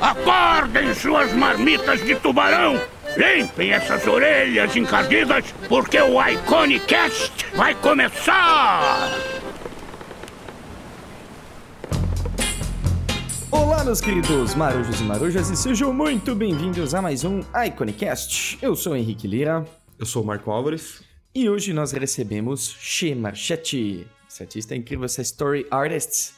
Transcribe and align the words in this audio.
Acordem 0.00 0.94
suas 0.94 1.32
marmitas 1.32 2.00
de 2.04 2.14
tubarão! 2.14 2.80
Limpem 3.16 3.72
essas 3.72 4.06
orelhas 4.06 4.76
encardidas, 4.76 5.52
porque 5.68 6.00
o 6.00 6.24
Iconicast 6.24 7.32
vai 7.56 7.74
começar! 7.74 9.10
Olá, 13.50 13.82
meus 13.82 14.00
queridos 14.00 14.54
marujos 14.54 15.00
e 15.00 15.02
marujas, 15.02 15.50
e 15.50 15.56
sejam 15.56 15.92
muito 15.92 16.36
bem-vindos 16.36 16.94
a 16.94 17.02
mais 17.02 17.24
um 17.24 17.40
Iconicast. 17.66 18.60
Eu 18.62 18.76
sou 18.76 18.92
o 18.92 18.96
Henrique 18.96 19.26
Lira. 19.26 19.66
Eu 19.98 20.06
sou 20.06 20.22
o 20.22 20.26
Marco 20.26 20.52
Álvares. 20.52 21.02
E 21.34 21.48
hoje 21.48 21.72
nós 21.72 21.90
recebemos 21.90 22.76
She 22.78 23.12
Marchetti, 23.12 24.06
esse 24.30 24.40
artista 24.40 24.76
incrível, 24.76 25.04
essa 25.04 25.20
story 25.20 25.66
artist, 25.68 26.32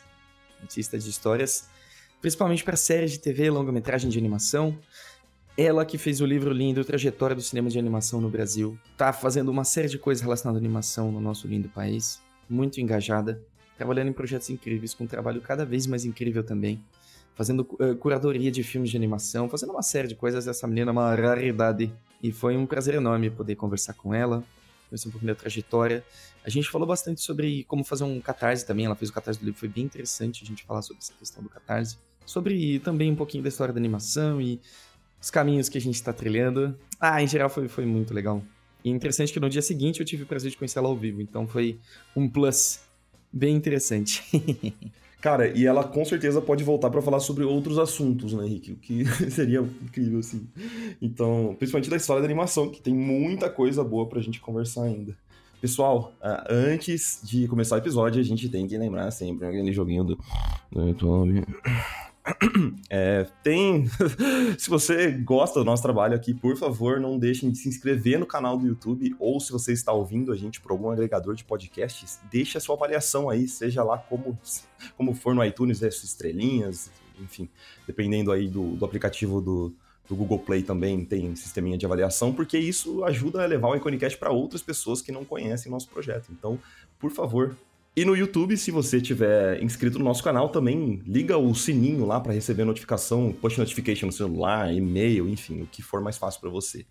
artista 0.63 0.99
de 0.99 1.11
histórias, 1.11 1.69
principalmente 2.27 2.65
para 2.65 2.77
séries 2.77 3.13
de 3.13 3.21
TV, 3.21 3.49
longa-metragem 3.51 4.11
de 4.11 4.19
animação. 4.19 4.77
Ela 5.57 5.87
que 5.87 5.97
fez 5.97 6.21
o 6.21 6.27
livro 6.27 6.53
lindo 6.53 6.85
Trajetória 6.85 7.37
do 7.37 7.41
Cinema 7.41 7.71
de 7.71 7.79
Animação 7.79 8.21
no 8.21 8.29
Brasil, 8.29 8.77
tá 8.97 9.13
fazendo 9.13 9.49
uma 9.49 9.63
série 9.63 9.87
de 9.87 9.97
coisas 9.97 10.21
relacionadas 10.23 10.61
à 10.61 10.65
animação 10.65 11.13
no 11.13 11.21
nosso 11.21 11.47
lindo 11.47 11.69
país, 11.69 12.21
muito 12.51 12.81
engajada, 12.81 13.41
trabalhando 13.79 14.09
em 14.09 14.13
projetos 14.13 14.51
incríveis, 14.51 14.93
com 14.93 15.05
um 15.05 15.07
trabalho 15.07 15.41
cada 15.41 15.65
vez 15.65 15.87
mais 15.87 16.05
incrível 16.05 16.43
também, 16.43 16.83
fazendo 17.37 17.61
uh, 17.61 17.95
curadoria 17.95 18.51
de 18.51 18.65
filmes 18.65 18.91
de 18.91 18.97
animação, 18.97 19.49
fazendo 19.49 19.71
uma 19.71 19.83
série 19.83 20.09
de 20.09 20.17
coisas. 20.17 20.49
Essa 20.49 20.67
menina 20.67 20.91
é 20.91 20.93
uma 20.93 21.15
raridade. 21.15 21.93
E 22.21 22.33
foi 22.33 22.57
um 22.57 22.67
prazer 22.67 22.95
enorme 22.95 23.31
poder 23.31 23.55
conversar 23.55 23.95
com 23.95 24.13
ela, 24.13 24.43
conhecer 24.89 25.07
um 25.07 25.13
pouco 25.13 25.25
da 25.25 25.35
trajetória. 25.37 26.05
A 26.45 26.51
gente 26.51 26.69
falou 26.69 26.89
bastante 26.89 27.21
sobre 27.21 27.63
como 27.69 27.85
fazer 27.85 28.03
um 28.03 28.21
catarse 28.21 28.67
também, 28.67 28.87
ela 28.87 28.97
fez 28.97 29.11
o 29.11 29.13
catarse 29.13 29.39
do 29.39 29.47
livro, 29.47 29.61
foi 29.61 29.69
bem 29.69 29.85
interessante 29.85 30.43
a 30.43 30.47
gente 30.47 30.65
falar 30.65 30.83
sobre 30.83 31.01
essa 31.01 31.13
questão 31.13 31.41
do 31.41 31.49
catarse, 31.49 31.97
sobre 32.27 32.81
também 32.81 33.11
um 33.11 33.17
pouquinho 33.17 33.43
da 33.43 33.49
história 33.49 33.73
da 33.73 33.79
animação 33.79 34.41
e 34.41 34.61
os 35.21 35.31
caminhos 35.31 35.69
que 35.69 35.79
a 35.79 35.81
gente 35.81 35.95
está 35.95 36.13
trilhando. 36.13 36.77
Ah, 37.01 37.23
em 37.23 37.27
geral 37.27 37.49
foi, 37.49 37.69
foi 37.69 37.87
muito 37.87 38.13
legal. 38.13 38.43
E 38.85 38.91
interessante 38.91 39.33
que 39.33 39.41
no 39.41 39.49
dia 39.49 39.63
seguinte 39.63 40.01
eu 40.01 40.07
tive 40.07 40.25
o 40.25 40.27
prazer 40.27 40.51
de 40.51 40.57
conhecer 40.57 40.79
ela 40.79 40.89
ao 40.89 40.97
vivo, 40.97 41.23
então 41.23 41.47
foi 41.47 41.79
um 42.15 42.29
plus 42.29 42.81
bem 43.33 43.57
interessante. 43.57 44.23
Cara, 45.21 45.49
e 45.49 45.67
ela 45.67 45.83
com 45.83 46.05
certeza 46.05 46.41
pode 46.41 46.63
voltar 46.63 46.91
para 46.91 47.03
falar 47.03 47.19
sobre 47.21 47.43
outros 47.43 47.79
assuntos, 47.79 48.33
né, 48.33 48.45
Henrique? 48.45 48.73
O 48.73 48.77
que 48.77 49.05
seria 49.31 49.61
incrível, 49.61 50.21
assim. 50.21 50.47
Então, 51.03 51.57
principalmente 51.59 51.91
da 51.91 51.97
história 51.97 52.21
da 52.21 52.27
animação, 52.27 52.69
que 52.69 52.81
tem 52.81 52.95
muita 52.95 53.51
coisa 53.51 53.83
boa 53.83 54.07
pra 54.07 54.21
gente 54.21 54.41
conversar 54.41 54.85
ainda. 54.85 55.17
Pessoal, 55.61 56.13
ah, 56.23 56.47
antes 56.49 57.21
de 57.25 57.49
começar 57.49 57.77
o 57.77 57.79
episódio, 57.79 58.21
a 58.21 58.25
gente 58.25 58.49
tem 58.49 58.69
que 58.69 58.77
lembrar 58.77 59.11
sempre 59.11 59.47
aquele 59.47 59.73
joguinho 59.73 60.05
do, 60.05 60.19
do 60.71 60.87
YouTube. 60.87 61.45
É, 62.89 63.27
tem. 63.43 63.87
se 64.59 64.69
você 64.69 65.11
gosta 65.11 65.59
do 65.59 65.65
nosso 65.65 65.83
trabalho 65.83 66.15
aqui, 66.15 66.33
por 66.33 66.57
favor, 66.57 67.01
não 67.01 67.19
deixem 67.19 67.51
de 67.51 67.59
se 67.59 67.69
inscrever 67.69 68.19
no 68.19 68.27
canal 68.27 68.57
do 68.57 68.67
YouTube 68.67 69.15
ou 69.19 69.41
se 69.41 69.53
você 69.53 69.73
está 69.73 69.93
ouvindo 69.93 70.33
a 70.33 70.37
gente 70.37 70.61
por 70.61 70.71
algum 70.71 70.91
agregador 70.91 71.35
de 71.35 71.45
podcasts, 71.45 72.21
deixe 72.31 72.57
a 72.57 72.61
sua 72.61 72.77
avaliação 72.77 73.29
aí, 73.29 73.49
seja 73.49 73.83
lá 73.83 73.99
como, 73.99 74.39
como 74.97 75.15
for 75.15 75.35
no 75.35 75.45
iTunes, 75.45 75.83
é, 75.83 75.89
estrelinhas, 75.89 76.91
enfim, 77.21 77.49
dependendo 77.87 78.31
aí 78.31 78.49
do, 78.49 78.77
do 78.77 78.85
aplicativo 78.85 79.41
do, 79.41 79.75
do 80.09 80.15
Google 80.15 80.39
Play 80.39 80.63
também 80.63 81.05
tem 81.05 81.35
sisteminha 81.35 81.77
de 81.77 81.87
avaliação, 81.87 82.33
porque 82.33 82.59
isso 82.59 83.05
ajuda 83.05 83.43
a 83.43 83.47
levar 83.47 83.69
o 83.69 83.77
Iconicast 83.77 84.19
para 84.19 84.31
outras 84.31 84.63
pessoas 84.63 85.03
que 85.03 85.13
não 85.13 85.25
conhecem 85.25 85.71
nosso 85.71 85.89
projeto. 85.89 86.29
Então, 86.31 86.59
por 86.99 87.11
favor, 87.11 87.57
e 87.97 88.05
no 88.05 88.15
YouTube, 88.15 88.59
se 88.59 88.71
você 88.71 89.01
tiver 89.01 89.63
inscrito 89.63 89.99
no 89.99 90.05
nosso 90.05 90.23
canal, 90.23 90.51
também 90.51 91.01
liga 91.07 91.39
o 91.39 91.55
sininho 91.55 92.05
lá 92.05 92.21
para 92.21 92.35
receber 92.35 92.63
notificação, 92.63 93.33
push 93.33 93.57
notification 93.57 94.09
no 94.09 94.13
celular, 94.13 94.71
e-mail, 94.71 95.27
enfim, 95.27 95.63
o 95.63 95.67
que 95.67 95.81
for 95.81 96.03
mais 96.03 96.19
fácil 96.19 96.43
para 96.43 96.51
você. 96.51 96.85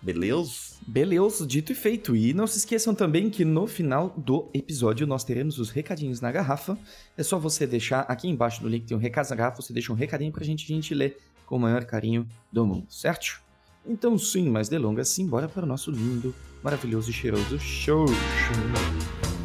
Beleza? 0.00 0.76
Beleza, 0.86 1.44
dito 1.44 1.72
e 1.72 1.74
feito. 1.74 2.14
E 2.14 2.32
não 2.32 2.46
se 2.46 2.58
esqueçam 2.58 2.94
também 2.94 3.28
que 3.28 3.44
no 3.44 3.66
final 3.66 4.14
do 4.16 4.48
episódio 4.54 5.04
nós 5.04 5.24
teremos 5.24 5.58
os 5.58 5.70
recadinhos 5.70 6.20
na 6.20 6.30
garrafa. 6.30 6.78
É 7.16 7.24
só 7.24 7.40
você 7.40 7.66
deixar 7.66 8.02
aqui 8.02 8.28
embaixo 8.28 8.62
no 8.62 8.68
link 8.68 8.86
tem 8.86 8.96
um 8.96 9.00
recado 9.00 9.30
na 9.30 9.36
garrafa, 9.36 9.62
você 9.62 9.72
deixa 9.72 9.92
um 9.92 9.96
recadinho 9.96 10.30
pra 10.30 10.44
gente, 10.44 10.64
a 10.64 10.76
gente 10.76 10.94
ler 10.94 11.18
com 11.44 11.56
o 11.56 11.60
maior 11.60 11.84
carinho 11.84 12.24
do 12.52 12.64
mundo, 12.64 12.86
certo? 12.88 13.42
Então, 13.84 14.16
sem 14.16 14.48
mais 14.48 14.68
delongas, 14.68 15.08
simbora 15.08 15.48
para 15.48 15.64
o 15.64 15.66
nosso 15.66 15.90
lindo, 15.90 16.32
maravilhoso 16.62 17.10
e 17.10 17.12
cheiroso 17.12 17.58
show. 17.58 18.06
show. 18.06 19.41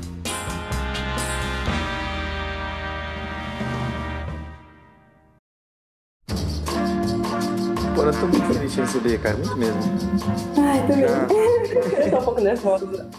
De 8.77 8.81
receber, 8.81 9.19
cara, 9.19 9.35
muito 9.37 9.57
mesmo. 9.57 9.81
Ai, 10.59 10.87
também. 10.87 11.07
Já... 11.07 11.27
eu 12.03 12.11
tô 12.11 12.17
um 12.17 12.23
pouco 12.23 12.41
nervosa. 12.41 13.09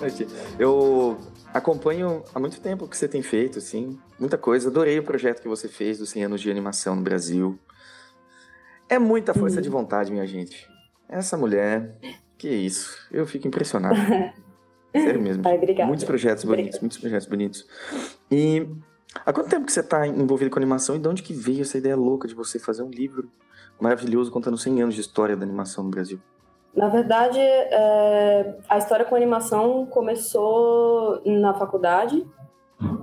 Eu 0.59 1.19
acompanho 1.53 2.23
há 2.33 2.39
muito 2.39 2.61
tempo 2.61 2.85
o 2.85 2.89
que 2.89 2.97
você 2.97 3.09
tem 3.09 3.23
feito, 3.23 3.59
assim, 3.59 3.99
muita 4.19 4.39
coisa. 4.39 4.69
Adorei 4.69 4.99
o 5.01 5.03
projeto 5.03 5.43
que 5.43 5.49
você 5.49 5.69
fez 5.69 5.99
dos 5.99 6.11
100 6.11 6.25
anos 6.25 6.41
de 6.41 6.51
animação 6.51 6.95
no 6.95 7.03
Brasil. 7.03 7.59
É 8.89 8.99
muita 8.99 9.35
força 9.35 9.59
hum. 9.59 9.63
de 9.63 9.69
vontade, 9.69 10.13
minha 10.13 10.27
gente. 10.27 10.69
Essa 11.09 11.37
mulher, 11.37 11.99
que 12.37 12.49
isso, 12.49 12.97
eu 13.11 13.27
fico 13.27 13.49
impressionado. 13.49 13.97
Sério 14.95 15.21
mesmo. 15.21 15.43
Ai, 15.47 15.57
obrigada. 15.57 15.89
Muitos 15.89 16.05
projetos 16.05 16.45
bonitos, 16.45 16.77
obrigada. 16.77 16.81
muitos 16.83 16.99
projetos 16.99 17.27
bonitos. 17.27 17.67
E 18.31 18.67
há 19.15 19.33
quanto 19.33 19.49
tempo 19.49 19.67
que 19.67 19.73
você 19.73 19.81
está 19.81 20.07
envolvido 20.07 20.51
com 20.51 20.59
animação 20.59 20.97
e 20.97 20.99
de 20.99 21.09
onde 21.09 21.23
que 21.23 21.33
veio 21.33 21.63
essa 21.63 21.79
ideia 21.79 21.97
louca 21.97 22.29
de 22.29 22.35
você 22.35 22.59
fazer 22.59 22.83
um 22.83 22.91
livro 22.91 23.31
maravilhoso 23.81 24.31
contando 24.31 24.57
100 24.57 24.83
anos 24.83 24.95
de 24.95 25.01
história 25.01 25.37
da 25.37 25.45
animação 25.45 25.85
no 25.85 25.91
Brasil? 25.91 26.19
Na 26.75 26.89
verdade, 26.89 27.41
é, 27.41 28.57
a 28.69 28.79
história 28.79 29.05
com 29.05 29.17
animação 29.17 29.87
começou 29.87 31.21
na 31.25 31.55
faculdade. 31.55 32.27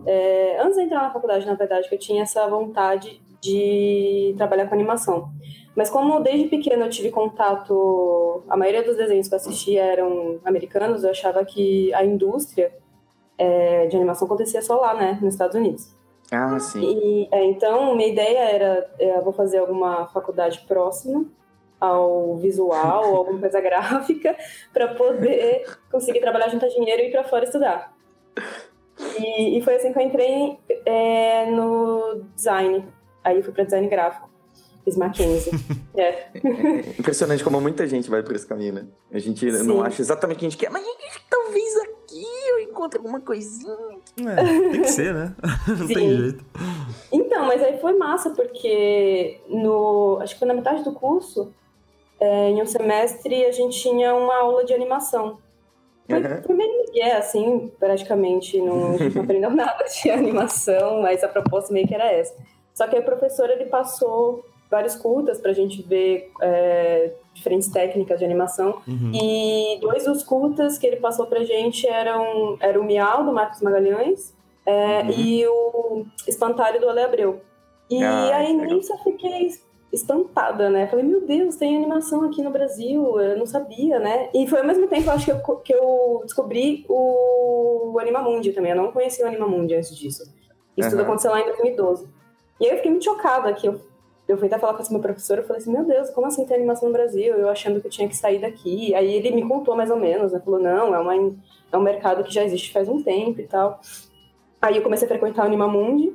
É, 0.06 0.62
antes 0.62 0.78
de 0.78 0.84
entrar 0.84 1.04
na 1.04 1.12
faculdade, 1.12 1.46
na 1.46 1.56
verdade, 1.56 1.90
que 1.90 1.96
eu 1.96 2.00
tinha 2.00 2.24
essa 2.24 2.48
vontade 2.48 3.22
de 3.42 4.34
trabalhar 4.38 4.68
com 4.68 4.76
animação. 4.76 5.30
Mas 5.76 5.90
como 5.90 6.20
desde 6.22 6.48
pequena 6.48 6.86
eu 6.86 6.90
tive 6.90 7.12
contato, 7.12 8.44
a 8.48 8.56
maioria 8.56 8.84
dos 8.84 8.96
desenhos 8.96 9.28
que 9.28 9.34
eu 9.34 9.38
assistia 9.38 9.84
eram 9.84 10.40
americanos, 10.46 11.04
eu 11.04 11.10
achava 11.10 11.44
que 11.44 11.94
a 11.94 12.06
indústria 12.06 12.74
é, 13.38 13.88
de 13.88 13.96
animação 13.96 14.26
acontecia 14.26 14.62
só 14.62 14.80
lá, 14.80 14.94
né, 14.94 15.20
nos 15.22 15.34
Estados 15.34 15.56
Unidos. 15.56 15.95
Ah, 16.32 16.60
sim. 16.60 16.82
E, 16.82 17.30
é, 17.32 17.46
então, 17.46 17.96
minha 17.96 18.10
ideia 18.10 18.40
era, 18.40 18.90
é, 19.00 19.18
eu 19.18 19.24
vou 19.24 19.34
fazer 19.34 19.60
alguma 19.60 20.08
faculdade 20.08 20.64
próxima 20.68 21.26
ao 21.80 22.38
visual 22.38 23.10
ou 23.10 23.18
alguma 23.18 23.40
coisa 23.40 23.60
gráfica 23.62 24.36
para 24.74 24.94
poder 24.96 25.66
conseguir 25.92 26.20
trabalhar, 26.20 26.50
juntar 26.50 26.68
dinheiro 26.68 27.04
e 27.04 27.08
ir 27.08 27.12
para 27.12 27.24
fora 27.24 27.44
estudar. 27.44 27.94
E, 29.20 29.58
e, 29.58 29.62
foi 29.62 29.76
assim 29.76 29.92
que 29.92 30.00
eu 30.00 30.04
entrei 30.04 30.58
é, 30.86 31.46
no 31.48 32.24
design. 32.36 32.86
Aí 33.24 33.42
fui 33.44 33.54
para 33.54 33.66
design 33.66 33.88
gráfico. 33.88 34.30
Fiz 34.84 34.96
Mackenzie. 34.96 35.52
é. 35.98 36.30
Impressionante 36.98 37.44
como 37.44 37.60
muita 37.60 37.88
gente 37.88 38.10
vai 38.10 38.24
por 38.24 38.36
esse 38.36 38.46
caminho, 38.46 38.74
né? 38.74 38.88
A 39.12 39.20
gente 39.20 39.52
Sim. 39.52 39.68
não 39.68 39.82
acha 39.82 40.02
exatamente 40.02 40.38
o 40.38 40.40
que 40.40 40.46
a 40.46 40.50
gente 40.50 40.60
quer, 40.60 40.70
mas 40.70 40.86
talvez 41.30 41.76
aqui 42.16 42.26
eu 42.50 42.60
encontre 42.60 42.98
alguma 42.98 43.20
coisinha. 43.20 44.00
É, 44.20 44.72
tem 44.72 44.82
que 44.82 44.90
ser, 44.90 45.14
né? 45.14 45.36
não 45.68 45.88
Sim. 45.88 45.94
tem 45.94 46.18
jeito. 46.18 46.46
Então, 47.12 47.46
mas 47.46 47.62
aí 47.62 47.78
foi 47.80 47.94
massa, 47.94 48.30
porque 48.30 49.40
no. 49.50 50.20
Acho 50.22 50.34
que 50.34 50.40
foi 50.40 50.48
na 50.48 50.54
metade 50.54 50.84
do 50.84 50.94
curso, 50.94 51.52
é, 52.20 52.50
em 52.50 52.62
um 52.62 52.66
semestre, 52.66 53.46
a 53.46 53.52
gente 53.52 53.80
tinha 53.80 54.16
uma 54.16 54.38
aula 54.38 54.64
de 54.64 54.74
animação. 54.74 55.40
Foi, 56.08 56.20
uhum. 56.20 56.44
foi 56.44 56.56
meio 56.56 56.86
que 56.92 57.02
é, 57.02 57.18
assim, 57.18 57.72
praticamente, 57.80 58.62
não, 58.62 58.94
a 58.94 58.98
gente 58.98 59.16
não 59.16 59.24
aprendeu 59.24 59.50
nada 59.50 59.84
de 59.86 60.10
animação, 60.10 61.02
mas 61.02 61.24
a 61.24 61.28
proposta 61.28 61.74
meio 61.74 61.88
que 61.88 61.96
era 61.96 62.12
essa. 62.12 62.36
Só 62.74 62.88
que 62.88 62.96
aí 62.96 63.02
o 63.02 63.06
professor, 63.06 63.50
ele 63.50 63.66
passou 63.66 64.46
vários 64.76 64.96
curtas 64.96 65.40
para 65.40 65.52
a 65.52 65.54
gente 65.54 65.82
ver 65.82 66.32
é, 66.42 67.14
diferentes 67.34 67.70
técnicas 67.70 68.20
de 68.20 68.26
animação. 68.26 68.82
Uhum. 68.86 69.12
E 69.14 69.80
dois 69.80 70.04
dos 70.04 70.22
curtas 70.22 70.78
que 70.78 70.86
ele 70.86 70.98
passou 70.98 71.28
para 71.28 71.40
a 71.40 71.46
gente 71.46 71.88
eram 71.88 72.58
era 72.60 72.80
o 72.80 72.84
Miau, 72.84 73.24
do 73.24 73.32
Marcos 73.32 73.62
Magalhães, 73.62 74.36
é, 74.66 75.02
uhum. 75.02 75.12
e 75.12 75.48
o 75.48 76.06
Espantalho, 76.28 76.82
do 76.82 76.90
Ale 76.90 77.02
Abreu. 77.02 77.42
E 77.90 78.04
ah, 78.04 78.38
aí 78.38 78.54
nisso 78.54 78.92
eu 78.92 78.98
fiquei 78.98 79.50
espantada, 79.94 80.70
né? 80.70 80.88
Falei, 80.88 81.06
meu 81.06 81.22
Deus, 81.22 81.56
tem 81.56 81.78
animação 81.78 82.24
aqui 82.26 82.42
no 82.42 82.50
Brasil, 82.50 83.22
eu 83.22 83.38
não 83.38 83.46
sabia, 83.46 83.98
né? 83.98 84.30
E 84.34 84.46
foi 84.48 84.60
ao 84.60 84.66
mesmo 84.66 84.88
tempo, 84.88 85.10
acho 85.10 85.26
que 85.26 85.32
eu, 85.32 85.58
que 85.58 85.74
eu 85.74 86.22
descobri 86.26 86.86
o 86.90 87.98
Animamundi 88.02 88.52
também. 88.52 88.72
Eu 88.72 88.78
não 88.78 88.92
conhecia 88.92 89.24
o 89.24 89.28
Animamundi 89.28 89.76
antes 89.76 89.96
disso. 89.96 90.24
Isso 90.76 90.90
uhum. 90.90 90.90
tudo 90.90 91.02
aconteceu 91.04 91.32
lá 91.32 91.40
em 91.40 91.46
2012. 91.46 92.10
E 92.60 92.66
aí 92.66 92.72
eu 92.72 92.78
fiquei 92.78 92.92
muito 92.92 93.06
chocada 93.06 93.54
que 93.54 93.68
eu 93.68 93.80
eu 94.28 94.38
fui 94.38 94.48
até 94.48 94.58
falar 94.58 94.74
com 94.74 94.82
esse 94.82 94.92
meu 94.92 95.02
professor, 95.02 95.38
eu 95.38 95.44
falei 95.44 95.62
assim, 95.62 95.72
meu 95.72 95.86
Deus, 95.86 96.10
como 96.10 96.26
assim 96.28 96.46
tem 96.46 96.58
animação 96.58 96.90
no 96.90 96.94
Brasil? 96.94 97.36
Eu 97.36 97.50
achando 97.50 97.80
que 97.80 97.88
eu 97.88 97.92
tinha 97.92 98.08
que 98.08 98.16
sair 98.16 98.40
daqui. 98.40 98.94
Aí 98.96 99.14
ele 99.14 99.32
me 99.32 99.48
contou 99.48 99.76
mais 99.76 99.92
ou 99.92 99.98
menos, 99.98 100.32
né? 100.32 100.42
Falou, 100.44 100.60
não, 100.60 100.96
é, 100.96 101.00
uma, 101.00 101.16
é 101.16 101.78
um 101.78 101.82
mercado 101.82 102.24
que 102.24 102.34
já 102.34 102.44
existe 102.44 102.74
faz 102.74 102.90
um 102.90 103.02
tempo 103.04 103.40
e 103.40 103.48
tal. 103.48 103.80
Aí 104.62 104.78
eu 104.78 104.82
comecei 104.82 105.06
a 105.06 105.10
frequentar 105.10 105.44
o 105.44 105.46
Animamundi, 105.46 106.14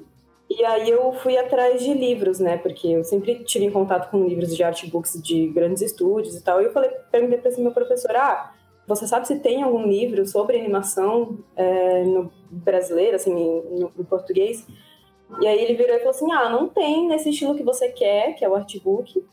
E 0.49 0.65
aí 0.65 0.91
eu 0.91 1.13
fui 1.13 1.39
atrás 1.39 1.81
de 1.81 1.95
livros, 1.95 2.41
né? 2.41 2.57
Porque 2.57 2.89
eu 2.89 3.05
sempre 3.05 3.45
tive 3.45 3.67
em 3.67 3.71
contato 3.71 4.11
com 4.11 4.27
livros 4.27 4.57
de 4.57 4.65
artbooks 4.65 5.23
de 5.23 5.47
grandes 5.49 5.81
estúdios 5.81 6.35
e 6.35 6.43
tal. 6.43 6.61
E 6.61 6.65
eu 6.65 6.73
falei, 6.73 6.91
perguntei 7.13 7.39
para 7.39 7.51
esse 7.51 7.61
meu 7.61 7.71
professor, 7.71 8.17
ah, 8.17 8.53
você 8.91 9.07
sabe 9.07 9.29
se 9.29 9.39
tem 9.39 9.63
algum 9.63 9.87
livro 9.87 10.27
sobre 10.27 10.59
animação 10.59 11.39
é, 11.55 12.03
no 12.03 12.33
brasileiro, 12.51 13.15
assim, 13.15 13.33
no, 13.33 13.93
no, 13.97 14.05
português? 14.05 14.67
E 15.41 15.47
aí 15.47 15.63
ele 15.63 15.75
virou 15.75 15.95
e 15.95 15.99
falou 15.99 16.11
assim, 16.11 16.33
ah, 16.33 16.49
não 16.49 16.69
tem 16.69 17.07
nesse 17.07 17.31
estilo 17.31 17.55
que 17.55 17.63
você 17.63 17.89
quer, 17.91 18.35
que 18.35 18.45
é 18.45 18.49
o 18.49 18.55
artbook, 18.55 19.25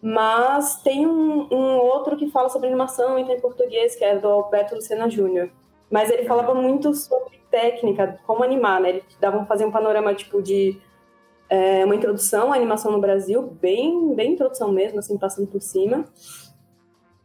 mas 0.00 0.82
tem 0.82 1.06
um, 1.06 1.48
um 1.52 1.78
outro 1.78 2.16
que 2.16 2.30
fala 2.30 2.48
sobre 2.48 2.68
animação 2.68 3.18
e 3.18 3.24
tem 3.24 3.40
português, 3.40 3.94
que 3.94 4.04
é 4.04 4.18
do 4.18 4.28
Alberto 4.28 4.74
Lucena 4.74 5.08
Júnior. 5.08 5.50
Mas 5.90 6.10
ele 6.10 6.24
falava 6.24 6.54
muito 6.54 6.94
sobre 6.94 7.40
técnica, 7.50 8.18
como 8.26 8.42
animar, 8.42 8.80
né? 8.80 8.88
Ele 8.90 9.04
dava 9.20 9.44
fazer 9.44 9.64
um 9.66 9.70
panorama 9.70 10.14
tipo 10.14 10.40
de 10.42 10.80
é, 11.48 11.84
uma 11.84 11.94
introdução 11.94 12.52
à 12.52 12.56
animação 12.56 12.90
no 12.90 13.00
Brasil, 13.00 13.42
bem, 13.42 14.14
bem 14.14 14.32
introdução 14.32 14.72
mesmo, 14.72 14.98
assim, 14.98 15.18
passando 15.18 15.46
por 15.46 15.60
cima. 15.60 16.04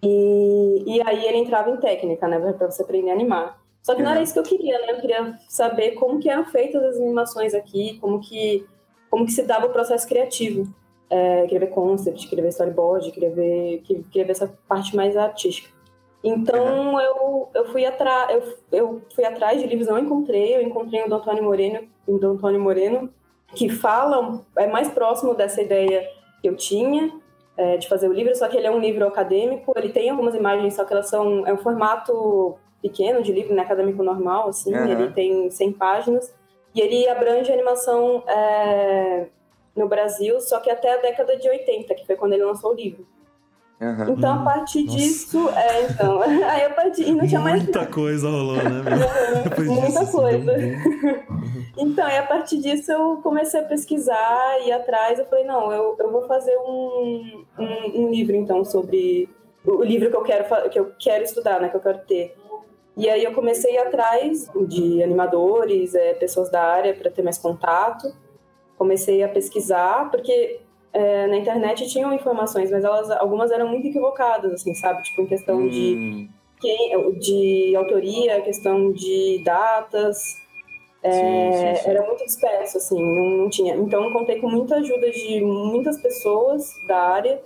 E, 0.04 0.84
e 0.86 1.02
aí 1.02 1.26
ele 1.26 1.38
entrava 1.38 1.70
em 1.70 1.78
técnica, 1.78 2.28
né, 2.28 2.38
para 2.54 2.70
você 2.70 2.84
aprender 2.84 3.10
a 3.10 3.14
animar. 3.14 3.58
Só 3.88 3.96
que 3.96 4.04
não 4.04 4.10
era 4.10 4.20
uhum. 4.20 4.24
isso 4.26 4.34
que 4.34 4.40
eu 4.40 4.44
queria, 4.44 4.78
né? 4.80 4.92
Eu 4.92 5.00
queria 5.00 5.40
saber 5.48 5.92
como 5.92 6.20
que 6.20 6.30
eram 6.30 6.44
feitas 6.44 6.84
as 6.84 6.98
animações 6.98 7.54
aqui, 7.54 7.98
como 8.02 8.20
que 8.20 8.68
como 9.10 9.26
que 9.26 9.32
se 9.32 9.44
dava 9.44 9.68
o 9.68 9.70
processo 9.70 10.06
criativo. 10.06 10.68
É, 11.10 11.44
queria 11.44 11.62
ver 11.62 11.68
concept, 11.68 12.28
queria 12.28 12.44
ver 12.44 12.50
storyboard, 12.50 13.10
queria 13.14 13.30
ver 13.30 13.82
queria 13.86 14.26
ver 14.26 14.32
essa 14.32 14.54
parte 14.68 14.94
mais 14.94 15.16
artística. 15.16 15.70
Então 16.22 16.96
uhum. 16.96 17.00
eu, 17.00 17.50
eu, 17.54 17.66
fui 17.72 17.86
atrás, 17.86 18.30
eu, 18.30 18.58
eu 18.78 19.02
fui 19.16 19.24
atrás 19.24 19.62
de 19.62 19.66
livros, 19.66 19.88
não 19.88 19.98
encontrei, 19.98 20.54
eu 20.54 20.62
encontrei 20.62 21.06
o 21.06 21.08
do 21.08 21.16
Antônio 21.16 21.46
Moreno, 21.46 21.88
o 22.06 22.18
do 22.18 22.32
Antônio 22.32 22.60
Moreno, 22.60 23.10
que 23.56 23.70
fala, 23.70 24.44
é 24.58 24.68
mais 24.68 24.90
próximo 24.90 25.34
dessa 25.34 25.62
ideia 25.62 26.06
que 26.42 26.50
eu 26.50 26.58
tinha 26.58 27.14
é, 27.56 27.78
de 27.78 27.88
fazer 27.88 28.10
o 28.10 28.14
livro, 28.14 28.36
só 28.36 28.50
que 28.50 28.58
ele 28.58 28.68
é 28.68 28.72
um 28.72 28.82
livro 28.82 29.08
acadêmico, 29.08 29.72
ele 29.78 29.94
tem 29.94 30.10
algumas 30.10 30.36
imagens, 30.36 30.74
só 30.74 30.84
que 30.84 30.92
elas 30.92 31.08
são, 31.08 31.48
é 31.48 31.54
um 31.54 31.58
formato 31.58 32.58
pequeno 32.82 33.22
de 33.22 33.32
livro, 33.32 33.54
né, 33.56 33.62
acadêmico 33.62 34.04
normal, 34.04 34.50
assim, 34.50 34.74
uhum. 34.74 34.88
ele 34.88 35.12
tem 35.12 35.50
100 35.50 35.74
páginas, 35.74 36.34
e 36.74 36.82
ele 36.82 37.08
abrange 37.10 37.52
animação 37.52 38.24
é, 38.28 39.28
no 39.76 39.88
Brasil, 39.88 40.40
só 40.42 40.60
que 40.60 40.70
até 40.70 40.94
a 40.94 41.02
década 41.02 41.38
de 41.38 41.50
80, 41.50 41.94
que 41.96 42.06
foi 42.06 42.16
quando 42.16 42.34
ele 42.34 42.44
lançou 42.44 42.72
o 42.72 42.76
livro. 42.76 43.08
Uhum. 43.80 44.14
Então, 44.14 44.34
a 44.34 44.44
partir 44.44 44.86
Nossa. 44.86 44.98
disso, 44.98 45.50
é, 45.50 45.84
então, 45.84 46.20
aí 46.50 46.64
a 46.64 46.70
partir, 46.72 47.08
e 47.08 47.12
não 47.12 47.28
tinha 47.28 47.40
mais 47.40 47.62
Muita 47.62 47.86
coisa 47.86 48.28
rolou, 48.28 48.56
né? 48.56 48.82
Muita 49.56 50.00
disso, 50.00 50.12
coisa. 50.12 50.54
então, 51.78 52.08
e 52.10 52.18
a 52.18 52.24
partir 52.24 52.58
disso 52.58 52.92
eu 52.92 53.18
comecei 53.22 53.60
a 53.60 53.64
pesquisar, 53.64 54.66
e 54.66 54.72
atrás, 54.72 55.20
eu 55.20 55.26
falei, 55.28 55.46
não, 55.46 55.72
eu, 55.72 55.96
eu 56.00 56.12
vou 56.12 56.28
fazer 56.28 56.58
um, 56.58 57.46
um, 57.60 58.02
um, 58.02 58.10
livro, 58.10 58.36
então, 58.36 58.66
sobre 58.66 59.30
o 59.64 59.84
livro 59.84 60.10
que 60.10 60.16
eu 60.16 60.24
quero, 60.24 60.70
que 60.70 60.80
eu 60.80 60.92
quero 60.98 61.24
estudar, 61.24 61.62
né, 61.62 61.70
que 61.70 61.76
eu 61.76 61.82
quero 61.82 62.00
ter. 62.00 62.36
E 62.98 63.08
aí 63.08 63.24
eu 63.24 63.32
comecei 63.32 63.78
atrás 63.78 64.50
de 64.68 65.04
animadores, 65.04 65.94
é, 65.94 66.16
pessoas 66.16 66.50
da 66.50 66.64
área, 66.64 66.96
para 66.96 67.12
ter 67.12 67.22
mais 67.22 67.38
contato. 67.38 68.12
Comecei 68.76 69.22
a 69.22 69.30
pesquisar, 69.30 70.10
porque 70.10 70.60
é, 70.92 71.28
na 71.28 71.38
internet 71.38 71.88
tinham 71.88 72.12
informações, 72.12 72.72
mas 72.72 72.84
elas 72.84 73.12
algumas 73.12 73.52
eram 73.52 73.68
muito 73.68 73.88
equivocadas, 73.88 74.52
assim, 74.52 74.74
sabe? 74.74 75.04
Tipo, 75.04 75.22
em 75.22 75.28
questão 75.28 75.58
hum. 75.60 75.70
de, 75.70 76.28
quem, 76.60 77.20
de 77.20 77.76
autoria, 77.76 78.42
questão 78.42 78.92
de 78.92 79.44
datas. 79.46 80.20
É, 81.04 81.12
sim, 81.12 81.52
sim, 81.54 81.84
sim. 81.84 81.90
Era 81.92 82.04
muito 82.04 82.26
disperso, 82.26 82.78
assim, 82.80 83.00
não, 83.00 83.44
não, 83.44 83.50
tinha. 83.50 83.76
Então, 83.76 84.12
contei 84.12 84.40
com 84.42 84.50
muita 84.50 84.78
ajuda 84.78 85.12
de 85.12 85.40
muitas 85.42 86.02
pessoas 86.02 86.74
da 86.88 86.98
área. 86.98 87.40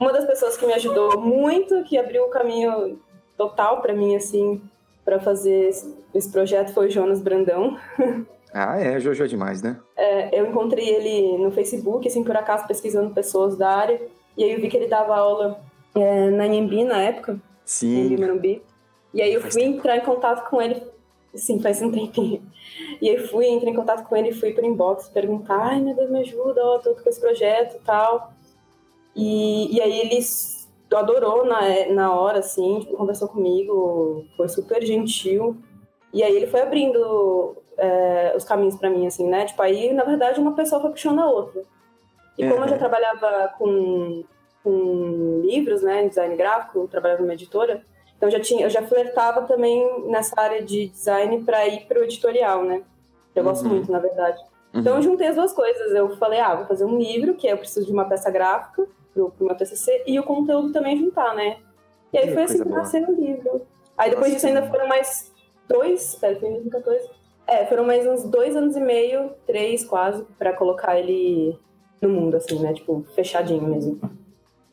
Uma 0.00 0.12
das 0.12 0.24
pessoas 0.24 0.56
que 0.56 0.66
me 0.66 0.72
ajudou 0.72 1.20
muito, 1.20 1.84
que 1.84 1.96
abriu 1.96 2.24
o 2.24 2.28
caminho 2.28 2.98
total 3.36 3.80
para 3.80 3.94
mim, 3.94 4.16
assim, 4.16 4.60
para 5.06 5.20
fazer 5.20 5.70
esse 6.12 6.30
projeto 6.30 6.74
foi 6.74 6.88
o 6.88 6.90
Jonas 6.90 7.22
Brandão. 7.22 7.78
Ah, 8.58 8.80
é, 8.80 8.98
Jojo 8.98 9.22
é 9.22 9.26
demais, 9.26 9.60
né? 9.60 9.78
É, 9.94 10.40
eu 10.40 10.46
encontrei 10.46 10.88
ele 10.88 11.36
no 11.36 11.50
Facebook, 11.50 12.08
assim, 12.08 12.24
por 12.24 12.34
acaso, 12.34 12.66
pesquisando 12.66 13.12
pessoas 13.12 13.54
da 13.54 13.68
área. 13.68 14.00
E 14.34 14.44
aí 14.44 14.52
eu 14.52 14.60
vi 14.62 14.68
que 14.68 14.78
ele 14.78 14.86
dava 14.86 15.14
aula 15.14 15.60
é, 15.94 16.30
na 16.30 16.46
Inhembi 16.46 16.82
na 16.82 17.02
época. 17.02 17.38
Sim. 17.66 18.14
Em 18.14 18.16
Morumbi. 18.16 18.62
E 19.12 19.20
aí 19.20 19.34
eu 19.34 19.42
fui 19.42 19.62
entrar 19.62 19.98
em 19.98 20.00
contato 20.00 20.48
com 20.48 20.62
ele, 20.62 20.82
sim, 21.34 21.60
faz 21.60 21.82
um 21.82 21.90
tempinho. 21.90 22.42
E 23.00 23.10
aí 23.10 23.18
fui, 23.18 23.46
entrei 23.46 23.72
em 23.72 23.76
contato 23.76 24.08
com 24.08 24.16
ele, 24.16 24.32
fui 24.32 24.52
pro 24.52 24.64
inbox 24.64 25.10
perguntar, 25.10 25.72
ai 25.72 25.80
meu 25.80 25.94
Deus, 25.94 26.10
me 26.10 26.20
ajuda, 26.20 26.64
ó, 26.64 26.78
tô 26.78 26.94
com 26.94 27.08
esse 27.08 27.20
projeto 27.20 27.76
e 27.76 27.80
tal. 27.80 28.32
E, 29.14 29.76
e 29.76 29.80
aí 29.82 30.00
ele 30.00 30.18
adorou 30.94 31.44
na, 31.44 31.60
na 31.92 32.14
hora, 32.14 32.38
assim, 32.38 32.80
tipo, 32.80 32.96
conversou 32.96 33.28
comigo, 33.28 34.24
foi 34.36 34.48
super 34.48 34.82
gentil. 34.84 35.56
E 36.12 36.22
aí 36.22 36.34
ele 36.34 36.46
foi 36.46 36.60
abrindo 36.60 37.56
é, 37.76 38.34
os 38.36 38.44
caminhos 38.44 38.76
para 38.76 38.90
mim, 38.90 39.06
assim, 39.06 39.26
né? 39.26 39.46
Tipo, 39.46 39.62
aí, 39.62 39.92
na 39.92 40.04
verdade, 40.04 40.40
uma 40.40 40.54
pessoa 40.54 40.80
foi 40.80 40.90
puxando 40.90 41.20
a 41.20 41.30
outra. 41.30 41.62
E 42.38 42.48
como 42.48 42.64
eu 42.64 42.68
já 42.68 42.78
trabalhava 42.78 43.54
com, 43.58 44.22
com 44.62 45.40
livros, 45.42 45.82
né, 45.82 46.06
design 46.06 46.36
gráfico, 46.36 46.86
trabalhava 46.86 47.22
numa 47.22 47.32
editora, 47.32 47.82
então 48.16 48.30
já 48.30 48.38
tinha, 48.38 48.64
eu 48.66 48.70
já 48.70 48.82
flertava 48.82 49.42
também 49.42 50.08
nessa 50.08 50.38
área 50.38 50.62
de 50.62 50.88
design 50.88 51.42
para 51.44 51.66
ir 51.66 51.86
para 51.86 52.00
o 52.00 52.04
editorial, 52.04 52.62
né? 52.62 52.82
Eu 53.34 53.42
uhum. 53.42 53.48
gosto 53.48 53.66
muito, 53.66 53.90
na 53.90 53.98
verdade. 53.98 54.38
Uhum. 54.72 54.80
Então 54.80 54.96
eu 54.96 55.02
juntei 55.02 55.28
as 55.28 55.36
duas 55.36 55.52
coisas. 55.52 55.94
Eu 55.94 56.16
falei, 56.16 56.40
ah, 56.40 56.54
vou 56.54 56.66
fazer 56.66 56.84
um 56.84 56.98
livro, 56.98 57.34
que 57.34 57.46
eu 57.46 57.58
preciso 57.58 57.86
de 57.86 57.92
uma 57.92 58.04
peça 58.04 58.30
gráfica 58.30 58.86
pro, 59.16 59.30
pro 59.30 59.46
meu 59.46 59.56
TCC, 59.56 60.04
e 60.06 60.20
o 60.20 60.22
conteúdo 60.22 60.72
também 60.72 60.96
juntar, 60.98 61.34
né? 61.34 61.58
E 62.12 62.18
aí 62.18 62.32
foi 62.32 62.42
assim 62.42 62.62
que 62.62 62.68
nasceu 62.68 63.08
o 63.08 63.14
livro. 63.14 63.62
Aí 63.96 64.10
depois 64.10 64.32
Nossa, 64.32 64.34
disso 64.34 64.46
ainda 64.46 64.70
foram 64.70 64.86
mais 64.86 65.32
dois, 65.66 66.14
espera, 66.14 66.38
foi 66.38 66.48
em 66.50 66.52
2014, 66.52 67.10
é, 67.46 67.64
foram 67.66 67.84
mais 67.84 68.06
uns 68.06 68.24
dois 68.24 68.54
anos 68.54 68.76
e 68.76 68.80
meio, 68.80 69.30
três 69.46 69.84
quase, 69.84 70.24
para 70.38 70.52
colocar 70.52 70.98
ele 70.98 71.58
no 72.02 72.08
mundo, 72.08 72.36
assim, 72.36 72.58
né? 72.60 72.74
Tipo, 72.74 73.04
fechadinho 73.14 73.62
mesmo. 73.62 74.00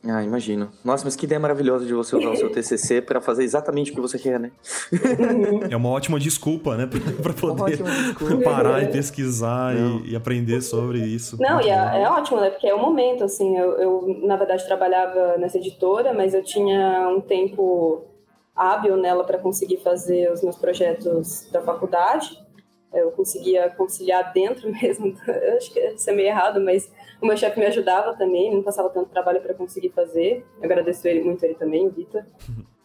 Ah, 0.06 0.22
imagino. 0.22 0.70
Nossa, 0.84 1.06
mas 1.06 1.16
que 1.16 1.26
ideia 1.26 1.40
maravilhosa 1.40 1.86
de 1.86 1.94
você 1.94 2.16
usar 2.18 2.32
o 2.32 2.36
seu 2.36 2.52
TCC 2.52 3.02
para 3.02 3.22
fazer 3.22 3.44
exatamente 3.44 3.92
o 3.92 3.96
que 3.96 4.02
você 4.02 4.20
quer, 4.20 4.38
né? 4.38 4.52
É 5.72 5.78
uma 5.78 5.90
ótima 5.90 6.20
desculpa, 6.20 6.76
né? 6.76 6.88
Para 7.22 7.34
poder 7.34 7.80
parar 8.44 8.84
e 8.84 8.88
pesquisar 8.88 9.74
e, 9.76 10.12
e, 10.12 10.16
aprender 10.16 10.62
sobre 10.62 11.00
isso. 11.00 11.38
Não, 11.40 11.62
e 11.62 11.70
é, 11.70 12.02
é, 12.02 12.10
ótimo, 12.10 12.42
né? 12.42 12.50
Porque 12.50 12.68
é 12.68 12.74
o 12.74 12.82
momento, 12.82 13.24
assim. 13.24 13.58
Eu, 13.58 13.72
eu, 13.78 14.20
na 14.24 14.36
verdade, 14.36 14.66
trabalhava 14.66 15.38
nessa 15.38 15.58
editora, 15.58 16.14
mas 16.14 16.34
eu 16.34 16.44
tinha 16.44 17.08
um 17.08 17.22
tempo 17.22 18.04
hábil 18.56 18.98
nela 18.98 19.24
para 19.24 19.38
conseguir 19.38 19.78
fazer 19.78 20.32
os 20.32 20.44
meus 20.44 20.58
projetos 20.58 21.50
da 21.52 21.62
faculdade 21.62 22.44
eu 22.94 23.12
conseguia 23.12 23.70
conciliar 23.72 24.32
dentro 24.34 24.72
mesmo. 24.72 25.16
Eu 25.28 25.58
acho 25.58 25.74
que 25.74 25.80
isso 25.80 26.10
é 26.10 26.14
meio 26.14 26.28
errado, 26.28 26.62
mas 26.62 26.90
o 27.24 27.26
meu 27.26 27.38
chefe 27.38 27.58
me 27.58 27.66
ajudava 27.66 28.14
também, 28.18 28.54
não 28.54 28.62
passava 28.62 28.90
tanto 28.90 29.10
trabalho 29.10 29.42
para 29.42 29.54
conseguir 29.54 29.90
fazer. 29.92 30.46
Eu 30.60 30.66
agradeço 30.66 31.08
ele, 31.08 31.24
muito 31.24 31.42
ele 31.44 31.56
também, 31.56 31.88
o 31.88 31.90
Vitor. 31.90 32.22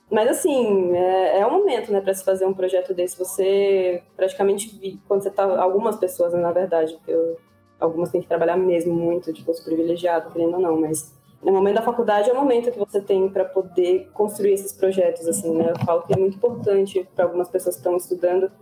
Mas 0.08 0.28
assim, 0.28 0.96
é, 0.96 1.40
é 1.40 1.46
o 1.46 1.50
momento, 1.50 1.92
né, 1.92 2.00
para 2.00 2.14
se 2.14 2.24
fazer 2.24 2.46
um 2.46 2.54
projeto 2.54 2.94
desse. 2.94 3.18
Você 3.18 4.00
praticamente, 4.16 5.00
quando 5.08 5.22
você 5.22 5.30
tá, 5.30 5.42
algumas 5.60 5.96
pessoas, 5.96 6.32
né, 6.32 6.40
na 6.40 6.52
verdade, 6.52 6.94
porque 6.94 7.10
eu, 7.10 7.36
algumas 7.80 8.10
têm 8.10 8.20
que 8.20 8.28
trabalhar 8.28 8.56
mesmo 8.56 8.94
muito, 8.94 9.32
tipo, 9.32 9.50
os 9.50 9.58
privilegiados, 9.58 10.32
querendo 10.32 10.54
ou 10.54 10.60
não, 10.60 10.80
mas 10.80 11.12
no 11.42 11.50
momento 11.50 11.74
da 11.74 11.82
faculdade 11.82 12.30
é 12.30 12.32
o 12.32 12.36
momento 12.36 12.70
que 12.70 12.78
você 12.78 13.00
tem 13.00 13.28
para 13.28 13.44
poder 13.44 14.08
construir 14.12 14.52
esses 14.52 14.72
projetos, 14.72 15.26
assim, 15.26 15.52
né? 15.52 15.72
Eu 15.72 15.84
falo 15.84 16.02
que 16.02 16.12
é 16.12 16.16
muito 16.16 16.36
importante 16.36 17.08
para 17.14 17.24
algumas 17.24 17.48
pessoas 17.48 17.74
que 17.74 17.80
estão 17.80 17.96
estudando 17.96 18.52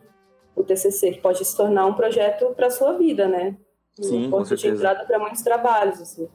o 0.54 0.64
TCC, 0.64 1.12
que 1.12 1.21
pode 1.21 1.45
se 1.45 1.54
tornar 1.54 1.85
um 1.85 1.92
projeto 1.92 2.47
para 2.56 2.71
sua 2.71 2.95
vida, 2.95 3.28
né? 3.28 3.56
Sim, 4.00 4.26
um 4.26 4.31
com 4.31 4.45
certeza. 4.45 4.95
para 5.07 5.19
muitos 5.19 5.43
trabalhos, 5.43 6.00
assim. 6.00 6.29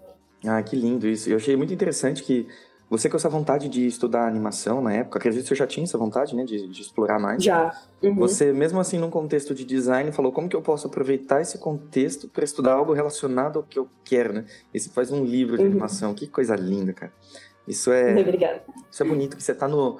Ah, 0.46 0.62
que 0.64 0.76
lindo 0.76 1.08
isso. 1.08 1.30
Eu 1.30 1.38
achei 1.38 1.56
muito 1.56 1.74
interessante 1.74 2.24
que 2.24 2.48
você 2.92 3.10
com 3.10 3.16
essa 3.16 3.30
vontade 3.30 3.70
de 3.70 3.88
estudar 3.88 4.28
animação 4.28 4.82
na 4.82 4.92
época, 4.92 5.18
acredito 5.18 5.44
que 5.44 5.48
você 5.48 5.56
já 5.56 5.66
tinha 5.66 5.86
essa 5.86 5.98
vontade, 5.98 6.36
né, 6.36 6.44
de, 6.44 6.68
de 6.68 6.82
explorar 6.82 7.20
mais. 7.20 7.42
Já. 7.42 7.74
Uhum. 8.04 8.16
Você, 8.16 8.52
mesmo 8.52 8.82
assim, 8.82 8.98
num 8.98 9.10
contexto 9.10 9.56
de 9.56 9.64
design, 9.64 10.12
falou 10.12 10.32
como 10.32 10.50
que 10.50 10.56
eu 10.58 10.62
posso 10.62 10.88
aproveitar 10.88 11.40
esse 11.40 11.58
contexto 11.58 12.28
para 12.28 12.44
estudar 12.44 12.74
algo 12.74 12.92
relacionado 12.92 13.60
ao 13.60 13.64
que 13.64 13.80
eu 13.80 13.88
quero, 14.04 14.34
né? 14.34 14.46
Esse 14.74 14.90
faz 14.90 15.10
um 15.10 15.24
livro 15.24 15.56
de 15.56 15.64
uhum. 15.64 15.70
animação, 15.70 16.14
que 16.14 16.28
coisa 16.28 16.54
linda, 16.56 16.92
cara. 16.92 17.14
Isso 17.66 17.94
é. 17.94 18.12
Obrigada. 18.20 18.62
Isso 18.92 19.02
é 19.02 19.06
bonito, 19.06 19.38
que 19.38 19.44
você 19.44 19.56
tá 19.56 19.70
no, 19.70 19.98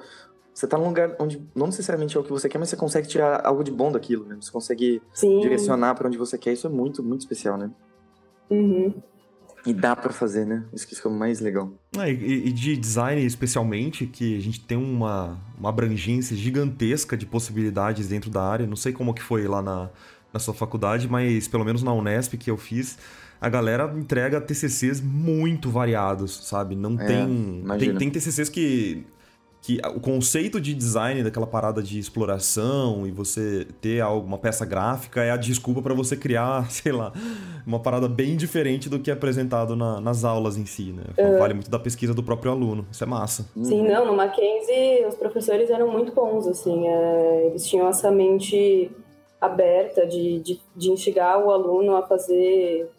você 0.54 0.66
tá 0.66 0.76
num 0.76 0.88
lugar 0.88 1.16
onde 1.18 1.42
não 1.54 1.66
necessariamente 1.66 2.16
é 2.16 2.20
o 2.20 2.22
que 2.22 2.30
você 2.30 2.48
quer, 2.48 2.58
mas 2.58 2.68
você 2.68 2.76
consegue 2.76 3.08
tirar 3.08 3.46
algo 3.46 3.64
de 3.64 3.70
bom 3.70 3.90
daquilo, 3.90 4.24
né? 4.26 4.36
Você 4.40 4.50
consegue 4.50 5.02
Sim. 5.12 5.40
direcionar 5.40 5.94
para 5.94 6.08
onde 6.08 6.18
você 6.18 6.36
quer. 6.36 6.52
Isso 6.52 6.66
é 6.66 6.70
muito, 6.70 7.02
muito 7.02 7.20
especial, 7.20 7.56
né? 7.56 7.70
Uhum. 8.50 8.94
E 9.64 9.72
dá 9.72 9.94
para 9.94 10.12
fazer, 10.12 10.44
né? 10.44 10.64
Isso 10.72 10.86
que 10.86 11.06
é 11.06 11.10
o 11.10 11.12
mais 11.12 11.40
legal. 11.40 11.72
É, 11.96 12.10
e, 12.10 12.48
e, 12.48 12.52
de 12.52 12.76
design, 12.76 13.24
especialmente, 13.24 14.06
que 14.06 14.36
a 14.36 14.40
gente 14.40 14.60
tem 14.60 14.76
uma, 14.76 15.38
uma 15.56 15.68
abrangência 15.68 16.36
gigantesca 16.36 17.16
de 17.16 17.24
possibilidades 17.24 18.08
dentro 18.08 18.28
da 18.28 18.42
área. 18.42 18.66
Não 18.66 18.76
sei 18.76 18.92
como 18.92 19.14
que 19.14 19.22
foi 19.22 19.46
lá 19.46 19.62
na, 19.62 19.88
na 20.32 20.40
sua 20.40 20.52
faculdade, 20.52 21.08
mas 21.08 21.46
pelo 21.46 21.64
menos 21.64 21.82
na 21.82 21.92
Unesp 21.92 22.34
que 22.36 22.50
eu 22.50 22.56
fiz, 22.56 22.98
a 23.40 23.48
galera 23.48 23.92
entrega 23.96 24.40
TCCs 24.40 25.00
muito 25.00 25.70
variados, 25.70 26.46
sabe? 26.46 26.74
Não 26.74 27.00
é, 27.00 27.06
tem, 27.06 27.64
tem. 27.78 27.94
Tem 27.96 28.10
TCCs 28.10 28.48
que 28.48 29.06
que 29.62 29.80
o 29.94 30.00
conceito 30.00 30.60
de 30.60 30.74
design 30.74 31.22
daquela 31.22 31.46
parada 31.46 31.80
de 31.80 31.96
exploração 31.96 33.06
e 33.06 33.12
você 33.12 33.64
ter 33.80 34.00
alguma 34.00 34.36
peça 34.36 34.66
gráfica 34.66 35.22
é 35.22 35.30
a 35.30 35.36
desculpa 35.36 35.80
para 35.80 35.94
você 35.94 36.16
criar, 36.16 36.68
sei 36.68 36.90
lá, 36.90 37.12
uma 37.64 37.78
parada 37.78 38.08
bem 38.08 38.36
diferente 38.36 38.88
do 38.88 38.98
que 38.98 39.08
é 39.08 39.14
apresentado 39.14 39.76
na, 39.76 40.00
nas 40.00 40.24
aulas 40.24 40.56
em 40.56 40.66
si, 40.66 40.92
né? 40.92 41.04
Uhum. 41.16 41.38
Vale 41.38 41.54
muito 41.54 41.70
da 41.70 41.78
pesquisa 41.78 42.12
do 42.12 42.24
próprio 42.24 42.50
aluno, 42.50 42.84
isso 42.90 43.04
é 43.04 43.06
massa. 43.06 43.46
Sim, 43.54 43.86
não, 43.86 44.04
no 44.04 44.16
Mackenzie 44.16 45.06
os 45.06 45.14
professores 45.14 45.70
eram 45.70 45.88
muito 45.88 46.12
bons, 46.12 46.48
assim, 46.48 46.88
é, 46.88 47.46
eles 47.46 47.64
tinham 47.64 47.88
essa 47.88 48.10
mente 48.10 48.90
aberta 49.40 50.04
de, 50.06 50.40
de, 50.40 50.60
de 50.74 50.90
instigar 50.90 51.38
o 51.38 51.52
aluno 51.52 51.94
a 51.94 52.02
fazer 52.02 52.90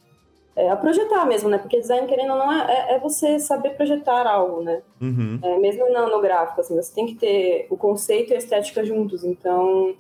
é, 0.56 0.70
a 0.70 0.76
projetar 0.76 1.26
mesmo, 1.26 1.50
né? 1.50 1.58
Porque 1.58 1.80
design, 1.80 2.08
querendo 2.08 2.34
ou 2.34 2.38
não, 2.38 2.52
é, 2.52 2.92
é, 2.92 2.96
é 2.96 3.00
você 3.00 3.40
saber 3.40 3.72
projetar 3.72 4.28
algo, 4.28 4.62
né? 4.62 4.82
Uhum. 5.02 5.40
É, 5.42 5.58
mesmo 5.58 5.92
no, 5.92 6.10
no, 6.10 6.22
gráfico, 6.22 6.62
assim, 6.62 6.76
você 6.76 6.94
tem 6.94 7.08
que 7.08 7.16
ter 7.16 7.68
o 7.72 7.78
conceito 7.78 8.32
e 8.32 8.36
a 8.36 8.38
estética 8.38 8.86
juntos. 8.86 9.24
Então, 9.24 9.96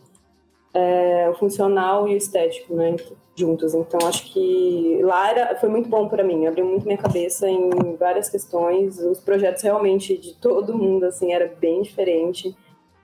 é, 0.72 1.28
o 1.30 1.34
funcional 1.34 2.08
e 2.08 2.14
o 2.14 2.18
estético, 2.18 2.76
né? 2.76 2.96
Juntos. 3.36 3.74
Então, 3.74 4.08
acho 4.08 4.32
que 4.32 5.00
lá 5.02 5.32
era, 5.32 5.56
foi 5.56 5.70
muito 5.70 5.90
bom 5.90 6.08
para 6.08 6.24
mim. 6.24 6.46
Abriu 6.46 6.66
muito 6.66 6.86
minha 6.86 7.00
cabeça 7.00 7.50
em 7.50 7.96
várias 7.96 8.30
questões. 8.30 9.00
Os 9.00 9.20
projetos 9.20 9.64
realmente 9.64 10.16
de 10.16 10.36
todo 10.36 10.78
mundo, 10.78 11.06
assim, 11.06 11.34
era 11.34 11.52
bem 11.60 11.82
diferente. 11.82 12.56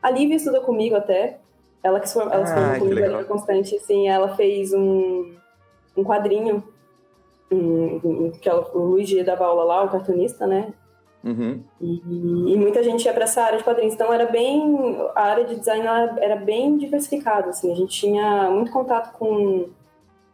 A 0.04 0.12
Lívia 0.12 0.36
estudou 0.36 0.62
comigo 0.62 0.96
até. 0.96 1.40
Ela 1.82 2.00
que, 2.00 2.06
ah, 2.06 2.08
se 2.08 2.54
formou 2.54 2.78
comigo, 2.78 3.00
ela 3.00 3.24
constante, 3.24 3.76
assim. 3.76 4.08
Ela 4.08 4.36
fez 4.36 4.72
um, 4.72 5.34
um 5.98 6.04
quadrinho 6.04 6.64
que 7.50 8.50
o 8.50 8.80
Luiz 8.80 9.10
G 9.10 9.24
dava 9.24 9.46
aula 9.46 9.64
lá, 9.64 9.84
o 9.84 9.90
cartunista, 9.90 10.46
né? 10.46 10.74
Uhum. 11.24 11.62
E, 11.82 12.54
e, 12.54 12.58
muita 12.58 12.82
gente 12.82 13.04
ia 13.04 13.14
para 13.14 13.26
essa 13.26 13.42
área 13.42 13.58
de 13.58 13.64
quadrinhos. 13.64 13.94
Então 13.94 14.14
era 14.14 14.26
bem. 14.26 14.98
A 15.16 15.24
área 15.24 15.46
de 15.46 15.56
design 15.56 15.86
era 16.20 16.38
bem 16.38 16.78
diversificada, 16.78 17.50
assim. 17.50 17.72
A 17.72 17.76
gente 17.76 17.94
tinha 17.94 18.50
muito 18.50 18.72
contato 18.72 19.12
com, 19.18 19.68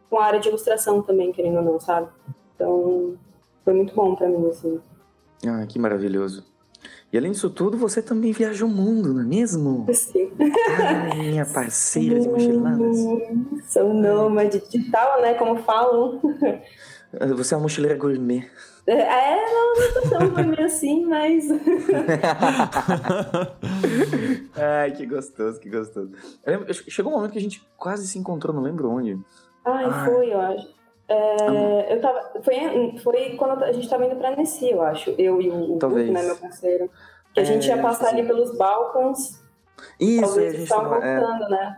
com 0.08 0.18
a 0.18 0.24
área 0.24 0.38
de 0.38 0.48
ilustração 0.48 1.02
também, 1.02 1.32
querendo 1.32 1.56
ou 1.56 1.64
não, 1.64 1.80
sabe? 1.80 2.08
Então 2.54 3.16
foi 3.64 3.74
muito 3.74 3.94
bom 3.94 4.14
para 4.14 4.28
mim, 4.28 4.48
assim. 4.48 4.80
Ah, 5.46 5.66
que 5.66 5.78
maravilhoso. 5.78 6.44
E 7.12 7.18
além 7.18 7.32
disso 7.32 7.50
tudo, 7.50 7.76
você 7.76 8.02
também 8.02 8.32
viaja 8.32 8.64
o 8.64 8.68
mundo, 8.68 9.14
não 9.14 9.22
é 9.22 9.24
mesmo? 9.24 9.86
Sim. 9.92 10.30
Ah, 10.78 11.14
minha 11.14 11.46
parceira 11.52 12.20
de 12.20 12.28
mochiladas. 12.28 12.96
Sou 13.68 13.92
nômade 13.92 14.60
digital, 14.60 15.20
né? 15.20 15.34
Como 15.34 15.56
falam. 15.62 16.20
Você 17.36 17.54
é 17.54 17.56
uma 17.56 17.62
mochileira 17.62 17.96
gourmet. 17.96 18.50
É, 18.86 19.36
não, 19.52 19.74
não 19.74 19.92
tô 19.94 20.08
tão 20.08 20.28
gourmet 20.28 20.62
assim, 20.62 21.04
mas. 21.06 21.48
Ai, 24.54 24.92
que 24.92 25.06
gostoso, 25.06 25.58
que 25.58 25.68
gostoso. 25.68 26.12
Lembro, 26.46 26.72
chegou 26.72 27.12
um 27.12 27.16
momento 27.16 27.32
que 27.32 27.38
a 27.38 27.42
gente 27.42 27.66
quase 27.76 28.06
se 28.06 28.18
encontrou, 28.18 28.54
não 28.54 28.62
lembro 28.62 28.90
onde. 28.90 29.18
Ai, 29.64 29.86
Ai. 29.86 30.04
foi, 30.04 30.32
eu 30.32 30.40
acho. 30.40 30.76
É, 31.08 31.94
eu 31.94 32.00
tava, 32.00 32.32
foi, 32.42 32.98
foi 33.02 33.36
quando 33.36 33.62
a 33.62 33.72
gente 33.72 33.88
tava 33.88 34.06
indo 34.06 34.16
pra 34.16 34.36
Nessie, 34.36 34.70
eu 34.70 34.82
acho. 34.82 35.10
Eu 35.18 35.40
e 35.40 35.48
o, 35.48 35.78
o 35.78 35.88
né, 35.88 36.22
meu 36.22 36.36
parceiro. 36.36 36.90
Que 37.32 37.40
a 37.40 37.42
é, 37.42 37.46
gente 37.46 37.66
ia 37.68 37.78
passar 37.78 38.10
sim. 38.10 38.18
ali 38.18 38.26
pelos 38.26 38.56
Balcãs. 38.56 39.42
Isso, 40.00 40.22
Talvez 40.22 40.48
a 40.48 40.56
gente 40.56 40.62
estavam 40.62 40.90
voltando, 40.90 41.44
é... 41.44 41.48
né? 41.48 41.76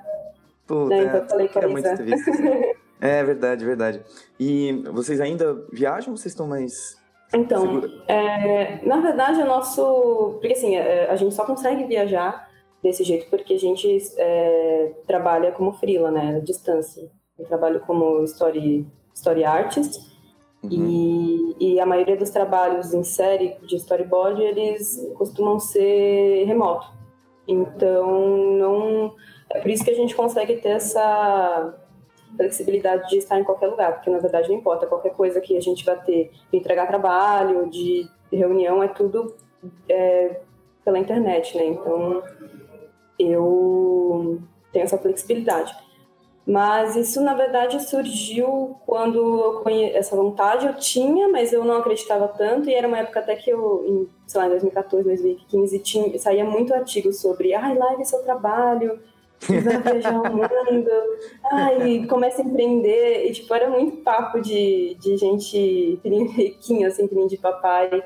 Puta, 0.67 0.89
né? 0.89 1.23
Então 1.25 1.41
eu 1.41 1.49
falei 1.49 1.73
muito 1.73 1.89
É 3.01 3.23
verdade, 3.23 3.65
verdade. 3.65 4.03
E 4.39 4.83
vocês 4.93 5.21
ainda 5.21 5.55
viajam 5.73 6.13
ou 6.13 6.17
vocês 6.17 6.33
estão 6.33 6.47
mais. 6.47 6.97
Então, 7.35 7.83
é, 8.09 8.85
na 8.87 9.01
verdade, 9.01 9.41
o 9.41 9.47
nosso. 9.47 10.39
Porque 10.41 10.55
assim, 10.55 10.77
é, 10.77 11.11
a 11.11 11.17
gente 11.17 11.35
só 11.35 11.45
consegue 11.45 11.85
viajar 11.85 12.49
desse 12.83 13.05
jeito 13.05 13.29
porque 13.29 13.55
a 13.55 13.59
gente 13.59 13.99
é, 14.17 14.93
trabalha 15.07 15.53
como 15.53 15.73
freela, 15.73 16.11
né? 16.11 16.37
À 16.37 16.41
distância. 16.41 17.11
Eu 17.39 17.45
trabalho 17.45 17.81
como 17.81 18.23
story, 18.25 18.87
story 19.15 19.45
artist. 19.45 20.09
Uhum. 20.63 20.71
E, 21.61 21.75
e 21.75 21.81
a 21.81 21.87
maioria 21.87 22.17
dos 22.17 22.31
trabalhos 22.31 22.93
em 22.93 23.05
série 23.05 23.57
de 23.63 23.77
storyboard, 23.77 24.43
eles 24.43 24.99
costumam 25.17 25.61
ser 25.61 26.45
remoto. 26.45 26.87
Então, 27.47 28.37
não. 28.59 29.15
É 29.51 29.61
por 29.61 29.71
isso 29.71 29.85
que 29.85 29.91
a 29.91 29.95
gente 29.95 30.15
consegue 30.15 30.57
ter 30.57 30.71
essa 30.71 31.75
flexibilidade 32.39 33.11
de 33.11 33.19
estar 33.19 33.39
em 33.39 33.45
qualquer 33.45 33.67
lugar, 33.67 33.95
porque 33.95 34.09
na 34.09 34.19
verdade 34.19 34.49
não 34.49 34.57
importa, 34.57 34.87
qualquer 34.87 35.13
coisa 35.13 35.41
que 35.41 35.57
a 35.57 35.61
gente 35.61 35.85
vai 35.85 36.01
ter 36.03 36.31
de 36.51 36.57
entregar 36.57 36.87
trabalho, 36.87 37.69
de 37.69 38.09
reunião, 38.33 38.83
é 38.83 38.89
tudo 38.89 39.35
é, 39.89 40.41
pela 40.85 40.99
internet, 40.99 41.57
né? 41.57 41.67
Então 41.67 42.23
eu 43.19 44.41
tenho 44.73 44.85
essa 44.85 44.97
flexibilidade. 44.97 45.75
Mas 46.49 46.97
isso, 46.97 47.21
na 47.21 47.35
verdade, 47.35 47.79
surgiu 47.83 48.75
quando 48.87 49.61
conhe... 49.63 49.91
essa 49.93 50.17
vontade 50.17 50.67
eu 50.67 50.75
tinha, 50.77 51.29
mas 51.29 51.53
eu 51.53 51.63
não 51.63 51.77
acreditava 51.77 52.27
tanto. 52.27 52.71
E 52.71 52.75
era 52.75 52.89
uma 52.89 52.97
época 52.97 53.21
até 53.21 53.37
que 53.37 53.51
eu, 53.51 53.85
em, 53.87 54.09
sei 54.27 54.41
lá, 54.41 54.47
em 54.47 54.51
2014, 54.53 55.05
2015, 55.05 55.79
tinha, 55.81 56.19
saía 56.19 56.47
muito 56.47 56.73
artigo 56.73 57.13
sobre 57.13 57.53
ai, 57.53 57.77
live 57.77 58.03
seu 58.07 58.23
trabalho, 58.23 58.99
vai 59.47 59.83
viajar 59.83 60.21
o 60.21 60.37
mundo, 60.37 60.91
ai, 61.51 62.07
começa 62.09 62.43
a 62.43 62.45
empreender. 62.45 63.27
E, 63.27 63.33
tipo, 63.33 63.53
era 63.55 63.69
muito 63.69 63.99
papo 63.99 64.41
de, 64.41 64.97
de 65.01 65.17
gente 65.17 66.01
riquinha, 66.05 66.89
assim, 66.89 67.07
que 67.07 67.27
de 67.27 67.39
papai. 67.39 68.03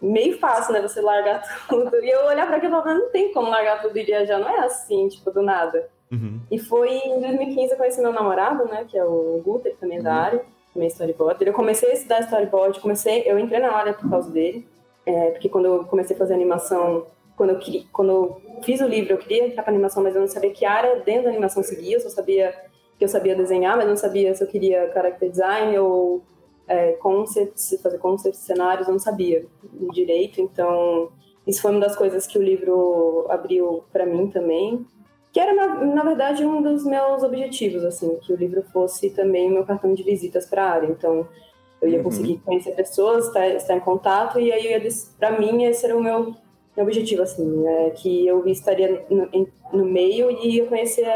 Meio 0.00 0.38
fácil, 0.38 0.74
né, 0.74 0.82
você 0.82 1.00
largar 1.00 1.42
tudo. 1.68 1.96
E 2.02 2.10
eu 2.10 2.26
olhar 2.26 2.46
para 2.46 2.56
aquilo 2.56 2.76
e 2.76 2.82
falar, 2.82 2.94
não 2.94 3.10
tem 3.10 3.32
como 3.32 3.48
largar 3.48 3.80
tudo 3.80 3.96
e 3.96 4.04
viajar, 4.04 4.38
não 4.38 4.48
é 4.48 4.58
assim, 4.60 5.08
tipo, 5.08 5.30
do 5.30 5.42
nada. 5.42 5.88
Uhum. 6.12 6.40
E 6.50 6.58
foi 6.58 6.90
em 6.90 7.20
2015 7.20 7.72
eu 7.72 7.78
conheci 7.78 8.00
meu 8.00 8.12
namorado, 8.12 8.66
né, 8.66 8.84
que 8.88 8.96
é 8.98 9.04
o 9.04 9.40
Guter, 9.44 9.74
também 9.80 9.98
uhum. 9.98 10.04
da 10.04 10.14
área, 10.14 10.44
também 10.72 10.88
storyboard. 10.88 11.44
Eu 11.46 11.52
comecei 11.52 11.90
a 11.90 11.94
estudar 11.94 12.20
storyboard, 12.20 12.80
comecei, 12.80 13.22
eu 13.26 13.38
entrei 13.38 13.60
na 13.60 13.72
área 13.72 13.94
por 13.94 14.08
causa 14.10 14.30
dele, 14.30 14.66
é, 15.06 15.30
porque 15.30 15.48
quando 15.48 15.66
eu 15.66 15.84
comecei 15.84 16.14
a 16.14 16.18
fazer 16.18 16.34
animação, 16.34 17.06
quando 17.36 17.50
eu, 17.50 17.58
queria, 17.58 17.82
quando 17.92 18.10
eu 18.10 18.40
fiz 18.62 18.80
o 18.80 18.86
livro, 18.86 19.14
eu 19.14 19.18
queria 19.18 19.46
entrar 19.46 19.62
para 19.62 19.72
animação, 19.72 20.02
mas 20.02 20.14
eu 20.14 20.20
não 20.20 20.28
sabia 20.28 20.50
que 20.50 20.64
área 20.64 21.00
dentro 21.00 21.24
da 21.24 21.30
animação 21.30 21.62
seguia, 21.62 21.96
eu 21.96 22.00
só 22.00 22.08
sabia 22.08 22.54
que 22.96 23.04
eu 23.04 23.08
sabia 23.08 23.34
desenhar, 23.34 23.76
mas 23.76 23.88
não 23.88 23.96
sabia 23.96 24.34
se 24.34 24.42
eu 24.42 24.48
queria 24.48 24.90
character 24.92 25.28
design 25.28 25.76
ou 25.78 26.22
é, 26.68 26.92
concepts, 26.92 27.78
fazer 27.82 27.98
concepts, 27.98 28.40
cenários, 28.40 28.86
eu 28.86 28.92
não 28.92 29.00
sabia 29.00 29.46
direito, 29.92 30.40
então 30.40 31.10
isso 31.46 31.60
foi 31.60 31.72
uma 31.72 31.80
das 31.80 31.96
coisas 31.96 32.26
que 32.26 32.38
o 32.38 32.42
livro 32.42 33.26
abriu 33.28 33.84
para 33.92 34.06
mim 34.06 34.28
também, 34.28 34.86
que 35.32 35.40
era 35.40 35.52
na, 35.52 35.84
na, 35.84 36.04
verdade 36.04 36.46
um 36.46 36.62
dos 36.62 36.84
meus 36.84 37.22
objetivos, 37.24 37.84
assim, 37.84 38.16
que 38.20 38.32
o 38.32 38.36
livro 38.36 38.62
fosse 38.72 39.10
também 39.10 39.50
meu 39.50 39.64
cartão 39.64 39.92
de 39.92 40.02
visitas 40.04 40.46
para 40.46 40.64
a 40.64 40.70
área, 40.70 40.86
então 40.86 41.28
eu 41.82 41.88
ia 41.88 41.98
uhum. 41.98 42.04
conseguir 42.04 42.38
conhecer 42.44 42.72
pessoas, 42.76 43.26
estar, 43.26 43.48
estar 43.48 43.76
em 43.76 43.80
contato, 43.80 44.38
e 44.38 44.52
aí 44.52 44.88
para 45.18 45.38
mim 45.38 45.64
esse 45.64 45.84
era 45.84 45.96
o 45.96 46.02
meu 46.02 46.34
meu 46.76 46.84
objetivo, 46.84 47.22
assim, 47.22 47.66
é 47.66 47.90
que 47.90 48.26
eu 48.26 48.46
estaria 48.46 49.04
no, 49.08 49.48
no 49.72 49.84
meio 49.84 50.30
e 50.30 50.58
eu 50.58 50.66
conhecer 50.66 51.06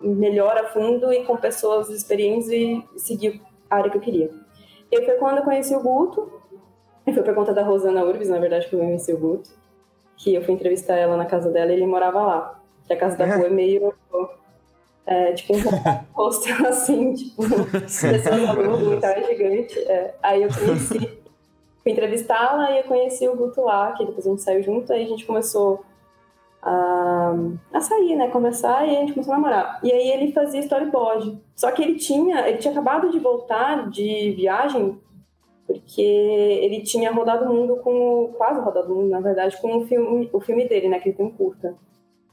melhor 0.00 0.56
a 0.56 0.64
fundo 0.64 1.12
e 1.12 1.24
com 1.24 1.36
pessoas 1.36 1.88
experientes 1.90 2.48
e 2.48 2.82
seguir 2.96 3.40
a 3.70 3.76
área 3.76 3.90
que 3.90 3.96
eu 3.96 4.00
queria. 4.00 4.30
E 4.90 5.04
foi 5.04 5.14
quando 5.14 5.38
eu 5.38 5.44
conheci 5.44 5.74
o 5.74 5.80
Guto, 5.80 6.40
e 7.06 7.12
foi 7.12 7.22
por 7.22 7.34
conta 7.34 7.52
da 7.52 7.62
Rosana 7.62 8.04
Urbis, 8.04 8.28
na 8.28 8.38
verdade, 8.38 8.68
que 8.68 8.74
eu 8.74 8.80
conheci 8.80 9.12
o 9.12 9.18
Guto, 9.18 9.50
que 10.16 10.34
eu 10.34 10.42
fui 10.42 10.54
entrevistar 10.54 10.96
ela 10.96 11.16
na 11.16 11.26
casa 11.26 11.50
dela 11.50 11.70
e 11.70 11.74
ele 11.74 11.86
morava 11.86 12.22
lá. 12.22 12.60
Que 12.86 12.92
a 12.92 12.96
casa 12.96 13.16
da 13.16 13.26
rua 13.26 13.46
é 13.46 13.50
meio. 13.50 13.92
É, 15.04 15.32
tipo 15.32 15.54
um 15.54 15.60
hostel 16.14 16.66
assim, 16.68 17.12
tipo, 17.14 17.42
pessoas 17.72 18.24
na 18.24 18.52
rua, 18.52 19.00
é 19.02 19.24
gigante. 19.24 19.78
É. 19.80 20.14
Aí 20.22 20.42
eu 20.42 20.48
conheci 20.48 21.21
fui 21.82 21.92
entrevistá-la 21.92 22.70
e 22.70 22.78
eu 22.78 22.84
conheci 22.84 23.28
o 23.28 23.36
Guto 23.36 23.62
lá, 23.62 23.92
que 23.92 24.04
depois 24.04 24.26
a 24.26 24.30
gente 24.30 24.42
saiu 24.42 24.62
junto, 24.62 24.92
aí 24.92 25.04
a 25.04 25.08
gente 25.08 25.26
começou 25.26 25.84
a, 26.62 27.34
a 27.72 27.80
sair, 27.80 28.14
né, 28.14 28.28
conversar, 28.28 28.86
e 28.86 28.96
a 28.96 29.00
gente 29.00 29.12
começou 29.12 29.34
a 29.34 29.36
namorar. 29.36 29.80
E 29.82 29.92
aí 29.92 30.10
ele 30.10 30.32
fazia 30.32 30.60
storyboard. 30.60 31.40
Só 31.56 31.70
que 31.72 31.82
ele 31.82 31.96
tinha, 31.96 32.48
ele 32.48 32.58
tinha 32.58 32.72
acabado 32.72 33.10
de 33.10 33.18
voltar 33.18 33.90
de 33.90 34.32
viagem, 34.36 35.00
porque 35.66 36.00
ele 36.00 36.82
tinha 36.82 37.10
rodado 37.10 37.44
o 37.44 37.54
mundo 37.54 37.76
com, 37.76 38.32
quase 38.36 38.60
rodado 38.60 38.92
o 38.92 38.96
mundo, 38.96 39.10
na 39.10 39.20
verdade, 39.20 39.60
com 39.60 39.78
o 39.78 39.86
filme, 39.86 40.30
o 40.32 40.40
filme 40.40 40.68
dele, 40.68 40.88
né, 40.88 41.00
que 41.00 41.08
ele 41.08 41.16
tem 41.16 41.26
um 41.26 41.32
curta. 41.32 41.74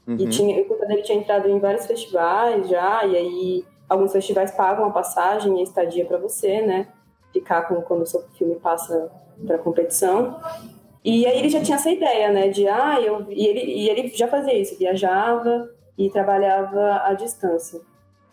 Uhum. 0.06 0.16
E 0.16 0.28
tinha, 0.28 0.62
o 0.62 0.64
curta 0.64 0.86
dele 0.86 1.02
tinha 1.02 1.18
entrado 1.18 1.48
em 1.48 1.58
vários 1.58 1.86
festivais 1.86 2.68
já, 2.68 3.04
e 3.04 3.16
aí 3.16 3.64
alguns 3.88 4.12
festivais 4.12 4.52
pagam 4.52 4.84
a 4.84 4.90
passagem 4.90 5.56
e 5.56 5.60
a 5.60 5.64
estadia 5.64 6.04
para 6.04 6.18
você, 6.18 6.62
né, 6.62 6.86
ficar 7.32 7.62
com, 7.62 7.82
quando 7.82 8.02
o 8.02 8.06
seu 8.06 8.22
filme 8.38 8.54
passa 8.56 9.10
para 9.46 9.58
competição. 9.58 10.40
E 11.04 11.26
aí 11.26 11.38
ele 11.38 11.48
já 11.48 11.62
tinha 11.62 11.76
essa 11.76 11.90
ideia, 11.90 12.30
né, 12.30 12.48
de 12.48 12.68
ah, 12.68 13.00
eu 13.00 13.26
e 13.30 13.46
ele 13.46 13.60
e 13.60 13.88
ele 13.88 14.08
já 14.08 14.28
fazia 14.28 14.54
isso, 14.54 14.78
viajava 14.78 15.70
e 15.96 16.10
trabalhava 16.10 17.02
à 17.04 17.14
distância. 17.14 17.80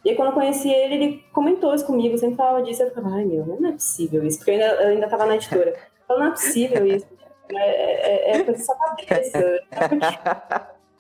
E 0.06 0.12
aí, 0.12 0.16
quando 0.16 0.30
eu 0.30 0.36
conheci 0.36 0.70
ele, 0.70 0.96
ele 0.96 1.24
comentou 1.34 1.74
isso 1.74 1.86
comigo, 1.86 2.18
sempre 2.18 2.38
falava 2.38 2.64
disso. 2.64 2.82
Eu 2.82 2.88
ficava, 2.88 3.10
ai 3.10 3.26
meu, 3.26 3.46
não 3.46 3.70
é 3.70 3.74
possível 3.74 4.24
isso, 4.26 4.38
porque 4.38 4.52
eu 4.52 4.56
ainda, 4.56 4.84
eu 4.84 4.90
ainda 4.90 5.10
tava 5.10 5.26
na 5.26 5.36
editora. 5.36 5.72
Eu 5.72 5.76
falava, 6.08 6.26
não 6.26 6.32
é 6.32 6.36
possível 6.36 6.88
isso, 6.88 7.06
é, 7.54 8.32
é, 8.32 8.38
é 8.38 8.44
coisa 8.44 8.60
da 8.60 8.66
sua 8.66 8.76
cabeça. 8.76 9.60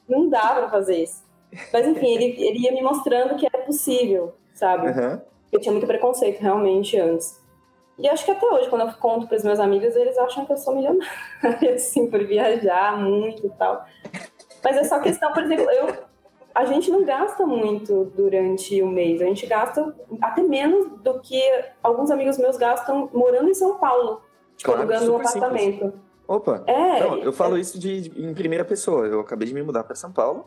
Não 0.07 0.29
dá 0.29 0.55
pra 0.55 0.69
fazer 0.69 1.03
isso. 1.03 1.23
Mas 1.71 1.87
enfim, 1.87 2.07
ele, 2.07 2.25
ele 2.37 2.59
ia 2.59 2.71
me 2.71 2.81
mostrando 2.81 3.35
que 3.35 3.45
era 3.45 3.63
possível, 3.63 4.35
sabe? 4.53 4.87
Uhum. 4.87 5.21
Eu 5.51 5.59
tinha 5.59 5.71
muito 5.71 5.87
preconceito 5.87 6.39
realmente 6.39 6.99
antes. 6.99 7.41
E 7.97 8.07
acho 8.07 8.23
que 8.23 8.31
até 8.31 8.45
hoje, 8.45 8.69
quando 8.69 8.81
eu 8.81 8.93
conto 8.93 9.27
para 9.27 9.37
os 9.37 9.43
meus 9.43 9.59
amigos, 9.59 9.95
eles 9.95 10.17
acham 10.17 10.45
que 10.45 10.53
eu 10.53 10.57
sou 10.57 10.75
milionária, 10.75 11.09
assim, 11.73 12.09
por 12.09 12.23
viajar 12.23 12.97
muito 12.97 13.47
e 13.47 13.49
tal. 13.51 13.85
Mas 14.63 14.77
é 14.77 14.83
só 14.83 14.99
questão, 14.99 15.33
por 15.33 15.43
exemplo, 15.43 15.69
eu, 15.71 15.95
a 16.53 16.65
gente 16.65 16.91
não 16.91 17.03
gasta 17.03 17.45
muito 17.45 18.05
durante 18.15 18.81
o 18.81 18.87
mês. 18.87 19.21
A 19.21 19.25
gente 19.25 19.45
gasta 19.47 19.95
até 20.21 20.43
menos 20.43 20.99
do 21.01 21.19
que 21.21 21.41
alguns 21.81 22.11
amigos 22.11 22.37
meus 22.37 22.57
gastam 22.57 23.09
morando 23.13 23.49
em 23.49 23.53
São 23.53 23.77
Paulo, 23.77 24.21
tipo, 24.55 24.71
claro, 24.71 24.81
alugando 24.81 25.13
um 25.13 25.15
apartamento. 25.17 25.85
Simples. 25.85 26.07
Opa! 26.27 26.63
É, 26.67 26.99
não, 26.99 27.17
eu 27.19 27.31
falo 27.31 27.57
é... 27.57 27.61
isso 27.61 27.79
de, 27.79 28.11
em 28.15 28.33
primeira 28.33 28.65
pessoa. 28.65 29.07
Eu 29.07 29.21
acabei 29.21 29.47
de 29.47 29.53
me 29.53 29.63
mudar 29.63 29.83
para 29.83 29.95
São 29.95 30.11
Paulo 30.11 30.45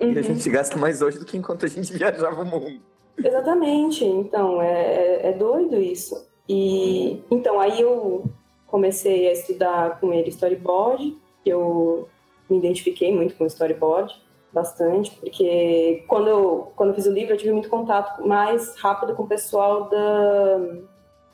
uhum. 0.00 0.12
e 0.12 0.14
a 0.14 0.16
uhum. 0.16 0.22
gente 0.22 0.48
gasta 0.48 0.76
mais 0.76 1.02
hoje 1.02 1.18
do 1.18 1.24
que 1.24 1.36
enquanto 1.36 1.66
a 1.66 1.68
gente 1.68 1.92
viajava 1.96 2.42
o 2.42 2.46
mundo. 2.46 2.80
Exatamente. 3.18 4.04
Então, 4.04 4.62
é, 4.62 4.72
é, 4.72 5.28
é 5.28 5.32
doido 5.32 5.76
isso. 5.76 6.29
E 6.52 7.22
então 7.30 7.60
aí 7.60 7.80
eu 7.80 8.24
comecei 8.66 9.28
a 9.28 9.32
estudar 9.32 10.00
com 10.00 10.12
ele 10.12 10.30
storyboard. 10.30 11.16
Eu 11.46 12.08
me 12.48 12.58
identifiquei 12.58 13.14
muito 13.14 13.36
com 13.36 13.46
storyboard, 13.46 14.20
bastante, 14.52 15.12
porque 15.12 16.02
quando 16.08 16.28
eu, 16.28 16.72
quando 16.74 16.88
eu 16.88 16.94
fiz 16.96 17.06
o 17.06 17.12
livro 17.12 17.34
eu 17.34 17.38
tive 17.38 17.52
muito 17.52 17.68
contato 17.68 18.26
mais 18.26 18.76
rápido 18.80 19.14
com 19.14 19.22
o 19.22 19.28
pessoal 19.28 19.88
da, 19.88 20.60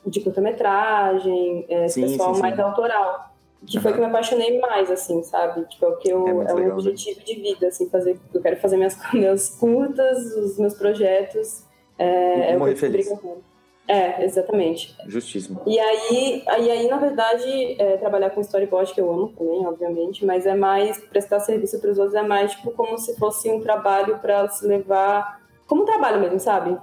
de 0.05 0.21
curta-metragem, 0.21 1.65
é, 1.67 1.85
esse 1.85 1.95
sim, 1.95 2.01
pessoal 2.01 2.35
sim, 2.35 2.41
mais 2.41 2.55
sim. 2.55 2.61
autoral. 2.61 3.31
Que 3.65 3.77
uhum. 3.77 3.81
foi 3.81 3.93
que 3.93 3.97
eu 3.97 4.03
me 4.03 4.09
apaixonei 4.09 4.59
mais, 4.59 4.91
assim, 4.91 5.23
sabe? 5.23 5.65
Tipo, 5.65 5.85
é 5.85 5.89
o 5.89 5.97
que 5.97 6.09
eu, 6.09 6.27
é, 6.27 6.29
é 6.29 6.53
o 6.53 6.57
meu 6.57 6.67
né? 6.67 6.73
objetivo 6.73 7.17
né? 7.17 7.25
de 7.25 7.33
vida, 7.41 7.67
assim, 7.69 7.89
fazer. 7.89 8.19
Eu 8.31 8.39
quero 8.39 8.57
fazer 8.57 8.77
minhas, 8.77 8.95
meus 9.11 9.49
curtas, 9.49 10.19
os 10.35 10.59
meus 10.59 10.75
projetos. 10.75 11.63
É, 11.97 12.51
e 12.51 12.53
é 12.53 12.57
morrer 12.57 12.75
feliz. 12.75 13.11
É, 13.87 14.23
exatamente. 14.25 14.95
Justíssimo. 15.07 15.61
E 15.65 15.79
aí, 15.79 16.43
aí, 16.47 16.71
aí 16.71 16.87
na 16.89 16.97
verdade, 16.97 17.81
é, 17.81 17.95
trabalhar 17.97 18.29
com 18.31 18.41
storyboard, 18.41 18.93
que 18.93 18.99
eu 18.99 19.09
amo 19.09 19.29
também, 19.29 19.65
obviamente, 19.65 20.25
mas 20.25 20.45
é 20.45 20.53
mais 20.53 20.99
prestar 20.99 21.39
serviço 21.39 21.79
para 21.79 21.91
os 21.91 21.97
outros, 21.97 22.15
é 22.15 22.21
mais 22.21 22.51
tipo 22.51 22.71
como 22.71 22.97
se 22.97 23.15
fosse 23.17 23.49
um 23.49 23.61
trabalho 23.61 24.19
para 24.19 24.49
se 24.49 24.67
levar. 24.67 25.41
Como 25.65 25.83
um 25.83 25.85
trabalho 25.85 26.19
mesmo, 26.19 26.39
sabe? 26.39 26.77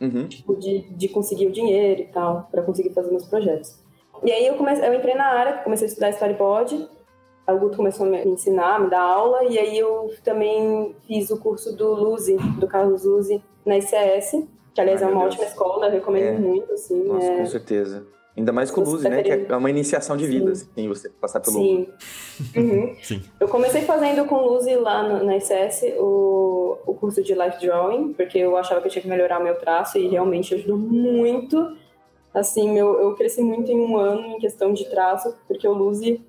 Uhum. 0.00 0.26
Tipo, 0.26 0.56
de, 0.56 0.80
de 0.90 1.08
conseguir 1.08 1.46
o 1.46 1.52
dinheiro 1.52 2.02
e 2.02 2.06
tal, 2.06 2.48
para 2.50 2.62
conseguir 2.62 2.94
fazer 2.94 3.10
meus 3.10 3.26
projetos. 3.26 3.78
E 4.22 4.32
aí 4.32 4.46
eu, 4.46 4.54
comecei, 4.54 4.88
eu 4.88 4.94
entrei 4.94 5.14
na 5.14 5.26
área, 5.26 5.58
comecei 5.58 5.86
a 5.86 5.88
estudar 5.88 6.10
storyboard, 6.10 6.88
o 7.46 7.58
Guto 7.58 7.76
começou 7.76 8.06
a 8.06 8.10
me 8.10 8.24
ensinar, 8.26 8.80
me 8.80 8.90
dar 8.90 9.00
aula, 9.00 9.44
e 9.44 9.58
aí 9.58 9.78
eu 9.78 10.12
também 10.22 10.94
fiz 11.06 11.30
o 11.30 11.38
curso 11.38 11.74
do 11.74 11.94
Luzi, 11.94 12.36
do 12.58 12.66
Carlos 12.66 13.04
Luzi, 13.04 13.42
na 13.64 13.78
ICS, 13.78 14.46
que 14.78 14.82
aliás 14.82 15.02
Ai, 15.02 15.08
é 15.08 15.12
uma 15.12 15.24
ótima 15.24 15.44
escola, 15.44 15.86
eu 15.86 15.90
recomendo 15.90 16.24
é. 16.24 16.38
muito, 16.38 16.72
assim. 16.72 17.02
Nossa, 17.02 17.26
é... 17.26 17.38
com 17.38 17.46
certeza. 17.46 18.06
Ainda 18.36 18.52
mais 18.52 18.70
com 18.70 18.82
o 18.82 18.84
Luzi, 18.84 19.08
né? 19.08 19.20
Que 19.24 19.52
é 19.52 19.56
uma 19.56 19.68
iniciação 19.68 20.16
de 20.16 20.24
vida, 20.24 20.54
Sim. 20.54 20.68
assim, 20.70 20.88
você 20.88 21.08
passar 21.08 21.40
pelo. 21.40 21.56
Sim. 21.56 21.88
Uhum. 22.54 22.94
Sim. 23.02 23.22
Eu 23.40 23.48
comecei 23.48 23.82
fazendo 23.82 24.24
com 24.26 24.36
o 24.36 24.52
Luzi 24.52 24.76
lá 24.76 25.02
no, 25.02 25.24
na 25.24 25.36
ICS 25.36 25.96
o, 25.98 26.78
o 26.86 26.94
curso 26.94 27.20
de 27.24 27.34
Life 27.34 27.60
Drawing, 27.60 28.12
porque 28.12 28.38
eu 28.38 28.56
achava 28.56 28.80
que 28.80 28.86
eu 28.86 28.92
tinha 28.92 29.02
que 29.02 29.08
melhorar 29.08 29.40
o 29.40 29.42
meu 29.42 29.56
traço 29.56 29.98
e 29.98 30.06
realmente 30.06 30.54
ajudou 30.54 30.78
muito. 30.78 31.76
Assim, 32.32 32.70
meu, 32.70 33.00
eu 33.00 33.16
cresci 33.16 33.42
muito 33.42 33.72
em 33.72 33.80
um 33.80 33.96
ano 33.96 34.24
em 34.28 34.38
questão 34.38 34.72
de 34.72 34.88
traço, 34.88 35.34
porque 35.48 35.66
o 35.66 35.72
Luzi. 35.72 36.24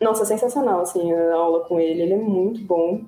Nossa, 0.00 0.22
é 0.22 0.26
sensacional, 0.26 0.80
assim, 0.80 1.12
a 1.12 1.34
aula 1.34 1.60
com 1.64 1.78
ele. 1.78 2.00
Ele 2.00 2.14
é 2.14 2.18
muito 2.18 2.62
bom. 2.62 3.02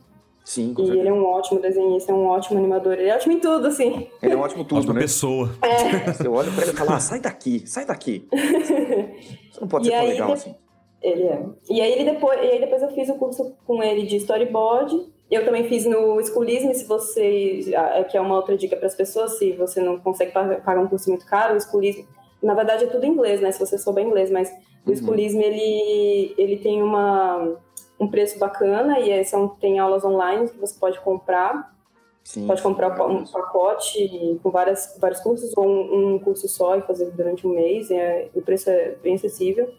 Sim, 0.46 0.72
com 0.72 0.82
E 0.82 0.87
certeza. 0.87 1.00
ele 1.00 1.09
é 1.09 1.12
um 1.12 1.24
ótimo 1.24 1.61
desenhista, 1.61 2.12
é 2.12 2.14
um 2.14 2.24
ótimo 2.26 2.56
animador. 2.56 2.92
Ele 2.92 3.09
é 3.09 3.16
ótimo 3.16 3.32
em 3.32 3.40
tudo, 3.40 3.66
assim. 3.66 4.06
Ele 4.22 4.32
é 4.32 4.37
um 4.37 4.40
ótimo 4.40 4.64
tudo, 4.64 4.78
ótima 4.78 4.94
né? 4.94 5.00
pessoa. 5.00 5.50
É. 5.61 6.12
Você 6.12 6.28
olha 6.28 6.52
pra 6.52 6.62
ele 6.62 6.70
e 6.70 6.76
fala, 6.76 6.94
ah, 6.94 7.00
sai 7.00 7.18
daqui, 7.18 7.66
sai 7.66 7.85
daqui. 7.85 8.28
Você 8.30 9.61
não 9.61 9.66
pode 9.66 9.88
e 9.88 9.90
ser 9.90 9.96
tão 9.96 10.06
legal 10.06 10.32
assim. 10.32 10.54
Ele 11.02 11.24
é. 11.24 11.44
E 11.68 11.80
aí, 11.80 11.92
ele 11.94 12.12
depois, 12.12 12.38
e 12.38 12.44
aí 12.44 12.61
depois 12.61 12.80
eu 12.80 12.90
fiz 12.90 13.09
o 13.09 13.14
curso 13.14 13.56
com 13.66 13.82
ele 13.82 14.06
de 14.06 14.18
storyboard. 14.18 15.12
Eu 15.28 15.44
também 15.44 15.64
fiz 15.68 15.85
no 15.85 16.24
Schoolism, 16.24 16.72
se 16.74 16.87
você... 16.87 17.74
É 17.74 18.04
que 18.04 18.16
é 18.16 18.20
uma 18.20 18.37
outra 18.37 18.56
dica 18.56 18.76
para 18.76 18.87
as 18.87 18.94
pessoas, 18.94 19.38
se 19.40 19.50
você 19.54 19.80
não 19.80 19.98
consegue 19.98 20.30
pagar 20.30 20.78
um 20.78 20.87
curso 20.87 21.11
muito 21.11 21.26
caro, 21.26 21.56
o 21.56 21.61
Schoolism... 21.61 22.04
Na 22.40 22.54
verdade, 22.54 22.85
é 22.85 22.87
tudo 22.87 23.04
em 23.04 23.11
inglês, 23.11 23.40
né? 23.40 23.50
Se 23.50 23.59
você 23.59 23.76
souber 23.76 24.06
inglês, 24.06 24.30
mas 24.30 24.48
o 24.87 24.90
uhum. 24.90 24.96
Schoolism, 24.96 25.40
ele, 25.40 26.35
ele 26.38 26.59
tem 26.59 26.80
uma 26.85 27.56
um 27.98 28.09
preço 28.09 28.38
bacana 28.38 29.00
e 29.00 29.24
são, 29.24 29.48
tem 29.48 29.78
aulas 29.78 30.04
online 30.04 30.48
que 30.48 30.59
você 30.59 30.78
pode 30.78 31.00
comprar. 31.00 31.74
Sim, 32.22 32.46
pode 32.46 32.61
comprar 32.61 32.88
um 33.06 33.24
pacote 33.24 34.40
com 34.42 34.50
várias, 34.50 34.96
vários 35.00 35.20
cursos 35.20 35.52
ou 35.56 35.64
um, 35.64 36.14
um, 36.14 36.18
curso 36.18 36.48
só 36.48 36.76
e 36.76 36.82
fazer 36.82 37.11
durante 37.12 37.46
um 37.46 37.50
mês. 37.50 37.90
É, 37.90 38.28
o 38.35 38.42
preço 38.42 38.68
é 38.68 38.96
bem 39.02 39.14
acessível. 39.14 39.72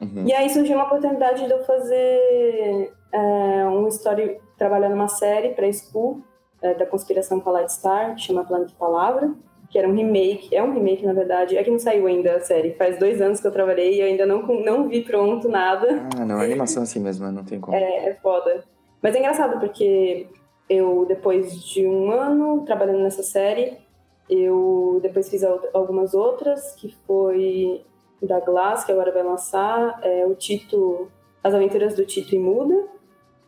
Uhum. 0.00 0.26
E 0.26 0.32
aí 0.34 0.50
surgiu 0.50 0.76
uma 0.76 0.84
oportunidade 0.84 1.46
de 1.46 1.50
eu 1.50 1.64
fazer 1.64 2.92
é, 3.10 3.66
um 3.66 3.88
story, 3.88 4.38
trabalhar 4.58 4.90
numa 4.90 5.08
série 5.08 5.50
para 5.50 5.72
school 5.72 6.20
é, 6.60 6.74
da 6.74 6.84
Conspiração 6.84 7.40
Palette 7.40 7.72
Star, 7.72 8.14
que 8.14 8.20
chama 8.20 8.44
Planeta 8.44 8.74
Palavra 8.78 9.34
que 9.70 9.78
era 9.78 9.88
um 9.88 9.94
remake, 9.94 10.54
é 10.54 10.62
um 10.62 10.72
remake 10.72 11.04
na 11.04 11.12
verdade, 11.12 11.56
é 11.56 11.64
que 11.64 11.70
não 11.70 11.78
saiu 11.78 12.06
ainda 12.06 12.36
a 12.36 12.40
série, 12.40 12.74
faz 12.74 12.98
dois 12.98 13.20
anos 13.20 13.40
que 13.40 13.46
eu 13.46 13.52
trabalhei 13.52 13.94
e 13.94 14.00
eu 14.00 14.06
ainda 14.06 14.26
não, 14.26 14.42
não 14.42 14.88
vi 14.88 15.02
pronto 15.02 15.48
nada. 15.48 16.06
Ah, 16.16 16.24
não, 16.24 16.40
é 16.40 16.44
animação 16.44 16.82
assim 16.82 17.00
mesmo, 17.00 17.30
não 17.30 17.44
tem 17.44 17.60
como. 17.60 17.76
É, 17.76 18.08
é 18.08 18.14
foda. 18.14 18.64
Mas 19.02 19.14
é 19.14 19.18
engraçado 19.18 19.58
porque 19.58 20.28
eu, 20.68 21.04
depois 21.06 21.62
de 21.62 21.86
um 21.86 22.10
ano 22.10 22.64
trabalhando 22.64 23.02
nessa 23.02 23.22
série, 23.22 23.78
eu 24.28 24.98
depois 25.02 25.28
fiz 25.28 25.42
algumas 25.72 26.14
outras, 26.14 26.74
que 26.74 26.94
foi 27.06 27.82
da 28.22 28.40
Glass, 28.40 28.84
que 28.84 28.92
agora 28.92 29.12
vai 29.12 29.22
lançar, 29.22 30.00
é, 30.02 30.26
o 30.26 30.34
Tito, 30.34 31.08
As 31.42 31.52
Aventuras 31.52 31.94
do 31.94 32.06
Tito 32.06 32.34
e 32.34 32.38
Muda, 32.38 32.86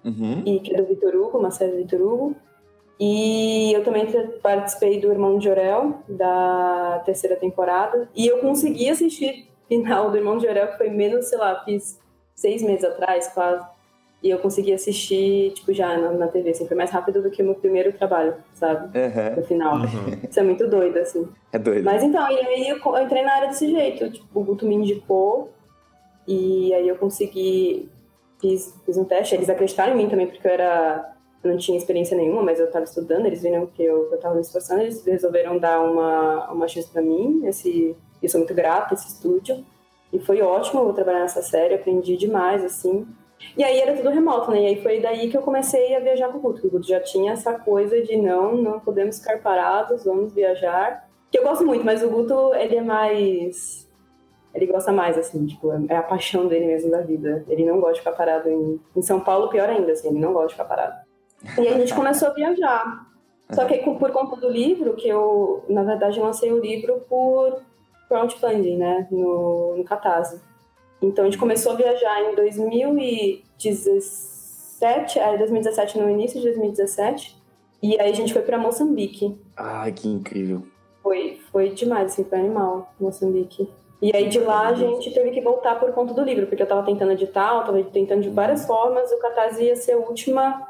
uhum. 0.04 0.42
e 0.44 0.60
que 0.60 0.74
é 0.74 0.76
do 0.76 0.86
Vitor 0.86 1.14
Hugo, 1.14 1.38
uma 1.38 1.50
série 1.50 1.72
do 1.72 1.78
Vitor 1.78 2.00
Hugo. 2.02 2.36
E 2.98 3.72
eu 3.74 3.84
também 3.84 4.06
participei 4.42 4.98
do 4.98 5.10
Irmão 5.10 5.38
de 5.38 5.44
Jorel, 5.44 6.02
da 6.08 7.02
terceira 7.04 7.36
temporada. 7.36 8.08
E 8.14 8.26
eu 8.26 8.38
consegui 8.38 8.88
assistir 8.88 9.48
final 9.68 10.10
do 10.10 10.16
Irmão 10.16 10.38
de 10.38 10.46
Jorel, 10.46 10.68
que 10.68 10.78
foi 10.78 10.88
menos, 10.88 11.26
sei 11.26 11.38
lá, 11.38 11.62
fiz 11.64 12.00
seis 12.34 12.62
meses 12.62 12.84
atrás, 12.84 13.28
quase. 13.28 13.66
E 14.22 14.30
eu 14.30 14.38
consegui 14.38 14.72
assistir, 14.72 15.52
tipo, 15.52 15.74
já 15.74 15.96
na, 15.98 16.10
na 16.12 16.28
TV, 16.28 16.50
assim, 16.50 16.66
foi 16.66 16.76
mais 16.76 16.90
rápido 16.90 17.22
do 17.22 17.30
que 17.30 17.42
o 17.42 17.44
meu 17.44 17.54
primeiro 17.54 17.92
trabalho, 17.92 18.34
sabe? 18.54 18.98
Uhum. 18.98 19.36
No 19.36 19.42
final. 19.42 19.76
Uhum. 19.76 20.18
Isso 20.28 20.40
é 20.40 20.42
muito 20.42 20.66
doido, 20.66 20.98
assim. 20.98 21.28
É 21.52 21.58
doido. 21.58 21.84
Mas 21.84 22.02
então, 22.02 22.28
e 22.30 22.40
aí 22.40 22.68
eu, 22.68 22.78
eu 22.78 23.02
entrei 23.02 23.22
na 23.22 23.34
área 23.34 23.48
desse 23.48 23.70
jeito. 23.70 24.10
Tipo, 24.10 24.40
o 24.40 24.42
Guto 24.42 24.66
me 24.66 24.74
indicou, 24.74 25.52
e 26.26 26.72
aí 26.72 26.88
eu 26.88 26.96
consegui, 26.96 27.90
fiz, 28.40 28.74
fiz 28.86 28.96
um 28.96 29.04
teste. 29.04 29.34
Eles 29.34 29.50
acreditaram 29.50 29.92
em 29.92 29.96
mim 29.96 30.08
também, 30.08 30.26
porque 30.26 30.46
eu 30.46 30.50
era 30.50 31.15
não 31.42 31.56
tinha 31.56 31.76
experiência 31.76 32.16
nenhuma, 32.16 32.42
mas 32.42 32.58
eu 32.58 32.66
estava 32.66 32.84
estudando, 32.84 33.26
eles 33.26 33.42
viram 33.42 33.66
que 33.66 33.82
eu 33.82 34.12
estava 34.14 34.34
me 34.34 34.40
esforçando, 34.40 34.82
eles 34.82 35.04
resolveram 35.04 35.58
dar 35.58 35.80
uma, 35.80 36.50
uma 36.50 36.68
chance 36.68 36.88
para 36.90 37.02
mim, 37.02 37.46
esse, 37.46 37.96
eu 38.22 38.28
sou 38.28 38.40
muito 38.40 38.54
grata 38.54 38.94
esse 38.94 39.08
estúdio, 39.08 39.64
e 40.12 40.18
foi 40.18 40.40
ótimo 40.40 40.82
eu 40.82 40.92
trabalhar 40.92 41.20
nessa 41.20 41.42
série, 41.42 41.74
aprendi 41.74 42.16
demais, 42.16 42.64
assim. 42.64 43.06
E 43.56 43.62
aí 43.62 43.78
era 43.78 43.94
tudo 43.94 44.08
remoto, 44.08 44.50
né? 44.50 44.62
E 44.62 44.66
aí 44.66 44.82
foi 44.82 45.00
daí 45.00 45.28
que 45.28 45.36
eu 45.36 45.42
comecei 45.42 45.94
a 45.94 46.00
viajar 46.00 46.28
com 46.28 46.38
o 46.38 46.40
Guto. 46.40 46.66
O 46.66 46.70
Guto 46.70 46.86
já 46.86 47.00
tinha 47.00 47.32
essa 47.32 47.52
coisa 47.58 48.00
de 48.00 48.16
não, 48.16 48.56
não 48.56 48.80
podemos 48.80 49.18
ficar 49.18 49.42
parados, 49.42 50.04
vamos 50.04 50.32
viajar. 50.32 51.06
Que 51.30 51.38
eu 51.38 51.42
gosto 51.42 51.66
muito, 51.66 51.84
mas 51.84 52.02
o 52.02 52.08
Guto, 52.08 52.54
ele 52.54 52.76
é 52.76 52.82
mais 52.82 53.86
ele 54.56 54.66
gosta 54.66 54.90
mais, 54.90 55.18
assim, 55.18 55.44
tipo, 55.44 55.70
é 55.86 55.96
a 55.96 56.02
paixão 56.02 56.48
dele 56.48 56.66
mesmo 56.66 56.90
da 56.90 57.02
vida. 57.02 57.44
Ele 57.46 57.62
não 57.62 57.78
gosta 57.78 57.94
de 57.94 57.98
ficar 58.00 58.12
parado 58.12 58.48
em, 58.48 58.80
em 58.96 59.02
São 59.02 59.20
Paulo, 59.20 59.50
pior 59.50 59.68
ainda, 59.68 59.92
assim, 59.92 60.08
ele 60.08 60.18
não 60.18 60.32
gosta 60.32 60.48
de 60.48 60.54
ficar 60.54 60.64
parado. 60.64 61.05
E 61.58 61.68
a 61.68 61.78
gente 61.78 61.94
começou 61.94 62.28
a 62.28 62.32
viajar. 62.32 63.06
Só 63.50 63.64
que 63.64 63.78
por 63.78 64.10
conta 64.10 64.36
do 64.36 64.50
livro, 64.50 64.94
que 64.94 65.08
eu, 65.08 65.64
na 65.68 65.84
verdade, 65.84 66.18
lancei 66.18 66.52
o 66.52 66.60
livro 66.60 67.00
por 67.08 67.62
crowdfunding, 68.08 68.76
né, 68.76 69.06
no, 69.10 69.76
no 69.76 69.84
Catarse. 69.84 70.40
Então 71.00 71.24
a 71.24 71.28
gente 71.28 71.38
começou 71.38 71.72
a 71.72 71.76
viajar 71.76 72.22
em 72.22 72.34
2017, 72.34 75.18
é, 75.18 75.38
2017, 75.38 75.98
no 75.98 76.10
início 76.10 76.40
de 76.40 76.46
2017, 76.46 77.36
e 77.82 78.00
aí 78.00 78.10
a 78.10 78.14
gente 78.14 78.32
foi 78.32 78.40
para 78.42 78.58
Moçambique. 78.58 79.38
Ai, 79.56 79.92
que 79.92 80.08
incrível. 80.08 80.62
Foi, 81.02 81.40
foi 81.52 81.68
demais, 81.70 82.12
assim, 82.12 82.24
foi 82.24 82.38
animal, 82.38 82.92
Moçambique. 82.98 83.70
E 84.00 84.14
aí 84.14 84.28
de 84.28 84.38
lá 84.40 84.68
a 84.68 84.74
gente 84.74 85.12
teve 85.12 85.30
que 85.30 85.40
voltar 85.40 85.78
por 85.78 85.92
conta 85.92 86.12
do 86.12 86.22
livro, 86.22 86.46
porque 86.46 86.62
eu 86.62 86.66
tava 86.66 86.84
tentando 86.84 87.12
editar, 87.12 87.56
eu 87.56 87.64
tava 87.64 87.82
tentando 87.84 88.22
de 88.22 88.30
várias 88.30 88.66
formas, 88.66 89.10
o 89.12 89.18
Catarse 89.18 89.62
ia 89.62 89.76
ser 89.76 89.92
a 89.92 89.98
última 89.98 90.66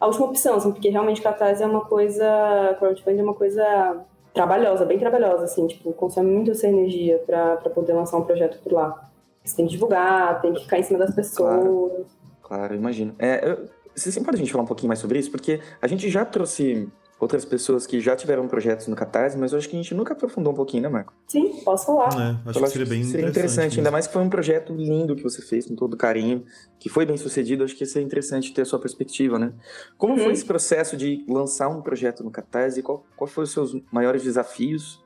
a 0.00 0.06
última 0.06 0.26
opção, 0.26 0.56
assim, 0.56 0.70
porque 0.70 0.88
realmente 0.88 1.20
Catarse 1.20 1.62
é 1.62 1.66
uma 1.66 1.84
coisa, 1.84 2.76
crowdfunding 2.78 3.20
é 3.20 3.22
uma 3.22 3.34
coisa 3.34 4.04
trabalhosa, 4.32 4.84
bem 4.84 4.98
trabalhosa, 4.98 5.44
assim, 5.44 5.66
tipo, 5.66 5.92
consome 5.92 6.30
muito 6.30 6.52
essa 6.52 6.68
energia 6.68 7.18
para 7.26 7.56
poder 7.70 7.92
lançar 7.92 8.18
um 8.18 8.24
projeto 8.24 8.60
por 8.62 8.72
lá. 8.72 9.10
Você 9.44 9.56
tem 9.56 9.66
que 9.66 9.72
divulgar, 9.72 10.40
tem 10.40 10.52
que 10.52 10.62
ficar 10.62 10.78
em 10.78 10.82
cima 10.82 10.98
das 10.98 11.14
pessoas. 11.14 11.64
Claro, 11.64 12.06
claro 12.42 12.74
imagino. 12.74 13.14
É, 13.18 13.50
eu, 13.50 13.68
você 13.94 14.12
sempre 14.12 14.26
pode 14.26 14.36
a 14.36 14.38
gente 14.38 14.52
falar 14.52 14.64
um 14.64 14.68
pouquinho 14.68 14.88
mais 14.88 15.00
sobre 15.00 15.18
isso, 15.18 15.30
porque 15.30 15.60
a 15.82 15.86
gente 15.88 16.08
já 16.08 16.24
trouxe 16.24 16.88
outras 17.20 17.44
pessoas 17.44 17.86
que 17.86 18.00
já 18.00 18.14
tiveram 18.14 18.46
projetos 18.46 18.86
no 18.86 18.94
Catarse, 18.94 19.36
mas 19.36 19.52
eu 19.52 19.58
acho 19.58 19.68
que 19.68 19.74
a 19.74 19.82
gente 19.82 19.94
nunca 19.94 20.12
aprofundou 20.12 20.52
um 20.52 20.56
pouquinho, 20.56 20.84
né, 20.84 20.88
Marco? 20.88 21.12
Sim, 21.26 21.60
posso 21.64 21.86
falar. 21.86 22.08
É, 22.08 22.50
acho 22.50 22.60
que 22.60 22.68
seria 22.68 22.86
bem 22.86 23.02
seria 23.02 23.28
interessante. 23.28 23.30
interessante 23.30 23.78
ainda 23.78 23.90
mais 23.90 24.06
que 24.06 24.12
foi 24.12 24.22
um 24.22 24.30
projeto 24.30 24.72
lindo 24.72 25.16
que 25.16 25.22
você 25.22 25.42
fez 25.42 25.66
com 25.66 25.74
todo 25.74 25.96
carinho, 25.96 26.44
que 26.78 26.88
foi 26.88 27.04
bem 27.04 27.16
sucedido, 27.16 27.64
acho 27.64 27.76
que 27.76 27.84
seria 27.84 28.06
interessante 28.06 28.52
ter 28.54 28.62
a 28.62 28.64
sua 28.64 28.78
perspectiva, 28.78 29.38
né? 29.38 29.52
Como 29.96 30.14
hum. 30.14 30.16
foi 30.16 30.26
uhum. 30.26 30.32
esse 30.32 30.44
processo 30.44 30.96
de 30.96 31.24
lançar 31.28 31.68
um 31.68 31.82
projeto 31.82 32.22
no 32.22 32.30
Catarse? 32.30 32.82
Qual, 32.82 33.04
qual 33.16 33.26
foram 33.26 33.44
os 33.44 33.52
seus 33.52 33.76
maiores 33.90 34.22
desafios? 34.22 35.02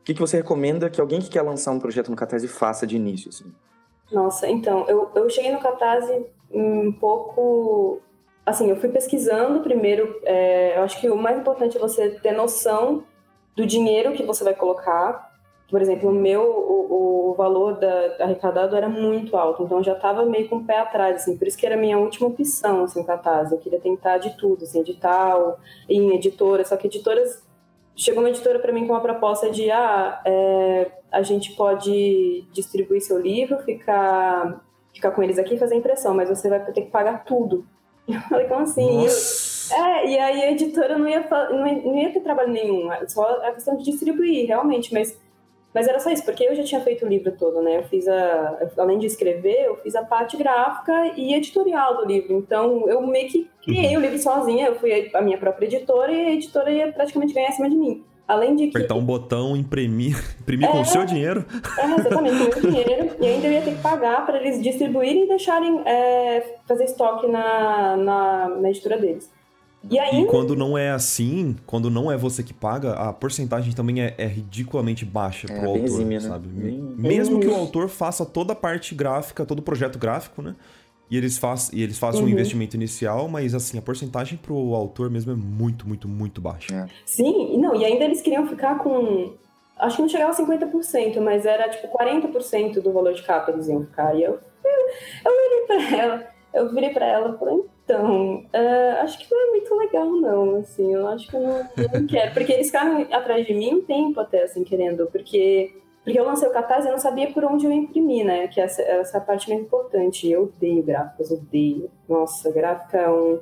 O 0.00 0.04
que, 0.04 0.14
que 0.14 0.20
você 0.20 0.38
recomenda 0.38 0.90
que 0.90 1.00
alguém 1.00 1.20
que 1.20 1.30
quer 1.30 1.42
lançar 1.42 1.70
um 1.70 1.78
projeto 1.78 2.10
no 2.10 2.16
Catarse 2.16 2.48
faça 2.48 2.84
de 2.84 2.96
início, 2.96 3.28
assim? 3.28 3.52
Nossa, 4.10 4.48
então, 4.48 4.84
eu, 4.88 5.08
eu 5.14 5.30
cheguei 5.30 5.52
no 5.52 5.60
Catarse 5.60 6.26
um 6.50 6.92
pouco 6.92 8.00
assim, 8.44 8.70
eu 8.70 8.76
fui 8.76 8.88
pesquisando 8.88 9.60
primeiro. 9.60 10.20
É, 10.24 10.76
eu 10.76 10.82
acho 10.82 11.00
que 11.00 11.08
o 11.08 11.16
mais 11.16 11.38
importante 11.38 11.76
é 11.76 11.80
você 11.80 12.10
ter 12.10 12.32
noção 12.32 13.04
do 13.56 13.66
dinheiro 13.66 14.12
que 14.12 14.22
você 14.22 14.42
vai 14.44 14.54
colocar. 14.54 15.30
Por 15.70 15.80
exemplo, 15.80 16.10
o 16.10 16.12
meu, 16.12 16.42
o, 16.42 17.30
o 17.30 17.34
valor 17.34 17.78
da, 17.78 18.16
arrecadado 18.20 18.76
era 18.76 18.90
muito 18.90 19.34
alto, 19.38 19.62
então 19.62 19.78
eu 19.78 19.84
já 19.84 19.94
estava 19.94 20.22
meio 20.26 20.46
com 20.46 20.56
o 20.56 20.64
pé 20.64 20.78
atrás, 20.78 21.16
assim, 21.16 21.38
por 21.38 21.48
isso 21.48 21.56
que 21.56 21.64
era 21.64 21.76
a 21.76 21.78
minha 21.78 21.98
última 21.98 22.28
opção, 22.28 22.84
assim, 22.84 23.02
Catarse. 23.02 23.54
Eu 23.54 23.58
queria 23.58 23.80
tentar 23.80 24.18
de 24.18 24.36
tudo, 24.36 24.64
assim, 24.64 24.80
edital, 24.80 25.58
em 25.88 26.14
editora, 26.14 26.64
só 26.64 26.76
que 26.76 26.88
editoras... 26.88 27.42
Chegou 27.94 28.22
uma 28.22 28.30
editora 28.30 28.58
para 28.58 28.72
mim 28.72 28.86
com 28.86 28.92
uma 28.92 29.00
proposta 29.00 29.50
de, 29.50 29.70
ah, 29.70 30.20
é, 30.26 30.90
a 31.10 31.22
gente 31.22 31.54
pode 31.54 32.46
distribuir 32.52 33.02
seu 33.02 33.18
livro, 33.18 33.58
ficar, 33.58 34.62
ficar 34.94 35.10
com 35.10 35.22
eles 35.22 35.38
aqui 35.38 35.54
e 35.54 35.58
fazer 35.58 35.74
impressão, 35.74 36.14
mas 36.14 36.28
você 36.28 36.48
vai 36.48 36.62
ter 36.64 36.72
que 36.72 36.90
pagar 36.90 37.24
tudo. 37.24 37.66
Eu 38.08 38.20
falei, 38.22 38.46
como 38.46 38.62
assim? 38.62 39.04
Eu, 39.04 39.76
é, 39.76 40.06
e 40.06 40.18
aí 40.18 40.42
a 40.42 40.50
editora 40.52 40.98
não 40.98 41.08
ia, 41.08 41.26
não 41.50 41.66
ia, 41.66 41.82
não 41.82 41.98
ia 41.98 42.12
ter 42.12 42.20
trabalho 42.20 42.52
nenhum, 42.52 42.88
só 43.08 43.22
a 43.42 43.52
questão 43.52 43.76
de 43.76 43.84
distribuir, 43.84 44.46
realmente, 44.46 44.92
mas, 44.92 45.18
mas 45.72 45.86
era 45.86 45.98
só 46.00 46.10
isso, 46.10 46.24
porque 46.24 46.44
eu 46.44 46.54
já 46.54 46.64
tinha 46.64 46.80
feito 46.80 47.06
o 47.06 47.08
livro 47.08 47.32
todo, 47.32 47.62
né? 47.62 47.78
Eu 47.78 47.84
fiz 47.84 48.06
a, 48.08 48.58
além 48.76 48.98
de 48.98 49.06
escrever, 49.06 49.66
eu 49.66 49.76
fiz 49.76 49.94
a 49.94 50.04
parte 50.04 50.36
gráfica 50.36 51.12
e 51.16 51.34
editorial 51.34 51.96
do 51.96 52.04
livro, 52.04 52.36
então 52.36 52.88
eu 52.88 53.00
meio 53.06 53.28
que 53.28 53.48
criei 53.62 53.92
uhum. 53.92 53.98
o 53.98 54.00
livro 54.00 54.18
sozinha, 54.18 54.66
eu 54.66 54.74
fui 54.74 55.10
a 55.14 55.22
minha 55.22 55.38
própria 55.38 55.66
editora 55.66 56.12
e 56.12 56.26
a 56.26 56.32
editora 56.32 56.70
ia 56.70 56.92
praticamente 56.92 57.32
ganhar 57.32 57.48
acima 57.48 57.70
de 57.70 57.76
mim. 57.76 58.04
Além 58.26 58.56
de 58.56 58.68
que... 58.68 58.76
Apertar 58.76 58.94
um 58.94 59.04
botão, 59.04 59.56
imprimir, 59.56 60.16
imprimir 60.40 60.68
é, 60.68 60.72
com 60.72 60.80
o 60.80 60.84
seu 60.84 61.04
dinheiro. 61.04 61.44
É, 61.78 61.94
exatamente, 62.00 62.36
com 62.36 62.60
o 62.60 62.72
meu 62.72 62.82
dinheiro. 62.82 63.16
E 63.20 63.26
ainda 63.26 63.46
eu 63.46 63.52
ia 63.52 63.62
ter 63.62 63.74
que 63.74 63.82
pagar 63.82 64.24
para 64.24 64.38
eles 64.38 64.62
distribuírem 64.62 65.24
e 65.24 65.28
deixarem 65.28 65.82
é, 65.84 66.58
fazer 66.66 66.84
estoque 66.84 67.26
na, 67.26 67.96
na, 67.96 68.48
na 68.48 68.70
editora 68.70 68.96
deles. 68.96 69.30
E, 69.90 69.98
aí... 69.98 70.22
e 70.22 70.26
quando 70.26 70.54
não 70.54 70.78
é 70.78 70.90
assim, 70.90 71.56
quando 71.66 71.90
não 71.90 72.10
é 72.10 72.16
você 72.16 72.42
que 72.42 72.54
paga, 72.54 72.92
a 72.92 73.12
porcentagem 73.12 73.72
também 73.72 74.00
é, 74.00 74.14
é 74.16 74.26
ridiculamente 74.26 75.04
baixa 75.04 75.52
é, 75.52 75.58
pro 75.58 75.70
autor, 75.70 75.84
exímia, 75.84 76.20
né? 76.20 76.28
sabe? 76.28 76.48
Bem, 76.48 76.80
Mesmo 76.96 77.40
que 77.40 77.48
o 77.48 77.54
autor 77.54 77.88
faça 77.88 78.24
toda 78.24 78.52
a 78.52 78.56
parte 78.56 78.94
gráfica, 78.94 79.44
todo 79.44 79.58
o 79.58 79.62
projeto 79.62 79.98
gráfico, 79.98 80.40
né? 80.40 80.54
E 81.12 81.16
eles, 81.18 81.36
faz, 81.36 81.70
e 81.74 81.82
eles 81.82 81.98
fazem 81.98 82.22
uhum. 82.22 82.26
um 82.26 82.30
investimento 82.30 82.74
inicial, 82.74 83.28
mas 83.28 83.54
assim, 83.54 83.76
a 83.76 83.82
porcentagem 83.82 84.38
pro 84.38 84.56
autor 84.74 85.10
mesmo 85.10 85.30
é 85.30 85.34
muito, 85.34 85.86
muito, 85.86 86.08
muito 86.08 86.40
baixa. 86.40 86.74
É. 86.74 86.86
Sim, 87.04 87.58
não, 87.58 87.76
e 87.76 87.84
ainda 87.84 88.06
eles 88.06 88.22
queriam 88.22 88.48
ficar 88.48 88.78
com. 88.78 89.34
Acho 89.78 89.96
que 89.96 90.02
não 90.02 90.08
chegava 90.08 90.30
a 90.30 90.34
50%, 90.34 91.20
mas 91.20 91.44
era 91.44 91.68
tipo 91.68 91.86
40% 91.88 92.80
do 92.80 92.90
valor 92.94 93.12
de 93.12 93.22
capa 93.24 93.50
eles 93.50 93.68
iam 93.68 93.84
ficar. 93.84 94.16
E 94.16 94.22
eu, 94.22 94.38
eu, 94.64 94.80
eu 95.26 95.32
virei 95.36 95.66
pra 95.66 95.98
ela, 95.98 96.26
eu 96.54 96.72
virei 96.72 96.90
pra 96.94 97.06
ela 97.06 97.34
e 97.34 97.38
falei, 97.38 97.62
então, 97.84 98.36
uh, 98.36 99.02
acho 99.02 99.18
que 99.18 99.30
não 99.30 99.48
é 99.48 99.50
muito 99.50 99.74
legal, 99.74 100.10
não, 100.12 100.56
assim, 100.60 100.94
eu 100.94 101.06
acho 101.08 101.28
que 101.28 101.36
eu 101.36 101.42
não, 101.42 101.58
eu 101.76 102.00
não 102.00 102.06
quero. 102.06 102.32
Porque 102.32 102.54
eles 102.54 102.68
ficaram 102.68 103.06
atrás 103.12 103.46
de 103.46 103.52
mim 103.52 103.74
um 103.74 103.82
tempo 103.82 104.18
até, 104.18 104.44
assim, 104.44 104.64
querendo, 104.64 105.06
porque 105.08 105.74
porque 106.04 106.18
eu 106.18 106.24
lancei 106.24 106.48
o 106.48 106.52
Catarse 106.52 106.86
e 106.86 106.88
eu 106.88 106.92
não 106.92 106.98
sabia 106.98 107.30
por 107.32 107.44
onde 107.44 107.64
eu 107.64 107.70
imprimir, 107.70 108.24
né? 108.24 108.48
Que 108.48 108.60
essa, 108.60 108.82
essa 108.82 109.18
é 109.18 109.20
parte 109.20 109.48
mais 109.48 109.62
importante. 109.62 110.28
Eu 110.28 110.44
odeio 110.44 110.82
gráficos, 110.82 111.30
odeio. 111.30 111.90
Nossa, 112.08 112.50
gráfica 112.50 112.98
é 112.98 113.08
um, 113.08 113.40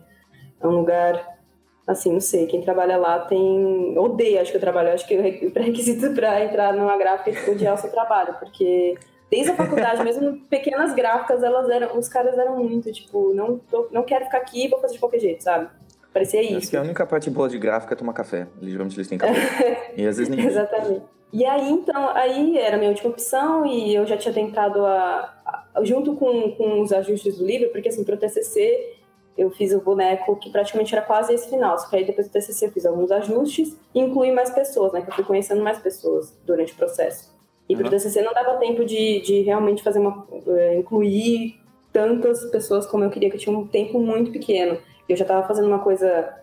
é 0.60 0.66
um 0.66 0.70
lugar. 0.70 1.38
Assim, 1.86 2.12
não 2.12 2.20
sei, 2.20 2.46
quem 2.46 2.60
trabalha 2.60 2.98
lá 2.98 3.18
tem. 3.20 3.96
Odeia, 3.98 4.42
acho 4.42 4.50
que 4.50 4.58
eu 4.58 4.60
trabalho. 4.60 4.92
Acho 4.92 5.08
que 5.08 5.16
o 5.46 5.50
pré-requisito 5.50 6.14
para 6.14 6.44
entrar 6.44 6.74
numa 6.74 6.96
gráfica 6.98 7.30
é 7.30 7.50
odiar 7.50 7.74
o 7.74 7.78
seu 7.78 7.90
trabalho, 7.90 8.34
porque 8.38 8.94
desde 9.30 9.52
a 9.52 9.56
faculdade, 9.56 10.04
mesmo 10.04 10.40
pequenas 10.42 10.94
gráficas, 10.94 11.42
elas 11.42 11.68
eram. 11.70 11.98
Os 11.98 12.08
caras 12.10 12.36
eram 12.36 12.62
muito, 12.62 12.92
tipo, 12.92 13.32
não, 13.32 13.58
tô, 13.58 13.88
não 13.90 14.02
quero 14.02 14.26
ficar 14.26 14.38
aqui, 14.38 14.68
vou 14.68 14.78
fazer 14.80 14.94
de 14.94 15.00
qualquer 15.00 15.20
jeito, 15.20 15.42
sabe? 15.42 15.68
Parecia 16.12 16.42
isso. 16.42 16.58
Acho 16.58 16.70
que 16.70 16.76
a 16.76 16.82
única 16.82 17.06
parte 17.06 17.30
boa 17.30 17.48
de 17.48 17.58
gráfica 17.58 17.94
é 17.94 17.96
tomar 17.96 18.12
café. 18.12 18.46
Geralmente 18.60 18.96
eles 18.96 19.08
têm 19.08 19.16
café. 19.16 19.94
e 19.96 20.06
às 20.06 20.18
vezes 20.18 20.28
nem. 20.28 20.44
Exatamente. 20.44 21.19
E 21.32 21.44
aí, 21.44 21.70
então, 21.70 22.08
aí 22.10 22.58
era 22.58 22.76
a 22.76 22.78
minha 22.78 22.90
última 22.90 23.10
opção 23.10 23.64
e 23.64 23.94
eu 23.94 24.04
já 24.04 24.16
tinha 24.16 24.34
tentado 24.34 24.84
a, 24.84 25.64
a 25.74 25.84
junto 25.84 26.14
com, 26.16 26.52
com 26.52 26.80
os 26.80 26.92
ajustes 26.92 27.38
do 27.38 27.46
livro, 27.46 27.70
porque 27.70 27.88
assim, 27.88 28.04
para 28.04 28.16
o 28.16 28.18
TCC 28.18 28.96
eu 29.38 29.50
fiz 29.50 29.72
o 29.72 29.80
boneco 29.80 30.36
que 30.36 30.50
praticamente 30.50 30.94
era 30.94 31.04
quase 31.04 31.32
esse 31.32 31.48
final, 31.48 31.78
só 31.78 31.88
que 31.88 31.96
aí 31.96 32.04
depois 32.04 32.26
do 32.26 32.32
TCC 32.32 32.66
eu 32.66 32.72
fiz 32.72 32.84
alguns 32.84 33.10
ajustes 33.12 33.78
e 33.94 34.00
incluí 34.00 34.32
mais 34.32 34.50
pessoas, 34.50 34.92
né, 34.92 35.02
que 35.02 35.10
eu 35.10 35.14
fui 35.14 35.24
conhecendo 35.24 35.62
mais 35.62 35.78
pessoas 35.78 36.36
durante 36.44 36.72
o 36.72 36.76
processo. 36.76 37.32
E 37.68 37.74
uhum. 37.74 37.80
para 37.80 37.88
o 37.88 37.90
TCC 37.90 38.22
não 38.22 38.32
dava 38.32 38.58
tempo 38.58 38.84
de, 38.84 39.20
de 39.20 39.42
realmente 39.42 39.82
fazer 39.82 40.00
uma, 40.00 40.24
uh, 40.24 40.74
incluir 40.76 41.60
tantas 41.92 42.44
pessoas 42.46 42.86
como 42.86 43.04
eu 43.04 43.10
queria, 43.10 43.30
que 43.30 43.36
eu 43.36 43.40
tinha 43.40 43.56
um 43.56 43.66
tempo 43.66 44.00
muito 44.00 44.32
pequeno. 44.32 44.78
Eu 45.08 45.16
já 45.16 45.24
estava 45.24 45.46
fazendo 45.46 45.68
uma 45.68 45.78
coisa 45.78 46.36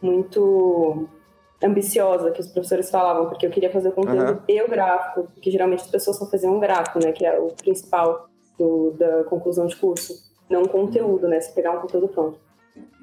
muito 0.00 1.08
ambiciosa 1.62 2.30
que 2.30 2.40
os 2.40 2.46
professores 2.48 2.90
falavam, 2.90 3.28
porque 3.28 3.46
eu 3.46 3.50
queria 3.50 3.70
fazer 3.70 3.88
o 3.88 3.92
conteúdo 3.92 4.32
uhum. 4.32 4.38
e 4.48 4.62
o 4.62 4.68
gráfico, 4.68 5.28
porque 5.34 5.50
geralmente 5.50 5.80
as 5.80 5.90
pessoas 5.90 6.16
só 6.16 6.26
faziam 6.26 6.54
um 6.54 6.60
gráfico, 6.60 6.98
né, 7.02 7.12
que 7.12 7.26
é 7.26 7.38
o 7.38 7.48
principal 7.48 8.28
do, 8.58 8.92
da 8.92 9.24
conclusão 9.24 9.66
de 9.66 9.76
curso, 9.76 10.14
não 10.48 10.62
o 10.62 10.68
conteúdo, 10.68 11.26
né, 11.26 11.40
se 11.40 11.52
pegar 11.54 11.72
um 11.72 11.80
conteúdo 11.80 12.08
pronto. 12.08 12.38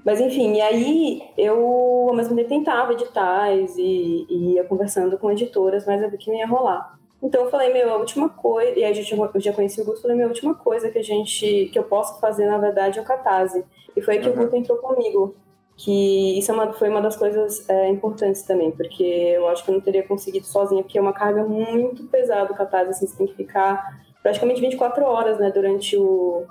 Mas 0.05 0.21
enfim, 0.21 0.53
e 0.53 0.61
aí 0.61 1.21
eu 1.37 2.07
ao 2.09 2.15
mesmo 2.15 2.35
tempo 2.35 2.47
tentava 2.47 2.93
editais 2.93 3.75
e, 3.75 4.25
e 4.29 4.53
ia 4.53 4.63
conversando 4.63 5.17
com 5.17 5.31
editoras, 5.31 5.85
mas 5.85 6.01
eu 6.01 6.09
vi 6.09 6.17
que 6.17 6.29
não 6.29 6.37
ia 6.37 6.47
rolar. 6.47 6.95
Então 7.21 7.43
eu 7.43 7.49
falei, 7.49 7.73
meu, 7.73 7.91
a 7.91 7.97
última 7.97 8.29
coisa, 8.29 8.77
e 8.77 8.83
aí 8.83 8.91
a 8.91 8.93
gente, 8.93 9.11
eu 9.11 9.41
já 9.41 9.51
conheci 9.51 9.81
o 9.81 9.85
Guto, 9.85 10.01
falei, 10.01 10.15
meu, 10.15 10.27
a 10.27 10.29
última 10.29 10.53
coisa 10.53 10.91
que 10.91 10.99
a 10.99 11.03
gente, 11.03 11.69
que 11.73 11.79
eu 11.79 11.83
posso 11.83 12.19
fazer, 12.19 12.45
na 12.45 12.59
verdade, 12.59 12.99
é 12.99 13.01
o 13.01 13.05
Catarse. 13.05 13.65
E 13.95 14.01
foi 14.01 14.15
aí 14.15 14.21
que 14.21 14.29
uhum. 14.29 14.35
o 14.35 14.37
Guto 14.37 14.55
entrou 14.55 14.77
comigo 14.77 15.35
que 15.77 16.39
isso 16.39 16.51
é 16.51 16.53
uma, 16.53 16.73
foi 16.73 16.89
uma 16.89 17.01
das 17.01 17.17
coisas 17.17 17.67
é, 17.69 17.89
importantes 17.89 18.43
também, 18.43 18.71
porque 18.71 19.03
eu 19.03 19.47
acho 19.49 19.63
que 19.63 19.69
eu 19.69 19.73
não 19.73 19.81
teria 19.81 20.03
conseguido 20.03 20.45
sozinha, 20.45 20.81
porque 20.81 20.97
é 20.97 21.01
uma 21.01 21.13
carga 21.13 21.43
muito 21.43 22.05
pesada 22.05 22.51
o 22.51 22.55
catarse, 22.55 22.91
assim, 22.91 23.07
você 23.07 23.17
tem 23.17 23.27
que 23.27 23.35
ficar 23.35 24.03
praticamente 24.23 24.61
24 24.61 25.05
horas, 25.05 25.37
né, 25.39 25.51
durante 25.51 25.97
o... 25.97 26.45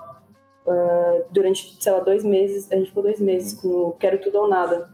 Uh, 0.67 1.25
durante, 1.31 1.77
sei 1.79 1.93
lá, 1.93 2.01
dois 2.01 2.25
meses, 2.25 2.71
a 2.73 2.77
gente 2.77 2.89
ficou 2.89 3.03
dois 3.03 3.21
meses 3.21 3.61
com 3.61 3.69
o 3.69 3.93
Quero 3.93 4.19
Tudo 4.19 4.39
ou 4.39 4.49
Nada. 4.49 4.89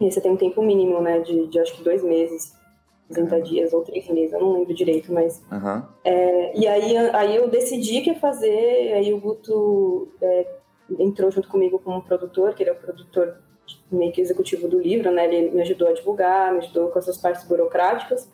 E 0.00 0.06
aí 0.06 0.10
você 0.10 0.20
tem 0.20 0.32
um 0.32 0.36
tempo 0.36 0.60
mínimo, 0.62 1.00
né, 1.00 1.20
de, 1.20 1.46
de 1.46 1.58
acho 1.58 1.76
que 1.76 1.84
dois 1.84 2.02
meses, 2.02 2.52
30 3.12 3.40
dias 3.42 3.72
ou 3.72 3.82
três 3.82 4.08
meses, 4.08 4.32
eu 4.32 4.40
não 4.40 4.52
lembro 4.52 4.74
direito, 4.74 5.12
mas... 5.12 5.42
Uhum. 5.50 5.82
É, 6.04 6.58
e 6.58 6.66
aí, 6.66 6.96
aí 6.96 7.36
eu 7.36 7.48
decidi 7.48 8.00
que 8.00 8.10
ia 8.10 8.18
fazer, 8.18 8.92
aí 8.94 9.12
o 9.12 9.20
Guto 9.20 10.08
é, 10.20 10.46
entrou 10.98 11.30
junto 11.30 11.48
comigo 11.48 11.78
como 11.78 12.02
produtor, 12.02 12.54
que 12.54 12.62
ele 12.62 12.70
é 12.70 12.72
o 12.72 12.76
produtor 12.76 13.36
meio 13.90 14.12
que 14.12 14.20
executivo 14.20 14.68
do 14.68 14.78
livro, 14.78 15.10
né? 15.10 15.26
Ele 15.26 15.50
me 15.50 15.62
ajudou 15.62 15.88
a 15.88 15.92
divulgar, 15.92 16.52
me 16.52 16.58
ajudou 16.58 16.88
com 16.88 16.98
essas 16.98 17.18
partes 17.18 17.44
burocráticas. 17.44 18.28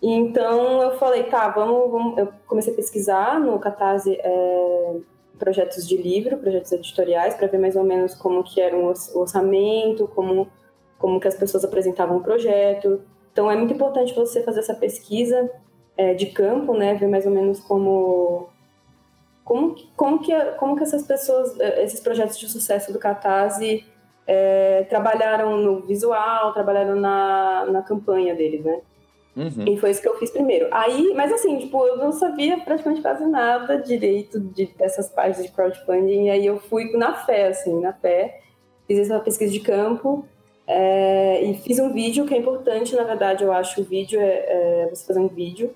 E 0.00 0.12
então 0.12 0.82
eu 0.82 0.98
falei, 0.98 1.24
tá, 1.24 1.48
vamos, 1.48 1.90
vamos... 1.90 2.18
Eu 2.18 2.32
comecei 2.46 2.72
a 2.72 2.76
pesquisar 2.76 3.40
no 3.40 3.58
Catarse 3.58 4.18
é, 4.20 4.96
projetos 5.38 5.86
de 5.86 5.96
livro, 5.96 6.38
projetos 6.38 6.72
editoriais, 6.72 7.34
para 7.34 7.48
ver 7.48 7.58
mais 7.58 7.76
ou 7.76 7.84
menos 7.84 8.14
como 8.14 8.44
que 8.44 8.60
era 8.60 8.76
o 8.76 8.86
orçamento, 9.14 10.08
como, 10.08 10.48
como 10.98 11.20
que 11.20 11.28
as 11.28 11.34
pessoas 11.34 11.64
apresentavam 11.64 12.18
o 12.18 12.22
projeto. 12.22 13.02
Então 13.32 13.50
é 13.50 13.56
muito 13.56 13.74
importante 13.74 14.14
você 14.14 14.42
fazer 14.42 14.60
essa 14.60 14.74
pesquisa 14.74 15.50
é, 15.96 16.14
de 16.14 16.26
campo, 16.26 16.74
né? 16.74 16.94
Ver 16.94 17.08
mais 17.08 17.26
ou 17.26 17.32
menos 17.32 17.60
como 17.60 18.48
como, 19.48 19.74
como, 19.96 20.18
que, 20.20 20.34
como 20.58 20.76
que 20.76 20.82
essas 20.82 21.04
pessoas, 21.04 21.58
é, 21.58 21.82
esses 21.82 22.00
projetos 22.00 22.38
de 22.38 22.46
sucesso 22.50 22.92
do 22.92 22.98
Catarse 22.98 23.82
é, 24.28 24.84
trabalharam 24.90 25.56
no 25.56 25.80
visual, 25.80 26.52
trabalharam 26.52 26.94
na, 26.94 27.64
na 27.64 27.82
campanha 27.82 28.34
deles, 28.34 28.62
né? 28.62 28.80
Uhum. 29.34 29.64
E 29.66 29.78
foi 29.78 29.90
isso 29.90 30.02
que 30.02 30.08
eu 30.08 30.18
fiz 30.18 30.30
primeiro. 30.30 30.68
Aí, 30.70 31.14
mas 31.16 31.32
assim, 31.32 31.56
tipo, 31.58 31.82
eu 31.86 31.96
não 31.96 32.12
sabia 32.12 32.58
praticamente 32.58 33.00
quase 33.00 33.24
nada 33.26 33.78
direito 33.78 34.38
de, 34.38 34.66
dessas 34.66 35.08
partes 35.08 35.42
de 35.42 35.50
crowdfunding, 35.50 36.26
e 36.26 36.30
aí 36.30 36.44
eu 36.44 36.60
fui 36.60 36.92
na 36.94 37.14
fé, 37.14 37.46
assim, 37.46 37.80
na 37.80 37.94
fé. 37.94 38.42
fiz 38.86 38.98
essa 38.98 39.18
pesquisa 39.20 39.50
de 39.50 39.60
campo 39.60 40.26
é, 40.66 41.42
e 41.44 41.54
fiz 41.54 41.78
um 41.78 41.90
vídeo 41.90 42.26
que 42.26 42.34
é 42.34 42.36
importante, 42.36 42.94
na 42.94 43.04
verdade, 43.04 43.42
eu 43.42 43.50
acho. 43.50 43.80
O 43.80 43.84
vídeo 43.84 44.20
é, 44.20 44.84
é, 44.84 44.88
você 44.90 45.06
fazer 45.06 45.20
um 45.20 45.28
vídeo, 45.28 45.72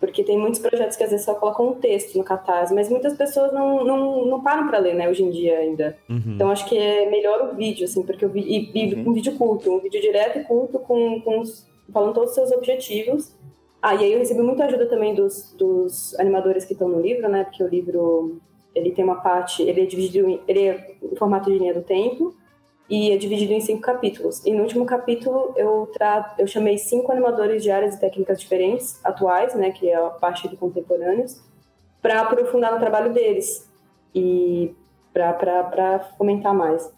porque 0.00 0.24
tem 0.24 0.38
muitos 0.38 0.58
projetos 0.58 0.96
que 0.96 1.04
às 1.04 1.10
vezes 1.10 1.26
só 1.26 1.34
colocam 1.34 1.68
um 1.68 1.74
texto 1.74 2.16
no 2.16 2.24
Catarse, 2.24 2.74
mas 2.74 2.88
muitas 2.88 3.14
pessoas 3.14 3.52
não, 3.52 3.84
não, 3.84 4.24
não 4.24 4.42
param 4.42 4.66
para 4.66 4.78
ler, 4.78 4.94
né, 4.94 5.08
hoje 5.08 5.22
em 5.22 5.30
dia 5.30 5.58
ainda. 5.58 5.98
Uhum. 6.08 6.22
Então 6.34 6.50
acho 6.50 6.66
que 6.66 6.76
é 6.76 7.08
melhor 7.10 7.50
o 7.50 7.54
vídeo, 7.54 7.84
assim, 7.84 8.02
porque 8.02 8.26
vi, 8.26 8.40
e, 8.40 8.70
e 8.74 8.94
uhum. 8.94 9.10
um 9.10 9.12
vídeo 9.12 9.36
curto, 9.36 9.70
um 9.70 9.78
vídeo 9.78 10.00
direto 10.00 10.38
e 10.38 10.44
curto, 10.44 10.78
com, 10.78 11.20
com 11.20 11.42
falando 11.92 12.14
todos 12.14 12.30
os 12.30 12.34
seus 12.34 12.50
objetivos. 12.50 13.36
Ah, 13.82 13.94
e 13.94 14.04
aí 14.04 14.12
eu 14.12 14.18
recebi 14.18 14.40
muita 14.40 14.64
ajuda 14.64 14.86
também 14.86 15.14
dos, 15.14 15.54
dos 15.58 16.18
animadores 16.18 16.64
que 16.64 16.72
estão 16.72 16.88
no 16.88 17.00
livro, 17.00 17.28
né, 17.28 17.44
porque 17.44 17.62
o 17.62 17.68
livro 17.68 18.40
ele 18.74 18.92
tem 18.92 19.04
uma 19.04 19.20
parte, 19.20 19.62
ele 19.62 19.82
é 19.82 19.84
dividido, 19.84 20.28
em, 20.28 20.40
ele 20.48 20.60
é 20.60 20.94
em 21.02 21.16
formato 21.16 21.50
de 21.50 21.58
linha 21.58 21.74
do 21.74 21.82
tempo, 21.82 22.34
e 22.90 23.12
é 23.12 23.16
dividido 23.16 23.52
em 23.52 23.60
cinco 23.60 23.80
capítulos. 23.80 24.44
E 24.44 24.52
no 24.52 24.62
último 24.62 24.84
capítulo 24.84 25.54
eu 25.56 25.88
tra... 25.92 26.34
eu 26.36 26.46
chamei 26.46 26.76
cinco 26.76 27.12
animadores 27.12 27.62
de 27.62 27.70
áreas 27.70 27.94
e 27.94 28.00
técnicas 28.00 28.40
diferentes, 28.40 28.98
atuais, 29.04 29.54
né, 29.54 29.70
que 29.70 29.88
é 29.88 29.94
a 29.94 30.10
parte 30.10 30.48
de 30.48 30.56
contemporâneos, 30.56 31.40
para 32.02 32.20
aprofundar 32.20 32.72
no 32.72 32.80
trabalho 32.80 33.12
deles 33.12 33.70
e 34.12 34.74
para 35.12 36.00
fomentar 36.18 36.52
mais. 36.52 36.92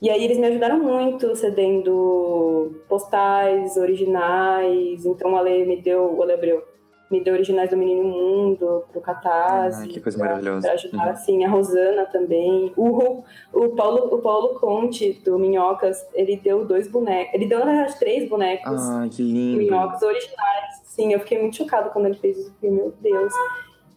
E 0.00 0.10
aí 0.10 0.24
eles 0.24 0.38
me 0.38 0.46
ajudaram 0.46 0.78
muito, 0.78 1.34
cedendo 1.34 2.82
postais 2.88 3.76
originais. 3.76 5.04
Então 5.04 5.32
o 5.32 5.36
Ale 5.36 5.64
me 5.66 5.76
deu, 5.76 6.16
o 6.16 6.22
Ale 6.22 6.32
Abreu, 6.32 6.62
me 7.10 7.22
deu 7.22 7.34
originais 7.34 7.70
do 7.70 7.76
Menino 7.76 8.04
Mundo, 8.04 8.84
pro 8.92 9.00
Catarse. 9.00 9.84
Ah, 9.84 9.92
que 9.92 10.00
coisa 10.00 10.18
pra, 10.18 10.28
maravilhosa. 10.28 10.62
Pra 10.62 10.72
ajudar, 10.72 11.04
uhum. 11.04 11.10
assim, 11.10 11.44
a 11.44 11.48
Rosana 11.48 12.06
também. 12.06 12.72
O, 12.76 13.22
o, 13.52 13.68
Paulo, 13.70 14.14
o 14.14 14.18
Paulo 14.20 14.58
Conte, 14.58 15.20
do 15.24 15.38
Minhocas, 15.38 16.06
ele 16.12 16.36
deu 16.36 16.64
dois 16.64 16.88
bonecos. 16.88 17.34
Ele 17.34 17.46
deu, 17.46 17.60
na 17.60 17.66
verdade, 17.66 17.98
três 17.98 18.28
bonecos. 18.28 18.80
Ah, 18.80 19.08
que 19.10 19.22
lindo. 19.22 19.58
Minhocas 19.58 20.02
originais. 20.02 20.82
Sim, 20.84 21.12
eu 21.12 21.20
fiquei 21.20 21.40
muito 21.40 21.56
chocada 21.56 21.90
quando 21.90 22.06
ele 22.06 22.16
fez 22.16 22.36
isso. 22.38 22.54
meu 22.62 22.92
Deus. 23.00 23.32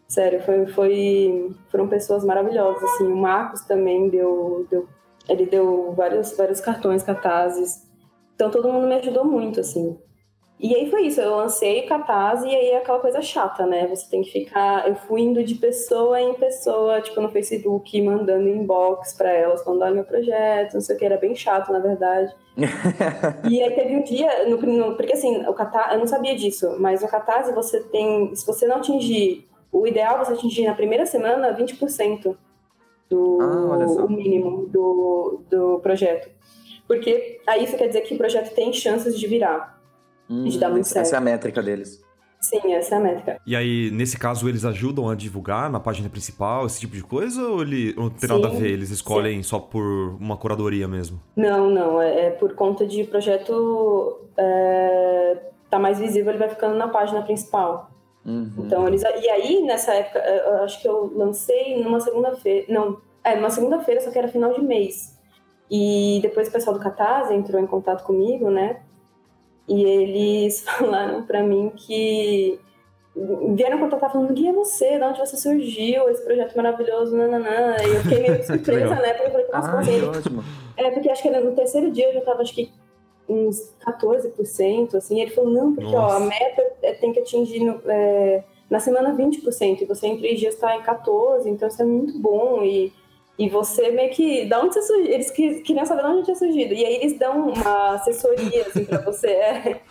Sério, 0.08 0.42
foi, 0.42 0.66
foi, 0.68 1.56
foram 1.70 1.88
pessoas 1.88 2.24
maravilhosas, 2.24 2.84
assim. 2.84 3.08
O 3.08 3.16
Marcos 3.16 3.62
também 3.62 4.10
deu, 4.10 4.68
deu 4.70 4.88
ele 5.28 5.46
deu 5.46 5.94
vários, 5.94 6.36
vários 6.36 6.60
cartões, 6.60 7.04
cartazes. 7.04 7.88
Então 8.36 8.50
todo 8.50 8.72
mundo 8.72 8.88
me 8.88 8.96
ajudou 8.96 9.24
muito, 9.26 9.60
assim. 9.60 9.98
E 10.62 10.76
aí 10.76 10.92
foi 10.92 11.08
isso, 11.08 11.20
eu 11.20 11.38
lancei 11.38 11.84
o 11.84 11.88
Catarse 11.88 12.48
e 12.48 12.56
aí 12.56 12.68
é 12.68 12.78
aquela 12.78 13.00
coisa 13.00 13.20
chata, 13.20 13.66
né? 13.66 13.88
Você 13.88 14.08
tem 14.08 14.22
que 14.22 14.32
ficar. 14.32 14.88
Eu 14.88 14.94
fui 14.94 15.22
indo 15.22 15.44
de 15.44 15.56
pessoa 15.56 16.22
em 16.22 16.36
pessoa, 16.36 17.02
tipo 17.02 17.20
no 17.20 17.30
Facebook, 17.30 18.00
mandando 18.00 18.48
inbox 18.48 19.14
para 19.14 19.32
elas, 19.32 19.64
falando: 19.64 19.82
olha 19.82 19.96
meu 19.96 20.04
projeto, 20.04 20.76
não 20.76 20.82
sei 20.82 20.96
o 20.96 21.00
que, 21.00 21.06
era 21.06 21.18
bem 21.18 21.34
chato, 21.34 21.72
na 21.72 21.80
verdade. 21.80 22.32
e 23.50 23.60
aí 23.60 23.72
teve 23.72 23.96
um 23.96 24.04
dia, 24.04 24.48
no, 24.48 24.58
no, 24.58 24.96
porque 24.96 25.14
assim, 25.14 25.44
o 25.48 25.54
Catarse, 25.54 25.96
eu 25.96 26.00
não 26.00 26.06
sabia 26.06 26.36
disso, 26.36 26.76
mas 26.80 27.02
no 27.02 27.08
Catarse 27.08 27.52
você 27.54 27.82
tem. 27.82 28.36
Se 28.36 28.46
você 28.46 28.68
não 28.68 28.76
atingir. 28.76 29.50
O 29.72 29.88
ideal 29.88 30.18
é 30.18 30.26
você 30.26 30.34
atingir 30.34 30.66
na 30.66 30.76
primeira 30.76 31.06
semana 31.06 31.56
20% 31.58 32.36
do 33.10 33.38
ah, 33.42 34.04
o 34.04 34.10
mínimo 34.10 34.68
do, 34.68 35.42
do 35.50 35.80
projeto. 35.80 36.30
Porque 36.86 37.40
aí 37.48 37.64
isso 37.64 37.78
quer 37.78 37.88
dizer 37.88 38.02
que 38.02 38.14
o 38.14 38.18
projeto 38.18 38.54
tem 38.54 38.74
chances 38.74 39.18
de 39.18 39.26
virar. 39.28 39.81
Hum, 40.32 40.46
de 40.46 40.58
dar 40.58 40.70
muito 40.70 40.86
essa 40.86 40.94
certo. 40.94 41.08
Essa 41.08 41.16
é 41.16 41.18
a 41.18 41.22
métrica 41.22 41.62
deles. 41.62 42.02
Sim, 42.40 42.74
essa 42.74 42.96
é 42.96 42.98
a 42.98 43.02
métrica. 43.02 43.40
E 43.46 43.56
aí, 43.56 43.92
nesse 43.92 44.18
caso, 44.18 44.50
eles 44.50 44.66
ajudam 44.66 45.10
a 45.10 45.16
divulgar 45.16 45.70
na 45.70 45.80
página 45.80 46.10
principal, 46.10 46.66
esse 46.66 46.80
tipo 46.80 46.96
de 46.96 47.04
coisa? 47.04 47.42
Ou 47.48 47.62
ele 47.62 47.94
não 47.96 48.10
tem 48.10 48.28
sim, 48.28 48.28
nada 48.28 48.48
a 48.48 48.50
ver? 48.50 48.72
Eles 48.72 48.90
escolhem 48.90 49.44
sim. 49.44 49.44
só 49.44 49.60
por 49.60 50.16
uma 50.20 50.36
curadoria 50.36 50.88
mesmo? 50.88 51.20
Não, 51.36 51.70
não. 51.70 52.02
É, 52.02 52.28
é 52.28 52.30
por 52.32 52.56
conta 52.56 52.88
de 52.88 53.04
projeto 53.04 54.22
é, 54.36 55.38
tá 55.70 55.78
mais 55.78 56.00
visível, 56.00 56.32
ele 56.32 56.40
vai 56.40 56.50
ficando 56.50 56.76
na 56.76 56.88
página 56.88 57.22
principal. 57.22 57.92
Uhum. 58.26 58.52
Então, 58.58 58.88
eles. 58.88 59.04
E 59.04 59.30
aí, 59.30 59.62
nessa 59.62 59.94
época, 59.94 60.20
é, 60.20 60.48
eu 60.48 60.64
acho 60.64 60.82
que 60.82 60.88
eu 60.88 61.12
lancei 61.16 61.84
numa 61.84 62.00
segunda-feira. 62.00 62.66
Não, 62.70 62.98
é, 63.24 63.36
numa 63.36 63.52
segunda-feira, 63.52 64.02
só 64.02 64.10
que 64.10 64.18
era 64.18 64.28
final 64.28 64.52
de 64.54 64.64
mês. 64.64 65.16
E 65.70 66.20
depois 66.24 66.48
o 66.48 66.52
pessoal 66.52 66.76
do 66.76 66.82
Catarse 66.82 67.34
entrou 67.34 67.62
em 67.62 67.68
contato 67.68 68.04
comigo, 68.04 68.50
né? 68.50 68.82
E 69.72 69.84
eles 69.86 70.62
falaram 70.68 71.24
para 71.24 71.42
mim 71.42 71.72
que 71.76 72.60
vieram 73.56 73.80
contatar 73.80 74.12
falando 74.12 74.34
quem 74.34 74.50
é 74.50 74.54
você, 74.54 74.98
de 74.98 75.04
onde 75.04 75.20
você 75.20 75.38
surgiu, 75.38 76.10
esse 76.10 76.24
projeto 76.24 76.56
maravilhoso, 76.56 77.16
nananã. 77.16 77.76
E 77.82 77.90
eu 77.90 78.02
fiquei 78.02 78.20
meio 78.20 78.44
surpresa, 78.44 78.96
né? 78.96 79.14
Porque 79.14 79.28
eu 79.28 79.32
falei, 79.32 79.48
nossa, 79.52 79.78
ah, 79.78 79.92
é 79.92 80.18
ótimo. 80.18 80.44
É, 80.78 80.92
porque 80.92 81.10
acho 81.10 81.22
que 81.22 81.30
no 81.30 81.56
terceiro 81.56 81.92
dia 81.92 82.10
eu 82.10 82.14
já 82.14 82.22
tava, 82.22 82.42
acho 82.42 82.54
que 82.54 82.72
uns 83.28 83.74
14%, 83.86 84.96
assim. 84.96 85.18
E 85.18 85.22
ele 85.22 85.32
falou, 85.32 85.52
não, 85.52 85.74
porque 85.74 85.96
ó, 85.96 86.12
a 86.12 86.20
meta 86.20 86.64
é, 86.82 86.94
tem 86.94 87.14
que 87.14 87.20
atingir 87.20 87.62
no, 87.62 87.82
é, 87.86 88.44
na 88.70 88.80
semana 88.80 89.16
20%, 89.16 89.82
e 89.82 89.86
você 89.86 90.08
em 90.08 90.18
três 90.18 90.40
dias 90.40 90.56
está 90.56 90.76
em 90.76 90.82
14%, 90.82 91.46
então 91.46 91.68
isso 91.68 91.82
é 91.82 91.86
muito 91.86 92.18
bom. 92.20 92.64
E 92.64 92.94
e 93.38 93.50
você 93.50 93.90
meio 93.92 94.12
que. 94.12 94.46
Da 94.46 94.62
onde 94.62 94.74
você 94.74 94.82
surgiu? 94.82 95.12
Eles 95.12 95.32
queriam 95.32 95.86
saber 95.86 96.04
de 96.04 96.08
onde 96.08 96.26
tinha 96.26 96.36
surgido. 96.36 96.74
E 96.74 96.86
aí 96.86 96.96
eles 96.96 97.18
dão 97.18 97.50
uma 97.50 97.96
assessoria, 97.96 98.68
assim, 98.68 98.86
pra 98.86 99.00
você. 99.00 99.28
É. 99.42 99.82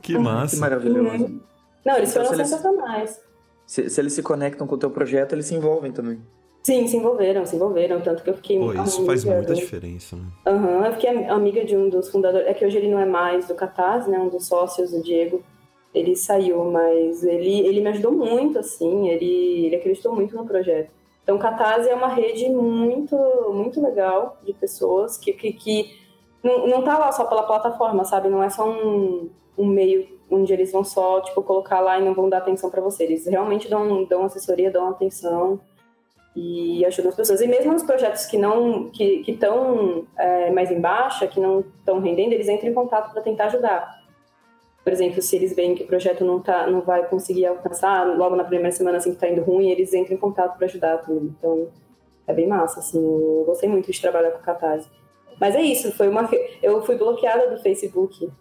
Que 0.00 0.16
massa. 0.16 0.56
Que 0.56 0.60
maravilhoso. 0.60 1.24
Uhum. 1.24 1.40
Não, 1.84 1.96
eles 1.96 2.10
então, 2.10 2.24
foram 2.24 2.38
sensacionais. 2.38 3.20
Se, 3.66 3.90
se, 3.90 4.00
eles 4.00 4.14
se 4.14 4.22
conectam 4.22 4.66
com 4.66 4.74
o 4.74 4.78
teu 4.78 4.90
projeto, 4.90 5.34
eles 5.34 5.44
se 5.44 5.54
envolvem 5.54 5.92
também. 5.92 6.18
Sim, 6.62 6.86
se 6.86 6.96
envolveram, 6.96 7.44
se 7.44 7.56
envolveram. 7.56 8.00
Tanto 8.00 8.22
que 8.22 8.30
eu 8.30 8.34
fiquei. 8.34 8.58
Pô, 8.58 8.72
isso 8.72 9.04
faz 9.04 9.24
muita 9.24 9.52
do... 9.52 9.54
diferença, 9.54 10.16
né? 10.16 10.22
Aham, 10.46 10.66
uhum, 10.66 10.84
eu 10.86 10.92
fiquei 10.92 11.24
amiga 11.26 11.64
de 11.64 11.76
um 11.76 11.90
dos 11.90 12.08
fundadores. 12.08 12.48
É 12.48 12.54
que 12.54 12.64
hoje 12.64 12.78
ele 12.78 12.88
não 12.88 12.98
é 12.98 13.06
mais 13.06 13.46
do 13.46 13.54
Catarse, 13.54 14.08
né? 14.08 14.18
Um 14.18 14.28
dos 14.28 14.46
sócios, 14.46 14.92
o 14.92 15.02
Diego. 15.02 15.42
Ele 15.94 16.16
saiu, 16.16 16.64
mas 16.64 17.22
ele, 17.22 17.60
ele 17.60 17.80
me 17.80 17.88
ajudou 17.88 18.12
muito, 18.12 18.58
assim. 18.58 19.08
Ele, 19.08 19.66
ele 19.66 19.76
acreditou 19.76 20.14
muito 20.14 20.34
no 20.34 20.46
projeto. 20.46 20.90
Então, 21.28 21.36
Catarse 21.36 21.90
é 21.90 21.94
uma 21.94 22.08
rede 22.08 22.48
muito, 22.48 23.14
muito 23.52 23.82
legal 23.82 24.38
de 24.42 24.54
pessoas 24.54 25.18
que, 25.18 25.30
que, 25.34 25.52
que 25.52 26.00
não, 26.42 26.66
não 26.66 26.82
tá 26.82 26.96
lá 26.96 27.12
só 27.12 27.26
pela 27.26 27.42
plataforma, 27.42 28.02
sabe? 28.02 28.30
Não 28.30 28.42
é 28.42 28.48
só 28.48 28.66
um, 28.66 29.28
um 29.58 29.66
meio 29.66 30.08
onde 30.30 30.54
eles 30.54 30.72
vão 30.72 30.82
só, 30.82 31.20
tipo, 31.20 31.42
colocar 31.42 31.80
lá 31.80 31.98
e 31.98 32.02
não 32.02 32.14
vão 32.14 32.30
dar 32.30 32.38
atenção 32.38 32.70
para 32.70 32.80
você. 32.80 33.04
Eles 33.04 33.26
realmente 33.26 33.68
dão, 33.68 34.04
dão 34.04 34.24
assessoria, 34.24 34.70
dão 34.70 34.88
atenção 34.88 35.60
e 36.34 36.82
ajudam 36.86 37.10
as 37.10 37.16
pessoas. 37.16 37.42
E 37.42 37.46
mesmo 37.46 37.74
nos 37.74 37.82
projetos 37.82 38.24
que 38.24 38.38
não 38.38 38.88
que 38.88 39.22
estão 39.28 40.06
é, 40.16 40.50
mais 40.50 40.70
em 40.70 40.80
baixa, 40.80 41.26
que 41.26 41.38
não 41.38 41.60
estão 41.60 42.00
rendendo, 42.00 42.32
eles 42.32 42.48
entram 42.48 42.70
em 42.70 42.74
contato 42.74 43.12
para 43.12 43.20
tentar 43.20 43.48
ajudar. 43.48 43.97
Por 44.88 44.94
exemplo, 44.94 45.20
se 45.20 45.36
eles 45.36 45.54
veem 45.54 45.74
que 45.74 45.82
o 45.82 45.86
projeto 45.86 46.24
não, 46.24 46.40
tá, 46.40 46.66
não 46.66 46.80
vai 46.80 47.06
conseguir 47.06 47.44
alcançar, 47.44 48.04
logo 48.16 48.34
na 48.34 48.42
primeira 48.42 48.72
semana 48.72 48.96
assim 48.96 49.10
que 49.10 49.16
está 49.16 49.28
indo 49.28 49.42
ruim, 49.42 49.68
eles 49.68 49.92
entram 49.92 50.16
em 50.16 50.18
contato 50.18 50.56
para 50.56 50.64
ajudar 50.64 50.96
tudo. 51.02 51.26
Então, 51.38 51.68
é 52.26 52.32
bem 52.32 52.46
massa, 52.46 52.80
assim. 52.80 52.98
Eu 52.98 53.44
gostei 53.44 53.68
muito 53.68 53.92
de 53.92 54.00
trabalhar 54.00 54.30
com 54.30 54.38
Catarse. 54.38 54.88
Mas 55.38 55.54
é 55.54 55.60
isso, 55.60 55.92
foi 55.92 56.08
uma... 56.08 56.26
Eu 56.62 56.80
fui 56.86 56.96
bloqueada 56.96 57.54
do 57.54 57.62
Facebook. 57.62 58.32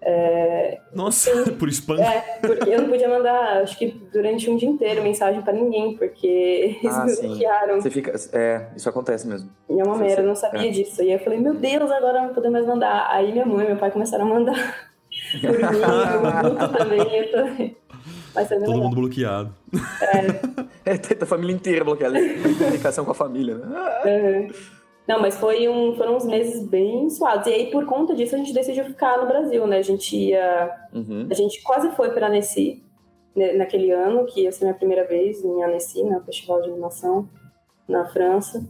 É... 0.00 0.78
Nossa, 0.94 1.28
por 1.58 1.68
spam? 1.70 2.00
É, 2.00 2.38
porque 2.40 2.70
eu 2.70 2.82
não 2.82 2.88
podia 2.88 3.08
mandar, 3.08 3.62
acho 3.62 3.76
que 3.76 3.88
durante 4.12 4.48
um 4.48 4.56
dia 4.56 4.68
inteiro, 4.68 5.02
mensagem 5.02 5.42
para 5.42 5.54
ninguém, 5.54 5.96
porque 5.96 6.78
eles 6.84 6.96
ah, 6.96 7.04
me 7.04 7.16
bloquearam. 7.16 7.80
Você 7.80 7.90
fica... 7.90 8.14
É, 8.32 8.68
isso 8.76 8.88
acontece 8.88 9.26
mesmo. 9.26 9.50
E 9.68 9.80
é 9.80 9.82
uma 9.82 9.96
merda, 9.96 10.22
eu 10.22 10.28
não 10.28 10.36
sabia 10.36 10.68
é. 10.68 10.70
disso. 10.70 11.02
E 11.02 11.06
aí 11.06 11.14
eu 11.14 11.18
falei, 11.18 11.40
meu 11.40 11.54
Deus, 11.54 11.90
agora 11.90 12.18
não 12.18 12.26
vou 12.26 12.34
poder 12.36 12.50
mais 12.50 12.64
mandar. 12.64 13.08
Aí 13.10 13.32
minha 13.32 13.44
mãe 13.44 13.64
e 13.64 13.68
meu 13.70 13.76
pai 13.76 13.90
começaram 13.90 14.24
a 14.24 14.28
mandar. 14.28 14.94
Por 15.32 15.58
mim, 15.58 15.66
o 16.52 16.68
também, 16.78 17.16
eu 17.16 17.32
também. 17.32 17.76
Todo 18.34 18.60
legal. 18.60 18.78
mundo 18.78 18.96
bloqueado. 18.96 19.54
É. 20.02 20.92
é, 20.92 21.22
a 21.22 21.26
família 21.26 21.54
inteira 21.54 21.84
bloqueada. 21.84 22.18
Comunicação 22.58 23.04
com 23.04 23.10
a 23.10 23.14
família, 23.14 23.56
né? 23.56 23.66
Uhum. 24.04 24.48
Não, 25.08 25.20
mas 25.20 25.36
foi 25.36 25.68
um, 25.68 25.94
foram 25.96 26.16
uns 26.16 26.26
meses 26.26 26.66
bem 26.66 27.08
suados. 27.08 27.46
E 27.46 27.50
aí, 27.50 27.70
por 27.70 27.86
conta 27.86 28.14
disso, 28.14 28.34
a 28.34 28.38
gente 28.38 28.52
decidiu 28.52 28.84
ficar 28.84 29.18
no 29.18 29.26
Brasil, 29.26 29.66
né? 29.66 29.78
A 29.78 29.82
gente 29.82 30.16
ia. 30.16 30.70
Uhum. 30.92 31.28
A 31.30 31.34
gente 31.34 31.62
quase 31.62 31.90
foi 31.92 32.10
para 32.10 32.26
Annecy 32.26 32.82
né, 33.34 33.52
naquele 33.52 33.90
ano, 33.92 34.26
que 34.26 34.42
ia 34.42 34.52
ser 34.52 34.64
minha 34.64 34.74
primeira 34.74 35.06
vez 35.06 35.44
em 35.44 35.62
Annecy, 35.62 36.02
no 36.02 36.20
Festival 36.24 36.60
de 36.62 36.70
Animação, 36.70 37.28
na 37.88 38.06
França. 38.06 38.66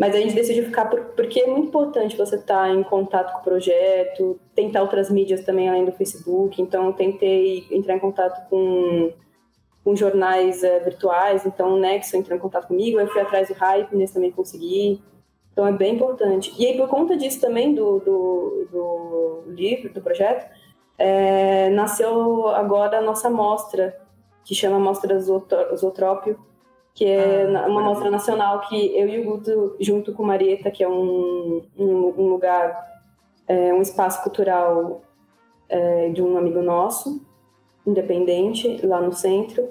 Mas 0.00 0.14
a 0.14 0.18
gente 0.18 0.34
decidiu 0.34 0.64
ficar 0.64 0.86
por, 0.86 0.98
porque 1.14 1.40
é 1.40 1.46
muito 1.46 1.68
importante 1.68 2.16
você 2.16 2.36
estar 2.36 2.62
tá 2.62 2.70
em 2.70 2.82
contato 2.82 3.34
com 3.34 3.40
o 3.40 3.44
projeto, 3.44 4.40
tentar 4.54 4.80
outras 4.80 5.10
mídias 5.10 5.44
também 5.44 5.68
além 5.68 5.84
do 5.84 5.92
Facebook. 5.92 6.62
Então, 6.62 6.90
tentei 6.90 7.66
entrar 7.70 7.96
em 7.96 7.98
contato 7.98 8.48
com, 8.48 9.12
com 9.84 9.94
jornais 9.94 10.64
é, 10.64 10.80
virtuais. 10.80 11.44
Então, 11.44 11.74
o 11.74 11.78
Nexo 11.78 12.16
entrou 12.16 12.34
em 12.34 12.40
contato 12.40 12.68
comigo, 12.68 12.98
eu 12.98 13.08
fui 13.08 13.20
atrás 13.20 13.48
do 13.48 13.54
Hype, 13.54 13.94
nesse 13.94 14.14
também 14.14 14.32
consegui. 14.32 15.02
Então, 15.52 15.66
é 15.66 15.72
bem 15.72 15.96
importante. 15.96 16.50
E 16.58 16.64
aí, 16.64 16.78
por 16.78 16.88
conta 16.88 17.14
disso 17.14 17.38
também, 17.38 17.74
do, 17.74 17.98
do, 17.98 18.68
do 18.72 19.42
livro, 19.48 19.92
do 19.92 20.00
projeto, 20.00 20.50
é, 20.96 21.68
nasceu 21.68 22.48
agora 22.48 23.00
a 23.00 23.02
nossa 23.02 23.28
mostra, 23.28 24.00
que 24.46 24.54
chama 24.54 24.78
Mostra 24.78 25.20
Zootrópio, 25.20 26.38
que 26.94 27.04
é 27.04 27.44
ah, 27.56 27.66
uma 27.66 27.82
mostra 27.82 28.10
nacional 28.10 28.60
que 28.60 28.98
eu 28.98 29.08
e 29.08 29.20
o 29.20 29.24
Guto, 29.24 29.76
junto 29.80 30.12
com 30.12 30.22
Marieta, 30.22 30.70
que 30.70 30.82
é 30.82 30.88
um, 30.88 31.62
um, 31.78 32.14
um 32.18 32.28
lugar, 32.28 32.76
é, 33.46 33.72
um 33.72 33.82
espaço 33.82 34.22
cultural 34.22 35.02
é, 35.68 36.08
de 36.10 36.22
um 36.22 36.36
amigo 36.36 36.62
nosso, 36.62 37.20
independente, 37.86 38.84
lá 38.84 39.00
no 39.00 39.12
centro, 39.12 39.68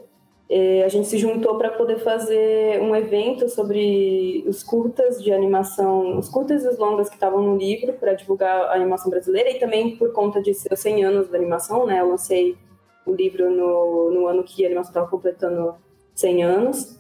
é, 0.50 0.84
a 0.84 0.88
gente 0.88 1.08
se 1.08 1.16
juntou 1.20 1.60
para 1.60 1.70
poder 1.70 2.00
fazer 2.00 2.82
um 2.82 2.96
evento 2.96 3.48
sobre 3.48 4.44
os 4.48 4.64
curtas 4.64 5.22
de 5.22 5.32
animação, 5.32 6.18
os 6.18 6.28
curtas 6.28 6.64
e 6.64 6.68
os 6.68 6.80
longas 6.80 7.08
que 7.08 7.16
estavam 7.16 7.44
no 7.44 7.56
livro 7.56 7.94
para 7.94 8.16
divulgar 8.16 8.62
a 8.64 8.74
animação 8.74 9.12
brasileira 9.12 9.52
e 9.52 9.60
também 9.60 9.96
por 9.96 10.12
conta 10.12 10.42
de 10.42 10.56
seus 10.56 10.80
100 10.80 11.06
anos 11.06 11.30
da 11.30 11.38
animação, 11.38 11.86
né? 11.86 12.00
Eu 12.00 12.10
lancei 12.10 12.58
o 13.06 13.14
livro 13.14 13.52
no, 13.52 14.10
no 14.10 14.28
ano 14.28 14.44
que 14.44 14.64
a 14.64 14.68
animação 14.68 14.90
estava 14.90 15.08
completando 15.08 15.76
100 16.16 16.44
anos. 16.44 16.99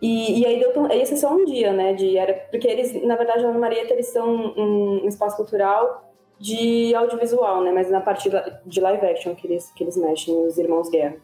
E, 0.00 0.40
e 0.40 0.46
aí 0.46 0.60
deu 0.60 0.72
tão, 0.72 0.90
esse 0.90 1.14
é 1.14 1.16
só 1.16 1.34
um 1.34 1.44
dia, 1.44 1.72
né? 1.72 1.92
De, 1.92 2.16
era, 2.16 2.34
porque 2.50 2.68
eles, 2.68 3.02
na 3.04 3.16
verdade, 3.16 3.44
a 3.44 3.48
Ana 3.48 3.58
Marieta, 3.58 3.92
eles 3.92 4.08
são 4.08 4.28
um, 4.28 5.04
um 5.04 5.08
espaço 5.08 5.36
cultural 5.36 6.12
de 6.38 6.94
audiovisual, 6.94 7.62
né? 7.62 7.72
Mas 7.72 7.90
na 7.90 8.00
parte 8.00 8.30
de 8.64 8.80
live 8.80 9.06
action 9.06 9.34
que 9.34 9.46
eles, 9.46 9.70
que 9.72 9.82
eles 9.82 9.96
mexem, 9.96 10.36
os 10.46 10.56
Irmãos 10.56 10.88
Guerra. 10.88 11.16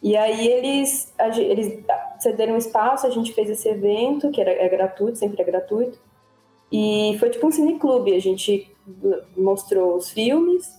E 0.00 0.16
aí 0.16 0.46
eles, 0.46 1.12
eles 1.36 1.84
cederam 2.20 2.56
espaço, 2.56 3.06
a 3.06 3.10
gente 3.10 3.32
fez 3.32 3.50
esse 3.50 3.68
evento, 3.68 4.30
que 4.30 4.40
era, 4.40 4.52
é 4.52 4.68
gratuito, 4.68 5.18
sempre 5.18 5.42
é 5.42 5.44
gratuito. 5.44 5.98
E 6.70 7.16
foi 7.18 7.30
tipo 7.30 7.46
um 7.46 7.50
cineclube, 7.50 8.14
a 8.14 8.20
gente 8.20 8.70
mostrou 9.36 9.96
os 9.96 10.10
filmes, 10.10 10.78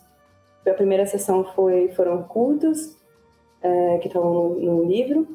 a 0.66 0.74
primeira 0.74 1.06
sessão 1.06 1.44
foi, 1.44 1.90
foram 1.90 2.24
curtas, 2.24 2.98
é, 3.62 3.98
que 3.98 4.08
estavam 4.08 4.34
no, 4.34 4.50
no 4.56 4.84
livro, 4.86 5.28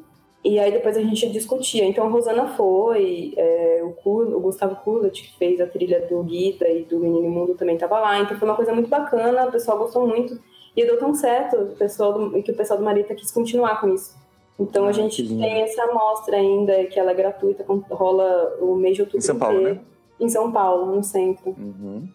e 0.45 0.59
aí 0.59 0.71
depois 0.71 0.95
a 0.95 1.01
gente 1.01 1.27
discutia. 1.31 1.83
Então 1.85 2.05
a 2.05 2.07
Rosana 2.07 2.45
foi, 2.49 3.33
é, 3.35 3.81
o, 3.83 3.93
Kul, 3.93 4.37
o 4.37 4.39
Gustavo 4.39 4.75
Kulat, 4.75 5.19
que 5.19 5.35
fez 5.39 5.59
a 5.59 5.65
trilha 5.65 6.05
do 6.07 6.21
Guida 6.21 6.69
e 6.69 6.83
do 6.83 6.99
Menino 6.99 7.27
Mundo, 7.27 7.55
também 7.55 7.73
estava 7.73 7.99
lá. 7.99 8.19
Então 8.19 8.37
foi 8.37 8.47
uma 8.47 8.55
coisa 8.55 8.71
muito 8.71 8.87
bacana, 8.87 9.47
o 9.47 9.51
pessoal 9.51 9.79
gostou 9.79 10.07
muito. 10.07 10.39
E 10.77 10.85
deu 10.85 10.99
tão 10.99 11.15
certo 11.15 11.55
o 11.57 11.75
pessoal 11.75 12.13
do, 12.13 12.43
que 12.43 12.51
o 12.51 12.55
pessoal 12.55 12.77
do 12.77 12.85
Marita 12.85 13.15
quis 13.15 13.31
continuar 13.31 13.81
com 13.81 13.91
isso. 13.91 14.15
Então 14.59 14.85
a 14.85 14.89
ah, 14.89 14.91
gente 14.91 15.27
tem 15.27 15.63
essa 15.63 15.81
amostra 15.81 16.37
ainda, 16.37 16.85
que 16.85 16.99
ela 16.99 17.09
é 17.09 17.15
gratuita, 17.15 17.65
rola 17.89 18.55
o 18.61 18.75
mês 18.75 18.95
de 18.95 19.01
outubro. 19.01 19.17
Em 19.17 19.25
São 19.25 19.39
Paulo, 19.39 19.61
né? 19.61 19.79
Em 20.19 20.29
São 20.29 20.51
Paulo, 20.51 20.95
no 20.95 21.03
centro. 21.03 21.55
Uhum. 21.57 22.07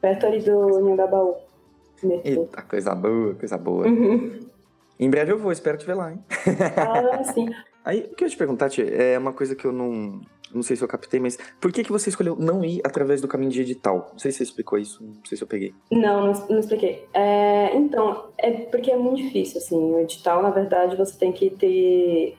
Perto 0.00 0.24
ali 0.24 0.40
do 0.40 0.80
Nhangabaú. 0.80 1.34
Eita, 2.02 2.62
coisa 2.62 2.94
boa, 2.94 3.34
coisa 3.34 3.58
boa. 3.58 3.86
Uhum. 3.86 4.40
Em 4.98 5.10
breve 5.10 5.32
eu 5.32 5.38
vou, 5.38 5.52
espero 5.52 5.76
te 5.76 5.84
ver 5.84 5.94
lá, 5.94 6.12
hein? 6.12 6.24
Ah, 6.78 7.22
sim. 7.24 7.50
Aí, 7.84 8.08
o 8.10 8.14
que 8.14 8.24
eu 8.24 8.26
ia 8.26 8.30
te 8.30 8.36
perguntar, 8.36 8.70
Tia, 8.70 8.84
é 8.84 9.18
uma 9.18 9.32
coisa 9.32 9.54
que 9.54 9.64
eu 9.64 9.72
não, 9.72 10.20
não 10.54 10.62
sei 10.62 10.76
se 10.76 10.82
eu 10.82 10.88
captei, 10.88 11.20
mas 11.20 11.36
por 11.60 11.72
que, 11.72 11.84
que 11.84 11.92
você 11.92 12.08
escolheu 12.08 12.36
não 12.36 12.64
ir 12.64 12.80
através 12.84 13.20
do 13.20 13.28
caminho 13.28 13.50
de 13.50 13.60
edital? 13.60 14.08
Não 14.12 14.18
sei 14.18 14.30
se 14.30 14.38
você 14.38 14.44
explicou 14.44 14.78
isso, 14.78 15.02
não 15.02 15.24
sei 15.24 15.36
se 15.36 15.44
eu 15.44 15.48
peguei. 15.48 15.74
Não, 15.90 16.26
não, 16.26 16.46
não 16.48 16.58
expliquei. 16.58 17.06
É, 17.12 17.76
então, 17.76 18.28
é 18.38 18.50
porque 18.52 18.90
é 18.90 18.96
muito 18.96 19.22
difícil, 19.22 19.58
assim, 19.58 19.76
o 19.76 19.98
edital, 20.00 20.42
na 20.42 20.50
verdade, 20.50 20.96
você 20.96 21.18
tem 21.18 21.32
que 21.32 21.50
ter 21.50 22.36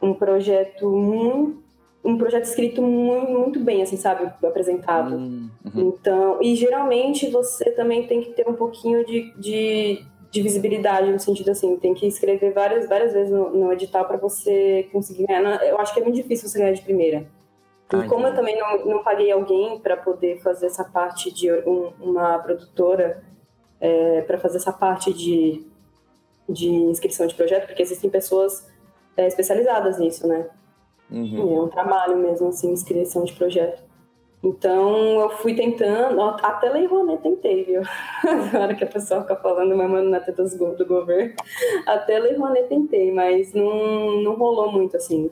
um 0.00 0.14
projeto 0.14 0.88
muito 0.88 1.68
um 2.04 2.16
projeto 2.16 2.44
escrito 2.44 2.80
muito, 2.80 3.30
muito 3.32 3.60
bem, 3.60 3.82
assim, 3.82 3.96
sabe, 3.96 4.32
apresentado. 4.42 5.16
Hum, 5.16 5.50
uhum. 5.64 5.88
Então, 5.88 6.38
e 6.40 6.54
geralmente 6.54 7.28
você 7.28 7.70
também 7.72 8.06
tem 8.06 8.22
que 8.22 8.30
ter 8.30 8.48
um 8.48 8.54
pouquinho 8.54 9.04
de, 9.04 9.34
de 9.36 10.04
de 10.30 10.42
visibilidade, 10.42 11.10
no 11.10 11.18
sentido 11.18 11.50
assim, 11.50 11.76
tem 11.76 11.94
que 11.94 12.06
escrever 12.06 12.52
várias, 12.52 12.88
várias 12.88 13.12
vezes 13.12 13.32
no, 13.32 13.50
no 13.50 13.72
edital 13.72 14.04
para 14.06 14.18
você 14.18 14.88
conseguir 14.92 15.26
ganhar. 15.26 15.62
Eu 15.64 15.78
acho 15.78 15.94
que 15.94 16.00
é 16.00 16.02
muito 16.02 16.16
difícil 16.16 16.48
você 16.48 16.58
ganhar 16.58 16.72
de 16.72 16.82
primeira. 16.82 17.26
E 17.92 17.96
Ai, 17.96 18.06
como 18.06 18.26
eu 18.26 18.34
também 18.34 18.58
não, 18.58 18.84
não 18.84 19.02
paguei 19.02 19.32
alguém 19.32 19.78
para 19.78 19.96
poder 19.96 20.40
fazer 20.40 20.66
essa 20.66 20.84
parte 20.84 21.32
de 21.32 21.50
um, 21.50 21.92
uma 22.00 22.38
produtora, 22.38 23.22
é, 23.80 24.20
para 24.22 24.38
fazer 24.38 24.58
essa 24.58 24.72
parte 24.72 25.12
de, 25.12 25.66
de 26.48 26.68
inscrição 26.68 27.26
de 27.26 27.34
projeto, 27.34 27.66
porque 27.66 27.82
existem 27.82 28.10
pessoas 28.10 28.68
é, 29.16 29.26
especializadas 29.26 29.98
nisso, 29.98 30.26
né? 30.26 30.46
Uhum. 31.10 31.56
É 31.56 31.62
um 31.62 31.68
trabalho 31.68 32.18
mesmo, 32.18 32.48
assim, 32.48 32.70
inscrição 32.70 33.24
de 33.24 33.32
projeto. 33.32 33.82
Então 34.42 35.20
eu 35.20 35.30
fui 35.30 35.54
tentando, 35.54 36.20
até 36.22 36.70
Lei 36.70 36.86
Rouanet 36.86 37.22
tentei, 37.22 37.64
viu? 37.64 37.82
Na 38.52 38.60
hora 38.60 38.74
que 38.74 38.84
a 38.84 38.86
pessoa 38.86 39.22
fica 39.22 39.34
falando, 39.34 39.76
mamando 39.76 40.08
na 40.08 40.20
teta 40.20 40.44
do 40.44 40.86
governo, 40.86 41.34
até 41.84 42.18
Lei 42.18 42.36
Rouanet 42.36 42.68
tentei, 42.68 43.10
mas 43.10 43.52
não, 43.52 44.22
não 44.22 44.34
rolou 44.34 44.70
muito 44.70 44.96
assim, 44.96 45.28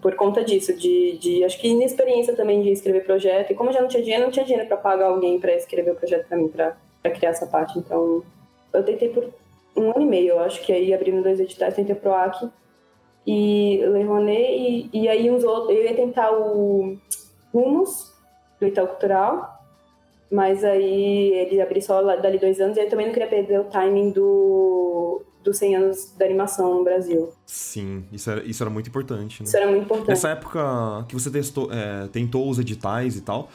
por 0.00 0.16
conta 0.16 0.42
disso, 0.42 0.74
de, 0.74 1.16
de 1.18 1.44
acho 1.44 1.60
que 1.60 1.68
inexperiência 1.68 2.34
também 2.34 2.60
de 2.60 2.70
escrever 2.70 3.04
projeto, 3.04 3.52
e 3.52 3.54
como 3.54 3.70
eu 3.70 3.74
já 3.74 3.80
não 3.80 3.88
tinha 3.88 4.02
dinheiro, 4.02 4.24
não 4.24 4.32
tinha 4.32 4.44
dinheiro 4.44 4.66
para 4.66 4.76
pagar 4.76 5.06
alguém 5.06 5.38
para 5.38 5.54
escrever 5.54 5.92
o 5.92 5.96
projeto 5.96 6.26
para 6.26 6.36
mim, 6.36 6.48
para 6.48 6.74
criar 7.12 7.30
essa 7.30 7.46
parte, 7.46 7.78
então 7.78 8.24
eu 8.72 8.82
tentei 8.82 9.10
por 9.10 9.28
um 9.76 9.90
ano 9.90 10.02
e 10.02 10.06
meio, 10.06 10.30
eu 10.30 10.40
acho 10.40 10.60
que 10.62 10.72
aí 10.72 10.92
abrindo 10.92 11.22
dois 11.22 11.38
editais, 11.38 11.74
tentei 11.74 11.94
pro 11.94 12.12
AC 12.12 12.48
e 13.24 13.80
Lei 13.86 14.02
Rouanet, 14.02 14.42
e, 14.42 14.90
e 14.92 15.08
aí 15.08 15.30
uns 15.30 15.44
outros, 15.44 15.76
eu 15.76 15.84
ia 15.84 15.94
tentar 15.94 16.32
o 16.32 16.96
Rumos, 17.52 18.09
do 18.60 18.66
Itaú 18.66 18.86
Cultural, 18.86 19.58
mas 20.30 20.62
aí 20.62 21.32
ele 21.32 21.60
abriu 21.60 21.82
só 21.82 22.02
dali 22.16 22.38
dois 22.38 22.60
anos 22.60 22.76
e 22.76 22.80
eu 22.80 22.88
também 22.88 23.06
não 23.06 23.12
queria 23.12 23.28
perder 23.28 23.60
o 23.60 23.64
timing 23.64 24.10
do, 24.10 25.22
dos 25.42 25.56
100 25.56 25.76
anos 25.76 26.14
da 26.16 26.24
animação 26.24 26.74
no 26.74 26.84
Brasil. 26.84 27.32
Sim, 27.46 28.04
isso 28.12 28.30
era, 28.30 28.44
isso 28.44 28.62
era 28.62 28.70
muito 28.70 28.88
importante. 28.88 29.42
Né? 29.42 29.46
Isso 29.46 29.56
era 29.56 29.66
muito 29.66 29.84
importante. 29.84 30.08
Nessa 30.08 30.28
época 30.28 31.04
que 31.08 31.14
você 31.14 31.30
testou, 31.30 31.72
é, 31.72 32.06
tentou 32.08 32.48
os 32.48 32.58
editais 32.58 33.16
e 33.16 33.22
tal, 33.22 33.48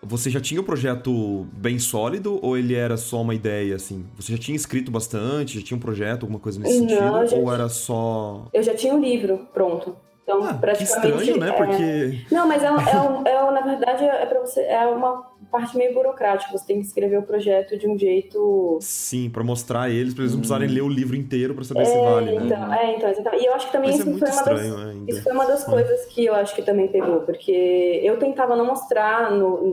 você 0.00 0.28
já 0.28 0.40
tinha 0.40 0.60
o 0.60 0.64
projeto 0.64 1.46
bem 1.52 1.78
sólido 1.78 2.38
ou 2.42 2.56
ele 2.56 2.74
era 2.74 2.96
só 2.96 3.22
uma 3.22 3.34
ideia, 3.34 3.76
assim? 3.76 4.04
Você 4.16 4.32
já 4.32 4.38
tinha 4.38 4.56
escrito 4.56 4.90
bastante, 4.90 5.58
já 5.60 5.64
tinha 5.64 5.76
um 5.76 5.80
projeto, 5.80 6.22
alguma 6.22 6.40
coisa 6.40 6.60
nesse 6.60 6.80
não, 6.80 6.88
sentido? 7.26 7.40
Ou 7.40 7.52
era 7.52 7.68
só... 7.68 8.48
Eu 8.52 8.62
já 8.62 8.74
tinha 8.74 8.94
o 8.94 8.96
um 8.96 9.00
livro 9.00 9.46
pronto. 9.54 9.96
Então, 10.22 10.44
ah, 10.44 10.54
praticamente. 10.54 11.10
Que 11.10 11.30
estranho, 11.30 11.40
né? 11.40 11.52
Porque. 11.52 12.24
É... 12.30 12.34
Não, 12.34 12.46
mas 12.46 12.62
é, 12.62 12.66
é, 12.66 13.32
é, 13.32 13.50
na 13.50 13.60
verdade, 13.60 14.04
é 14.04 14.26
para 14.26 14.40
você. 14.40 14.60
É 14.62 14.86
uma 14.86 15.31
parte 15.52 15.76
meio 15.76 15.92
burocrática. 15.92 16.50
Você 16.50 16.66
tem 16.66 16.80
que 16.80 16.86
escrever 16.86 17.18
o 17.18 17.22
projeto 17.22 17.76
de 17.78 17.86
um 17.86 17.98
jeito. 17.98 18.78
Sim, 18.80 19.28
para 19.28 19.44
mostrar 19.44 19.90
eles, 19.90 20.14
para 20.14 20.22
eles 20.22 20.32
não 20.32 20.40
precisarem 20.40 20.68
hum. 20.68 20.72
ler 20.72 20.82
o 20.82 20.88
livro 20.88 21.14
inteiro 21.14 21.54
para 21.54 21.62
saber 21.62 21.84
se 21.84 21.92
é, 21.92 22.02
vale, 22.02 22.32
né? 22.32 22.46
Então, 22.46 22.74
é, 22.74 22.96
então, 22.96 23.10
exatamente. 23.10 23.44
E 23.44 23.46
eu 23.46 23.54
acho 23.54 23.66
que 23.66 23.72
também 23.72 23.90
isso, 23.90 24.00
é 24.00 24.04
foi 24.04 24.12
uma 24.12 24.42
das, 24.42 25.08
isso 25.08 25.22
foi 25.22 25.32
uma 25.32 25.46
das 25.46 25.64
coisas 25.64 26.06
que 26.06 26.24
eu 26.24 26.34
acho 26.34 26.54
que 26.54 26.62
também 26.62 26.88
pegou, 26.88 27.20
porque 27.20 28.00
eu 28.02 28.18
tentava 28.18 28.56
não 28.56 28.64
mostrar 28.64 29.30
no, 29.30 29.72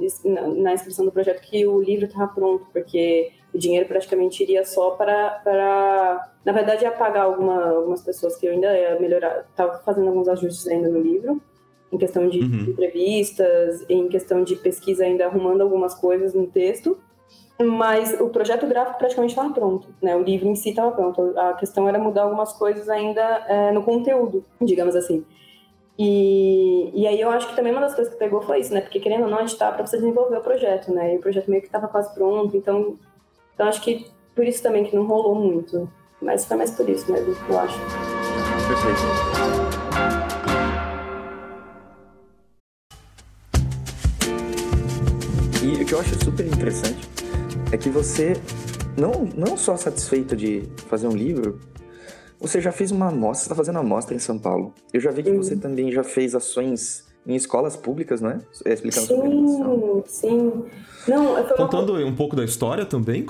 na 0.58 0.74
inscrição 0.74 1.06
do 1.06 1.12
projeto 1.12 1.42
que 1.42 1.66
o 1.66 1.82
livro 1.82 2.06
estava 2.06 2.28
pronto, 2.28 2.68
porque 2.74 3.32
o 3.54 3.58
dinheiro 3.58 3.88
praticamente 3.88 4.44
iria 4.44 4.66
só 4.66 4.92
para, 4.92 5.30
para 5.44 6.30
na 6.46 6.52
verdade, 6.52 6.84
ia 6.84 6.92
pagar 6.92 7.24
alguma, 7.24 7.70
algumas 7.72 8.02
pessoas 8.02 8.36
que 8.36 8.46
eu 8.46 8.52
ainda 8.52 8.78
ia 8.78 9.00
melhorar, 9.00 9.46
estava 9.50 9.80
fazendo 9.80 10.08
alguns 10.08 10.28
ajustes 10.28 10.68
ainda 10.68 10.90
no 10.90 11.00
livro, 11.00 11.42
em 11.92 11.98
questão 11.98 12.28
de 12.30 12.40
uhum. 12.40 12.70
entrevistas, 12.70 13.86
em 13.90 14.08
questão 14.08 14.44
de 14.44 14.56
pesquisa 14.56 15.04
ainda 15.04 15.26
arrumando 15.26 15.62
algumas 15.62 15.96
coisas 15.96 16.34
no 16.34 16.48
texto, 16.48 16.98
mas 17.62 18.20
o 18.20 18.30
projeto 18.30 18.66
gráfico 18.68 18.98
praticamente 18.98 19.32
estava 19.32 19.54
pronto, 19.54 19.90
né? 20.02 20.16
O 20.16 20.24
livro 20.24 20.48
em 20.48 20.56
si 20.56 20.70
estava 20.70 20.92
pronto. 20.92 21.38
A 21.38 21.54
questão 21.54 21.90
era 21.90 22.00
mudar 22.00 22.24
algumas 22.24 22.54
coisas 22.54 22.88
ainda 22.88 23.22
é, 23.48 23.72
no 23.72 23.84
conteúdo, 23.84 24.46
digamos 24.62 24.96
assim. 24.96 25.26
E, 25.98 26.92
e 26.94 27.06
aí 27.06 27.20
eu 27.20 27.30
acho 27.30 27.50
que 27.50 27.56
também 27.58 27.74
uma 27.74 27.82
das 27.82 27.94
coisas 27.94 28.14
que 28.14 28.18
pegou 28.18 28.42
foi 28.42 28.62
isso, 28.62 28.74
né? 28.74 28.80
Porque 28.80 29.00
querendo 29.00 29.24
ou 29.24 29.30
não, 29.30 29.40
a 29.40 29.42
gente 29.42 29.58
tá 29.58 29.70
para 29.72 29.86
você 29.86 29.98
desenvolver 29.98 30.38
o 30.38 30.42
projeto, 30.42 30.94
né? 30.94 31.14
E 31.14 31.18
o 31.18 31.20
projeto 31.20 31.50
meio 31.50 31.62
que 31.62 31.68
estava 31.68 31.90
quase 31.90 32.14
pronto, 32.14 32.56
então 32.56 32.98
então 33.54 33.68
acho 33.68 33.82
que 33.82 34.10
por 34.34 34.46
isso 34.46 34.64
também 34.64 34.86
que 34.86 34.96
não 34.96 35.06
rolou 35.06 35.36
muito. 35.36 35.92
Mas 36.22 36.46
foi 36.46 36.56
mais 36.56 36.72
por 36.72 36.88
isso 36.88 37.12
mesmo, 37.12 37.36
eu 37.50 37.60
acho. 37.60 37.78
Perfeito. 38.68 39.69
Eu 46.00 46.02
acho 46.02 46.24
super 46.24 46.48
interessante 46.48 47.10
é 47.74 47.78
que 47.78 47.90
você, 47.90 48.34
não, 48.98 49.28
não 49.36 49.58
só 49.58 49.76
satisfeito 49.76 50.34
de 50.34 50.64
fazer 50.88 51.08
um 51.10 51.16
livro, 51.16 51.60
você 52.40 52.62
já 52.62 52.72
fez 52.72 52.90
uma 52.90 53.10
amostra, 53.10 53.34
você 53.34 53.44
está 53.44 53.56
fazendo 53.56 53.76
uma 53.76 53.82
amostra 53.82 54.16
em 54.16 54.20
São 54.20 54.40
Paulo. 54.40 54.74
Eu 54.94 55.02
já 55.02 55.12
vi 55.12 55.24
que 55.24 55.30
uhum. 55.30 55.44
você 55.44 55.58
também 55.58 55.92
já 55.92 56.02
fez 56.02 56.34
ações 56.34 57.06
em 57.28 57.36
escolas 57.36 57.76
públicas, 57.76 58.22
não 58.22 58.30
é? 58.30 58.40
é 58.64 58.74
explicando 58.74 59.08
sim, 59.08 60.04
sim. 60.08 60.64
Não, 61.06 61.44
Contando 61.58 61.94
uma... 61.94 62.06
um 62.06 62.16
pouco 62.16 62.34
da 62.34 62.46
história 62.46 62.86
também, 62.86 63.26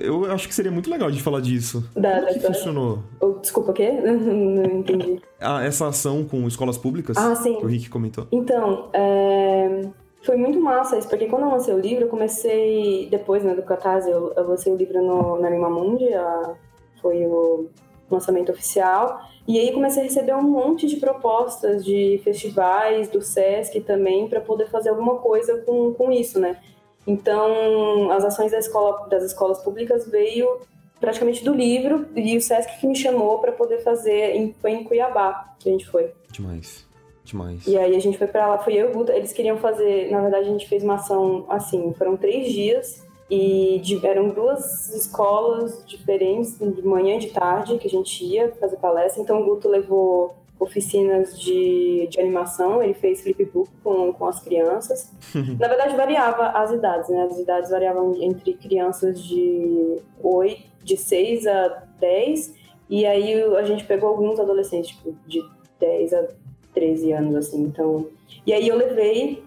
eu 0.00 0.30
acho 0.30 0.46
que 0.46 0.54
seria 0.54 0.70
muito 0.70 0.88
legal 0.88 1.10
de 1.10 1.20
falar 1.20 1.40
disso. 1.40 1.84
Da, 1.92 2.12
Como 2.12 2.20
da 2.20 2.26
que 2.28 2.36
história? 2.36 2.56
funcionou? 2.56 3.02
Oh, 3.20 3.30
desculpa, 3.40 3.72
o 3.72 3.74
quê? 3.74 3.90
Não 4.00 4.78
entendi. 4.78 5.20
Ah, 5.40 5.64
essa 5.64 5.88
ação 5.88 6.24
com 6.24 6.46
escolas 6.46 6.78
públicas 6.78 7.16
ah, 7.16 7.34
sim. 7.34 7.56
que 7.56 7.64
o 7.64 7.68
Rick 7.68 7.90
comentou. 7.90 8.28
Então, 8.30 8.90
é... 8.92 9.90
foi 10.22 10.36
muito 10.36 10.60
massa 10.60 10.96
isso, 10.98 11.08
porque 11.08 11.26
quando 11.26 11.44
eu 11.44 11.50
lancei 11.50 11.74
o 11.74 11.78
livro, 11.78 12.04
eu 12.04 12.08
comecei, 12.08 13.08
depois 13.10 13.42
né, 13.42 13.54
do 13.54 13.62
Catarse, 13.62 14.08
eu, 14.08 14.32
eu 14.36 14.48
lancei 14.48 14.72
o 14.72 14.76
livro 14.76 15.02
no, 15.02 15.40
na 15.40 15.50
Lima 15.50 15.68
Mundi, 15.68 16.12
a... 16.14 16.54
foi 17.00 17.26
o 17.26 17.68
lançamento 18.10 18.52
oficial. 18.52 19.20
E 19.46 19.58
aí 19.58 19.72
comecei 19.72 20.02
a 20.02 20.04
receber 20.04 20.34
um 20.34 20.42
monte 20.42 20.86
de 20.86 20.96
propostas 20.96 21.84
de 21.84 22.20
festivais, 22.22 23.08
do 23.08 23.20
SESC 23.20 23.80
também, 23.80 24.28
para 24.28 24.40
poder 24.40 24.68
fazer 24.68 24.90
alguma 24.90 25.16
coisa 25.16 25.58
com, 25.62 25.92
com 25.94 26.12
isso, 26.12 26.38
né? 26.38 26.60
Então, 27.04 28.12
as 28.12 28.24
ações 28.24 28.52
da 28.52 28.58
escola, 28.58 29.08
das 29.08 29.24
escolas 29.24 29.58
públicas 29.58 30.06
veio 30.06 30.60
praticamente 31.00 31.44
do 31.44 31.52
livro 31.52 32.06
e 32.14 32.36
o 32.36 32.40
SESC 32.40 32.78
que 32.78 32.86
me 32.86 32.94
chamou 32.94 33.40
para 33.40 33.50
poder 33.50 33.82
fazer, 33.82 34.36
em, 34.36 34.52
foi 34.52 34.70
em 34.70 34.84
Cuiabá 34.84 35.56
que 35.58 35.68
a 35.68 35.72
gente 35.72 35.86
foi. 35.86 36.12
Demais. 36.30 36.86
Demais. 37.32 37.66
E 37.66 37.78
aí 37.78 37.96
a 37.96 37.98
gente 37.98 38.18
foi 38.18 38.26
para 38.26 38.46
lá, 38.46 38.58
fui 38.58 38.74
eu 38.74 38.88
e 38.88 38.90
o 38.90 38.92
Guto, 38.92 39.10
eles 39.10 39.32
queriam 39.32 39.56
fazer, 39.56 40.10
na 40.10 40.20
verdade 40.20 40.48
a 40.48 40.52
gente 40.52 40.68
fez 40.68 40.84
uma 40.84 40.94
ação 40.96 41.46
assim, 41.48 41.92
foram 41.94 42.14
três 42.14 42.52
dias 42.52 43.02
e 43.30 43.80
de, 43.82 44.06
eram 44.06 44.28
duas 44.28 44.94
escolas 44.94 45.82
diferentes, 45.86 46.58
de 46.58 46.82
manhã 46.82 47.16
e 47.16 47.20
de 47.20 47.30
tarde, 47.30 47.78
que 47.78 47.86
a 47.86 47.90
gente 47.90 48.22
ia 48.22 48.52
fazer 48.60 48.76
palestra. 48.76 49.22
Então 49.22 49.40
o 49.40 49.44
Guto 49.44 49.68
levou 49.68 50.36
oficinas 50.60 51.40
de, 51.40 52.06
de 52.10 52.20
animação, 52.20 52.82
ele 52.82 52.92
fez 52.92 53.22
flipbook 53.22 53.70
com, 53.82 54.12
com 54.12 54.26
as 54.26 54.40
crianças. 54.40 55.10
Na 55.58 55.66
verdade, 55.66 55.96
variava 55.96 56.48
as 56.48 56.70
idades, 56.70 57.08
né? 57.08 57.22
As 57.30 57.38
idades 57.38 57.70
variavam 57.70 58.14
entre 58.20 58.52
crianças 58.52 59.22
de 59.22 59.96
8, 60.22 60.62
de 60.84 60.96
6 60.98 61.46
a 61.46 61.84
10, 61.98 62.54
e 62.90 63.06
aí 63.06 63.42
a 63.42 63.64
gente 63.64 63.84
pegou 63.84 64.10
alguns 64.10 64.38
adolescentes, 64.38 64.90
tipo, 64.90 65.16
de 65.26 65.40
10 65.80 66.12
a 66.12 66.28
13 66.74 67.12
anos, 67.12 67.34
assim. 67.36 67.62
Então, 67.62 68.06
e 68.46 68.52
aí 68.52 68.68
eu 68.68 68.76
levei 68.76 69.42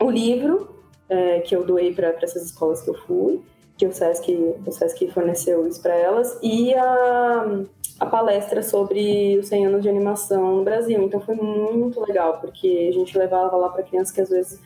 o 0.00 0.10
livro 0.10 0.68
é, 1.08 1.40
que 1.40 1.54
eu 1.54 1.64
doei 1.64 1.92
para 1.94 2.08
essas 2.22 2.44
escolas 2.44 2.82
que 2.82 2.90
eu 2.90 2.94
fui, 2.94 3.40
que 3.76 3.86
o 3.86 3.92
SESC, 3.92 4.32
o 4.66 4.72
SESC 4.72 5.08
forneceu 5.10 5.66
isso 5.66 5.80
para 5.80 5.94
elas, 5.94 6.38
e 6.42 6.74
a, 6.74 7.64
a 8.00 8.06
palestra 8.06 8.62
sobre 8.62 9.38
os 9.38 9.48
100 9.48 9.66
anos 9.66 9.82
de 9.82 9.88
animação 9.88 10.56
no 10.56 10.64
Brasil. 10.64 11.02
Então 11.02 11.20
foi 11.20 11.34
muito 11.36 12.00
legal, 12.00 12.40
porque 12.40 12.88
a 12.90 12.92
gente 12.92 13.16
levava 13.16 13.56
lá 13.56 13.68
para 13.68 13.84
crianças 13.84 14.12
que 14.12 14.20
às 14.20 14.28
vezes 14.28 14.60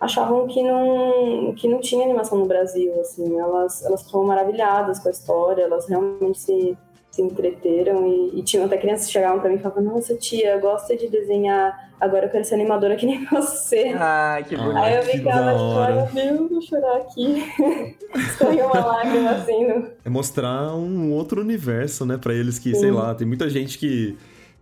achavam 0.00 0.46
que 0.46 0.62
não, 0.62 1.52
que 1.54 1.66
não 1.66 1.80
tinha 1.80 2.04
animação 2.04 2.38
no 2.38 2.46
Brasil, 2.46 3.00
assim, 3.00 3.38
elas, 3.38 3.84
elas 3.84 4.02
ficavam 4.04 4.26
maravilhadas 4.26 5.00
com 5.00 5.08
a 5.08 5.10
história, 5.10 5.62
elas 5.62 5.88
realmente 5.88 6.38
se 6.38 6.78
se 7.18 7.22
entreteram 7.22 8.06
e, 8.06 8.38
e 8.38 8.42
tinham 8.42 8.64
até 8.64 8.76
crianças 8.76 9.06
que 9.06 9.12
chegavam 9.12 9.40
pra 9.40 9.50
mim 9.50 9.56
e 9.56 9.58
falavam, 9.58 9.82
nossa 9.82 10.14
tia, 10.14 10.56
gosta 10.58 10.96
de 10.96 11.08
desenhar, 11.08 11.90
agora 12.00 12.26
eu 12.26 12.30
quero 12.30 12.44
ser 12.44 12.54
animadora 12.54 12.94
que 12.94 13.04
nem 13.04 13.24
você. 13.26 13.92
Ai, 13.96 14.44
que 14.44 14.56
bonito. 14.56 14.76
Aí 14.76 14.96
eu 14.96 15.02
ficava 15.02 15.50
tipo, 15.52 15.78
ai 15.78 16.08
meu 16.14 16.48
vou 16.48 16.62
chorar 16.62 16.98
aqui. 16.98 17.44
Escorreu 18.14 18.66
uma 18.66 18.86
lágrima 18.86 19.30
assim. 19.30 19.66
No... 19.66 19.90
É 20.04 20.08
mostrar 20.08 20.74
um 20.74 21.12
outro 21.12 21.40
universo, 21.40 22.06
né, 22.06 22.16
pra 22.16 22.32
eles 22.32 22.58
que, 22.58 22.72
Sim. 22.72 22.80
sei 22.80 22.90
lá, 22.92 23.14
tem 23.14 23.26
muita 23.26 23.50
gente 23.50 23.78
que 23.78 24.16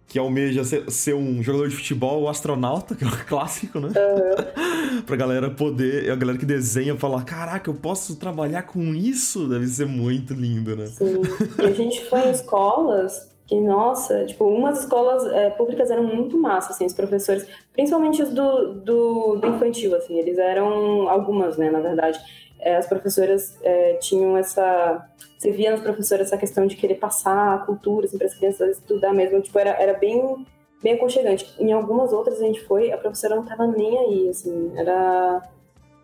que 0.09 0.19
almeja 0.19 0.65
ser, 0.65 0.91
ser, 0.91 1.15
um 1.15 1.43
jogador 1.43 1.69
de 1.69 1.77
futebol 1.77 2.23
ou 2.23 2.29
astronauta, 2.29 2.95
que 2.95 3.05
é 3.05 3.07
um 3.07 3.11
clássico, 3.27 3.81
né? 3.81 3.89
Uhum. 3.89 5.03
pra 5.07 5.17
galera 5.17 5.51
poder, 5.51 6.11
a 6.11 6.17
galera 6.17 6.39
que 6.39 6.47
desenha 6.47 6.97
falar, 6.97 7.25
caraca, 7.25 7.69
eu 7.69 7.75
posso 7.75 8.17
trabalhar 8.17 8.63
com 8.63 8.95
isso? 8.95 9.49
Deve 9.49 9.67
ser 9.67 9.87
muito 9.87 10.33
lindo, 10.33 10.77
né? 10.77 10.87
Sim. 10.87 11.23
E 11.59 11.67
a 11.67 11.73
gente 11.73 12.05
foi 12.05 12.21
em 12.21 12.31
escolas 12.31 13.35
que, 13.47 13.61
nossa, 13.61 14.25
tipo, 14.27 14.45
umas 14.45 14.81
escolas 14.81 15.25
é, 15.33 15.51
públicas 15.51 15.91
eram 15.91 16.03
muito 16.03 16.37
massa, 16.37 16.73
assim, 16.73 16.85
os 16.85 16.93
professores, 16.93 17.47
principalmente 17.73 18.21
os 18.21 18.31
do, 18.31 18.75
do, 18.75 19.37
do 19.37 19.47
infantil, 19.47 19.95
assim, 19.95 20.19
eles 20.19 20.37
eram 20.37 21.09
algumas, 21.09 21.57
né, 21.57 21.71
na 21.71 21.79
verdade, 21.79 22.19
as 22.63 22.87
professoras 22.87 23.57
é, 23.63 23.95
tinham 23.95 24.37
essa. 24.37 25.07
Você 25.39 25.51
via 25.51 25.71
nas 25.71 25.81
professoras 25.81 26.29
essa 26.29 26.39
questão 26.39 26.67
de 26.67 26.77
querer 26.77 26.97
passar 26.97 27.55
a 27.55 27.59
cultura 27.59 28.07
assim, 28.07 28.17
para 28.17 28.27
as 28.27 28.35
crianças 28.35 28.79
estudar 28.79 29.13
mesmo. 29.13 29.41
Tipo, 29.41 29.59
era, 29.59 29.71
era 29.71 29.95
bem, 29.95 30.47
bem 30.83 30.95
aconchegante. 30.95 31.55
Em 31.59 31.73
algumas 31.73 32.13
outras 32.13 32.41
a 32.41 32.45
gente 32.45 32.65
foi, 32.65 32.91
a 32.91 32.99
professora 32.99 33.37
não 33.37 33.43
estava 33.43 33.67
nem 33.67 33.99
aí, 33.99 34.29
assim, 34.29 34.73
era. 34.77 35.43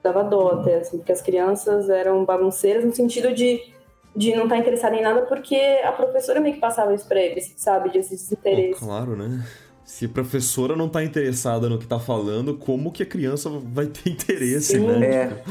dava 0.03 0.23
dó 0.23 0.61
até, 0.61 0.77
assim, 0.79 0.99
porque 0.99 1.13
as 1.13 1.23
crianças 1.23 1.89
eram 1.89 2.25
bagunceiras 2.25 2.85
no 2.85 2.95
sentido 2.95 3.33
de, 3.33 3.61
de 4.15 4.35
não 4.35 4.45
estar 4.45 4.57
tá 4.57 4.61
interessada 4.61 4.95
em 4.95 5.03
nada, 5.03 5.23
porque 5.23 5.57
a 5.85 5.93
professora 5.93 6.41
meio 6.41 6.55
que 6.55 6.61
passava 6.61 6.95
isso 6.95 7.09
para 7.09 7.21
eles, 7.21 7.55
sabe, 7.57 7.91
de 7.91 7.99
esse 7.99 8.11
desinteresse. 8.11 8.83
Oh, 8.83 8.87
claro, 8.87 9.17
né? 9.17 9.45
Se 9.85 10.05
a 10.05 10.09
professora 10.09 10.77
não 10.77 10.87
está 10.87 11.03
interessada 11.03 11.69
no 11.69 11.77
que 11.77 11.85
está 11.85 11.99
falando, 11.99 12.57
como 12.57 12.93
que 12.93 13.03
a 13.03 13.07
criança 13.07 13.51
vai 13.51 13.87
ter 13.87 14.11
interesse, 14.11 14.79
Sim. 14.79 14.87
né? 14.87 15.07
É. 15.07 15.43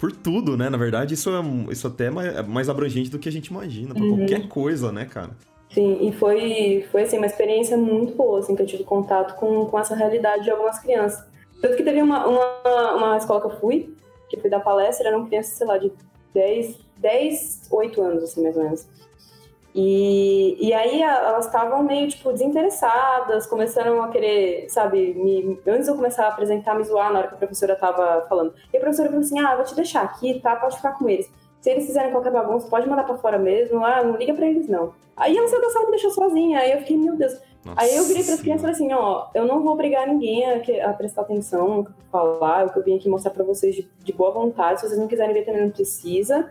Por 0.00 0.10
tudo, 0.10 0.56
né? 0.56 0.70
Na 0.70 0.78
verdade, 0.78 1.12
isso, 1.12 1.28
é, 1.28 1.72
isso 1.72 1.86
até 1.86 2.06
é 2.06 2.10
mais, 2.10 2.36
é 2.36 2.42
mais 2.42 2.70
abrangente 2.70 3.10
do 3.10 3.18
que 3.18 3.28
a 3.28 3.32
gente 3.32 3.48
imagina, 3.48 3.94
pra 3.94 4.02
uhum. 4.02 4.16
qualquer 4.16 4.48
coisa, 4.48 4.90
né, 4.90 5.04
cara? 5.04 5.30
Sim, 5.68 6.08
e 6.08 6.10
foi, 6.12 6.86
foi 6.90 7.02
assim, 7.02 7.18
uma 7.18 7.26
experiência 7.26 7.76
muito 7.76 8.16
boa, 8.16 8.38
assim, 8.38 8.56
que 8.56 8.62
eu 8.62 8.66
tive 8.66 8.82
contato 8.82 9.36
com, 9.36 9.66
com 9.66 9.78
essa 9.78 9.94
realidade 9.94 10.44
de 10.44 10.50
algumas 10.50 10.78
crianças. 10.78 11.22
Tanto 11.60 11.76
que 11.76 11.82
teve 11.82 12.00
uma, 12.00 12.26
uma, 12.26 12.94
uma 12.94 13.16
escola 13.18 13.42
que 13.42 13.46
eu 13.48 13.60
fui, 13.60 13.94
que 14.30 14.40
fui 14.40 14.48
dar 14.48 14.60
palestra, 14.60 15.08
eram 15.08 15.26
crianças, 15.26 15.52
sei 15.52 15.66
lá, 15.66 15.76
de 15.76 15.92
10, 16.32 16.78
10 16.96 17.68
8 17.70 18.02
anos, 18.02 18.22
assim, 18.24 18.42
mais 18.42 18.56
ou 18.56 18.64
menos. 18.64 18.88
E, 19.74 20.56
e 20.60 20.72
aí 20.72 21.00
elas 21.02 21.46
estavam 21.46 21.82
meio, 21.82 22.08
tipo, 22.08 22.32
desinteressadas, 22.32 23.46
começaram 23.46 24.02
a 24.02 24.08
querer, 24.08 24.68
sabe, 24.68 25.14
me, 25.14 25.60
antes 25.66 25.86
eu 25.86 25.94
começar 25.94 26.24
a 26.24 26.28
apresentar, 26.28 26.74
me 26.74 26.84
zoar 26.84 27.12
na 27.12 27.20
hora 27.20 27.28
que 27.28 27.34
a 27.34 27.38
professora 27.38 27.76
tava 27.76 28.26
falando. 28.28 28.52
E 28.72 28.76
a 28.76 28.80
professora 28.80 29.08
falou 29.08 29.24
assim, 29.24 29.38
ah, 29.38 29.54
vou 29.54 29.64
te 29.64 29.74
deixar 29.74 30.02
aqui, 30.02 30.40
tá, 30.40 30.56
pode 30.56 30.76
ficar 30.76 30.98
com 30.98 31.08
eles. 31.08 31.30
Se 31.60 31.70
eles 31.70 31.86
fizerem 31.86 32.10
qualquer 32.10 32.32
bagunça, 32.32 32.68
pode 32.68 32.88
mandar 32.88 33.04
pra 33.04 33.16
fora 33.18 33.38
mesmo, 33.38 33.84
ah, 33.84 34.02
não 34.02 34.16
liga 34.16 34.34
pra 34.34 34.46
eles 34.46 34.66
não. 34.66 34.92
Aí 35.16 35.36
ela 35.36 35.46
saiu 35.46 35.60
da 35.60 35.70
sala 35.70 35.84
e 35.84 35.86
me 35.86 35.92
deixou 35.92 36.10
sozinha, 36.10 36.58
aí 36.58 36.72
eu 36.72 36.78
fiquei, 36.78 36.96
meu 36.96 37.14
Deus. 37.16 37.38
Nossa. 37.64 37.82
Aí 37.82 37.94
eu 37.94 38.04
virei 38.04 38.22
as 38.22 38.40
crianças 38.40 38.60
e 38.60 38.60
falei 38.60 38.74
assim, 38.74 38.92
ó, 38.94 39.26
eu 39.34 39.44
não 39.44 39.62
vou 39.62 39.74
obrigar 39.74 40.06
ninguém 40.08 40.46
a, 40.46 40.90
a 40.90 40.92
prestar 40.94 41.22
atenção 41.22 41.76
no 41.76 41.84
que 41.84 41.90
eu 41.90 41.94
vou 41.94 42.04
falar, 42.10 42.66
o 42.66 42.72
que 42.72 42.78
eu 42.78 42.82
vim 42.82 42.96
aqui 42.96 43.08
mostrar 43.08 43.30
para 43.30 43.44
vocês 43.44 43.74
de, 43.74 43.88
de 44.02 44.12
boa 44.14 44.30
vontade, 44.30 44.80
se 44.80 44.88
vocês 44.88 44.98
não 44.98 45.06
quiserem 45.06 45.34
ver 45.34 45.44
também 45.44 45.62
não 45.62 45.70
precisa. 45.70 46.50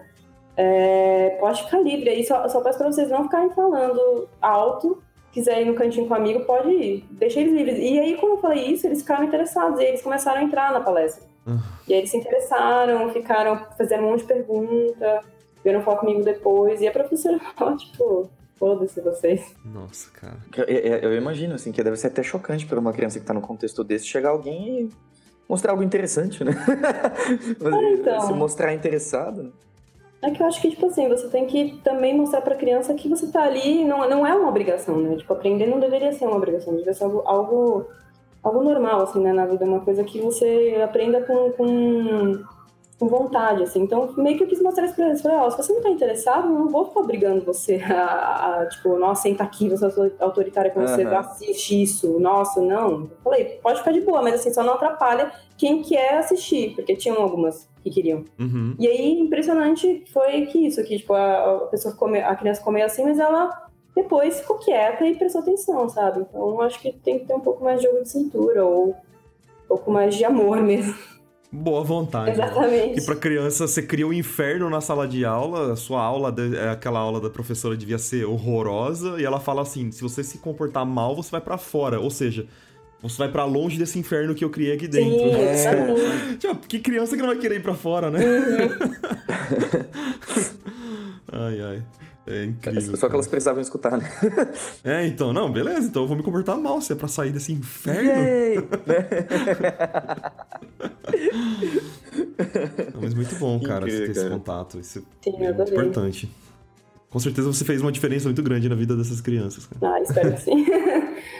É, 0.61 1.37
pode 1.39 1.63
ficar 1.63 1.79
livre. 1.79 2.09
Aí 2.09 2.21
só, 2.25 2.45
só 2.49 2.59
peço 2.59 2.77
para 2.77 2.91
vocês 2.91 3.09
não 3.09 3.23
ficarem 3.23 3.49
falando 3.51 4.27
alto. 4.41 5.01
Quiser 5.31 5.61
ir 5.61 5.65
no 5.65 5.73
cantinho 5.73 6.05
com 6.05 6.13
um 6.13 6.17
amigo, 6.17 6.43
pode 6.43 6.69
ir. 6.69 7.05
Deixa 7.11 7.39
eles 7.39 7.53
livres. 7.53 7.77
E 7.77 7.97
aí, 7.97 8.17
quando 8.17 8.33
eu 8.33 8.39
falei 8.39 8.65
isso, 8.65 8.85
eles 8.85 8.99
ficaram 8.99 9.23
interessados. 9.23 9.79
E 9.79 9.85
eles 9.85 10.01
começaram 10.01 10.41
a 10.41 10.43
entrar 10.43 10.73
na 10.73 10.81
palestra. 10.81 11.23
Uhum. 11.47 11.59
E 11.87 11.93
aí 11.93 11.99
eles 11.99 12.11
se 12.11 12.17
interessaram, 12.17 13.09
ficaram, 13.13 13.65
fizeram 13.77 14.03
um 14.03 14.11
monte 14.11 14.21
de 14.21 14.25
pergunta, 14.25 15.23
vieram 15.63 15.81
falar 15.81 15.97
comigo 15.97 16.23
depois. 16.23 16.81
E 16.81 16.87
a 16.89 16.91
professora 16.91 17.39
falou, 17.55 17.77
tipo, 17.77 18.29
foda-se 18.57 18.99
vocês. 18.99 19.55
Nossa, 19.63 20.11
cara. 20.11 20.39
Eu, 20.57 20.65
eu, 20.65 20.97
eu, 20.97 21.15
imagino, 21.15 21.55
assim, 21.55 21.71
que 21.71 21.81
deve 21.81 21.95
ser 21.95 22.07
até 22.07 22.21
chocante 22.21 22.65
para 22.65 22.79
uma 22.81 22.91
criança 22.91 23.17
que 23.17 23.25
tá 23.25 23.33
num 23.33 23.39
contexto 23.39 23.81
desse 23.81 24.07
chegar 24.07 24.31
alguém 24.31 24.81
e 24.81 24.89
mostrar 25.47 25.71
algo 25.71 25.83
interessante, 25.83 26.43
né? 26.43 26.51
Ah, 27.63 27.91
então. 27.93 28.21
Se 28.21 28.33
mostrar 28.33 28.73
interessado. 28.73 29.43
Né? 29.43 29.51
É 30.21 30.31
que 30.31 30.41
eu 30.41 30.47
acho 30.47 30.61
que, 30.61 30.69
tipo 30.69 30.85
assim, 30.85 31.07
você 31.07 31.27
tem 31.29 31.45
que 31.45 31.79
também 31.81 32.15
mostrar 32.15 32.41
pra 32.41 32.55
criança 32.55 32.93
que 32.93 33.07
você 33.07 33.27
tá 33.27 33.43
ali, 33.43 33.85
não, 33.85 34.07
não 34.09 34.27
é 34.27 34.35
uma 34.35 34.49
obrigação, 34.49 34.97
né? 34.97 35.15
Tipo, 35.15 35.31
aprender 35.31 35.65
não 35.65 35.79
deveria 35.79 36.11
ser 36.11 36.25
uma 36.25 36.35
obrigação, 36.35 36.73
deveria 36.73 36.93
ser 36.93 37.05
algo, 37.05 37.23
algo, 37.25 37.85
algo 38.43 38.61
normal, 38.61 39.01
assim, 39.01 39.21
né, 39.21 39.31
na 39.31 39.45
vida, 39.45 39.63
uma 39.63 39.79
coisa 39.79 40.03
que 40.03 40.19
você 40.19 40.81
aprenda 40.83 41.21
com, 41.21 41.51
com, 41.53 42.43
com 42.99 43.07
vontade, 43.07 43.63
assim. 43.63 43.81
Então, 43.81 44.13
meio 44.17 44.35
que 44.35 44.43
eu 44.43 44.47
quis 44.47 44.61
mostrar 44.61 44.83
isso 44.87 44.95
pra 44.95 45.07
eles. 45.07 45.21
Falei, 45.21 45.37
ó, 45.37 45.49
se 45.49 45.55
você 45.55 45.71
não 45.71 45.81
tá 45.81 45.89
interessado, 45.89 46.49
não 46.49 46.67
vou 46.67 46.87
ficar 46.87 46.99
obrigando 46.99 47.45
você 47.45 47.75
a, 47.89 48.59
a 48.59 48.65
tipo, 48.65 48.97
nossa, 48.97 49.21
senta 49.21 49.45
aqui, 49.45 49.69
você 49.69 49.85
é 49.85 50.11
autoritária 50.19 50.69
com 50.69 50.81
você, 50.81 51.05
uhum. 51.05 51.17
assiste 51.17 51.81
isso, 51.81 52.19
nossa, 52.19 52.59
não. 52.59 53.09
Falei, 53.23 53.57
pode 53.63 53.79
ficar 53.79 53.93
de 53.93 54.01
boa, 54.01 54.21
mas 54.21 54.33
assim, 54.33 54.53
só 54.53 54.63
não 54.63 54.73
atrapalha 54.73 55.31
quem 55.57 55.81
quer 55.81 56.17
assistir, 56.17 56.75
porque 56.75 56.93
tinham 56.93 57.21
algumas 57.21 57.68
que 57.83 57.89
queriam. 57.89 58.25
Uhum. 58.39 58.75
E 58.79 58.87
aí, 58.87 59.19
impressionante 59.19 60.03
foi 60.11 60.45
que 60.47 60.65
isso, 60.67 60.83
que 60.83 60.97
tipo, 60.97 61.13
a, 61.13 61.55
a 61.55 61.57
pessoa 61.67 61.95
come, 61.95 62.19
a 62.19 62.35
criança 62.35 62.61
comeu 62.61 62.85
assim, 62.85 63.03
mas 63.03 63.19
ela 63.19 63.69
depois 63.95 64.39
ficou 64.39 64.57
quieta 64.57 65.05
e 65.05 65.15
prestou 65.15 65.41
atenção, 65.41 65.89
sabe? 65.89 66.21
Então 66.21 66.61
acho 66.61 66.79
que 66.79 66.91
tem 66.91 67.19
que 67.19 67.25
ter 67.25 67.33
um 67.33 67.39
pouco 67.39 67.63
mais 67.63 67.81
de 67.81 67.87
jogo 67.87 68.01
de 68.01 68.09
cintura, 68.09 68.65
ou 68.65 68.89
um 68.89 69.67
pouco 69.67 69.91
mais 69.91 70.15
de 70.15 70.23
amor 70.23 70.61
mesmo. 70.61 70.95
Boa 71.51 71.83
vontade. 71.83 72.37
Né? 72.37 72.45
Exatamente. 72.45 72.99
Que 72.99 73.05
pra 73.05 73.15
criança 73.15 73.67
você 73.67 73.81
cria 73.81 74.05
um 74.05 74.13
inferno 74.13 74.69
na 74.69 74.81
sala 74.81 75.07
de 75.07 75.25
aula, 75.25 75.73
a 75.73 75.75
sua 75.75 76.01
aula, 76.01 76.33
é, 76.55 76.69
aquela 76.69 76.99
aula 76.99 77.19
da 77.19 77.29
professora 77.29 77.75
devia 77.75 77.97
ser 77.97 78.25
horrorosa, 78.25 79.19
e 79.19 79.25
ela 79.25 79.39
fala 79.39 79.63
assim: 79.63 79.91
se 79.91 80.01
você 80.01 80.23
se 80.23 80.37
comportar 80.37 80.85
mal, 80.85 81.15
você 81.15 81.31
vai 81.31 81.41
para 81.41 81.57
fora. 81.57 81.99
Ou 81.99 82.11
seja, 82.11 82.45
você 83.01 83.17
vai 83.17 83.31
para 83.31 83.45
longe 83.45 83.77
desse 83.77 83.97
inferno 83.97 84.35
que 84.35 84.43
eu 84.43 84.49
criei 84.49 84.73
aqui 84.73 84.87
dentro. 84.87 85.17
Sim, 85.17 85.31
é. 85.35 86.35
tipo, 86.37 86.55
que 86.67 86.79
criança 86.79 87.15
que 87.15 87.21
não 87.21 87.29
vai 87.29 87.37
querer 87.37 87.55
ir 87.55 87.63
pra 87.63 87.73
fora, 87.73 88.11
né? 88.11 88.19
Uhum. 88.19 88.69
ai, 91.31 91.61
ai. 91.61 91.83
É 92.27 92.45
incrível. 92.45 92.95
Só 92.95 93.09
que 93.09 93.15
elas 93.15 93.27
precisavam 93.27 93.59
escutar, 93.59 93.97
né? 93.97 94.07
É, 94.83 95.07
então, 95.07 95.33
não, 95.33 95.51
beleza, 95.51 95.87
então 95.87 96.03
eu 96.03 96.07
vou 96.07 96.15
me 96.15 96.21
comportar 96.21 96.55
mal 96.59 96.79
se 96.79 96.93
é 96.93 96.95
pra 96.95 97.07
sair 97.07 97.31
desse 97.31 97.51
inferno. 97.51 98.67
não, 102.93 103.01
mas 103.01 103.15
muito 103.15 103.35
bom, 103.37 103.59
cara, 103.59 103.87
incrível, 103.87 104.05
ter 104.13 104.19
esse 104.19 104.29
contato. 104.29 104.79
Isso 104.79 105.03
Sim, 105.23 105.43
é 105.43 105.51
muito 105.51 105.71
importante. 105.71 106.29
com 107.09 107.19
certeza 107.19 107.47
você 107.47 107.65
fez 107.65 107.81
uma 107.81 107.91
diferença 107.91 108.25
muito 108.25 108.43
grande 108.43 108.69
na 108.69 108.75
vida 108.75 108.95
dessas 108.95 109.21
crianças. 109.21 109.65
Cara. 109.65 109.95
Ah, 109.95 110.01
espero 110.01 110.31
que 110.33 110.41
sim. 110.41 110.65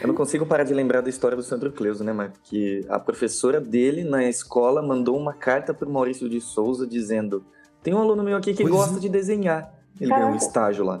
Eu 0.00 0.08
não 0.08 0.14
consigo 0.14 0.46
parar 0.46 0.64
de 0.64 0.72
lembrar 0.72 1.02
da 1.02 1.10
história 1.10 1.36
do 1.36 1.42
Sandro 1.42 1.70
Cleuso, 1.70 2.02
né, 2.02 2.12
Marco? 2.12 2.38
Que 2.42 2.84
a 2.88 2.98
professora 2.98 3.60
dele 3.60 4.02
na 4.02 4.24
escola 4.24 4.80
mandou 4.80 5.16
uma 5.16 5.34
carta 5.34 5.74
pro 5.74 5.90
Maurício 5.90 6.28
de 6.28 6.40
Souza 6.40 6.86
dizendo: 6.86 7.44
tem 7.82 7.94
um 7.94 7.98
aluno 7.98 8.22
meu 8.22 8.36
aqui 8.36 8.54
que 8.54 8.62
pois 8.62 8.74
gosta 8.74 8.96
é. 8.96 9.00
de 9.00 9.08
desenhar. 9.08 9.74
Ele 10.00 10.08
Caraca. 10.08 10.26
ganhou 10.26 10.34
um 10.34 10.46
estágio 10.46 10.84
lá. 10.84 11.00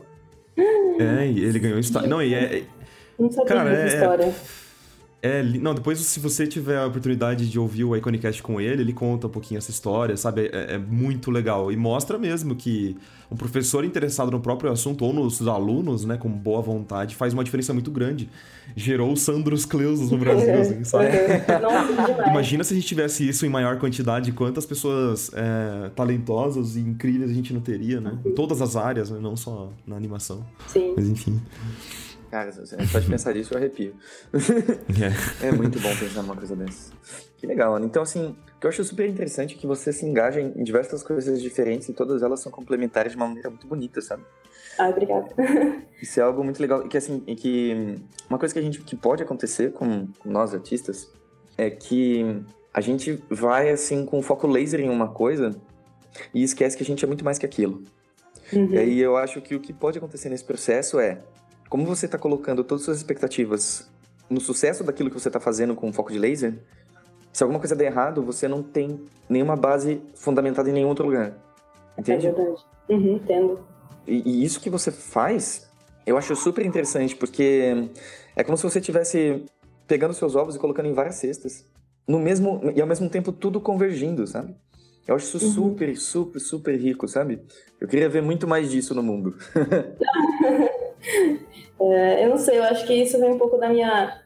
É, 0.56 1.26
ele 1.26 1.58
ganhou 1.58 1.78
um 1.78 1.80
estágio. 1.80 2.08
Não, 2.08 2.22
e 2.22 2.34
é. 2.34 2.64
Não 3.18 3.30
sabia 3.30 3.54
cara, 3.54 3.74
é, 3.74 3.86
história. 3.86 4.34
É, 5.22 5.42
não, 5.42 5.74
depois 5.74 5.98
se 5.98 6.18
você 6.18 6.46
tiver 6.46 6.78
a 6.78 6.86
oportunidade 6.86 7.48
de 7.48 7.58
ouvir 7.58 7.84
o 7.84 7.94
Iconicast 7.94 8.42
com 8.42 8.58
ele, 8.58 8.82
ele 8.82 8.92
conta 8.92 9.26
um 9.26 9.30
pouquinho 9.30 9.58
essa 9.58 9.70
história, 9.70 10.16
sabe? 10.16 10.46
É, 10.52 10.74
é, 10.74 10.78
muito 10.78 11.30
legal. 11.30 11.70
E 11.70 11.76
mostra 11.76 12.16
mesmo 12.18 12.56
que 12.56 12.96
um 13.30 13.36
professor 13.36 13.84
interessado 13.84 14.30
no 14.30 14.40
próprio 14.40 14.72
assunto, 14.72 15.04
ou 15.04 15.12
nos 15.12 15.46
alunos, 15.46 16.06
né, 16.06 16.16
com 16.16 16.28
boa 16.28 16.62
vontade, 16.62 17.14
faz 17.14 17.34
uma 17.34 17.44
diferença 17.44 17.74
muito 17.74 17.90
grande. 17.90 18.30
Gerou 18.74 19.14
Sandros 19.14 19.66
Cleusos 19.66 20.10
no 20.10 20.16
Brasil, 20.16 20.54
assim, 20.58 20.84
sabe? 20.84 21.08
Imagina 22.26 22.64
se 22.64 22.72
a 22.72 22.76
gente 22.76 22.86
tivesse 22.86 23.28
isso 23.28 23.44
em 23.44 23.48
maior 23.50 23.78
quantidade, 23.78 24.32
quantas 24.32 24.64
pessoas 24.64 25.30
é, 25.34 25.90
talentosas 25.90 26.76
e 26.76 26.80
incríveis 26.80 27.30
a 27.30 27.34
gente 27.34 27.52
não 27.52 27.60
teria, 27.60 28.00
né? 28.00 28.18
Em 28.24 28.32
todas 28.32 28.62
as 28.62 28.74
áreas, 28.74 29.10
né? 29.10 29.18
não 29.20 29.36
só 29.36 29.70
na 29.86 29.96
animação. 29.96 30.46
Sim. 30.66 30.94
Mas 30.96 31.06
enfim. 31.06 31.40
Cara, 32.30 32.52
gente 32.52 32.92
pode 32.92 33.08
pensar 33.08 33.34
nisso, 33.34 33.52
eu 33.52 33.58
arrepio. 33.58 33.94
É. 35.42 35.48
é 35.48 35.52
muito 35.52 35.80
bom 35.80 35.88
pensar 35.96 36.22
numa 36.22 36.36
coisa 36.36 36.54
dessa. 36.54 36.92
Que 37.36 37.46
legal, 37.46 37.74
Ana. 37.74 37.86
Então, 37.86 38.02
assim, 38.02 38.36
o 38.56 38.60
que 38.60 38.66
eu 38.66 38.68
acho 38.68 38.84
super 38.84 39.08
interessante 39.08 39.56
é 39.56 39.58
que 39.58 39.66
você 39.66 39.92
se 39.92 40.06
engaja 40.06 40.40
em 40.40 40.62
diversas 40.62 41.02
coisas 41.02 41.40
diferentes 41.40 41.88
e 41.88 41.92
todas 41.92 42.22
elas 42.22 42.40
são 42.40 42.52
complementares 42.52 43.12
de 43.12 43.16
uma 43.16 43.26
maneira 43.26 43.50
muito 43.50 43.66
bonita, 43.66 44.00
sabe? 44.00 44.22
Ah, 44.78 44.88
obrigada. 44.88 45.28
Isso 46.00 46.20
é 46.20 46.22
algo 46.22 46.44
muito 46.44 46.60
legal. 46.60 46.84
E 46.84 46.88
que, 46.88 46.96
assim, 46.96 47.22
e 47.26 47.34
que 47.34 47.98
uma 48.28 48.38
coisa 48.38 48.54
que 48.54 48.60
a 48.60 48.62
gente 48.62 48.80
que 48.82 48.94
pode 48.94 49.22
acontecer 49.22 49.72
com, 49.72 50.06
com 50.18 50.30
nós 50.30 50.54
artistas 50.54 51.10
é 51.58 51.68
que 51.68 52.42
a 52.72 52.80
gente 52.80 53.22
vai, 53.28 53.70
assim, 53.70 54.04
com 54.06 54.22
foco 54.22 54.46
laser 54.46 54.80
em 54.80 54.88
uma 54.88 55.08
coisa 55.08 55.56
e 56.32 56.42
esquece 56.42 56.76
que 56.76 56.82
a 56.82 56.86
gente 56.86 57.04
é 57.04 57.08
muito 57.08 57.24
mais 57.24 57.38
que 57.38 57.46
aquilo. 57.46 57.82
Uhum. 58.52 58.70
E 58.70 58.78
aí 58.78 59.00
eu 59.00 59.16
acho 59.16 59.40
que 59.40 59.54
o 59.54 59.60
que 59.60 59.72
pode 59.72 59.98
acontecer 59.98 60.28
nesse 60.28 60.44
processo 60.44 61.00
é 61.00 61.20
como 61.70 61.86
você 61.86 62.06
está 62.06 62.18
colocando 62.18 62.64
todas 62.64 62.82
as 62.82 62.84
suas 62.86 62.96
expectativas 62.98 63.88
no 64.28 64.40
sucesso 64.40 64.82
daquilo 64.82 65.08
que 65.08 65.18
você 65.18 65.28
está 65.28 65.38
fazendo 65.38 65.74
com 65.74 65.92
foco 65.92 66.12
de 66.12 66.18
laser, 66.18 66.58
se 67.32 67.44
alguma 67.44 67.60
coisa 67.60 67.76
der 67.76 67.86
errado, 67.86 68.22
você 68.22 68.48
não 68.48 68.60
tem 68.60 69.00
nenhuma 69.28 69.54
base 69.54 70.02
fundamentada 70.14 70.68
em 70.68 70.72
nenhum 70.72 70.88
outro 70.88 71.06
lugar. 71.06 71.32
Entende? 71.96 72.26
É 72.26 72.32
verdade. 72.32 72.64
Uhum, 72.88 73.16
entendo. 73.16 73.60
E, 74.06 74.22
e, 74.28 74.44
isso 74.44 74.60
que 74.60 74.68
você 74.68 74.90
faz, 74.90 75.70
eu 76.04 76.18
acho 76.18 76.34
super 76.34 76.66
interessante, 76.66 77.14
porque 77.14 77.88
é 78.34 78.42
como 78.42 78.56
se 78.56 78.64
você 78.64 78.80
estivesse 78.80 79.44
pegando 79.86 80.12
seus 80.12 80.34
ovos 80.34 80.56
e 80.56 80.58
colocando 80.58 80.86
em 80.86 80.92
várias 80.92 81.16
cestas. 81.16 81.64
No 82.06 82.18
mesmo, 82.18 82.60
e 82.74 82.80
ao 82.80 82.86
mesmo 82.86 83.08
tempo 83.08 83.30
tudo 83.30 83.60
convergindo, 83.60 84.26
sabe? 84.26 84.56
Eu 85.06 85.14
acho 85.14 85.36
isso 85.36 85.46
uhum. 85.46 85.52
super, 85.52 85.96
super, 85.96 86.40
super 86.40 86.76
rico, 86.76 87.06
sabe? 87.06 87.40
Eu 87.80 87.86
queria 87.86 88.08
ver 88.08 88.22
muito 88.22 88.48
mais 88.48 88.70
disso 88.70 88.92
no 88.92 89.02
mundo. 89.04 89.36
É, 91.82 92.26
eu 92.26 92.28
não 92.28 92.36
sei, 92.36 92.58
eu 92.58 92.64
acho 92.64 92.86
que 92.86 92.92
isso 92.92 93.18
vem 93.18 93.32
um 93.32 93.38
pouco 93.38 93.56
da 93.56 93.66
minha 93.66 94.20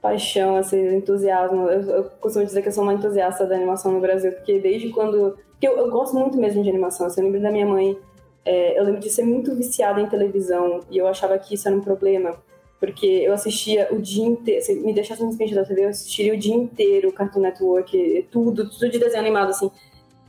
paixão, 0.00 0.56
assim, 0.56 0.96
entusiasmo. 0.96 1.68
Eu, 1.68 1.80
eu, 1.80 2.04
costumo 2.20 2.44
dizer 2.44 2.62
que 2.62 2.68
eu 2.68 2.72
sou 2.72 2.82
uma 2.82 2.92
entusiasta 2.92 3.46
da 3.46 3.56
animação 3.56 3.92
no 3.92 4.00
Brasil, 4.00 4.32
porque 4.32 4.58
desde 4.58 4.90
quando. 4.90 5.38
Porque 5.52 5.66
eu, 5.66 5.76
eu 5.78 5.90
gosto 5.90 6.14
muito 6.16 6.38
mesmo 6.38 6.62
de 6.62 6.68
animação. 6.68 7.06
Assim, 7.06 7.20
eu 7.20 7.26
lembro 7.26 7.40
da 7.40 7.50
minha 7.50 7.66
mãe, 7.66 7.98
é, 8.44 8.78
eu 8.78 8.84
lembro 8.84 9.00
de 9.00 9.10
ser 9.10 9.24
muito 9.24 9.54
viciada 9.54 10.00
em 10.00 10.06
televisão 10.06 10.80
e 10.90 10.98
eu 10.98 11.06
achava 11.06 11.38
que 11.38 11.54
isso 11.54 11.66
era 11.66 11.76
um 11.76 11.80
problema. 11.80 12.36
Porque 12.78 13.06
eu 13.06 13.32
assistia 13.32 13.88
o 13.90 13.98
dia 14.00 14.24
inteiro, 14.24 14.62
se 14.62 14.72
me 14.74 14.92
deixasse 14.92 15.22
no 15.24 15.32
frente 15.32 15.52
da 15.52 15.64
TV, 15.64 15.84
eu 15.84 15.88
assistiria 15.88 16.32
o 16.32 16.36
dia 16.36 16.54
inteiro 16.54 17.10
Cartoon 17.10 17.40
Network, 17.40 18.28
tudo, 18.30 18.70
tudo 18.70 18.88
de 18.88 18.98
desenho 19.00 19.20
animado, 19.20 19.50
assim. 19.50 19.70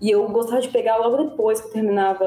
E 0.01 0.09
eu 0.09 0.27
gostava 0.29 0.59
de 0.59 0.69
pegar 0.69 0.97
logo 0.97 1.17
depois 1.17 1.61
que 1.61 1.67
eu 1.67 1.71
terminava 1.71 2.25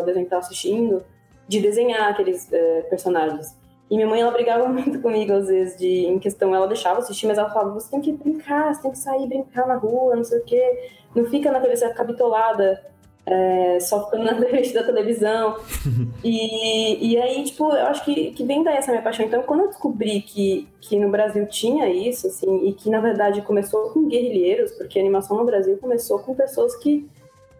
o 0.00 0.04
desenho 0.04 0.26
que 0.26 0.32
eu 0.32 0.38
estava 0.38 0.42
assistindo, 0.42 1.02
de 1.48 1.60
desenhar 1.60 2.10
aqueles 2.10 2.52
é, 2.52 2.82
personagens. 2.82 3.56
E 3.90 3.96
minha 3.96 4.08
mãe, 4.08 4.20
ela 4.20 4.30
brigava 4.30 4.66
muito 4.68 5.00
comigo, 5.00 5.32
às 5.32 5.48
vezes, 5.48 5.78
de, 5.78 6.06
em 6.06 6.18
questão, 6.18 6.54
ela 6.54 6.66
deixava 6.66 7.00
assistir, 7.00 7.26
mas 7.26 7.38
ela 7.38 7.50
falava, 7.50 7.74
você 7.74 7.90
tem 7.90 8.00
que 8.00 8.12
brincar, 8.12 8.74
você 8.74 8.82
tem 8.82 8.90
que 8.90 8.98
sair 8.98 9.26
brincar 9.26 9.66
na 9.66 9.76
rua, 9.76 10.16
não 10.16 10.24
sei 10.24 10.38
o 10.38 10.44
quê. 10.44 10.90
Não 11.14 11.24
fica 11.26 11.50
na 11.52 11.60
TV, 11.60 11.76
você 11.76 11.84
vai 11.84 11.92
ficar 11.92 12.04
bitolada, 12.04 12.82
é, 13.26 13.78
só 13.80 14.04
ficando 14.04 14.24
na 14.24 14.34
frente 14.48 14.72
da 14.72 14.82
televisão. 14.82 15.56
e, 16.24 17.12
e 17.12 17.16
aí, 17.18 17.44
tipo, 17.44 17.70
eu 17.70 17.86
acho 17.86 18.04
que, 18.04 18.32
que 18.32 18.44
vem 18.44 18.62
daí 18.62 18.76
essa 18.76 18.90
minha 18.90 19.02
paixão. 19.02 19.24
Então, 19.24 19.42
quando 19.42 19.60
eu 19.60 19.68
descobri 19.68 20.22
que, 20.22 20.68
que 20.80 20.98
no 20.98 21.10
Brasil 21.10 21.46
tinha 21.46 21.88
isso, 21.88 22.26
assim, 22.26 22.66
e 22.66 22.72
que, 22.72 22.90
na 22.90 23.00
verdade, 23.00 23.42
começou 23.42 23.90
com 23.90 24.08
guerrilheiros, 24.08 24.72
porque 24.72 24.98
a 24.98 25.02
animação 25.02 25.36
no 25.36 25.44
Brasil 25.44 25.76
começou 25.78 26.18
com 26.18 26.34
pessoas 26.34 26.74
que 26.76 27.08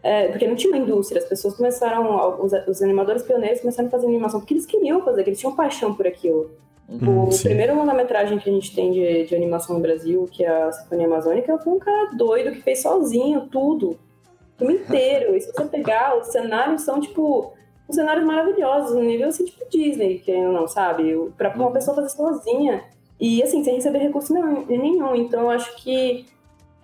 é, 0.05 0.29
porque 0.29 0.47
não 0.47 0.55
tinha 0.55 0.71
uma 0.71 0.83
indústria, 0.85 1.19
as 1.19 1.27
pessoas 1.27 1.55
começaram, 1.55 2.39
os, 2.39 2.53
os, 2.69 2.83
animadores 2.83 3.23
pioneiros 3.23 3.63
começaram 3.63 3.89
a 3.89 3.91
fazer 3.91 4.07
animação 4.07 4.39
porque 4.39 4.53
eles 4.53 4.67
queriam 4.67 5.03
fazer, 5.03 5.23
eles 5.23 5.41
tinham 5.41 5.57
paixão 5.57 5.95
por 5.95 6.07
aquilo. 6.07 6.51
Uhum, 6.87 7.29
o 7.29 7.33
sim. 7.33 7.45
primeiro 7.45 7.75
longa-metragem 7.75 8.39
que 8.39 8.51
a 8.51 8.53
gente 8.53 8.75
tem 8.75 8.93
de, 8.93 9.25
de, 9.25 9.35
animação 9.35 9.77
no 9.77 9.81
Brasil, 9.81 10.29
que 10.31 10.45
é 10.45 10.49
a 10.49 10.71
Sinfonia 10.71 11.07
Amazônica, 11.07 11.59
foi 11.59 11.73
um 11.73 11.79
cara 11.79 12.11
doido 12.13 12.53
que 12.53 12.61
fez 12.61 12.83
sozinho 12.83 13.49
tudo, 13.51 13.93
o 13.93 14.59
filme 14.59 14.75
inteiro. 14.75 15.35
E 15.35 15.41
se 15.41 15.51
você 15.51 15.65
pegar, 15.65 16.19
os 16.19 16.27
cenários 16.27 16.83
são 16.83 17.01
tipo. 17.01 17.55
Os 17.89 17.97
cenários 17.97 18.27
maravilhosos, 18.27 18.95
no 18.95 19.03
nível 19.03 19.29
assim, 19.29 19.45
tipo 19.45 19.69
Disney, 19.71 20.19
que 20.19 20.35
não, 20.35 20.69
sabe? 20.69 21.15
Pra 21.37 21.51
uma 21.55 21.67
uhum. 21.67 21.73
pessoa 21.73 21.95
fazer 21.95 22.11
sozinha. 22.11 22.85
E 23.19 23.43
assim, 23.43 23.65
sem 23.65 23.77
receber 23.77 23.99
recurso 23.99 24.35
nenhum. 24.35 25.15
Então 25.17 25.43
eu 25.43 25.51
acho 25.51 25.75
que 25.77 26.27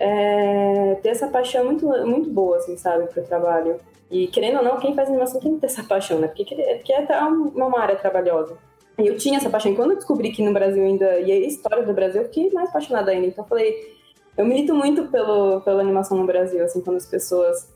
é, 0.00 0.94
ter 1.02 1.10
essa 1.10 1.28
paixão 1.28 1.66
muito, 1.66 1.86
muito 2.06 2.30
boa, 2.30 2.56
assim, 2.56 2.74
sabe, 2.78 3.06
pro 3.08 3.22
trabalho. 3.22 3.76
E 4.10 4.26
querendo 4.28 4.56
ou 4.56 4.64
não, 4.64 4.80
quem 4.80 4.94
faz 4.94 5.08
animação 5.08 5.40
tem 5.40 5.54
que 5.54 5.60
ter 5.60 5.66
essa 5.66 5.84
paixão, 5.84 6.18
né? 6.18 6.26
Porque, 6.26 6.56
porque 6.56 6.92
é 6.92 7.06
uma 7.22 7.78
área 7.78 7.96
trabalhosa. 7.96 8.56
E 8.98 9.06
eu 9.06 9.16
tinha 9.18 9.36
essa 9.36 9.50
paixão. 9.50 9.70
E 9.70 9.76
quando 9.76 9.90
eu 9.90 9.96
descobri 9.98 10.32
que 10.32 10.42
no 10.42 10.52
Brasil 10.52 10.82
ainda. 10.82 11.20
E 11.20 11.30
a 11.30 11.36
história 11.38 11.84
do 11.84 11.92
Brasil, 11.92 12.22
eu 12.22 12.28
fiquei 12.28 12.50
mais 12.50 12.70
apaixonada 12.70 13.10
ainda. 13.10 13.26
Então 13.26 13.44
eu 13.44 13.48
falei. 13.48 14.00
Eu 14.36 14.46
milito 14.46 14.74
muito 14.74 15.06
pelo, 15.08 15.60
pela 15.60 15.82
animação 15.82 16.16
no 16.16 16.24
Brasil, 16.24 16.64
assim, 16.64 16.80
quando 16.80 16.96
as 16.96 17.04
pessoas 17.04 17.68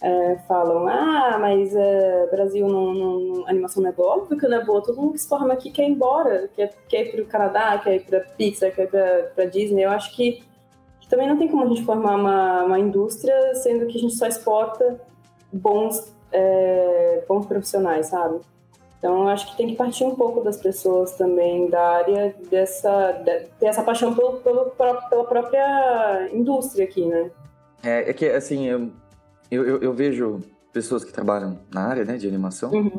é, 0.00 0.36
falam, 0.46 0.86
ah, 0.86 1.36
mas 1.40 1.74
é, 1.74 2.28
Brasil 2.30 2.68
não, 2.68 2.94
não, 2.94 3.46
a 3.46 3.50
animação 3.50 3.82
não 3.82 3.90
é 3.90 3.92
boa, 3.92 4.16
óbvio 4.16 4.38
que 4.38 4.46
não 4.46 4.58
é 4.58 4.64
boa, 4.64 4.82
todo 4.82 5.00
mundo 5.00 5.12
que 5.14 5.18
se 5.18 5.28
forma 5.28 5.52
aqui 5.54 5.70
quer 5.70 5.84
ir 5.84 5.92
embora, 5.92 6.48
quer, 6.54 6.74
quer 6.88 7.06
ir 7.06 7.12
pro 7.12 7.24
Canadá, 7.24 7.78
quer 7.78 7.96
ir 7.96 8.04
pra 8.04 8.20
Pixar, 8.20 8.72
quer 8.72 8.84
ir 8.84 9.34
pra 9.34 9.46
Disney. 9.46 9.84
Eu 9.84 9.90
acho 9.90 10.14
que 10.14 10.44
também 11.12 11.28
não 11.28 11.36
tem 11.36 11.46
como 11.46 11.62
a 11.62 11.66
gente 11.66 11.84
formar 11.84 12.16
uma, 12.16 12.64
uma 12.64 12.78
indústria 12.78 13.54
sendo 13.56 13.86
que 13.86 13.98
a 13.98 14.00
gente 14.00 14.14
só 14.14 14.26
exporta 14.26 14.98
bons, 15.52 16.10
é, 16.32 17.22
bons 17.28 17.44
profissionais, 17.44 18.06
sabe? 18.06 18.40
Então, 18.98 19.20
eu 19.20 19.28
acho 19.28 19.50
que 19.50 19.58
tem 19.58 19.68
que 19.68 19.76
partir 19.76 20.04
um 20.04 20.14
pouco 20.14 20.40
das 20.40 20.56
pessoas 20.56 21.12
também 21.12 21.68
da 21.68 21.98
área 21.98 22.34
dessa, 22.50 23.12
de, 23.12 23.40
ter 23.60 23.66
essa 23.66 23.82
paixão 23.82 24.14
pelo, 24.14 24.38
pelo, 24.38 24.70
pela 24.70 25.24
própria 25.24 26.30
indústria 26.32 26.86
aqui, 26.86 27.04
né? 27.04 27.30
É, 27.82 28.08
é 28.08 28.12
que, 28.14 28.24
assim, 28.30 28.66
eu, 28.66 28.88
eu, 29.50 29.82
eu, 29.82 29.92
vejo 29.92 30.40
pessoas 30.72 31.04
que 31.04 31.12
trabalham 31.12 31.58
na 31.70 31.82
área 31.82 32.06
né, 32.06 32.16
de 32.16 32.26
animação 32.26 32.70
uhum. 32.70 32.90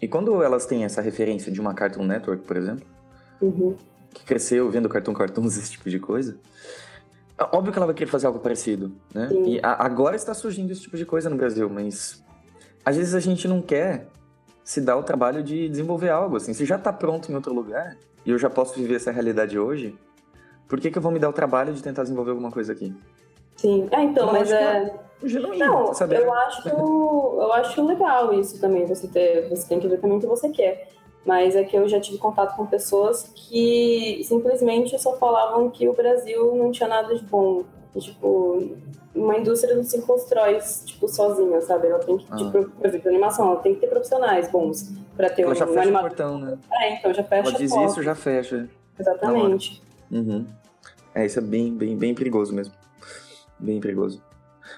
e 0.00 0.06
quando 0.06 0.40
elas 0.44 0.64
têm 0.64 0.84
essa 0.84 1.02
referência 1.02 1.50
de 1.50 1.60
uma 1.60 1.74
Cartoon 1.74 2.04
Network, 2.04 2.44
por 2.44 2.56
exemplo, 2.56 2.86
uhum. 3.40 3.74
que 4.14 4.24
cresceu 4.24 4.70
vendo 4.70 4.88
Cartoon 4.88 5.14
Cartoons, 5.14 5.56
esse 5.58 5.72
tipo 5.72 5.90
de 5.90 5.98
coisa, 5.98 6.38
Óbvio 7.38 7.72
que 7.72 7.78
ela 7.78 7.86
vai 7.86 7.94
querer 7.94 8.10
fazer 8.10 8.26
algo 8.26 8.38
parecido, 8.38 8.92
né? 9.14 9.28
Sim. 9.28 9.54
E 9.54 9.60
a, 9.62 9.84
agora 9.84 10.14
está 10.14 10.34
surgindo 10.34 10.70
esse 10.70 10.82
tipo 10.82 10.96
de 10.96 11.04
coisa 11.04 11.28
no 11.30 11.36
Brasil, 11.36 11.68
mas 11.68 12.22
às 12.84 12.96
vezes 12.96 13.14
a 13.14 13.20
gente 13.20 13.48
não 13.48 13.60
quer 13.62 14.08
se 14.62 14.80
dar 14.80 14.96
o 14.96 15.02
trabalho 15.02 15.42
de 15.42 15.68
desenvolver 15.68 16.10
algo, 16.10 16.36
assim. 16.36 16.52
Se 16.52 16.64
já 16.64 16.76
está 16.76 16.92
pronto 16.92 17.30
em 17.30 17.34
outro 17.34 17.52
lugar 17.52 17.96
e 18.24 18.30
eu 18.30 18.38
já 18.38 18.48
posso 18.48 18.74
viver 18.74 18.96
essa 18.96 19.10
realidade 19.10 19.58
hoje, 19.58 19.98
por 20.68 20.80
que, 20.80 20.90
que 20.90 20.98
eu 20.98 21.02
vou 21.02 21.10
me 21.10 21.18
dar 21.18 21.28
o 21.28 21.32
trabalho 21.32 21.72
de 21.72 21.82
tentar 21.82 22.02
desenvolver 22.02 22.30
alguma 22.30 22.50
coisa 22.50 22.72
aqui? 22.72 22.94
Sim. 23.56 23.88
Ah, 23.92 24.02
então, 24.02 24.32
mas 24.32 24.50
é... 24.50 24.94
Genuíno, 25.24 25.64
não, 25.64 25.94
saber. 25.94 26.20
eu 26.20 26.32
acho, 26.32 26.68
eu 26.68 27.52
acho 27.52 27.86
legal 27.86 28.34
isso 28.34 28.60
também, 28.60 28.84
você 28.86 29.06
ter, 29.06 29.48
você 29.48 29.68
tem 29.68 29.78
que 29.78 29.86
ver 29.86 30.00
também 30.00 30.16
o 30.18 30.20
que 30.20 30.26
você 30.26 30.48
quer. 30.48 30.88
Mas 31.24 31.54
é 31.54 31.62
que 31.62 31.76
eu 31.76 31.88
já 31.88 32.00
tive 32.00 32.18
contato 32.18 32.56
com 32.56 32.66
pessoas 32.66 33.30
que 33.34 34.22
simplesmente 34.24 34.98
só 34.98 35.16
falavam 35.16 35.70
que 35.70 35.88
o 35.88 35.92
Brasil 35.92 36.56
não 36.56 36.72
tinha 36.72 36.88
nada 36.88 37.14
de 37.14 37.22
bom. 37.24 37.64
E, 37.94 38.00
tipo, 38.00 38.76
uma 39.14 39.36
indústria 39.36 39.76
não 39.76 39.84
se 39.84 40.00
constrói, 40.02 40.58
tipo, 40.84 41.06
sozinha, 41.08 41.60
sabe? 41.60 41.88
Ela 41.88 42.00
tem 42.00 42.16
que, 42.16 42.26
ah. 42.30 42.36
tipo, 42.36 42.70
por 42.70 42.86
exemplo, 42.86 43.08
animação, 43.08 43.52
ela 43.52 43.60
tem 43.60 43.74
que 43.74 43.80
ter 43.80 43.86
profissionais 43.86 44.50
bons 44.50 44.92
para 45.16 45.30
ter 45.30 45.42
ela 45.42 45.52
um, 45.52 45.54
já 45.54 45.66
fecha 45.66 45.90
um 45.90 45.96
o 45.96 46.00
portão, 46.00 46.38
né? 46.38 46.58
É, 46.72 46.94
então 46.94 47.14
já 47.14 47.22
fecha 47.22 47.48
Ela 47.48 47.58
diz 47.58 47.72
isso, 47.72 48.02
já 48.02 48.14
fecha. 48.14 48.68
Exatamente. 48.98 49.82
Uhum. 50.10 50.46
É, 51.14 51.26
isso 51.26 51.38
é 51.38 51.42
bem, 51.42 51.72
bem, 51.72 51.96
bem 51.96 52.14
perigoso 52.14 52.54
mesmo. 52.54 52.74
Bem 53.58 53.80
perigoso. 53.80 54.20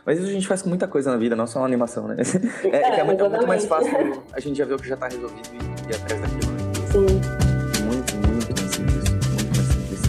Mas 0.05 0.19
isso 0.19 0.29
a 0.29 0.33
gente 0.33 0.47
faz 0.47 0.61
com 0.61 0.69
muita 0.69 0.89
coisa 0.89 1.11
na 1.11 1.17
vida, 1.17 1.37
não 1.37 1.47
só 1.47 1.61
uma 1.61 1.67
animação, 1.67 2.09
né? 2.09 2.17
É, 2.65 2.77
é, 2.77 2.97
é, 2.97 3.01
é 3.01 3.05
muito 3.05 3.47
mais 3.47 3.65
fácil, 3.65 3.93
a 4.33 4.41
gente 4.41 4.57
já 4.57 4.65
vê 4.65 4.75
o 4.75 4.79
que 4.79 4.89
já 4.89 4.97
tá 4.97 5.09
resolvido 5.09 5.49
e 5.55 5.74
ir 5.91 5.97
atrás 5.97 6.21
daquilo. 6.21 6.53
Né? 6.53 6.59
Sim. 6.91 7.21
Muito, 7.85 8.15
muito 8.17 8.61
mais 8.61 8.71
simples. 8.75 9.05
Muito 9.31 9.57
mais 9.57 9.69
simples. 9.69 10.01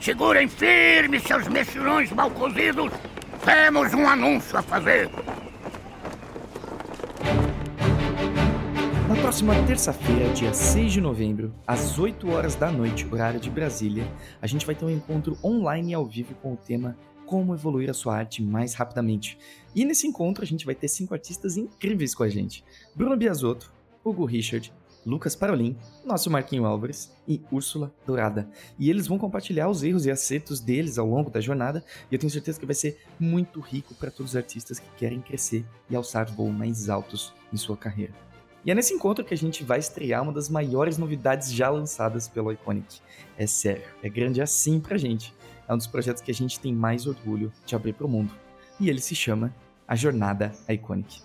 Segurem 0.00 0.48
firme, 0.48 1.20
seus 1.20 1.46
mexilhões 1.48 2.10
mal 2.12 2.30
cozidos. 2.30 2.92
Temos 3.44 3.94
um 3.94 4.06
anúncio 4.06 4.58
a 4.58 4.62
fazer. 4.62 5.10
Na 9.08 9.16
próxima 9.16 9.54
terça-feira, 9.66 10.28
dia 10.30 10.52
6 10.52 10.92
de 10.92 11.00
novembro, 11.00 11.54
às 11.66 11.98
8 11.98 12.30
horas 12.30 12.54
da 12.54 12.70
noite, 12.70 13.06
horário 13.10 13.38
de 13.38 13.50
Brasília, 13.50 14.06
a 14.40 14.46
gente 14.46 14.66
vai 14.66 14.74
ter 14.74 14.84
um 14.84 14.90
encontro 14.90 15.36
online 15.44 15.92
e 15.92 15.94
ao 15.94 16.04
vivo 16.04 16.34
com 16.36 16.54
o 16.54 16.56
tema 16.56 16.96
Como 17.32 17.54
evoluir 17.54 17.88
a 17.88 17.94
sua 17.94 18.14
arte 18.14 18.42
mais 18.42 18.74
rapidamente. 18.74 19.38
E 19.74 19.86
nesse 19.86 20.06
encontro 20.06 20.44
a 20.44 20.46
gente 20.46 20.66
vai 20.66 20.74
ter 20.74 20.86
cinco 20.86 21.14
artistas 21.14 21.56
incríveis 21.56 22.14
com 22.14 22.22
a 22.22 22.28
gente: 22.28 22.62
Bruno 22.94 23.16
Biasotto, 23.16 23.72
Hugo 24.04 24.26
Richard, 24.26 24.70
Lucas 25.06 25.34
Parolin, 25.34 25.74
nosso 26.04 26.28
Marquinho 26.28 26.66
Álvares 26.66 27.10
e 27.26 27.40
Úrsula 27.50 27.90
Dourada. 28.04 28.50
E 28.78 28.90
eles 28.90 29.06
vão 29.06 29.16
compartilhar 29.16 29.70
os 29.70 29.82
erros 29.82 30.04
e 30.04 30.10
acertos 30.10 30.60
deles 30.60 30.98
ao 30.98 31.08
longo 31.08 31.30
da 31.30 31.40
jornada, 31.40 31.82
e 32.10 32.14
eu 32.14 32.18
tenho 32.18 32.30
certeza 32.30 32.60
que 32.60 32.66
vai 32.66 32.74
ser 32.74 33.00
muito 33.18 33.60
rico 33.60 33.94
para 33.94 34.10
todos 34.10 34.32
os 34.32 34.36
artistas 34.36 34.78
que 34.78 34.90
querem 34.98 35.22
crescer 35.22 35.64
e 35.88 35.96
alçar 35.96 36.30
voos 36.30 36.52
mais 36.52 36.90
altos 36.90 37.32
em 37.50 37.56
sua 37.56 37.78
carreira. 37.78 38.12
E 38.62 38.70
é 38.70 38.74
nesse 38.74 38.92
encontro 38.92 39.24
que 39.24 39.32
a 39.32 39.38
gente 39.38 39.64
vai 39.64 39.78
estrear 39.78 40.22
uma 40.22 40.34
das 40.34 40.50
maiores 40.50 40.98
novidades 40.98 41.50
já 41.50 41.70
lançadas 41.70 42.28
pelo 42.28 42.52
Iconic. 42.52 43.00
É 43.38 43.46
sério, 43.46 43.84
é 44.02 44.10
grande 44.10 44.42
assim 44.42 44.78
pra 44.78 44.98
gente. 44.98 45.34
É 45.72 45.74
um 45.74 45.78
dos 45.78 45.86
projetos 45.86 46.22
que 46.22 46.30
a 46.30 46.34
gente 46.34 46.60
tem 46.60 46.70
mais 46.70 47.06
orgulho 47.06 47.50
de 47.64 47.74
abrir 47.74 47.94
pro 47.94 48.06
mundo. 48.06 48.30
E 48.78 48.90
ele 48.90 49.00
se 49.00 49.14
chama 49.14 49.54
A 49.88 49.96
Jornada 49.96 50.52
Iconic. 50.68 51.22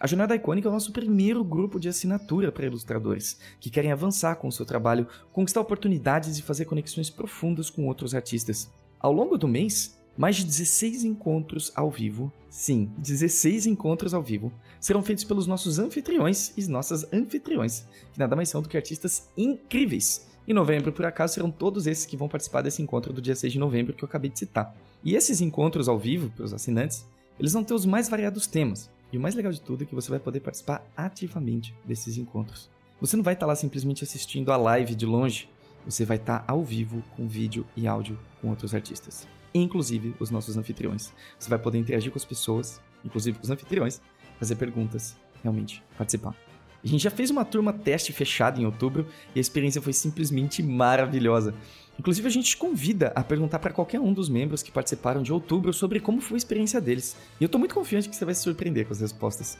A 0.00 0.04
Jornada 0.04 0.34
Icônica 0.34 0.66
é 0.66 0.70
o 0.70 0.72
nosso 0.72 0.92
primeiro 0.92 1.44
grupo 1.44 1.78
de 1.78 1.88
assinatura 1.88 2.50
para 2.50 2.66
ilustradores 2.66 3.38
que 3.60 3.70
querem 3.70 3.92
avançar 3.92 4.34
com 4.34 4.48
o 4.48 4.52
seu 4.52 4.66
trabalho, 4.66 5.06
conquistar 5.32 5.60
oportunidades 5.60 6.36
e 6.36 6.42
fazer 6.42 6.64
conexões 6.64 7.08
profundas 7.08 7.70
com 7.70 7.86
outros 7.86 8.16
artistas. 8.16 8.68
Ao 8.98 9.12
longo 9.12 9.38
do 9.38 9.46
mês, 9.46 9.96
mais 10.16 10.34
de 10.34 10.44
16 10.44 11.04
encontros 11.04 11.70
ao 11.76 11.88
vivo, 11.88 12.32
sim, 12.50 12.90
16 12.98 13.66
encontros 13.66 14.12
ao 14.12 14.24
vivo, 14.24 14.52
serão 14.80 15.04
feitos 15.04 15.22
pelos 15.22 15.46
nossos 15.46 15.78
anfitriões 15.78 16.52
e 16.56 16.66
nossas 16.66 17.06
anfitriões, 17.12 17.86
que 18.12 18.18
nada 18.18 18.34
mais 18.34 18.48
são 18.48 18.60
do 18.60 18.68
que 18.68 18.76
artistas 18.76 19.28
incríveis. 19.36 20.27
Em 20.48 20.54
novembro, 20.54 20.90
por 20.90 21.04
acaso, 21.04 21.34
serão 21.34 21.50
todos 21.50 21.86
esses 21.86 22.06
que 22.06 22.16
vão 22.16 22.26
participar 22.26 22.62
desse 22.62 22.80
encontro 22.80 23.12
do 23.12 23.20
dia 23.20 23.36
6 23.36 23.52
de 23.52 23.58
novembro 23.58 23.92
que 23.92 24.02
eu 24.02 24.08
acabei 24.08 24.30
de 24.30 24.38
citar. 24.38 24.74
E 25.04 25.14
esses 25.14 25.42
encontros 25.42 25.90
ao 25.90 25.98
vivo, 25.98 26.30
para 26.30 26.46
os 26.46 26.54
assinantes, 26.54 27.06
eles 27.38 27.52
vão 27.52 27.62
ter 27.62 27.74
os 27.74 27.84
mais 27.84 28.08
variados 28.08 28.46
temas, 28.46 28.90
e 29.12 29.18
o 29.18 29.20
mais 29.20 29.34
legal 29.34 29.52
de 29.52 29.60
tudo 29.60 29.82
é 29.82 29.86
que 29.86 29.94
você 29.94 30.08
vai 30.08 30.18
poder 30.18 30.40
participar 30.40 30.82
ativamente 30.96 31.74
desses 31.84 32.16
encontros. 32.16 32.70
Você 32.98 33.14
não 33.14 33.22
vai 33.22 33.34
estar 33.34 33.44
lá 33.44 33.54
simplesmente 33.54 34.02
assistindo 34.02 34.50
a 34.50 34.56
live 34.56 34.94
de 34.94 35.04
longe, 35.04 35.50
você 35.84 36.06
vai 36.06 36.16
estar 36.16 36.42
ao 36.48 36.64
vivo 36.64 37.04
com 37.14 37.28
vídeo 37.28 37.66
e 37.76 37.86
áudio 37.86 38.18
com 38.40 38.48
outros 38.48 38.74
artistas, 38.74 39.28
inclusive 39.52 40.14
os 40.18 40.30
nossos 40.30 40.56
anfitriões. 40.56 41.12
Você 41.38 41.50
vai 41.50 41.58
poder 41.58 41.76
interagir 41.76 42.10
com 42.10 42.16
as 42.16 42.24
pessoas, 42.24 42.80
inclusive 43.04 43.36
com 43.36 43.44
os 43.44 43.50
anfitriões, 43.50 44.00
fazer 44.38 44.56
perguntas, 44.56 45.14
realmente 45.42 45.84
participar. 45.98 46.47
A 46.84 46.86
gente 46.86 47.02
já 47.02 47.10
fez 47.10 47.30
uma 47.30 47.44
turma 47.44 47.72
teste 47.72 48.12
fechada 48.12 48.60
em 48.60 48.64
outubro 48.64 49.06
e 49.34 49.38
a 49.38 49.40
experiência 49.40 49.82
foi 49.82 49.92
simplesmente 49.92 50.62
maravilhosa. 50.62 51.54
Inclusive, 51.98 52.28
a 52.28 52.30
gente 52.30 52.50
te 52.50 52.56
convida 52.56 53.12
a 53.16 53.24
perguntar 53.24 53.58
para 53.58 53.72
qualquer 53.72 54.00
um 54.00 54.12
dos 54.12 54.28
membros 54.28 54.62
que 54.62 54.70
participaram 54.70 55.20
de 55.20 55.32
outubro 55.32 55.72
sobre 55.72 55.98
como 55.98 56.20
foi 56.20 56.36
a 56.36 56.38
experiência 56.38 56.80
deles. 56.80 57.16
E 57.40 57.44
eu 57.44 57.46
estou 57.46 57.58
muito 57.58 57.74
confiante 57.74 58.08
que 58.08 58.14
você 58.14 58.24
vai 58.24 58.34
se 58.34 58.42
surpreender 58.42 58.86
com 58.86 58.92
as 58.92 59.00
respostas. 59.00 59.58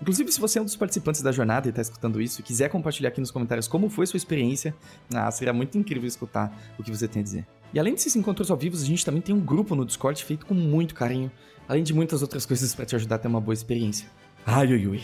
Inclusive, 0.00 0.32
se 0.32 0.40
você 0.40 0.58
é 0.58 0.62
um 0.62 0.64
dos 0.64 0.76
participantes 0.76 1.20
da 1.22 1.32
jornada 1.32 1.68
e 1.68 1.70
está 1.70 1.82
escutando 1.82 2.20
isso 2.20 2.40
e 2.40 2.42
quiser 2.42 2.70
compartilhar 2.70 3.08
aqui 3.10 3.20
nos 3.20 3.30
comentários 3.30 3.68
como 3.68 3.88
foi 3.88 4.06
sua 4.06 4.16
experiência, 4.16 4.74
ah, 5.14 5.30
seria 5.30 5.52
muito 5.52 5.76
incrível 5.76 6.06
escutar 6.06 6.74
o 6.78 6.82
que 6.82 6.90
você 6.90 7.06
tem 7.06 7.20
a 7.20 7.22
dizer. 7.22 7.46
E 7.72 7.78
além 7.78 7.94
desses 7.94 8.16
encontros 8.16 8.50
ao 8.50 8.56
vivo, 8.56 8.76
a 8.76 8.80
gente 8.80 9.04
também 9.04 9.20
tem 9.20 9.34
um 9.34 9.40
grupo 9.40 9.74
no 9.74 9.84
Discord 9.84 10.22
feito 10.24 10.46
com 10.46 10.54
muito 10.54 10.94
carinho, 10.94 11.30
além 11.68 11.82
de 11.82 11.92
muitas 11.92 12.22
outras 12.22 12.46
coisas 12.46 12.74
para 12.74 12.86
te 12.86 12.96
ajudar 12.96 13.16
a 13.16 13.18
ter 13.18 13.28
uma 13.28 13.40
boa 13.40 13.54
experiência. 13.54 14.08
Ai, 14.46 14.72
ui, 14.72 14.86
ui. 14.86 15.02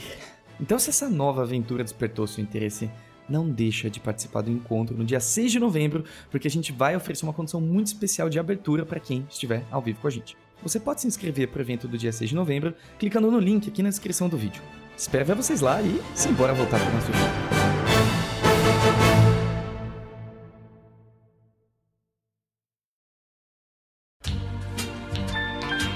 Então, 0.60 0.78
se 0.78 0.90
essa 0.90 1.08
nova 1.08 1.42
aventura 1.42 1.84
despertou 1.84 2.26
seu 2.26 2.42
interesse, 2.42 2.90
não 3.28 3.48
deixa 3.48 3.90
de 3.90 4.00
participar 4.00 4.40
do 4.42 4.50
encontro 4.50 4.96
no 4.96 5.04
dia 5.04 5.20
6 5.20 5.52
de 5.52 5.58
novembro, 5.58 6.04
porque 6.30 6.48
a 6.48 6.50
gente 6.50 6.72
vai 6.72 6.96
oferecer 6.96 7.24
uma 7.24 7.32
condição 7.32 7.60
muito 7.60 7.88
especial 7.88 8.28
de 8.30 8.38
abertura 8.38 8.86
para 8.86 9.00
quem 9.00 9.26
estiver 9.28 9.64
ao 9.70 9.82
vivo 9.82 10.00
com 10.00 10.06
a 10.06 10.10
gente. 10.10 10.36
Você 10.62 10.80
pode 10.80 11.02
se 11.02 11.06
inscrever 11.06 11.48
para 11.48 11.58
o 11.58 11.62
evento 11.62 11.86
do 11.86 11.98
dia 11.98 12.12
6 12.12 12.30
de 12.30 12.36
novembro 12.36 12.74
clicando 12.98 13.30
no 13.30 13.38
link 13.38 13.68
aqui 13.68 13.82
na 13.82 13.90
descrição 13.90 14.28
do 14.28 14.38
vídeo. 14.38 14.62
Espero 14.96 15.26
ver 15.26 15.36
vocês 15.36 15.60
lá 15.60 15.82
e 15.82 16.00
simbora 16.14 16.54
voltar 16.54 16.80
para 16.80 16.88
o 16.88 16.94
nosso 16.94 17.06
vídeo. 17.06 17.56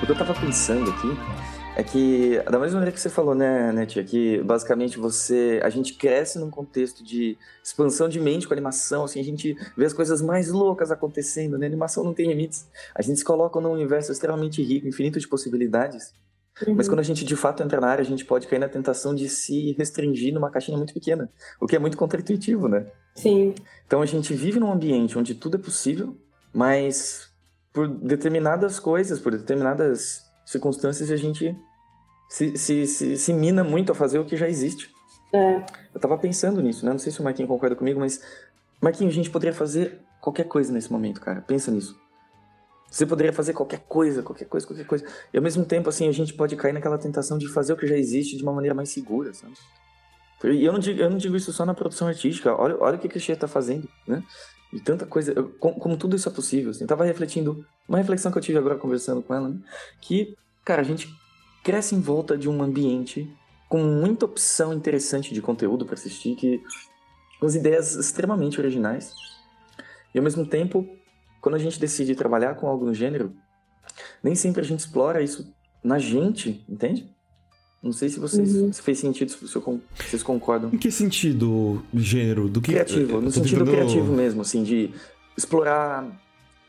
Eu 0.07 0.17
tava 0.17 0.35
pensando 0.35 0.91
aqui 0.91 1.09
é 1.81 1.83
que, 1.83 2.39
da 2.45 2.59
mesma 2.59 2.75
maneira 2.75 2.93
que 2.93 3.01
você 3.01 3.09
falou, 3.09 3.35
né, 3.35 3.73
né, 3.73 3.87
tia, 3.87 4.05
que 4.05 4.43
basicamente 4.43 4.99
você, 4.99 5.61
a 5.65 5.71
gente 5.71 5.95
cresce 5.95 6.39
num 6.39 6.51
contexto 6.51 7.03
de 7.03 7.39
expansão 7.65 8.07
de 8.07 8.21
mente 8.21 8.47
com 8.47 8.53
animação, 8.53 9.05
assim, 9.05 9.19
a 9.19 9.25
gente 9.25 9.57
vê 9.75 9.87
as 9.87 9.95
coisas 9.95 10.21
mais 10.21 10.51
loucas 10.51 10.91
acontecendo, 10.91 11.57
né, 11.57 11.65
a 11.65 11.69
animação 11.69 12.05
não 12.05 12.13
tem 12.13 12.29
limites, 12.29 12.69
a 12.95 13.01
gente 13.01 13.19
se 13.19 13.25
coloca 13.25 13.59
num 13.61 13.73
universo 13.73 14.13
extremamente 14.13 14.63
rico, 14.63 14.87
infinito 14.87 15.19
de 15.19 15.27
possibilidades, 15.27 16.13
uhum. 16.67 16.75
mas 16.75 16.87
quando 16.87 17.01
a 17.01 17.03
gente 17.03 17.25
de 17.25 17.35
fato 17.35 17.63
entra 17.63 17.81
na 17.81 17.89
área, 17.89 18.03
a 18.03 18.07
gente 18.07 18.27
pode 18.27 18.47
cair 18.47 18.59
na 18.59 18.69
tentação 18.69 19.15
de 19.15 19.27
se 19.31 19.73
restringir 19.73 20.35
numa 20.35 20.51
caixinha 20.51 20.77
muito 20.77 20.93
pequena, 20.93 21.31
o 21.59 21.67
que 21.67 21.77
é 21.77 21.79
muito 21.79 21.97
contraintuitivo, 21.97 22.69
né? 22.69 22.87
Sim. 23.15 23.55
Então 23.87 24.03
a 24.03 24.07
gente 24.07 24.35
vive 24.35 24.61
num 24.61 24.71
ambiente 24.71 25.19
onde 25.19 25.35
tudo 25.35 25.57
é 25.57 25.61
possível, 25.61 26.15
mas 26.53 27.31
por 27.73 27.89
determinadas 27.89 28.79
coisas, 28.79 29.19
por 29.19 29.33
determinadas 29.33 30.29
circunstâncias, 30.45 31.11
a 31.11 31.17
gente 31.17 31.57
se, 32.31 32.57
se, 32.57 32.87
se, 32.87 33.19
se 33.19 33.33
mina 33.33 33.65
muito 33.65 33.91
a 33.91 33.95
fazer 33.95 34.21
o 34.21 34.25
que 34.25 34.37
já 34.37 34.49
existe. 34.49 34.89
É. 35.35 35.67
Eu 35.93 36.01
tava 36.01 36.17
pensando 36.17 36.63
nisso, 36.63 36.87
né? 36.87 36.93
Não 36.93 36.99
sei 36.99 37.11
se 37.11 37.21
o 37.21 37.25
Marquinhos 37.25 37.49
concorda 37.49 37.75
comigo, 37.75 37.99
mas. 37.99 38.23
Marquinhos, 38.81 39.13
a 39.13 39.17
gente 39.17 39.29
poderia 39.29 39.53
fazer 39.53 39.99
qualquer 40.21 40.45
coisa 40.45 40.73
nesse 40.73 40.93
momento, 40.93 41.21
cara. 41.21 41.41
Pensa 41.41 41.73
nisso. 41.73 41.99
Você 42.89 43.05
poderia 43.05 43.33
fazer 43.33 43.53
qualquer 43.53 43.81
coisa, 43.81 44.23
qualquer 44.23 44.45
coisa, 44.45 44.67
qualquer 44.67 44.87
coisa. 44.87 45.05
E 45.33 45.37
ao 45.37 45.43
mesmo 45.43 45.65
tempo, 45.65 45.89
assim, 45.89 46.09
a 46.09 46.13
gente 46.13 46.33
pode 46.33 46.55
cair 46.55 46.73
naquela 46.73 46.99
tentação 46.99 47.37
de 47.37 47.49
fazer 47.49 47.73
o 47.73 47.77
que 47.77 47.87
já 47.87 47.97
existe 47.97 48.37
de 48.37 48.43
uma 48.45 48.53
maneira 48.53 48.75
mais 48.75 48.91
segura, 48.91 49.35
sabe? 49.35 49.55
E 50.45 50.65
eu 50.65 50.73
não 50.73 50.79
digo, 50.79 51.01
eu 51.01 51.11
não 51.11 51.19
digo 51.19 51.37
isso 51.37 51.53
só 51.53 51.67
na 51.67 51.75
produção 51.75 52.07
artística. 52.07 52.55
Olha, 52.55 52.77
olha 52.81 52.97
o 52.97 52.99
que 52.99 53.09
o 53.09 53.11
Cristian 53.11 53.35
tá 53.35 53.49
fazendo, 53.49 53.89
né? 54.07 54.23
E 54.73 54.79
tanta 54.81 55.05
coisa. 55.05 55.33
Eu, 55.33 55.51
como, 55.59 55.79
como, 55.81 55.97
tudo 55.97 56.15
isso 56.15 56.29
é 56.29 56.33
possível, 56.33 56.71
assim. 56.71 56.85
Eu 56.85 56.89
tava 56.89 57.05
refletindo. 57.05 57.67
Uma 57.89 57.99
reflexão 57.99 58.31
que 58.31 58.39
eu 58.39 58.43
tive 58.43 58.57
agora 58.59 58.77
conversando 58.77 59.21
com 59.21 59.35
ela, 59.35 59.49
né? 59.49 59.59
Que, 60.01 60.37
cara, 60.65 60.81
a 60.81 60.85
gente 60.85 61.09
cresce 61.63 61.95
em 61.95 62.01
volta 62.01 62.37
de 62.37 62.49
um 62.49 62.63
ambiente 62.63 63.31
com 63.69 63.83
muita 63.83 64.25
opção 64.25 64.73
interessante 64.75 65.33
de 65.33 65.41
conteúdo 65.41 65.87
para 65.87 65.95
assistir, 65.95 66.35
que 66.35 66.61
com 67.39 67.47
as 67.47 67.55
ideias 67.55 67.95
extremamente 67.95 68.61
originais. 68.61 69.15
E 70.15 70.19
ao 70.19 70.25
mesmo 70.25 70.45
tempo, 70.45 70.87
quando 71.41 71.55
a 71.55 71.59
gente 71.59 71.79
decide 71.79 72.15
trabalhar 72.15 72.57
com 72.57 72.67
algo 72.67 72.85
no 72.85 72.93
gênero, 72.93 73.33
nem 74.23 74.35
sempre 74.35 74.61
a 74.61 74.65
gente 74.65 74.81
explora 74.81 75.23
isso 75.23 75.55
na 75.83 75.99
gente, 75.99 76.65
entende? 76.69 77.15
Não 77.83 77.93
sei 77.93 78.11
se 78.11 78.21
vocês 78.21 78.55
uhum. 78.57 78.73
se 78.73 78.83
fez 78.83 78.99
sentido, 78.99 79.31
se 79.31 79.39
vocês 79.41 80.23
concordam. 80.23 80.71
Em 80.73 80.77
que 80.77 80.91
sentido 80.91 81.83
gênero? 81.95 82.49
Do 82.49 82.61
que 82.61 82.73
criativo, 82.73 83.21
no 83.21 83.31
sentido 83.31 83.65
criativo 83.65 84.13
mesmo, 84.13 84.43
assim, 84.43 84.63
de 84.63 84.93
explorar 85.37 86.07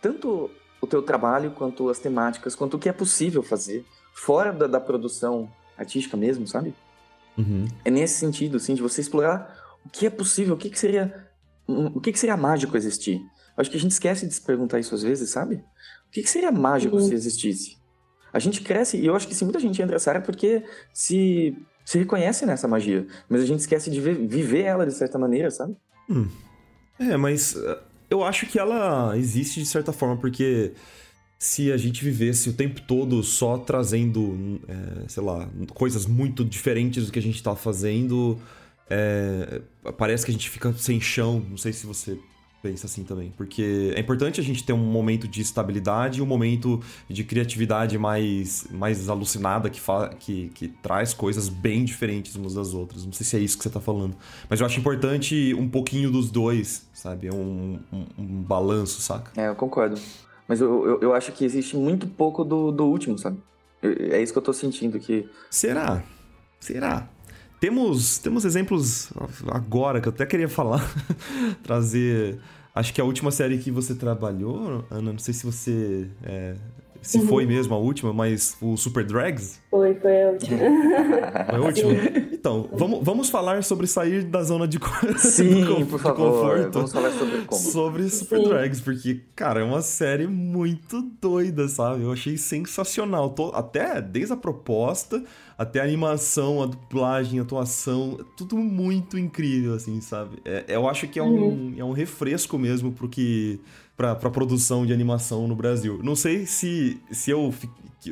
tanto 0.02 0.50
o 0.80 0.88
teu 0.88 1.02
trabalho 1.02 1.52
quanto 1.52 1.90
as 1.90 2.00
temáticas, 2.00 2.56
quanto 2.56 2.78
o 2.78 2.80
que 2.80 2.88
é 2.88 2.94
possível 2.94 3.44
fazer 3.44 3.86
fora 4.14 4.52
da, 4.52 4.68
da 4.68 4.80
produção 4.80 5.50
artística 5.78 6.16
mesmo, 6.16 6.48
sabe? 6.48 6.74
Uhum. 7.38 7.68
É 7.84 7.90
nesse 7.90 8.20
sentido, 8.20 8.58
assim, 8.58 8.76
de 8.76 8.82
você 8.82 9.02
explorar 9.02 9.58
o 9.86 9.90
que 9.90 10.06
é 10.06 10.10
possível, 10.10 10.56
o 10.56 10.58
que, 10.58 10.70
que 10.70 10.80
seria. 10.80 11.30
O 11.68 12.02
que, 12.02 12.12
que 12.12 12.20
seria 12.20 12.36
mágico 12.36 12.76
existir? 12.76 13.22
Acho 13.56 13.70
que 13.70 13.78
a 13.78 13.80
gente 13.80 13.92
esquece 13.92 14.28
de 14.28 14.34
se 14.34 14.42
perguntar 14.42 14.80
isso 14.80 14.94
às 14.94 15.04
vezes, 15.04 15.30
sabe? 15.30 15.56
O 16.08 16.12
que, 16.12 16.22
que 16.22 16.30
seria 16.30 16.52
mágico 16.52 16.96
uhum. 16.96 17.02
se 17.02 17.14
existisse? 17.14 17.78
A 18.34 18.40
gente 18.40 18.62
cresce, 18.62 18.98
e 18.98 19.06
eu 19.06 19.16
acho 19.16 19.28
que 19.28 19.36
se 19.36 19.44
muita 19.44 19.60
gente 19.60 19.82
entra 19.82 19.94
nessa 19.94 20.10
área 20.10 20.20
é 20.20 20.24
porque 20.24 20.64
se, 20.94 21.56
se 21.86 21.98
reconhece 21.98 22.46
nessa 22.46 22.68
magia, 22.68 23.06
mas 23.30 23.42
a 23.42 23.46
gente 23.46 23.60
esquece 23.60 23.90
de 23.90 24.00
ver, 24.00 24.16
viver 24.16 24.64
ela 24.64 24.86
de 24.86 24.94
certa 24.94 25.18
maneira, 25.18 25.52
sabe? 25.52 25.76
Hum. 26.10 26.28
É, 27.00 27.18
mas 27.18 27.56
uh, 27.56 27.78
eu 28.10 28.24
acho 28.24 28.46
que 28.46 28.60
ela 28.60 29.18
existe 29.18 29.60
de 29.60 29.66
certa 29.66 29.92
forma, 29.92 30.18
porque 30.18 30.74
se 31.42 31.72
a 31.72 31.78
gente 31.78 32.04
vivesse 32.04 32.52
o 32.52 32.54
tempo 32.54 32.80
todo 32.82 33.24
só 33.24 33.58
trazendo, 33.58 34.62
é, 34.68 35.08
sei 35.08 35.24
lá, 35.24 35.50
coisas 35.74 36.06
muito 36.06 36.46
diferentes 36.46 37.08
do 37.08 37.12
que 37.12 37.18
a 37.18 37.22
gente 37.22 37.42
tá 37.42 37.56
fazendo, 37.56 38.40
é, 38.88 39.60
parece 39.98 40.24
que 40.24 40.30
a 40.30 40.34
gente 40.36 40.48
fica 40.48 40.72
sem 40.74 41.02
chão. 41.02 41.44
Não 41.50 41.58
sei 41.58 41.74
se 41.74 41.88
você 41.88 42.16
pensa 42.62 42.86
assim 42.86 43.04
também. 43.04 43.34
Porque 43.36 43.92
é 43.96 44.00
importante 44.00 44.40
a 44.40 44.44
gente 44.44 44.64
ter 44.64 44.72
um 44.72 44.78
momento 44.78 45.28
de 45.28 45.42
estabilidade 45.42 46.20
e 46.20 46.22
um 46.22 46.28
momento 46.28 46.80
de 47.10 47.24
criatividade 47.24 47.98
mais, 47.98 48.68
mais 48.70 49.10
alucinada 49.10 49.68
que, 49.68 49.82
que, 50.20 50.50
que 50.50 50.68
traz 50.68 51.12
coisas 51.12 51.50
bem 51.50 51.84
diferentes 51.84 52.36
umas 52.36 52.54
das 52.54 52.76
outras. 52.76 53.04
Não 53.04 53.14
sei 53.14 53.26
se 53.26 53.36
é 53.36 53.40
isso 53.40 53.58
que 53.58 53.64
você 53.64 53.70
tá 53.72 53.82
falando. 53.82 54.16
Mas 54.48 54.60
eu 54.60 54.66
acho 54.68 54.80
importante 54.80 55.56
um 55.56 55.68
pouquinho 55.68 56.12
dos 56.12 56.30
dois, 56.30 56.88
sabe? 56.94 57.26
É 57.26 57.34
um, 57.34 57.80
um, 57.92 58.06
um 58.16 58.44
balanço, 58.44 59.02
saca? 59.02 59.32
É, 59.42 59.48
eu 59.48 59.56
concordo. 59.56 60.00
Mas 60.48 60.60
eu, 60.62 60.86
eu, 60.86 61.02
eu, 61.02 61.14
acho 61.14 61.32
que 61.32 61.46
existe 61.46 61.78
muito 61.78 62.08
pouco 62.08 62.44
do, 62.44 62.72
do 62.72 62.86
último, 62.86 63.18
sabe? 63.18 63.38
É 63.82 64.22
isso 64.22 64.34
que 64.34 64.40
eu 64.40 64.44
tô 64.44 64.54
sentindo 64.54 65.00
que. 65.00 65.30
Será? 65.50 66.04
Será? 66.60 67.10
Temos, 67.60 68.18
temos 68.18 68.44
exemplos 68.44 69.12
agora 69.48 70.02
que 70.02 70.08
eu 70.08 70.12
até 70.12 70.26
queria 70.26 70.50
falar, 70.50 70.82
trazer. 71.64 72.40
Acho 72.74 72.94
que 72.94 73.02
a 73.02 73.04
última 73.04 73.32
série 73.32 73.58
que 73.58 73.70
você 73.70 73.94
trabalhou, 73.94 74.86
Ana, 74.90 75.12
não 75.12 75.20
sei 75.20 75.34
se 75.34 75.46
você. 75.46 76.10
É, 76.24 76.56
se 77.02 77.18
uhum. 77.18 77.28
foi 77.28 77.46
mesmo 77.46 77.74
a 77.74 77.78
última, 77.78 78.14
mas 78.14 78.56
o 78.62 78.78
Super 78.78 79.04
Drags? 79.04 79.60
Foi, 79.70 79.96
foi 79.96 80.24
a 80.24 80.30
última. 80.30 80.58
Foi 81.50 81.56
a 81.56 81.62
última? 81.62 81.94
Então, 82.32 82.70
vamos, 82.74 83.00
vamos 83.04 83.30
falar 83.30 83.64
sobre 83.64 83.88
sair 83.88 84.24
da 84.24 84.44
zona 84.44 84.68
de, 84.68 84.80
Sim, 85.18 85.64
de, 85.64 85.86
por 85.86 86.00
favor, 86.00 86.32
conforto. 86.32 86.74
Vamos 86.74 86.94
falar 86.94 87.12
sobre 87.12 87.42
como. 87.42 87.62
Sobre 87.62 88.10
Super 88.10 88.40
Sim. 88.40 88.50
Drags, 88.50 88.82
porque, 88.82 89.22
cara, 89.36 89.62
é 89.62 89.64
uma 89.64 89.82
série 89.82 90.28
muito 90.28 91.02
doida, 91.22 91.68
sabe? 91.68 92.04
Eu 92.04 92.12
achei 92.12 92.38
sensacional. 92.38 93.34
Até 93.54 94.02
desde 94.02 94.34
a 94.34 94.38
proposta 94.38 95.24
até 95.62 95.80
a 95.80 95.84
animação, 95.84 96.64
a 96.64 96.66
dublagem, 96.66 97.38
a 97.38 97.44
atuação, 97.44 98.18
tudo 98.36 98.58
muito 98.58 99.16
incrível, 99.16 99.76
assim, 99.76 100.02
sabe? 100.02 100.40
É, 100.44 100.66
eu 100.68 100.90
acho 100.90 101.08
que 101.08 101.20
é 101.20 101.24
um, 101.24 101.36
uhum. 101.36 101.76
é 101.78 101.84
um 101.84 101.92
refresco 101.92 102.58
mesmo 102.58 102.92
pro 102.92 103.08
que. 103.08 103.60
Pra, 104.02 104.16
produção 104.16 104.84
de 104.84 104.92
animação 104.92 105.48
no 105.48 105.56
Brasil. 105.56 106.00
Não 106.02 106.16
sei 106.16 106.48
se, 106.48 107.00
se 107.12 107.30
eu 107.30 107.54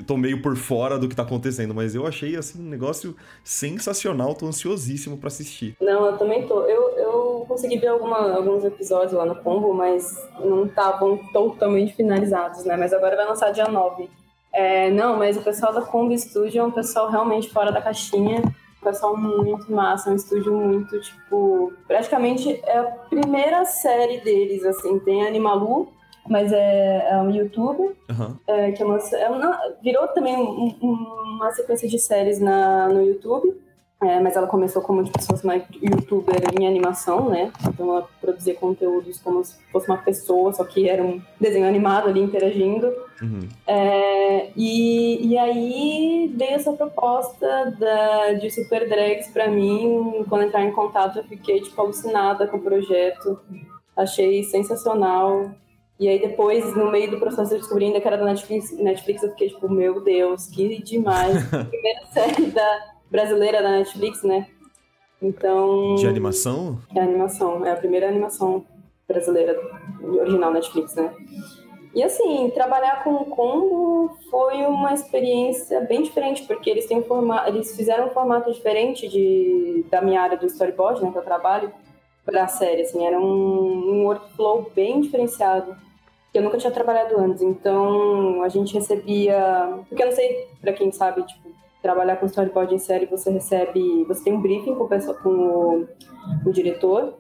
tô 0.06 0.16
meio 0.16 0.40
por 0.40 0.56
fora 0.56 1.00
do 1.00 1.10
que 1.10 1.16
tá 1.16 1.24
acontecendo, 1.24 1.74
mas 1.74 1.96
eu 1.96 2.06
achei 2.06 2.36
assim 2.36 2.62
um 2.62 2.70
negócio 2.70 3.16
sensacional, 3.44 4.36
tô 4.36 4.46
ansiosíssimo 4.46 5.18
para 5.18 5.30
assistir. 5.30 5.76
Não, 5.82 6.06
eu 6.06 6.18
também 6.18 6.48
tô. 6.48 6.62
Eu, 6.62 6.90
eu 6.92 7.46
consegui 7.48 7.80
ver 7.80 7.88
alguma, 7.88 8.36
alguns 8.36 8.64
episódios 8.64 9.14
lá 9.14 9.26
no 9.26 9.36
Combo, 9.38 9.74
mas 9.74 10.16
não 10.40 10.68
estavam 10.68 11.18
totalmente 11.34 11.96
finalizados, 11.96 12.64
né? 12.66 12.78
Mas 12.78 12.94
agora 12.94 13.16
vai 13.16 13.26
lançar 13.26 13.50
dia 13.50 13.68
9. 13.68 14.08
É, 14.54 14.92
não, 14.92 15.18
mas 15.18 15.38
o 15.38 15.42
pessoal 15.42 15.74
da 15.74 15.82
Kombi 15.82 16.20
Studio 16.20 16.62
é 16.62 16.64
um 16.64 16.72
pessoal 16.72 17.10
realmente 17.10 17.50
fora 17.50 17.72
da 17.72 17.82
caixinha. 17.82 18.44
Um 18.82 18.86
pessoal 18.86 19.18
muito 19.18 19.72
massa, 19.72 20.10
é 20.10 20.14
um 20.14 20.16
estúdio 20.16 20.54
muito, 20.54 21.00
tipo... 21.02 21.74
Praticamente 21.88 22.62
é 22.66 22.80
a 22.80 22.84
primeira 22.84 23.66
série 23.66 24.20
deles, 24.22 24.64
assim. 24.64 25.00
Tem 25.00 25.28
Animalu, 25.28 25.90
mas 26.30 26.54
é, 26.54 27.10
é 27.12 27.18
um 27.18 27.30
youtuber, 27.32 27.96
uhum. 28.10 28.38
é, 28.48 28.72
que 28.72 28.82
é 28.82 28.86
uma, 28.86 28.98
é 28.98 29.30
uma, 29.30 29.60
virou 29.82 30.08
também 30.10 30.38
um, 30.38 30.78
um, 30.82 30.94
uma 31.36 31.52
sequência 31.52 31.90
de 31.90 31.98
séries 32.00 32.40
na, 32.40 32.88
no 32.88 33.02
YouTube. 33.02 33.60
É, 34.02 34.18
mas 34.22 34.36
ela 34.38 34.47
começou 34.47 34.82
como 34.82 35.04
tipo, 35.04 35.22
se 35.22 35.28
fosse 35.28 35.43
uma 35.43 35.56
youtuber 35.56 36.41
em 36.58 36.66
animação, 36.66 37.30
né? 37.30 37.52
Então 37.68 37.89
ela 37.89 38.08
produzia 38.22 38.56
conteúdos 38.56 39.20
como 39.20 39.43
se 39.43 39.58
fosse 39.74 39.89
uma 39.89 39.97
pessoa, 39.97 40.54
só 40.54 40.64
que 40.64 40.88
era 40.88 41.04
um 41.04 41.22
desenho 41.39 41.68
animado 41.68 42.08
ali 42.08 42.22
interagindo. 42.22 42.88
Uhum. 43.22 43.50
É, 43.68 44.52
e, 44.56 45.28
e 45.28 45.38
aí 45.38 46.34
veio 46.34 46.54
essa 46.54 46.72
proposta 46.72 47.76
da, 47.78 48.34
de 48.34 48.50
Super 48.50 48.88
Drags 48.88 49.28
pra 49.32 49.50
mim. 49.50 50.26
Quando 50.30 50.45
entrar 50.45 50.64
em 50.64 50.72
contato, 50.72 51.20
eu 51.20 51.24
fiquei 51.26 51.60
tipo, 51.60 51.82
alucinada 51.82 52.47
com 52.47 52.56
o 52.56 52.62
projeto. 52.62 53.38
Achei 53.97 54.45
sensacional. 54.45 55.52
E 56.00 56.08
aí 56.08 56.22
depois, 56.22 56.74
no 56.74 56.89
meio 56.89 57.12
do 57.12 57.20
processo, 57.20 57.54
eu 57.54 57.60
descobri 57.60 57.88
ainda 57.88 58.00
que 58.00 58.08
era 58.08 58.18
da 58.18 58.24
Netflix, 58.24 58.72
Netflix 58.72 59.22
eu 59.22 59.32
fiquei 59.32 59.50
tipo, 59.50 59.68
meu 59.68 60.00
Deus, 60.00 60.47
que 60.47 60.82
demais. 60.82 61.43
Primeira 61.70 62.06
série 62.14 62.45
da 62.45 62.99
brasileira 63.10 63.62
da 63.62 63.72
Netflix, 63.72 64.24
né? 64.24 64.47
Então. 65.22 65.95
De 65.95 66.07
animação? 66.07 66.80
É 66.95 67.01
animação. 67.01 67.66
É 67.66 67.72
a 67.72 67.76
primeira 67.76 68.07
animação 68.07 68.66
brasileira, 69.07 69.60
original 70.01 70.53
Netflix, 70.53 70.95
né? 70.95 71.14
E 71.93 72.03
assim, 72.03 72.51
trabalhar 72.51 73.03
com 73.03 73.16
o 73.16 73.26
Combo 73.26 74.16
foi 74.30 74.64
uma 74.66 74.93
experiência 74.93 75.82
bem 75.82 76.03
diferente, 76.03 76.43
porque 76.43 76.70
eles 76.70 76.86
têm 76.86 76.99
um 76.99 77.03
formato, 77.03 77.49
eles 77.49 77.76
fizeram 77.76 78.07
um 78.07 78.12
formato 78.12 78.51
diferente 78.53 79.07
de, 79.07 79.84
da 79.89 79.99
minha 79.99 80.22
área 80.22 80.38
do 80.38 80.45
storyboard, 80.45 81.03
né, 81.03 81.12
que 81.12 81.18
eu 81.18 81.24
trabalho, 81.24 81.72
para 82.24 82.43
a 82.43 82.47
série, 82.47 82.84
assim, 82.84 83.05
era 83.05 83.20
um, 83.20 83.24
um 83.24 84.05
workflow 84.05 84.72
bem 84.76 85.01
diferenciado, 85.01 85.76
que 86.32 86.38
eu 86.38 86.43
nunca 86.43 86.60
tinha 86.60 86.72
trabalhado 86.72 87.18
antes. 87.18 87.41
Então, 87.41 88.43
a 88.43 88.49
gente 88.49 88.76
recebia, 88.76 89.80
porque 89.89 90.03
eu 90.03 90.07
não 90.07 90.16
sei 90.16 90.47
para 90.62 90.74
quem 90.74 90.91
sabe, 90.91 91.24
tipo, 91.24 91.49
trabalhar 91.82 92.18
com 92.18 92.26
storyboard 92.26 92.74
em 92.74 92.80
série, 92.80 93.06
você 93.06 93.32
recebe, 93.32 94.04
você 94.06 94.24
tem 94.24 94.34
um 94.34 94.42
briefing 94.42 94.76
com, 94.76 94.84
o, 94.84 95.14
com 95.16 95.30
o, 95.30 95.88
o 96.46 96.52
diretor 96.52 97.18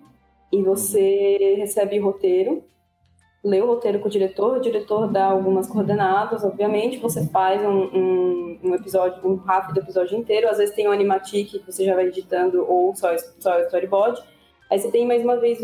e 0.51 0.61
você 0.61 1.55
recebe 1.57 1.99
o 1.99 2.05
roteiro, 2.05 2.63
lê 3.43 3.61
o 3.61 3.67
roteiro 3.67 3.99
com 3.99 4.07
o 4.07 4.11
diretor, 4.11 4.57
o 4.57 4.61
diretor 4.61 5.07
dá 5.07 5.25
algumas 5.25 5.67
coordenadas, 5.67 6.43
obviamente, 6.43 6.97
você 6.97 7.25
faz 7.27 7.63
um, 7.63 7.83
um, 7.83 8.59
um 8.63 8.75
episódio, 8.75 9.25
um 9.25 9.35
rápido 9.35 9.79
episódio 9.79 10.17
inteiro, 10.17 10.49
às 10.49 10.57
vezes 10.57 10.75
tem 10.75 10.87
um 10.87 10.91
animatic 10.91 11.51
que 11.51 11.71
você 11.71 11.85
já 11.85 11.95
vai 11.95 12.07
editando 12.07 12.65
ou 12.67 12.93
só, 12.95 13.15
só 13.39 13.59
storyboard, 13.61 14.21
aí 14.69 14.77
você 14.77 14.91
tem 14.91 15.07
mais 15.07 15.23
uma 15.23 15.37
vez, 15.37 15.59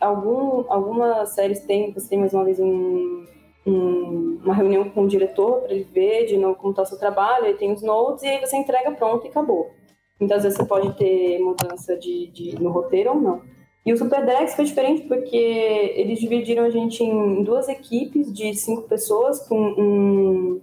algum, 0.00 0.64
algumas 0.72 1.30
séries 1.30 1.60
tem, 1.60 1.92
você 1.92 2.08
tem 2.08 2.18
mais 2.18 2.32
uma 2.32 2.44
vez 2.44 2.58
um 2.58 3.26
um, 3.66 4.38
uma 4.44 4.54
reunião 4.54 4.88
com 4.88 5.04
o 5.04 5.08
diretor 5.08 5.62
para 5.62 5.72
ele 5.72 5.86
ver 5.92 6.26
de 6.26 6.36
novo 6.36 6.54
como 6.54 6.70
está 6.70 6.82
o 6.82 6.86
seu 6.86 6.98
trabalho, 6.98 7.46
ele 7.46 7.58
tem 7.58 7.72
os 7.72 7.82
notes 7.82 8.22
e 8.22 8.28
aí 8.28 8.40
você 8.40 8.56
entrega 8.56 8.92
pronto 8.92 9.26
e 9.26 9.28
acabou. 9.28 9.70
Muitas 10.18 10.44
vezes 10.44 10.56
você 10.56 10.64
pode 10.64 10.96
ter 10.96 11.38
mudança 11.40 11.96
de, 11.96 12.28
de 12.28 12.62
no 12.62 12.70
roteiro 12.70 13.10
ou 13.10 13.16
não. 13.16 13.42
E 13.84 13.92
o 13.92 13.96
Super 13.96 14.24
Dex 14.24 14.54
foi 14.54 14.64
diferente 14.64 15.02
porque 15.02 15.36
eles 15.36 16.18
dividiram 16.18 16.64
a 16.64 16.70
gente 16.70 17.02
em 17.02 17.42
duas 17.42 17.68
equipes 17.68 18.32
de 18.32 18.54
cinco 18.54 18.82
pessoas 18.82 19.46
com 19.46 19.60
um, 19.60 20.60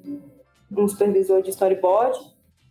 um 0.76 0.88
supervisor 0.88 1.42
de 1.42 1.52
storyboard. 1.52 2.20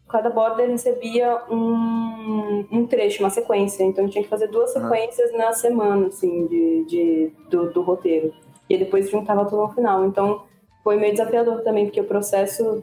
Cada 0.09 0.29
border 0.29 0.69
recebia 0.69 1.43
um, 1.51 2.67
um 2.71 2.87
trecho, 2.87 3.23
uma 3.23 3.31
sequência. 3.31 3.83
Então 3.83 4.09
tinha 4.09 4.23
que 4.23 4.29
fazer 4.29 4.49
duas 4.49 4.73
sequências 4.73 5.33
na 5.33 5.53
semana, 5.53 6.09
assim, 6.09 6.47
de, 6.47 6.85
de 6.85 7.33
do, 7.49 7.73
do 7.73 7.81
roteiro 7.81 8.35
e 8.75 8.79
depois 8.79 9.11
juntava 9.11 9.45
tudo 9.45 9.63
no 9.63 9.73
final. 9.73 10.07
Então 10.07 10.45
foi 10.83 10.97
meio 10.97 11.13
desafiador 11.13 11.63
também, 11.63 11.87
porque 11.87 12.01
o 12.01 12.05
processo 12.05 12.83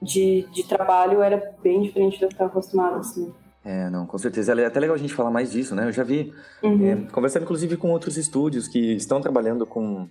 de, 0.00 0.46
de 0.52 0.64
trabalho 0.64 1.22
era 1.22 1.54
bem 1.62 1.82
diferente 1.82 2.14
do 2.14 2.18
que 2.18 2.24
eu 2.24 2.28
estava 2.28 2.50
acostumado, 2.50 2.96
assim. 2.96 3.32
É, 3.64 3.90
não, 3.90 4.06
com 4.06 4.16
certeza. 4.16 4.58
É 4.58 4.64
até 4.64 4.80
legal 4.80 4.94
a 4.94 4.98
gente 4.98 5.12
falar 5.12 5.30
mais 5.30 5.50
disso, 5.50 5.74
né? 5.74 5.86
Eu 5.86 5.92
já 5.92 6.02
vi, 6.02 6.32
uhum. 6.62 6.86
é, 6.86 6.96
conversando 7.12 7.42
inclusive 7.42 7.76
com 7.76 7.90
outros 7.90 8.16
estúdios 8.16 8.68
que 8.68 8.94
estão 8.94 9.20
trabalhando 9.20 9.66
com 9.66 10.08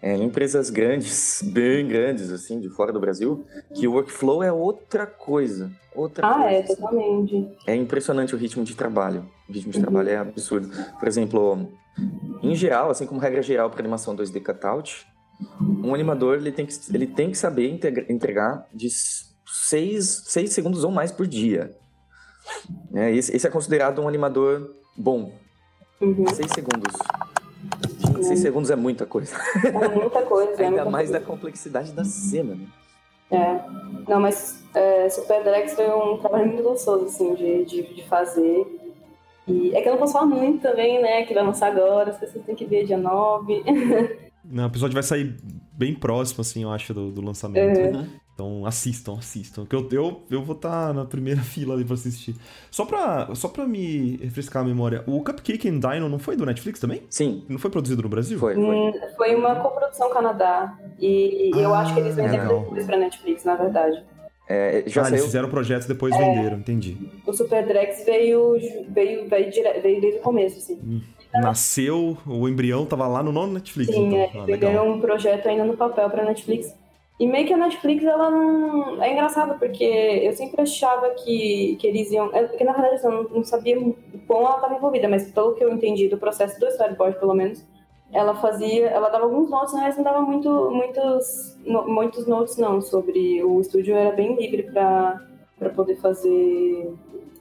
é, 0.00 0.16
empresas 0.16 0.70
grandes, 0.70 1.42
bem 1.52 1.86
grandes, 1.86 2.30
assim, 2.30 2.60
de 2.60 2.70
fora 2.70 2.92
do 2.92 3.00
Brasil, 3.00 3.44
que 3.74 3.86
o 3.86 3.92
workflow 3.92 4.42
é 4.42 4.52
outra 4.52 5.06
coisa. 5.06 5.70
Outra 5.94 6.26
ah, 6.26 6.34
coisa, 6.34 6.48
é, 6.50 6.62
totalmente. 6.62 7.48
É 7.66 7.74
impressionante 7.74 8.34
o 8.34 8.38
ritmo 8.38 8.64
de 8.64 8.74
trabalho. 8.74 9.26
O 9.48 9.52
ritmo 9.52 9.70
de 9.70 9.78
uhum. 9.78 9.82
trabalho 9.82 10.08
é 10.08 10.16
absurdo. 10.16 10.70
Por 10.98 11.06
exemplo, 11.06 11.68
em 12.42 12.54
geral, 12.54 12.90
assim 12.90 13.06
como 13.06 13.20
regra 13.20 13.42
geral 13.42 13.70
para 13.70 13.80
animação 13.80 14.16
2D 14.16 14.42
cutout, 14.42 15.06
um 15.82 15.94
animador 15.94 16.36
ele 16.36 16.52
tem 16.52 16.66
que, 16.66 16.74
ele 16.92 17.06
tem 17.06 17.30
que 17.30 17.38
saber 17.38 17.68
entregar 18.08 18.66
de 18.72 18.88
6, 18.90 20.24
6 20.26 20.52
segundos 20.52 20.84
ou 20.84 20.90
mais 20.90 21.12
por 21.12 21.26
dia. 21.26 21.76
É, 22.94 23.10
esse, 23.14 23.34
esse, 23.34 23.46
é 23.46 23.50
considerado 23.50 24.00
um 24.00 24.08
animador 24.08 24.74
bom. 24.96 25.32
6 26.00 26.18
uhum. 26.18 26.26
segundos. 26.54 26.94
6 28.02 28.28
uhum. 28.28 28.36
segundos 28.36 28.70
é 28.70 28.76
muita 28.76 29.06
coisa. 29.06 29.36
É 29.64 29.88
muita 29.88 30.22
coisa. 30.22 30.50
Ainda 30.50 30.64
é 30.64 30.70
muita 30.70 30.90
mais 30.90 31.10
coisa. 31.10 31.20
da 31.20 31.26
complexidade 31.26 31.92
da 31.92 32.04
cena, 32.04 32.54
né? 32.54 32.66
É. 33.30 33.64
Não, 34.08 34.20
mas 34.20 34.62
é, 34.74 35.08
Super 35.08 35.42
Drex 35.42 35.74
foi 35.74 35.88
um 35.88 36.18
trabalho 36.18 36.48
muito 36.48 36.62
gostoso, 36.62 37.06
assim, 37.06 37.34
de, 37.34 37.64
de, 37.64 37.94
de 37.94 38.06
fazer. 38.06 38.81
E 39.46 39.74
é 39.74 39.82
que 39.82 39.88
eu 39.88 39.92
não 39.92 39.98
posso 39.98 40.12
falar 40.12 40.26
muito 40.26 40.62
também, 40.62 41.02
né? 41.02 41.24
Que 41.24 41.34
vai 41.34 41.42
lançar 41.42 41.72
agora, 41.72 42.10
as 42.10 42.18
pessoas 42.18 42.44
têm 42.44 42.54
que 42.54 42.64
ver 42.64 42.86
dia 42.86 42.98
9. 42.98 43.62
Não, 44.44 44.64
o 44.64 44.66
episódio 44.66 44.94
vai 44.94 45.04
sair 45.04 45.36
bem 45.72 45.94
próximo, 45.94 46.40
assim, 46.40 46.64
eu 46.64 46.70
acho, 46.72 46.92
do, 46.92 47.12
do 47.12 47.20
lançamento. 47.20 47.78
Uhum. 47.78 48.06
Então 48.34 48.66
assistam, 48.66 49.18
assistam. 49.18 49.64
Que 49.66 49.76
eu, 49.76 49.88
eu, 49.92 50.22
eu 50.30 50.42
vou 50.42 50.56
estar 50.56 50.88
tá 50.88 50.92
na 50.92 51.04
primeira 51.04 51.40
fila 51.42 51.74
ali 51.74 51.84
pra 51.84 51.94
assistir. 51.94 52.34
Só 52.70 52.84
pra, 52.84 53.34
só 53.34 53.48
pra 53.48 53.66
me 53.66 54.16
refrescar 54.16 54.62
a 54.62 54.66
memória, 54.66 55.04
o 55.06 55.22
Cupcake 55.22 55.68
and 55.68 55.78
Dino 55.78 56.08
não 56.08 56.18
foi 56.18 56.36
do 56.36 56.44
Netflix 56.44 56.80
também? 56.80 57.02
Sim. 57.08 57.44
Não 57.48 57.58
foi 57.58 57.70
produzido 57.70 58.02
no 58.02 58.08
Brasil? 58.08 58.38
Foi, 58.38 58.54
foi. 58.54 58.64
Hum, 58.64 58.92
foi 59.16 59.34
uma 59.34 59.54
coprodução 59.56 60.10
Canadá. 60.10 60.76
E, 60.98 61.50
e 61.50 61.52
ah, 61.54 61.62
eu 61.62 61.74
acho 61.74 61.94
que 61.94 62.00
eles 62.00 62.16
vendem 62.16 62.40
pra 62.86 62.96
Netflix, 62.96 63.44
na 63.44 63.54
verdade. 63.54 64.02
É, 64.48 64.84
já 64.86 65.02
ah, 65.02 65.04
saiu... 65.04 65.14
eles 65.14 65.24
fizeram 65.26 65.48
projetos 65.48 65.86
e 65.86 65.88
depois 65.88 66.14
é, 66.14 66.18
venderam, 66.18 66.58
entendi. 66.58 66.96
O 67.26 67.32
Super 67.32 67.66
Drex 67.66 68.04
veio, 68.04 68.58
veio, 68.88 69.28
veio, 69.28 69.50
dire... 69.50 69.80
veio 69.80 70.00
desde 70.00 70.18
o 70.18 70.22
começo, 70.22 70.58
assim. 70.58 70.74
Hum. 70.74 71.00
Nasceu, 71.34 72.18
o 72.26 72.46
embrião 72.46 72.84
tava 72.84 73.06
lá 73.06 73.22
no 73.22 73.32
nono 73.32 73.54
Netflix. 73.54 73.94
Sim, 73.94 74.14
então. 74.46 74.70
é, 74.70 74.76
ah, 74.76 74.82
um 74.82 75.00
projeto 75.00 75.48
ainda 75.48 75.64
no 75.64 75.76
papel 75.76 76.10
pra 76.10 76.24
Netflix. 76.24 76.74
E 77.18 77.26
meio 77.26 77.46
que 77.46 77.54
a 77.54 77.56
Netflix, 77.56 78.04
ela 78.04 78.30
não. 78.30 79.02
É 79.02 79.12
engraçado, 79.12 79.58
porque 79.58 79.84
eu 79.84 80.32
sempre 80.32 80.60
achava 80.60 81.08
que, 81.10 81.76
que 81.80 81.86
eles 81.86 82.10
iam. 82.10 82.34
É, 82.34 82.44
porque 82.44 82.64
na 82.64 82.72
verdade 82.72 83.02
eu 83.02 83.10
não, 83.10 83.22
não 83.24 83.44
sabia 83.44 83.78
o 83.78 83.96
quão 84.26 84.40
ela 84.40 84.56
estava 84.56 84.74
envolvida, 84.74 85.08
mas 85.08 85.30
pelo 85.30 85.54
que 85.54 85.62
eu 85.62 85.72
entendi 85.72 86.08
do 86.08 86.18
processo 86.18 86.58
do 86.58 86.66
storyboard, 86.66 87.18
pelo 87.18 87.34
menos, 87.34 87.64
ela 88.12 88.34
fazia. 88.34 88.86
Ela 88.86 89.08
dava 89.08 89.24
alguns 89.24 89.50
notes, 89.50 89.72
mas 89.72 89.96
não 89.96 90.04
dava 90.04 90.20
muito, 90.20 90.70
muitos, 90.70 91.56
no, 91.64 91.88
muitos 91.88 92.26
notes, 92.26 92.56
não, 92.56 92.80
sobre. 92.80 93.42
O 93.42 93.60
estúdio 93.60 93.94
era 93.94 94.14
bem 94.14 94.36
livre 94.36 94.64
para 94.64 95.20
poder 95.74 95.96
fazer. 95.96 96.92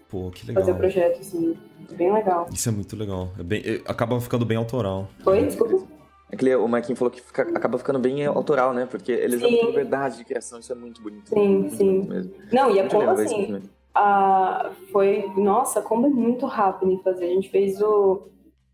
Pô, 0.10 0.32
que 0.32 0.48
legal. 0.48 0.64
Fazer 0.64 0.72
o 0.72 0.78
projeto, 0.78 1.20
assim. 1.20 1.58
Bem 1.92 2.14
legal. 2.14 2.48
Isso 2.52 2.70
é 2.70 2.72
muito 2.72 2.96
legal. 2.96 3.30
É 3.38 3.44
bem, 3.44 3.62
é, 3.66 3.82
acaba 3.86 4.20
ficando 4.22 4.46
bem 4.46 4.58
autoral. 4.58 5.08
Foi? 5.24 5.46
Desculpa. 5.46 5.86
É 6.32 6.38
que 6.38 6.56
o 6.56 6.68
Marquinhos 6.68 6.98
falou 6.98 7.12
que 7.12 7.22
fica, 7.22 7.42
acaba 7.42 7.78
ficando 7.78 8.00
bem 8.00 8.26
autoral, 8.26 8.74
né? 8.74 8.88
Porque 8.90 9.12
eles 9.12 9.42
sim. 9.42 9.58
dão 9.58 9.68
liberdade 9.68 10.18
de 10.18 10.24
criação, 10.24 10.60
isso 10.60 10.72
é 10.72 10.76
muito 10.76 11.02
bonito. 11.02 11.28
Sim, 11.28 11.58
muito 11.58 11.76
sim. 11.76 12.08
Mesmo. 12.08 12.32
Não, 12.54 12.72
e 12.74 12.80
é 12.80 12.88
como 12.88 13.10
assim, 13.10 13.62
a, 13.94 14.72
foi, 14.94 15.30
nossa, 15.36 15.82
como 15.82 16.08
é 16.08 16.10
muito 16.10 16.46
rápido 16.46 16.90
em 16.90 17.00
fazer. 17.00 17.26
A 17.26 17.34
gente 17.34 17.50
fez 17.50 17.82
o, 17.82 18.30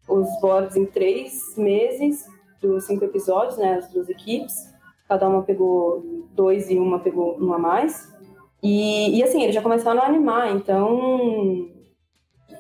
os 0.08 0.28
boards 0.42 0.76
em 0.76 0.86
três 0.86 1.56
meses, 1.58 2.26
dos 2.62 2.86
cinco 2.86 3.06
episódios, 3.06 3.58
né? 3.58 3.76
As 3.76 3.90
duas 3.92 4.10
equipes. 4.10 4.74
Cada 5.08 5.28
uma 5.28 5.44
pegou 5.44 6.04
dois 6.34 6.70
e 6.70 6.78
uma 6.78 7.00
pegou 7.00 7.38
um 7.40 7.54
a 7.54 7.60
mais. 7.60 8.14
E, 8.62 9.18
e 9.18 9.24
assim, 9.24 9.44
eles 9.44 9.56
já 9.56 9.62
começaram 9.62 10.02
a 10.02 10.06
animar, 10.06 10.54
então 10.56 11.70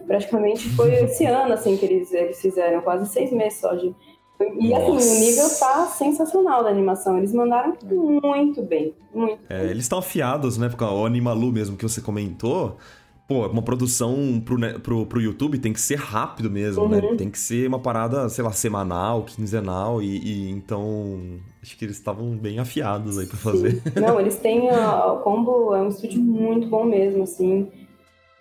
praticamente 0.05 0.69
foi 0.69 0.93
esse 1.03 1.25
ano 1.25 1.53
assim 1.53 1.75
que 1.75 1.85
eles, 1.85 2.13
eles 2.13 2.39
fizeram, 2.39 2.81
quase 2.81 3.11
seis 3.11 3.31
meses 3.31 3.59
só 3.59 3.73
de 3.73 3.93
e 4.59 4.73
assim, 4.73 4.93
Nossa. 4.93 5.15
o 5.15 5.19
nível 5.19 5.49
tá 5.59 5.87
sensacional 5.87 6.63
da 6.63 6.69
animação. 6.69 7.17
Eles 7.17 7.33
mandaram 7.33 7.75
muito 7.81 8.61
bem. 8.61 8.93
Muito 9.13 9.39
é, 9.49 9.61
bem. 9.61 9.71
eles 9.71 9.85
estão 9.85 9.97
afiados, 9.97 10.57
né? 10.57 10.69
Porque 10.69 10.83
o 10.83 11.05
Animalu 11.05 11.51
mesmo 11.51 11.75
que 11.75 11.83
você 11.83 12.01
comentou. 12.01 12.77
Pô, 13.28 13.45
uma 13.47 13.61
produção 13.61 14.41
pro, 14.43 14.57
pro, 14.80 15.05
pro 15.05 15.21
YouTube 15.21 15.59
tem 15.59 15.73
que 15.73 15.82
ser 15.82 15.97
rápido 15.97 16.49
mesmo, 16.49 16.88
né? 16.88 16.99
uhum. 16.99 17.11
né? 17.11 17.17
Tem 17.17 17.30
que 17.30 17.38
ser 17.38 17.67
uma 17.67 17.80
parada, 17.80 18.30
sei 18.30 18.41
lá, 18.41 18.53
semanal, 18.53 19.23
quinzenal. 19.23 20.01
E, 20.01 20.17
e 20.17 20.49
então. 20.49 21.39
Acho 21.61 21.78
que 21.78 21.84
eles 21.84 21.97
estavam 21.97 22.38
bem 22.38 22.59
afiados 22.59 23.17
aí 23.17 23.28
pra 23.28 23.38
fazer. 23.38 23.82
Sim. 23.82 23.82
Não, 23.99 24.19
eles 24.19 24.38
têm. 24.38 24.69
A, 24.69 25.11
o 25.11 25.19
Combo 25.19 25.75
é 25.75 25.82
um 25.82 25.89
estúdio 25.89 26.21
muito 26.21 26.69
bom 26.69 26.86
mesmo, 26.86 27.23
assim. 27.23 27.69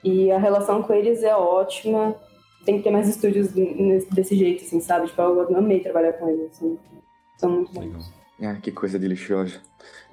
E 0.04 0.30
a 0.30 0.38
relação 0.38 0.82
com 0.82 0.94
eles 0.94 1.22
é 1.24 1.34
ótima 1.34 2.14
tem 2.66 2.78
que 2.78 2.82
ter 2.82 2.90
mais 2.90 3.08
estúdios 3.08 3.48
desse 4.12 4.36
jeito, 4.36 4.64
assim, 4.64 4.80
sabe? 4.80 5.06
Tipo, 5.06 5.22
eu 5.22 5.56
amei 5.56 5.80
trabalhar 5.80 6.12
com 6.14 6.28
eles, 6.28 6.50
assim. 6.50 6.76
São 7.38 7.50
muito 7.50 7.72
bons. 7.72 8.12
Ah, 8.42 8.56
que 8.56 8.72
coisa 8.72 8.98
deliciosa. 8.98 9.60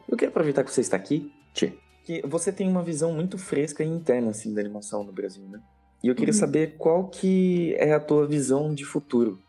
Eu 0.07 0.15
quero 0.15 0.29
aproveitar 0.29 0.63
que 0.63 0.71
você 0.71 0.81
está 0.81 0.95
aqui, 0.95 1.31
Tchê, 1.53 1.73
que 2.03 2.21
você 2.27 2.51
tem 2.51 2.67
uma 2.67 2.83
visão 2.83 3.13
muito 3.13 3.37
fresca 3.37 3.83
e 3.83 3.87
interna, 3.87 4.31
assim, 4.31 4.53
da 4.53 4.61
animação 4.61 5.03
no 5.03 5.11
Brasil, 5.11 5.43
né? 5.49 5.59
E 6.03 6.07
eu 6.07 6.15
queria 6.15 6.33
uhum. 6.33 6.39
saber 6.39 6.75
qual 6.77 7.07
que 7.07 7.75
é 7.77 7.93
a 7.93 7.99
tua 7.99 8.27
visão 8.27 8.73
de 8.73 8.83
futuro 8.83 9.39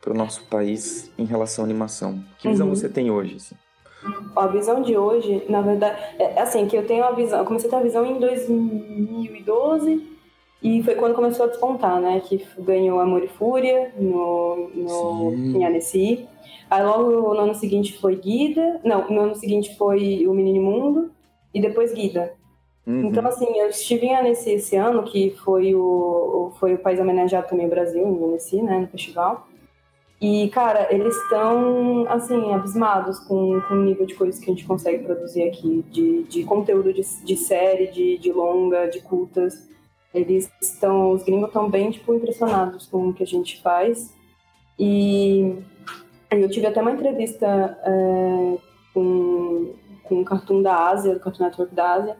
para 0.00 0.12
o 0.12 0.16
nosso 0.16 0.44
país 0.46 1.10
em 1.18 1.24
relação 1.24 1.64
à 1.64 1.66
animação. 1.66 2.24
Que 2.38 2.48
visão 2.48 2.68
uhum. 2.68 2.74
você 2.74 2.88
tem 2.88 3.10
hoje, 3.10 3.36
assim? 3.36 3.54
A 4.34 4.46
visão 4.46 4.82
de 4.82 4.96
hoje, 4.96 5.44
na 5.48 5.60
verdade, 5.60 5.96
é 6.18 6.40
assim, 6.40 6.66
que 6.66 6.76
eu 6.76 6.86
tenho 6.86 7.04
a 7.04 7.12
visão, 7.12 7.38
eu 7.38 7.44
comecei 7.44 7.68
a 7.68 7.70
ter 7.70 7.76
a 7.76 7.82
visão 7.82 8.04
em 8.04 8.18
2012, 8.18 10.12
e 10.62 10.82
foi 10.82 10.94
quando 10.94 11.14
começou 11.14 11.46
a 11.46 11.48
despontar, 11.48 12.00
né? 12.00 12.20
Que 12.20 12.40
ganhou 12.58 13.00
Amor 13.00 13.24
e 13.24 13.28
Fúria 13.28 13.92
no, 13.98 14.70
no, 14.74 15.34
em 15.34 15.64
Annecy. 15.64 16.28
Aí 16.70 16.82
logo 16.84 17.34
no 17.34 17.40
ano 17.40 17.54
seguinte 17.54 17.98
foi 17.98 18.14
Guida. 18.14 18.80
Não, 18.84 19.08
no 19.10 19.20
ano 19.20 19.34
seguinte 19.34 19.76
foi 19.76 20.26
O 20.26 20.32
Menino 20.32 20.62
Mundo. 20.62 21.10
E 21.54 21.60
depois 21.60 21.92
Guida. 21.92 22.34
Uhum. 22.86 23.06
Então, 23.06 23.26
assim, 23.26 23.46
eu 23.58 23.68
estive 23.68 24.06
em 24.06 24.16
Annecy 24.16 24.50
esse 24.52 24.76
ano, 24.76 25.04
que 25.04 25.30
foi 25.44 25.74
o, 25.74 26.52
foi 26.58 26.74
o 26.74 26.78
país 26.78 26.98
homenageado 26.98 27.48
também 27.48 27.68
Brasil, 27.68 28.02
em 28.02 28.24
Annecy, 28.24 28.62
né? 28.62 28.80
No 28.80 28.88
festival. 28.88 29.46
E, 30.20 30.48
cara, 30.50 30.86
eles 30.94 31.16
estão, 31.16 32.06
assim, 32.08 32.52
abismados 32.52 33.18
com, 33.20 33.60
com 33.62 33.74
o 33.74 33.82
nível 33.82 34.06
de 34.06 34.14
coisas 34.14 34.38
que 34.38 34.48
a 34.50 34.54
gente 34.54 34.64
consegue 34.64 35.02
produzir 35.02 35.42
aqui, 35.42 35.84
de, 35.90 36.22
de 36.24 36.44
conteúdo 36.44 36.92
de, 36.92 37.02
de 37.24 37.36
série, 37.36 37.88
de, 37.88 38.18
de 38.18 38.32
longa, 38.32 38.86
de 38.86 39.00
curtas. 39.00 39.68
Eles 40.14 40.48
estão, 40.60 41.10
os 41.10 41.24
gringos 41.24 41.48
estão 41.48 41.68
bem, 41.68 41.90
tipo, 41.90 42.14
impressionados 42.14 42.86
com 42.86 43.08
o 43.08 43.12
que 43.12 43.24
a 43.24 43.26
gente 43.26 43.60
faz. 43.62 44.14
E 44.78 45.56
eu 46.30 46.48
tive 46.48 46.66
até 46.66 46.80
uma 46.80 46.92
entrevista 46.92 47.76
é, 47.84 48.58
com 48.94 49.74
um 50.12 50.24
cartoon 50.24 50.62
da 50.62 50.88
Ásia, 50.88 51.14
do 51.14 51.20
Cartoon 51.20 51.44
Network 51.44 51.74
da 51.74 51.92
Ásia. 51.92 52.16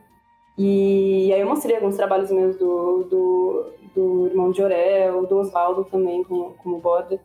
E 0.56 1.32
aí 1.32 1.40
eu 1.40 1.48
mostrei 1.48 1.76
alguns 1.76 1.96
trabalhos 1.96 2.30
meus 2.30 2.56
do, 2.56 3.04
do, 3.04 3.66
do 3.94 4.26
irmão 4.26 4.50
de 4.50 4.62
Orel, 4.62 5.26
do 5.26 5.38
Oswaldo 5.38 5.84
também, 5.84 6.22
como, 6.24 6.54
como 6.62 6.78
border. 6.78 7.20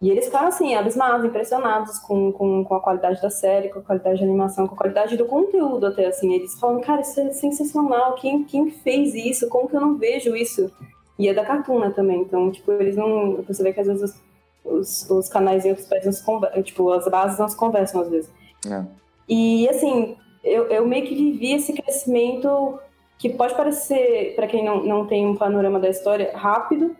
E 0.00 0.10
eles 0.10 0.26
ficaram 0.26 0.46
assim, 0.46 0.76
abismados, 0.76 1.24
impressionados 1.24 1.98
com, 1.98 2.30
com, 2.30 2.64
com 2.64 2.74
a 2.74 2.80
qualidade 2.80 3.20
da 3.20 3.30
série, 3.30 3.68
com 3.68 3.80
a 3.80 3.82
qualidade 3.82 4.20
da 4.20 4.26
animação, 4.26 4.68
com 4.68 4.74
a 4.74 4.78
qualidade 4.78 5.16
do 5.16 5.24
conteúdo 5.24 5.86
até, 5.86 6.06
assim. 6.06 6.32
Eles 6.34 6.58
falam, 6.58 6.80
cara, 6.80 7.00
isso 7.00 7.18
é 7.18 7.30
sensacional, 7.32 8.14
quem, 8.14 8.44
quem 8.44 8.70
fez 8.70 9.12
isso? 9.14 9.48
Como 9.48 9.68
que 9.68 9.74
eu 9.74 9.80
não 9.80 9.96
vejo 9.96 10.36
isso? 10.36 10.70
E 11.18 11.28
é 11.28 11.34
da 11.34 11.44
Cartoon, 11.44 11.80
né, 11.80 11.90
também. 11.90 12.20
Então, 12.20 12.48
tipo, 12.52 12.70
eles 12.70 12.94
não... 12.94 13.42
Você 13.42 13.60
vê 13.60 13.72
que 13.72 13.80
às 13.80 13.88
vezes 13.88 14.14
os, 14.64 15.02
os, 15.04 15.10
os 15.10 15.28
canais 15.28 15.64
e 15.64 15.72
os 15.72 15.84
pés 15.86 16.04
tipo, 16.62 16.92
as 16.92 17.08
bases 17.08 17.38
não 17.40 17.48
se 17.48 17.56
conversam 17.56 18.02
às 18.02 18.08
vezes. 18.08 18.30
É. 18.70 18.84
E, 19.28 19.68
assim, 19.68 20.16
eu, 20.42 20.66
eu 20.68 20.86
meio 20.86 21.06
que 21.06 21.14
vivi 21.14 21.52
esse 21.52 21.72
crescimento 21.72 22.78
que 23.18 23.28
pode 23.28 23.54
parecer, 23.54 24.34
para 24.36 24.46
quem 24.46 24.64
não, 24.64 24.84
não 24.84 25.06
tem 25.06 25.26
um 25.26 25.34
panorama 25.34 25.78
da 25.80 25.88
história, 25.88 26.30
rápido, 26.36 26.96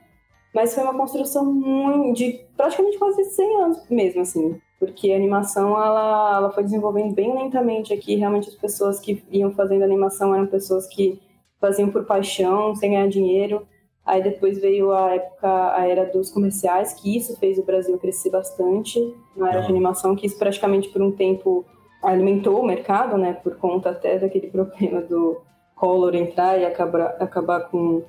mas 0.54 0.74
foi 0.74 0.82
uma 0.82 0.96
construção 0.96 1.44
muito 1.44 2.18
de 2.18 2.40
praticamente 2.56 2.98
quase 2.98 3.24
100 3.24 3.62
anos 3.62 3.88
mesmo, 3.88 4.22
assim. 4.22 4.60
Porque 4.78 5.12
a 5.12 5.16
animação, 5.16 5.70
ela, 5.70 6.36
ela 6.36 6.50
foi 6.50 6.64
desenvolvendo 6.64 7.14
bem 7.14 7.34
lentamente 7.34 7.92
aqui. 7.92 8.16
Realmente 8.16 8.48
as 8.48 8.54
pessoas 8.54 8.98
que 9.00 9.22
iam 9.30 9.52
fazendo 9.52 9.84
animação 9.84 10.34
eram 10.34 10.46
pessoas 10.46 10.86
que 10.86 11.20
faziam 11.60 11.90
por 11.90 12.04
paixão, 12.04 12.74
sem 12.74 12.90
ganhar 12.90 13.08
dinheiro. 13.08 13.66
Aí 14.04 14.22
depois 14.22 14.58
veio 14.58 14.92
a 14.92 15.14
época, 15.14 15.76
a 15.76 15.86
era 15.86 16.06
dos 16.06 16.30
comerciais, 16.30 16.94
que 16.94 17.16
isso 17.16 17.36
fez 17.38 17.58
o 17.58 17.64
Brasil 17.64 17.98
crescer 17.98 18.30
bastante 18.30 18.98
na 19.36 19.50
era 19.50 19.60
de 19.60 19.68
animação, 19.68 20.16
que 20.16 20.26
isso 20.26 20.38
praticamente 20.38 20.88
por 20.88 21.02
um 21.02 21.12
tempo 21.12 21.64
alimentou 22.02 22.60
o 22.60 22.66
mercado, 22.66 23.16
né? 23.16 23.32
Por 23.32 23.56
conta 23.56 23.90
até 23.90 24.18
daquele 24.18 24.48
problema 24.48 25.00
do 25.02 25.40
Collor 25.74 26.14
entrar 26.14 26.58
e 26.58 26.64
acabar, 26.64 27.16
acabar 27.20 27.60
com, 27.68 28.02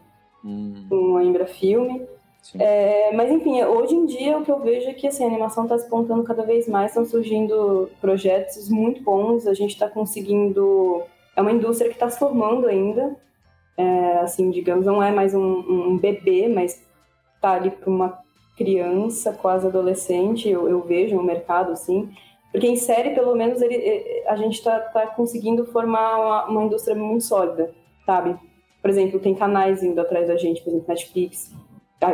hum. 0.43 0.85
com 0.89 1.17
a 1.17 1.23
Embrafilme. 1.23 2.07
É, 2.57 3.11
mas 3.13 3.29
enfim, 3.29 3.61
hoje 3.63 3.93
em 3.93 4.05
dia 4.05 4.37
o 4.37 4.43
que 4.43 4.51
eu 4.51 4.59
vejo 4.61 4.89
é 4.89 4.93
que 4.93 5.05
assim, 5.07 5.23
a 5.23 5.27
animação 5.27 5.63
está 5.63 5.75
despontando 5.75 6.23
cada 6.23 6.43
vez 6.43 6.67
mais, 6.69 6.91
estão 6.91 7.05
surgindo 7.05 7.89
projetos 7.99 8.69
muito 8.69 9.03
bons, 9.03 9.45
a 9.45 9.53
gente 9.53 9.71
está 9.71 9.89
conseguindo. 9.89 11.03
É 11.35 11.41
uma 11.41 11.51
indústria 11.51 11.89
que 11.89 11.95
está 11.95 12.09
se 12.09 12.17
formando 12.17 12.67
ainda. 12.67 13.15
É, 13.77 14.17
assim, 14.19 14.49
digamos, 14.49 14.85
não 14.85 15.01
é 15.01 15.11
mais 15.11 15.33
um, 15.33 15.41
um 15.41 15.97
bebê, 15.97 16.49
mas 16.49 16.83
está 17.35 17.51
ali 17.51 17.71
para 17.71 17.89
uma 17.89 18.19
criança, 18.57 19.31
quase 19.31 19.67
adolescente, 19.67 20.49
eu, 20.49 20.67
eu 20.67 20.81
vejo 20.81 21.15
no 21.15 21.23
mercado, 21.23 21.71
assim. 21.71 22.11
Porque 22.51 22.67
em 22.67 22.75
série, 22.75 23.11
pelo 23.11 23.35
menos, 23.35 23.61
ele, 23.61 24.23
a 24.25 24.35
gente 24.35 24.55
está 24.55 24.79
tá 24.79 25.07
conseguindo 25.07 25.65
formar 25.65 26.17
uma, 26.17 26.45
uma 26.45 26.63
indústria 26.63 26.95
muito 26.95 27.23
sólida, 27.23 27.71
sabe? 28.05 28.35
Por 28.81 28.89
exemplo, 28.89 29.19
tem 29.19 29.35
canais 29.35 29.83
indo 29.83 29.99
atrás 29.99 30.27
da 30.27 30.35
gente, 30.35 30.61
por 30.61 30.69
exemplo, 30.69 30.87
Netflix, 30.87 31.53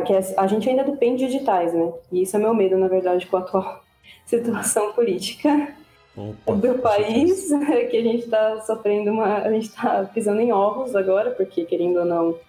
que 0.05 0.13
a 0.37 0.47
gente 0.47 0.69
ainda 0.69 0.83
depende 0.83 1.25
de 1.25 1.31
digitais, 1.31 1.73
né? 1.73 1.93
E 2.11 2.23
isso 2.23 2.35
é 2.35 2.39
meu 2.39 2.53
medo, 2.53 2.77
na 2.77 2.87
verdade, 2.87 3.27
com 3.27 3.37
a 3.37 3.39
atual 3.39 3.81
situação 4.25 4.91
política 4.93 5.73
Opa, 6.17 6.55
do 6.55 6.79
país, 6.79 7.49
que 7.91 7.97
a 7.97 8.01
gente 8.01 8.23
está 8.23 8.61
sofrendo 8.61 9.11
uma. 9.11 9.37
A 9.37 9.51
gente 9.51 9.67
está 9.67 10.03
pisando 10.05 10.41
em 10.41 10.51
ovos 10.51 10.95
agora, 10.95 11.31
porque, 11.31 11.65
querendo 11.65 11.99
ou 11.99 12.05
não, 12.05 12.39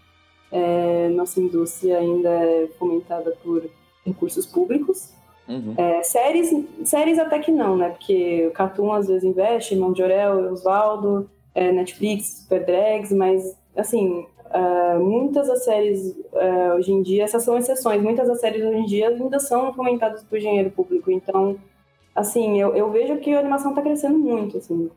é, 0.51 1.09
nossa 1.11 1.41
indústria 1.41 1.99
ainda 1.99 2.31
é 2.31 2.69
fomentada 2.79 3.37
por 3.43 3.69
recursos 4.05 4.47
públicos. 4.47 5.13
Uhum. 5.49 5.75
É, 5.77 6.03
séries, 6.03 6.51
séries 6.85 7.19
até 7.19 7.39
que 7.39 7.53
não, 7.53 7.77
né? 7.77 7.91
Porque 7.91 8.47
o 8.47 8.51
Cartoon 8.51 8.93
às 8.93 9.07
vezes 9.07 9.25
investe, 9.25 9.75
Irmão 9.75 9.93
de 9.93 10.03
Orel, 10.03 10.53
Oswaldo, 10.53 11.31
é, 11.55 11.71
Netflix, 11.73 12.43
Super 12.43 12.65
Drags, 12.65 13.13
mas 13.13 13.57
assim, 13.77 14.27
Uh, 14.47 15.01
muitas 15.05 15.49
das 15.49 15.65
séries 15.65 16.17
uh, 16.33 16.77
hoje 16.77 16.93
em 16.93 17.03
dia, 17.03 17.25
essas 17.25 17.43
são 17.43 17.59
exceções, 17.59 18.01
muitas 18.01 18.29
das 18.29 18.41
séries 18.41 18.65
hoje 18.65 18.79
em 18.79 18.87
dia 18.87 19.09
ainda 19.09 19.41
são 19.41 19.75
fomentadas 19.75 20.23
por 20.23 20.39
dinheiro 20.39 20.71
público. 20.71 21.11
Então, 21.11 21.59
assim, 22.15 22.59
eu, 22.59 22.75
eu 22.75 22.91
vejo 22.91 23.19
que 23.19 23.35
a 23.35 23.41
animação 23.41 23.73
está 23.73 23.83
crescendo 23.83 24.19
muito, 24.19 24.57
assim, 24.57 24.89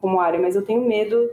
como 0.00 0.20
área, 0.20 0.40
mas 0.40 0.56
eu 0.56 0.64
tenho 0.66 0.82
medo 0.82 1.30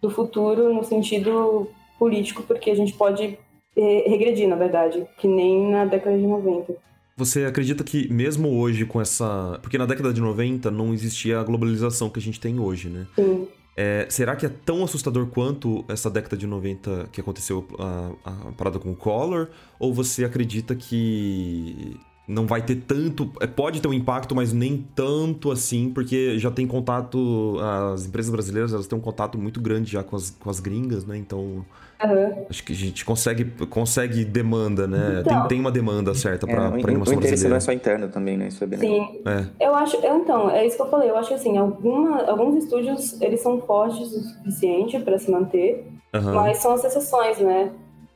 do 0.00 0.10
futuro 0.10 0.74
no 0.74 0.82
sentido 0.82 1.68
político, 1.98 2.42
porque 2.42 2.70
a 2.70 2.76
gente 2.76 2.92
pode 2.94 3.38
eh, 3.76 4.04
regredir, 4.06 4.48
na 4.48 4.56
verdade, 4.56 5.06
que 5.16 5.28
nem 5.28 5.70
na 5.70 5.84
década 5.84 6.16
de 6.16 6.26
90. 6.26 6.74
Você 7.20 7.44
acredita 7.44 7.84
que 7.84 8.10
mesmo 8.10 8.48
hoje 8.48 8.86
com 8.86 8.98
essa. 8.98 9.58
Porque 9.60 9.76
na 9.76 9.84
década 9.84 10.10
de 10.10 10.22
90 10.22 10.70
não 10.70 10.94
existia 10.94 11.38
a 11.38 11.44
globalização 11.44 12.08
que 12.08 12.18
a 12.18 12.22
gente 12.22 12.40
tem 12.40 12.58
hoje, 12.58 12.88
né? 12.88 13.06
Sim. 13.14 13.46
É, 13.76 14.06
será 14.08 14.34
que 14.34 14.46
é 14.46 14.48
tão 14.48 14.82
assustador 14.82 15.26
quanto 15.26 15.84
essa 15.86 16.10
década 16.10 16.34
de 16.34 16.46
90 16.46 17.10
que 17.12 17.20
aconteceu 17.20 17.68
a, 17.78 18.12
a 18.24 18.52
parada 18.52 18.78
com 18.78 18.90
o 18.90 18.96
Collor? 18.96 19.48
Ou 19.78 19.92
você 19.92 20.24
acredita 20.24 20.74
que 20.74 22.00
não 22.26 22.46
vai 22.46 22.62
ter 22.62 22.76
tanto. 22.76 23.30
É, 23.40 23.46
pode 23.46 23.80
ter 23.80 23.88
um 23.88 23.92
impacto, 23.92 24.34
mas 24.34 24.52
nem 24.52 24.86
tanto 24.94 25.50
assim, 25.50 25.90
porque 25.90 26.38
já 26.38 26.50
tem 26.50 26.66
contato. 26.66 27.58
As 27.92 28.06
empresas 28.06 28.30
brasileiras 28.30 28.72
elas 28.72 28.86
têm 28.86 28.96
um 28.96 29.02
contato 29.02 29.36
muito 29.36 29.60
grande 29.60 29.90
já 29.90 30.02
com 30.02 30.16
as, 30.16 30.30
com 30.30 30.48
as 30.48 30.60
gringas, 30.60 31.04
né? 31.04 31.16
Então. 31.16 31.64
Uhum. 32.02 32.46
Acho 32.48 32.64
que 32.64 32.72
a 32.72 32.76
gente 32.76 33.04
consegue, 33.04 33.44
consegue 33.66 34.24
demanda, 34.24 34.86
né? 34.86 35.18
Então, 35.20 35.40
tem, 35.40 35.48
tem 35.48 35.60
uma 35.60 35.70
demanda 35.70 36.14
certa 36.14 36.46
para 36.46 36.54
é, 36.54 36.66
animação 36.66 36.86
brasileira. 36.86 37.10
O 37.10 37.18
interesse 37.18 37.48
não 37.48 37.56
é 37.56 37.60
só 37.60 37.72
interno 37.72 38.08
também, 38.08 38.38
né? 38.38 38.48
Isso 38.48 38.64
é 38.64 38.66
bem 38.66 38.78
Sim. 38.78 39.20
É. 39.26 39.66
Eu 39.66 39.74
acho, 39.74 39.98
então, 40.02 40.48
é 40.50 40.66
isso 40.66 40.76
que 40.76 40.82
eu 40.82 40.88
falei. 40.88 41.10
Eu 41.10 41.16
acho 41.18 41.34
assim, 41.34 41.58
alguma, 41.58 42.22
alguns 42.22 42.64
estúdios, 42.64 43.20
eles 43.20 43.42
são 43.42 43.60
fortes 43.60 44.12
o 44.12 44.20
suficiente 44.22 44.98
para 45.00 45.18
se 45.18 45.30
manter, 45.30 45.86
uhum. 46.14 46.34
mas 46.36 46.58
são 46.58 46.72
as 46.72 46.84
exceções, 46.84 47.38
né? 47.38 47.70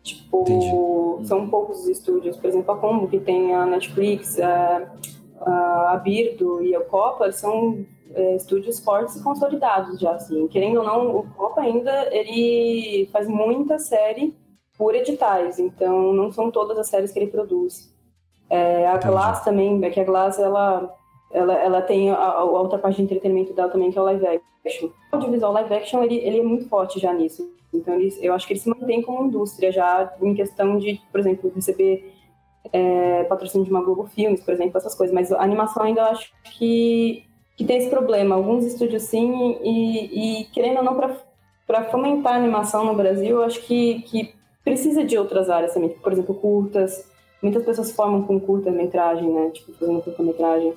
Tipo, 0.05 0.43
Entendi. 0.43 1.27
são 1.27 1.49
poucos 1.49 1.81
os 1.81 1.89
estúdios, 1.89 2.37
por 2.37 2.47
exemplo, 2.47 2.71
a 2.73 2.77
Combo, 2.77 3.09
que 3.09 3.19
tem 3.19 3.55
a 3.55 3.65
Netflix, 3.65 4.39
a, 4.39 4.93
a 5.41 5.97
Birdo 6.05 6.63
e 6.63 6.77
a 6.77 6.81
Copa, 6.83 7.33
são 7.33 7.87
é, 8.15 8.37
estúdios 8.37 8.79
fortes 8.81 9.17
e 9.17 9.23
consolidados 9.23 9.99
já, 9.99 10.13
assim. 10.13 10.47
Querendo 10.49 10.81
ou 10.81 10.85
não, 10.85 11.17
o 11.17 11.23
Copa 11.31 11.63
ainda, 11.63 12.15
ele 12.15 13.09
faz 13.11 13.27
muita 13.27 13.79
série 13.79 14.37
por 14.77 14.95
editais, 14.95 15.59
então 15.59 16.13
não 16.13 16.31
são 16.31 16.51
todas 16.51 16.79
as 16.79 16.89
séries 16.89 17.11
que 17.11 17.19
ele 17.19 17.31
produz. 17.31 17.91
É, 18.51 18.87
a 18.87 18.99
Glass 18.99 19.43
também, 19.43 19.83
é 19.83 19.89
que 19.89 20.01
a 20.01 20.05
Glass, 20.05 20.39
ela, 20.39 20.95
ela, 21.33 21.55
ela 21.55 21.81
tem 21.81 22.11
a, 22.11 22.17
a, 22.17 22.45
outra 22.45 22.79
parte 22.79 22.97
de 22.97 23.05
entretenimento 23.05 23.55
dela 23.55 23.71
também, 23.71 23.91
que 23.91 23.99
é 23.99 24.03
o 24.03 24.05
live 24.05 24.41
action. 24.67 24.89
O 25.13 25.17
audiovisual 25.17 25.53
live 25.53 25.75
action, 25.75 26.03
ele, 26.03 26.17
ele 26.17 26.41
é 26.41 26.43
muito 26.43 26.69
forte 26.69 27.01
já 27.01 27.11
nisso. 27.11 27.51
Então, 27.75 27.95
eles, 27.95 28.19
eu 28.23 28.33
acho 28.35 28.47
que 28.47 28.53
eles 28.53 28.63
se 28.63 28.69
mantêm 28.69 29.03
como 29.03 29.27
indústria 29.27 29.71
já 29.73 30.15
em 30.23 30.35
questão 30.35 30.79
de, 30.79 31.01
por 31.11 31.21
exemplo, 31.21 31.53
receber 31.55 32.13
é, 32.73 33.25
patrocínio 33.25 33.65
de 33.65 33.71
uma 33.71 33.83
Globo 33.83 34.07
Filmes, 34.07 34.41
por 34.41 34.53
exemplo, 34.55 34.77
essas 34.79 34.95
coisas. 34.95 35.15
Mas 35.15 35.33
a 35.33 35.43
animação 35.43 35.83
ainda 35.83 36.01
eu 36.03 36.07
acho 36.07 36.33
que, 36.45 37.25
que 37.57 37.65
tem 37.65 37.79
esse 37.79 37.91
problema. 37.91 38.35
Alguns 38.35 38.65
estúdios 38.65 39.03
sim, 39.05 39.59
e, 39.63 40.41
e 40.41 40.45
querendo 40.47 40.79
ou 40.79 40.85
não, 40.85 40.97
para 41.67 41.85
fomentar 41.85 42.35
a 42.35 42.37
animação 42.37 42.85
no 42.85 42.95
Brasil, 42.95 43.37
eu 43.37 43.43
acho 43.43 43.61
que, 43.63 44.03
que 44.03 44.35
precisa 44.65 45.05
de 45.05 45.19
outras 45.19 45.51
áreas 45.51 45.75
também. 45.75 45.91
Por 45.91 46.13
exemplo, 46.13 46.35
curtas. 46.35 47.11
Muitas 47.43 47.63
pessoas 47.63 47.93
formam 47.93 48.23
com 48.23 48.41
curta-metragem, 48.41 49.31
né? 49.31 49.51
Tipo, 49.51 49.75
fazendo 49.75 50.01
curta-metragem. 50.03 50.73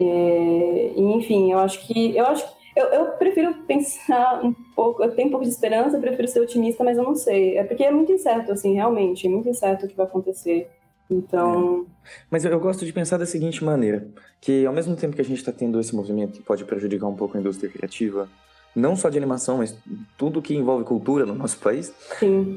É, 0.00 0.92
enfim, 0.96 1.50
eu 1.50 1.58
acho 1.58 1.84
que 1.86 2.16
eu 2.16 2.24
acho 2.26 2.46
eu, 2.76 2.86
eu, 2.86 3.06
prefiro 3.12 3.54
pensar 3.66 4.40
um 4.44 4.52
pouco, 4.74 5.02
eu 5.02 5.14
tenho 5.14 5.28
um 5.28 5.30
pouco 5.30 5.44
de 5.44 5.50
esperança, 5.50 5.96
eu 5.96 6.00
prefiro 6.00 6.28
ser 6.28 6.40
otimista, 6.40 6.84
mas 6.84 6.96
eu 6.96 7.04
não 7.04 7.14
sei. 7.14 7.58
É 7.58 7.64
porque 7.64 7.84
é 7.84 7.90
muito 7.90 8.12
incerto, 8.12 8.52
assim, 8.52 8.74
realmente, 8.74 9.26
é 9.26 9.30
muito 9.30 9.48
incerto 9.48 9.86
o 9.86 9.88
que 9.88 9.96
vai 9.96 10.06
acontecer. 10.06 10.70
Então. 11.10 11.86
É. 12.04 12.20
Mas 12.30 12.44
eu 12.44 12.60
gosto 12.60 12.86
de 12.86 12.92
pensar 12.92 13.18
da 13.18 13.26
seguinte 13.26 13.64
maneira: 13.64 14.06
que 14.40 14.64
ao 14.64 14.72
mesmo 14.72 14.94
tempo 14.94 15.16
que 15.16 15.20
a 15.20 15.24
gente 15.24 15.38
está 15.38 15.52
tendo 15.52 15.80
esse 15.80 15.94
movimento 15.94 16.34
que 16.34 16.42
pode 16.42 16.64
prejudicar 16.64 17.08
um 17.08 17.16
pouco 17.16 17.36
a 17.36 17.40
indústria 17.40 17.70
criativa, 17.70 18.28
não 18.74 18.94
só 18.94 19.08
de 19.08 19.18
animação, 19.18 19.58
mas 19.58 19.76
tudo 20.16 20.40
que 20.40 20.54
envolve 20.54 20.84
cultura 20.84 21.26
no 21.26 21.34
nosso 21.34 21.58
país, 21.58 21.92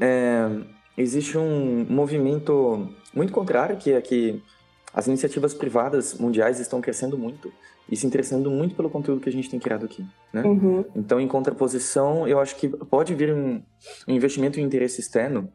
é, 0.00 0.48
existe 0.96 1.36
um 1.36 1.84
movimento 1.88 2.88
muito 3.12 3.32
contrário, 3.32 3.76
que 3.76 3.92
é 3.92 4.00
que 4.00 4.40
as 4.92 5.08
iniciativas 5.08 5.52
privadas 5.52 6.14
mundiais 6.14 6.60
estão 6.60 6.80
crescendo 6.80 7.18
muito 7.18 7.52
e 7.90 7.96
se 7.96 8.06
interessando 8.06 8.50
muito 8.50 8.74
pelo 8.74 8.88
conteúdo 8.88 9.20
que 9.20 9.28
a 9.28 9.32
gente 9.32 9.50
tem 9.50 9.60
criado 9.60 9.84
aqui, 9.84 10.04
né? 10.32 10.42
Uhum. 10.42 10.84
Então, 10.96 11.20
em 11.20 11.28
contraposição, 11.28 12.26
eu 12.26 12.40
acho 12.40 12.56
que 12.56 12.68
pode 12.68 13.14
vir 13.14 13.32
um, 13.32 13.62
um 14.08 14.14
investimento 14.14 14.58
em 14.58 14.62
interesse 14.62 15.00
externo 15.00 15.50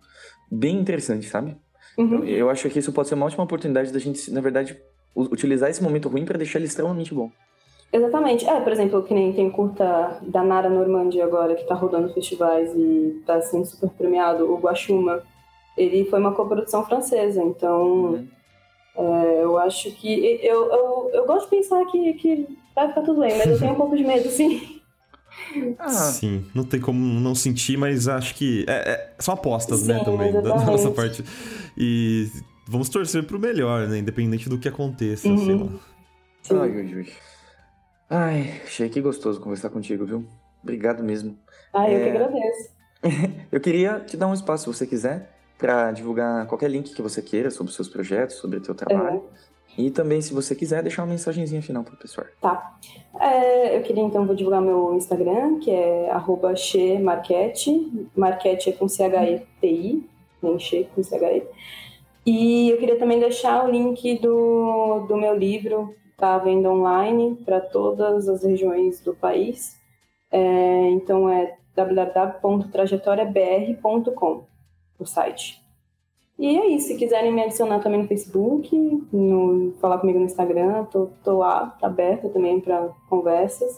bem 0.51 0.77
interessante, 0.77 1.27
sabe? 1.27 1.57
Uhum. 1.97 2.23
Eu 2.23 2.49
acho 2.49 2.69
que 2.69 2.79
isso 2.79 2.93
pode 2.93 3.07
ser 3.07 3.15
uma 3.15 3.25
ótima 3.25 3.43
oportunidade 3.43 3.91
da 3.91 3.99
gente, 3.99 4.31
na 4.31 4.41
verdade, 4.41 4.79
utilizar 5.15 5.69
esse 5.69 5.81
momento 5.81 6.07
ruim 6.07 6.23
para 6.23 6.37
deixar 6.37 6.59
ele 6.59 6.67
extremamente 6.67 7.13
bom. 7.13 7.31
Exatamente. 7.91 8.47
É, 8.47 8.61
por 8.61 8.71
exemplo, 8.71 9.01
que 9.01 9.13
nem 9.13 9.33
tem 9.33 9.49
curta 9.49 10.19
da 10.21 10.43
Nara 10.43 10.69
Normandia 10.69 11.25
agora, 11.25 11.55
que 11.55 11.63
está 11.63 11.73
rodando 11.73 12.13
festivais 12.13 12.71
e 12.75 13.17
está 13.19 13.41
sendo 13.41 13.65
super 13.65 13.89
premiado, 13.89 14.51
o 14.51 14.59
Guaxuma. 14.59 15.23
Ele 15.75 16.05
foi 16.05 16.19
uma 16.19 16.33
coprodução 16.33 16.85
francesa, 16.85 17.41
então... 17.41 17.83
Uhum 17.87 18.38
é, 18.99 19.43
eu 19.43 19.57
acho 19.57 19.91
que. 19.91 20.39
Eu, 20.43 20.69
eu, 20.69 21.11
eu 21.13 21.25
gosto 21.25 21.45
de 21.45 21.55
pensar 21.55 21.85
que, 21.85 22.13
que 22.15 22.47
vai 22.75 22.89
ficar 22.89 23.01
tudo 23.01 23.21
bem, 23.21 23.37
mas 23.37 23.47
eu 23.47 23.57
tenho 23.59 23.71
um 23.71 23.75
pouco 23.75 23.95
de 23.95 24.03
medo, 24.03 24.29
sim. 24.29 24.81
Ah. 25.79 25.87
Sim, 25.87 26.45
não 26.53 26.65
tem 26.65 26.81
como 26.81 26.99
não 26.99 27.33
sentir, 27.33 27.77
mas 27.77 28.09
acho 28.09 28.35
que. 28.35 28.65
É, 28.67 28.91
é, 28.91 29.13
são 29.17 29.33
apostas, 29.33 29.87
né, 29.87 29.93
sim, 29.93 29.99
né, 29.99 30.05
também, 30.05 30.29
exatamente. 30.29 30.65
da 30.65 30.71
nossa 30.71 30.91
parte. 30.91 31.23
E 31.77 32.29
vamos 32.67 32.89
torcer 32.89 33.23
pro 33.23 33.39
melhor, 33.39 33.87
né? 33.87 33.99
Independente 33.99 34.49
do 34.49 34.57
que 34.59 34.67
aconteça, 34.67 35.29
uhum. 35.29 35.45
sei 35.45 35.55
lá. 35.55 35.67
Sim. 36.41 36.59
Ai, 36.59 36.69
ui, 36.71 36.95
ui. 36.95 37.13
Ai, 38.09 38.61
achei 38.65 38.89
que 38.89 38.99
gostoso 38.99 39.39
conversar 39.39 39.69
contigo, 39.69 40.05
viu? 40.05 40.25
Obrigado 40.61 41.01
mesmo. 41.03 41.37
Ai, 41.73 41.95
eu 41.95 41.99
que 41.99 42.05
é, 42.05 42.09
agradeço. 42.09 42.69
eu 43.49 43.61
queria 43.61 44.01
te 44.01 44.17
dar 44.17 44.27
um 44.27 44.33
espaço, 44.33 44.63
se 44.63 44.77
você 44.77 44.85
quiser 44.85 45.38
para 45.59 45.91
divulgar 45.91 46.47
qualquer 46.47 46.71
link 46.71 46.95
que 46.95 47.01
você 47.01 47.21
queira 47.21 47.51
sobre 47.51 47.69
os 47.69 47.75
seus 47.75 47.89
projetos, 47.89 48.37
sobre 48.37 48.57
o 48.57 48.61
teu 48.61 48.73
trabalho. 48.73 49.21
É. 49.35 49.39
E 49.77 49.91
também, 49.91 50.21
se 50.21 50.33
você 50.33 50.55
quiser, 50.55 50.81
deixar 50.81 51.03
uma 51.03 51.11
mensagenzinha 51.11 51.61
final 51.61 51.83
para 51.83 51.93
o 51.93 51.97
pessoal. 51.97 52.25
Tá. 52.41 52.79
É, 53.19 53.77
eu 53.77 53.83
queria, 53.83 54.03
então, 54.03 54.25
vou 54.25 54.35
divulgar 54.35 54.61
meu 54.61 54.95
Instagram, 54.95 55.59
que 55.59 55.69
é 55.69 56.09
arroba 56.09 56.55
Marquete. 57.01 58.09
Marquete 58.15 58.69
é 58.69 58.73
com 58.73 58.87
C-H-E-T-I, 58.87 60.09
nem 60.41 60.57
Che 60.57 60.87
com 60.95 61.03
C-H-E. 61.03 61.43
E 62.25 62.69
eu 62.69 62.77
queria 62.77 62.97
também 62.97 63.19
deixar 63.19 63.65
o 63.65 63.71
link 63.71 64.17
do, 64.19 65.05
do 65.07 65.17
meu 65.17 65.35
livro, 65.35 65.93
tá 66.17 66.35
à 66.35 66.39
venda 66.39 66.69
online, 66.69 67.35
para 67.45 67.61
todas 67.61 68.27
as 68.27 68.43
regiões 68.43 68.99
do 69.01 69.13
país. 69.13 69.77
É, 70.31 70.89
então, 70.89 71.29
é 71.29 71.55
www.trajetoriabr.com 71.75 74.49
o 74.99 75.05
site. 75.05 75.63
E 76.37 76.57
é 76.57 76.67
isso. 76.67 76.87
Se 76.87 76.97
quiserem 76.97 77.33
me 77.33 77.43
adicionar 77.43 77.79
também 77.79 78.01
no 78.01 78.07
Facebook, 78.07 78.75
no, 79.11 79.73
falar 79.81 79.97
comigo 79.97 80.19
no 80.19 80.25
Instagram, 80.25 80.85
tô, 80.85 81.09
tô 81.23 81.39
lá, 81.39 81.75
tá 81.79 81.87
aberta 81.87 82.29
também 82.29 82.61
para 82.61 82.89
conversas. 83.09 83.77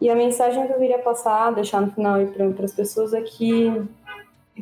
E 0.00 0.10
a 0.10 0.14
mensagem 0.14 0.66
que 0.66 0.72
eu 0.72 0.78
queria 0.78 0.98
passar, 0.98 1.52
deixar 1.52 1.80
no 1.80 1.90
final 1.92 2.18
para 2.26 2.64
as 2.64 2.74
pessoas 2.74 3.14
é 3.14 3.22
que 3.22 3.70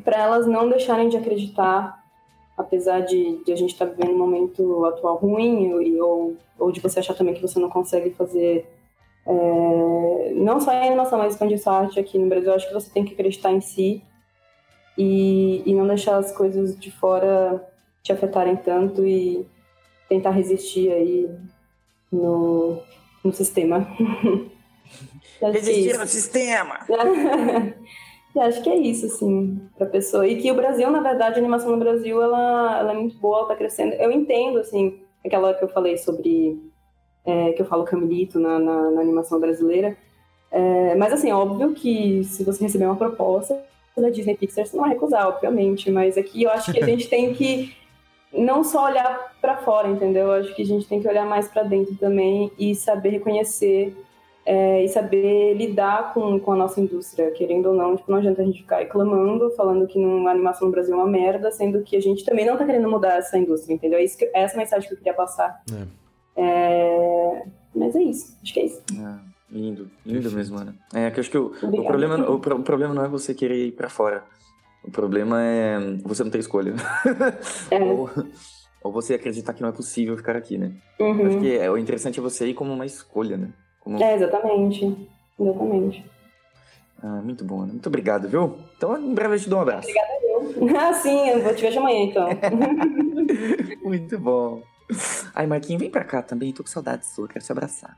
para 0.05 0.23
elas 0.23 0.47
não 0.47 0.68
deixarem 0.68 1.09
de 1.09 1.16
acreditar, 1.16 2.05
apesar 2.57 3.01
de, 3.01 3.43
de 3.45 3.53
a 3.53 3.57
gente 3.57 3.73
estar 3.73 3.87
tá 3.87 3.93
vivendo 3.93 4.14
um 4.14 4.18
momento 4.18 4.85
atual 4.85 5.16
ruim, 5.16 5.73
ou, 6.01 6.37
ou 6.59 6.71
de 6.71 6.81
você 6.81 7.01
achar 7.01 7.14
também 7.14 7.35
que 7.35 7.43
você 7.43 7.59
não 7.59 7.71
consegue 7.71 8.11
fazer 8.11 8.71
é, 9.27 10.33
não 10.35 10.61
só 10.61 10.73
em 10.73 10.87
animação, 10.87 11.18
mas 11.18 11.33
expandir 11.33 11.61
sua 11.61 11.79
arte 11.79 11.99
aqui 11.99 12.18
no 12.18 12.29
Brasil, 12.29 12.51
eu 12.51 12.55
acho 12.55 12.68
que 12.68 12.75
você 12.75 12.91
tem 12.91 13.05
que 13.05 13.14
acreditar 13.14 13.51
em 13.51 13.61
si 13.61 14.03
e, 15.01 15.62
e 15.64 15.74
não 15.74 15.86
deixar 15.86 16.18
as 16.18 16.30
coisas 16.30 16.78
de 16.78 16.90
fora 16.90 17.66
te 18.03 18.12
afetarem 18.12 18.55
tanto 18.55 19.07
e 19.07 19.46
tentar 20.11 20.30
resistir 20.30 20.92
aí 20.92 21.30
no, 22.12 22.78
no 23.24 23.32
sistema. 23.32 23.86
Resistir 25.40 25.98
no 25.98 26.07
sistema! 26.07 26.80
acho 28.36 28.62
que 28.62 28.68
é 28.68 28.76
isso, 28.76 29.07
assim, 29.07 29.59
pra 29.78 29.86
pessoa. 29.86 30.28
E 30.28 30.36
que 30.36 30.53
o 30.53 30.55
Brasil, 30.55 30.90
na 30.90 31.01
verdade, 31.01 31.36
a 31.36 31.38
animação 31.38 31.70
no 31.70 31.78
Brasil, 31.78 32.22
ela, 32.22 32.78
ela 32.78 32.92
é 32.92 32.94
muito 32.94 33.16
boa, 33.16 33.38
ela 33.38 33.48
tá 33.48 33.57
crescendo. 33.57 33.94
Eu 33.94 34.12
entendo, 34.12 34.59
assim, 34.59 35.01
aquela 35.24 35.55
que 35.55 35.64
eu 35.64 35.68
falei 35.68 35.96
sobre... 35.96 36.61
É, 37.24 37.53
que 37.53 37.62
eu 37.62 37.66
falo 37.66 37.84
Camilito 37.84 38.38
na, 38.38 38.59
na, 38.59 38.90
na 38.90 39.01
animação 39.01 39.40
brasileira. 39.40 39.96
É, 40.51 40.94
mas, 40.96 41.11
assim, 41.14 41.32
óbvio 41.32 41.72
que 41.72 42.22
se 42.24 42.44
você 42.44 42.64
receber 42.64 42.84
uma 42.84 42.96
proposta, 42.96 43.59
da 43.97 44.11
Disney 44.11 44.36
Pixar, 44.36 44.66
você 44.66 44.76
não 44.76 44.84
vai 44.84 44.95
recusar, 44.95 45.26
obviamente, 45.28 45.91
mas 45.91 46.16
aqui 46.16 46.43
eu 46.43 46.51
acho 46.51 46.72
que 46.72 46.82
a 46.82 46.86
gente 46.86 47.09
tem 47.09 47.34
que 47.34 47.74
não 48.32 48.62
só 48.62 48.84
olhar 48.84 49.34
para 49.41 49.57
fora, 49.57 49.88
entendeu? 49.88 50.26
Eu 50.26 50.32
acho 50.32 50.55
que 50.55 50.62
a 50.62 50.66
gente 50.66 50.86
tem 50.86 51.01
que 51.01 51.09
olhar 51.09 51.26
mais 51.26 51.49
para 51.49 51.62
dentro 51.62 51.95
também 51.97 52.51
e 52.59 52.74
saber 52.74 53.11
reconhecer 53.11 53.95
é, 54.47 54.82
e 54.82 54.88
saber 54.88 55.55
lidar 55.55 56.14
com, 56.14 56.38
com 56.41 56.53
a 56.53 56.57
nossa 56.57 56.80
indústria, 56.80 57.30
querendo 57.32 57.66
ou 57.66 57.74
não, 57.74 57.97
tipo, 57.97 58.11
não 58.11 58.18
adianta 58.18 58.43
a 58.43 58.45
gente 58.45 58.62
ficar 58.62 58.78
reclamando, 58.78 59.51
falando 59.53 59.86
que 59.86 60.03
a 60.03 60.30
animação 60.30 60.68
no 60.68 60.72
Brasil 60.72 60.95
é 60.95 60.97
uma 60.97 61.07
merda, 61.07 61.51
sendo 61.51 61.82
que 61.82 61.97
a 61.97 62.01
gente 62.01 62.24
também 62.24 62.47
não 62.47 62.57
tá 62.57 62.64
querendo 62.64 62.88
mudar 62.88 63.16
essa 63.18 63.36
indústria, 63.36 63.74
entendeu? 63.74 63.99
É, 63.99 64.05
isso 64.05 64.16
que, 64.16 64.24
é 64.24 64.43
essa 64.43 64.57
mensagem 64.57 64.88
que 64.88 64.95
eu 64.95 64.99
queria 64.99 65.14
passar. 65.14 65.62
É. 65.72 66.01
É, 66.43 67.43
mas 67.74 67.95
é 67.95 68.03
isso, 68.03 68.36
acho 68.43 68.55
que 68.55 68.61
é 68.61 68.64
isso. 68.64 68.82
É. 68.93 69.30
Lindo, 69.51 69.90
lindo 70.07 70.22
Perfeito. 70.22 70.36
mesmo, 70.36 70.59
Ana. 70.59 70.76
É, 70.94 71.11
que 71.11 71.18
eu 71.18 71.20
acho 71.22 71.30
que 71.30 71.38
o, 71.38 71.46
o, 71.46 71.84
problema, 71.84 72.16
o, 72.30 72.34
o, 72.36 72.62
problema 72.62 72.94
não 72.94 73.05
é 73.05 73.09
você 73.09 73.34
querer 73.34 73.66
ir 73.66 73.72
para 73.72 73.88
fora. 73.88 74.24
O 74.84 74.90
problema 74.90 75.42
é 75.42 75.76
você 76.05 76.22
não 76.22 76.30
ter 76.30 76.38
escolha. 76.38 76.74
É. 77.70 77.82
ou, 77.82 78.09
ou, 78.82 78.92
você 78.92 79.14
acreditar 79.14 79.53
que 79.53 79.61
não 79.61 79.68
é 79.68 79.72
possível 79.72 80.16
ficar 80.16 80.36
aqui, 80.36 80.57
né? 80.57 80.72
Uhum. 81.01 81.26
Acho 81.26 81.40
que 81.40 81.59
é, 81.59 81.68
o 81.68 81.76
interessante 81.76 82.20
é 82.20 82.22
você 82.22 82.46
ir 82.46 82.55
como 82.55 82.72
uma 82.72 82.86
escolha, 82.86 83.36
né? 83.36 83.48
Como... 83.80 84.01
É, 84.01 84.14
exatamente. 84.14 84.96
Exatamente. 85.38 86.05
Ah, 87.03 87.20
muito 87.22 87.44
bom, 87.44 87.62
Ana. 87.62 87.72
Muito 87.72 87.88
obrigado, 87.88 88.28
viu? 88.28 88.59
Então, 88.76 88.96
em 88.96 89.14
breve 89.14 89.34
eu 89.34 89.40
te 89.40 89.48
dou 89.48 89.59
um 89.59 89.62
abraço. 89.62 89.88
Obrigada, 89.88 90.12
eu. 90.22 90.30
Ah, 90.78 90.92
sim, 90.92 91.28
eu 91.28 91.42
vou 91.42 91.55
te 91.55 91.62
ver 91.62 91.76
amanhã, 91.76 92.05
então. 92.05 92.28
muito 93.82 94.18
bom. 94.18 94.62
Ai, 95.34 95.46
Marquinhos, 95.46 95.80
vem 95.80 95.90
pra 95.90 96.05
cá 96.05 96.22
também. 96.22 96.53
Tô 96.53 96.62
com 96.62 96.68
saudade 96.68 97.07
sua, 97.07 97.26
quero 97.26 97.44
te 97.44 97.53
abraçar. 97.53 97.96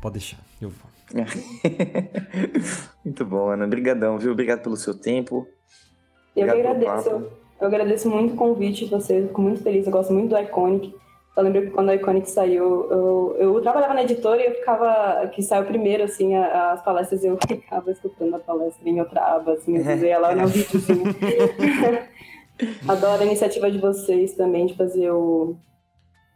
Pode 0.00 0.14
deixar, 0.14 0.38
eu 0.60 0.68
vou. 0.68 0.92
muito 3.04 3.24
bom, 3.24 3.48
Ana. 3.50 3.64
Obrigadão, 3.64 4.18
viu? 4.18 4.32
Obrigado 4.32 4.62
pelo 4.62 4.76
seu 4.76 4.94
tempo. 4.94 5.46
Eu 6.34 6.46
que 6.46 6.50
agradeço. 6.50 7.10
Eu 7.60 7.66
agradeço 7.68 8.10
muito 8.10 8.34
o 8.34 8.36
convite 8.36 8.84
de 8.84 8.90
vocês. 8.90 9.26
Fico 9.26 9.40
muito 9.40 9.62
feliz. 9.62 9.86
Eu 9.86 9.92
gosto 9.92 10.12
muito 10.12 10.30
do 10.30 10.38
Iconic. 10.38 10.94
Eu 11.36 11.42
lembro 11.44 11.62
que 11.62 11.70
quando 11.70 11.88
a 11.88 11.94
Iconic 11.94 12.30
saiu, 12.30 12.90
eu, 12.90 13.36
eu 13.38 13.60
trabalhava 13.62 13.94
na 13.94 14.02
editora 14.02 14.42
e 14.42 14.46
eu 14.46 14.54
ficava, 14.54 15.26
que 15.28 15.42
saiu 15.42 15.64
primeiro, 15.64 16.02
assim, 16.04 16.34
as 16.34 16.82
palestras, 16.82 17.24
eu 17.24 17.38
ficava 17.48 17.90
escutando 17.90 18.34
a 18.34 18.38
palestra 18.38 18.86
em 18.86 19.00
outra 19.00 19.36
aba, 19.36 19.52
assim, 19.52 19.78
eu 19.78 19.96
via 19.96 20.18
lá 20.18 20.34
no 20.34 20.46
videozinho. 20.48 21.04
Adoro 22.86 23.22
a 23.22 23.24
iniciativa 23.24 23.70
de 23.70 23.78
vocês 23.78 24.34
também 24.34 24.66
de 24.66 24.76
fazer 24.76 25.10
o, 25.10 25.56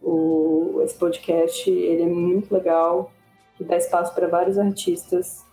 o, 0.06 0.80
esse 0.84 0.94
podcast. 0.94 1.68
Ele 1.68 2.02
é 2.02 2.06
muito 2.06 2.54
legal, 2.54 3.12
que 3.56 3.64
dá 3.64 3.76
espaço 3.76 4.14
para 4.14 4.28
vários 4.28 4.56
artistas. 4.56 5.44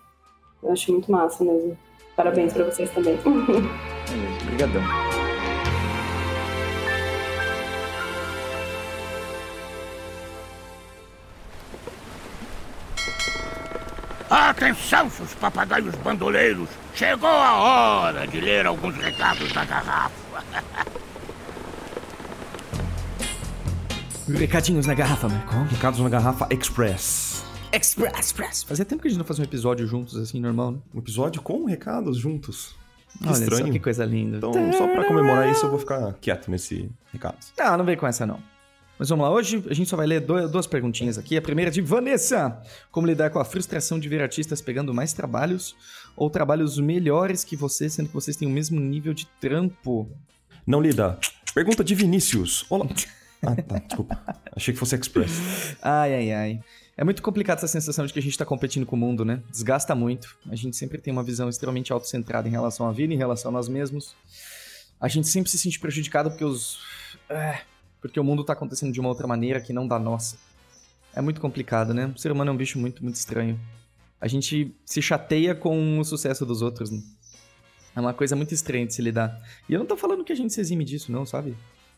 Eu 0.61 0.71
acho 0.71 0.91
muito 0.91 1.11
massa 1.11 1.43
mesmo. 1.43 1.77
Parabéns 2.15 2.53
para 2.53 2.65
vocês 2.65 2.89
também. 2.91 3.17
Obrigadão. 4.45 4.83
Atenção, 14.29 15.09
seus 15.09 15.33
papagaios 15.35 15.93
bandoleiros! 15.95 16.69
Chegou 16.95 17.29
a 17.29 17.57
hora 17.57 18.27
de 18.27 18.39
ler 18.39 18.65
alguns 18.65 18.95
recados 18.95 19.51
da 19.51 19.65
garrafa. 19.65 20.82
Recadinhos 24.27 24.85
na 24.85 24.93
garrafa, 24.93 25.27
Marcon. 25.27 25.63
Recados 25.65 25.99
na 25.99 26.07
garrafa 26.07 26.47
Express. 26.49 27.43
Express, 27.73 28.19
Express. 28.19 28.63
Fazia 28.63 28.85
tempo 28.85 29.01
que 29.01 29.09
a 29.09 29.11
gente 29.11 29.17
não 29.17 29.25
fazia 29.25 29.41
um 29.41 29.45
episódio 29.45 29.85
juntos, 29.85 30.15
assim, 30.15 30.39
normal, 30.39 30.71
né? 30.71 30.77
Um 30.95 30.99
episódio 30.99 31.41
com 31.41 31.65
recados 31.65 32.17
juntos. 32.17 32.73
Que 33.21 33.27
Olha 33.27 33.33
estranho. 33.33 33.65
Só, 33.67 33.71
que 33.73 33.79
coisa 33.79 34.05
linda. 34.05 34.37
Então, 34.37 34.53
só 34.73 34.87
pra 34.87 35.03
comemorar 35.05 35.51
isso, 35.51 35.65
eu 35.65 35.69
vou 35.69 35.77
ficar 35.77 36.13
quieto 36.21 36.49
nesse 36.49 36.89
recado. 37.11 37.35
Ah, 37.59 37.77
não 37.77 37.83
vem 37.83 37.97
com 37.97 38.07
essa, 38.07 38.25
não. 38.25 38.39
Mas 38.97 39.09
vamos 39.09 39.25
lá, 39.25 39.31
hoje 39.31 39.61
a 39.69 39.73
gente 39.73 39.89
só 39.89 39.97
vai 39.97 40.07
ler 40.07 40.21
duas 40.21 40.67
perguntinhas 40.67 41.17
aqui. 41.17 41.35
A 41.35 41.41
primeira 41.41 41.69
é 41.69 41.73
de 41.73 41.81
Vanessa: 41.81 42.61
Como 42.91 43.05
lidar 43.05 43.29
com 43.29 43.39
a 43.39 43.45
frustração 43.45 43.99
de 43.99 44.07
ver 44.07 44.21
artistas 44.21 44.61
pegando 44.61 44.93
mais 44.93 45.11
trabalhos 45.11 45.75
ou 46.15 46.29
trabalhos 46.29 46.79
melhores 46.79 47.43
que 47.43 47.57
você, 47.57 47.89
sendo 47.89 48.07
que 48.07 48.13
vocês 48.13 48.37
têm 48.37 48.47
o 48.47 48.51
mesmo 48.51 48.79
nível 48.79 49.13
de 49.13 49.25
trampo? 49.41 50.09
Não 50.65 50.79
lida. 50.79 51.19
Pergunta 51.53 51.83
de 51.83 51.93
Vinícius. 51.93 52.65
Olá. 52.69 52.87
Ah, 53.45 53.61
tá, 53.61 53.79
desculpa. 53.79 54.19
Achei 54.55 54.73
que 54.73 54.79
fosse 54.79 54.95
Express. 54.95 55.75
Ai, 55.81 56.13
ai, 56.13 56.31
ai. 56.31 56.63
É 56.95 57.03
muito 57.03 57.21
complicado 57.21 57.57
essa 57.57 57.67
sensação 57.67 58.05
de 58.05 58.13
que 58.13 58.19
a 58.19 58.21
gente 58.21 58.37
tá 58.37 58.45
competindo 58.45 58.85
com 58.85 58.95
o 58.95 58.99
mundo, 58.99 59.25
né? 59.25 59.41
Desgasta 59.49 59.95
muito. 59.95 60.37
A 60.49 60.55
gente 60.55 60.77
sempre 60.77 60.99
tem 60.99 61.11
uma 61.11 61.23
visão 61.23 61.49
extremamente 61.49 61.91
autocentrada 61.91 62.47
em 62.47 62.51
relação 62.51 62.87
à 62.87 62.91
vida, 62.91 63.13
em 63.13 63.17
relação 63.17 63.49
a 63.49 63.51
nós 63.51 63.67
mesmos. 63.67 64.15
A 64.99 65.07
gente 65.07 65.27
sempre 65.27 65.49
se 65.49 65.57
sente 65.57 65.79
prejudicado 65.79 66.29
porque 66.29 66.45
os. 66.45 66.79
É, 67.29 67.61
porque 67.99 68.19
o 68.19 68.23
mundo 68.23 68.43
tá 68.43 68.53
acontecendo 68.53 68.93
de 68.93 68.99
uma 68.99 69.09
outra 69.09 69.25
maneira 69.25 69.59
que 69.59 69.73
não 69.73 69.87
da 69.87 69.97
nossa. 69.97 70.37
É 71.15 71.21
muito 71.21 71.41
complicado, 71.41 71.93
né? 71.93 72.11
O 72.15 72.17
ser 72.17 72.31
humano 72.31 72.51
é 72.51 72.53
um 72.53 72.57
bicho 72.57 72.79
muito, 72.79 73.03
muito 73.03 73.15
estranho. 73.15 73.59
A 74.21 74.27
gente 74.27 74.73
se 74.85 75.01
chateia 75.01 75.53
com 75.53 75.99
o 75.99 76.05
sucesso 76.05 76.45
dos 76.45 76.61
outros, 76.61 76.89
né? 76.91 77.01
É 77.95 77.99
uma 77.99 78.13
coisa 78.13 78.35
muito 78.35 78.53
estranha 78.53 78.85
de 78.85 78.93
se 78.93 79.01
lidar. 79.01 79.41
E 79.67 79.73
eu 79.73 79.79
não 79.79 79.85
tô 79.85 79.97
falando 79.97 80.23
que 80.23 80.31
a 80.31 80.35
gente 80.35 80.53
se 80.53 80.61
exime 80.61 80.85
disso, 80.85 81.11
não, 81.11 81.25
sabe? 81.25 81.55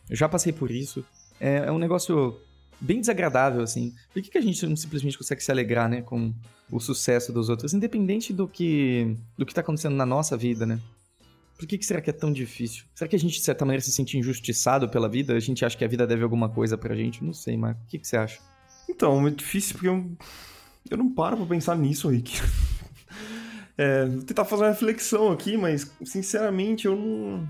Eu 0.09 0.15
já 0.15 0.27
passei 0.27 0.51
por 0.51 0.71
isso. 0.71 1.05
É, 1.39 1.65
é 1.67 1.71
um 1.71 1.77
negócio 1.77 2.39
bem 2.79 2.99
desagradável, 2.99 3.61
assim. 3.61 3.93
Por 4.13 4.21
que, 4.21 4.29
que 4.29 4.37
a 4.37 4.41
gente 4.41 4.65
não 4.65 4.75
simplesmente 4.75 5.17
consegue 5.17 5.43
se 5.43 5.51
alegrar, 5.51 5.89
né, 5.89 6.01
com 6.01 6.33
o 6.71 6.79
sucesso 6.79 7.31
dos 7.31 7.49
outros, 7.49 7.73
independente 7.73 8.33
do 8.33 8.47
que 8.47 9.15
do 9.37 9.45
que 9.45 9.53
tá 9.53 9.61
acontecendo 9.61 9.95
na 9.95 10.05
nossa 10.05 10.35
vida, 10.35 10.65
né? 10.65 10.79
Por 11.57 11.67
que, 11.67 11.77
que 11.77 11.85
será 11.85 12.01
que 12.01 12.09
é 12.09 12.13
tão 12.13 12.33
difícil? 12.33 12.83
Será 12.93 13.07
que 13.07 13.15
a 13.15 13.19
gente, 13.19 13.35
de 13.35 13.43
certa 13.45 13.63
maneira, 13.63 13.81
se 13.81 13.91
sente 13.91 14.17
injustiçado 14.17 14.89
pela 14.89 15.07
vida? 15.07 15.33
A 15.33 15.39
gente 15.39 15.63
acha 15.63 15.77
que 15.77 15.85
a 15.85 15.87
vida 15.87 16.05
deve 16.05 16.21
alguma 16.21 16.49
coisa 16.49 16.77
pra 16.77 16.93
gente? 16.95 17.23
Não 17.23 17.33
sei, 17.33 17.55
mas 17.55 17.77
o 17.77 17.87
que, 17.87 17.97
que 17.97 18.07
você 18.07 18.17
acha? 18.17 18.39
Então, 18.89 19.25
é 19.25 19.31
difícil 19.31 19.73
porque 19.73 19.87
eu, 19.87 20.05
eu 20.91 20.97
não 20.97 21.09
paro 21.09 21.37
pra 21.37 21.45
pensar 21.45 21.77
nisso, 21.77 22.09
Rick. 22.09 22.39
É, 23.77 24.05
vou 24.05 24.23
tentar 24.23 24.45
fazer 24.45 24.63
uma 24.63 24.69
reflexão 24.69 25.33
aqui, 25.33 25.57
mas, 25.57 25.91
sinceramente, 26.05 26.85
eu 26.85 26.95
não 26.95 27.45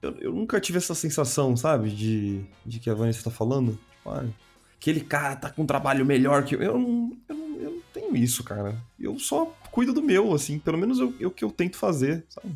eu, 0.00 0.16
eu, 0.20 0.32
nunca 0.32 0.60
tive 0.60 0.78
essa 0.78 0.94
sensação, 0.94 1.56
sabe? 1.56 1.90
De, 1.90 2.40
de 2.64 2.78
que 2.78 2.88
a 2.88 2.94
Vanessa 2.94 3.24
tá 3.24 3.30
falando. 3.30 3.72
Tipo, 3.72 4.10
ah, 4.10 4.24
aquele 4.76 5.00
cara 5.00 5.36
tá 5.36 5.50
com 5.50 5.62
um 5.62 5.66
trabalho 5.66 6.04
melhor 6.06 6.44
que 6.44 6.54
eu. 6.54 6.62
Eu 6.62 6.78
não, 6.78 7.16
eu 7.28 7.34
não, 7.34 7.56
eu 7.56 7.70
não 7.72 7.80
tenho 7.92 8.16
isso, 8.16 8.44
cara. 8.44 8.76
Eu 8.98 9.18
só 9.18 9.46
cuido 9.70 9.92
do 9.92 10.02
meu, 10.02 10.34
assim. 10.34 10.58
Pelo 10.58 10.78
menos 10.78 11.00
o 11.00 11.14
eu, 11.18 11.30
que 11.30 11.44
eu 11.44 11.50
tento 11.50 11.76
fazer, 11.76 12.24
sabe? 12.28 12.48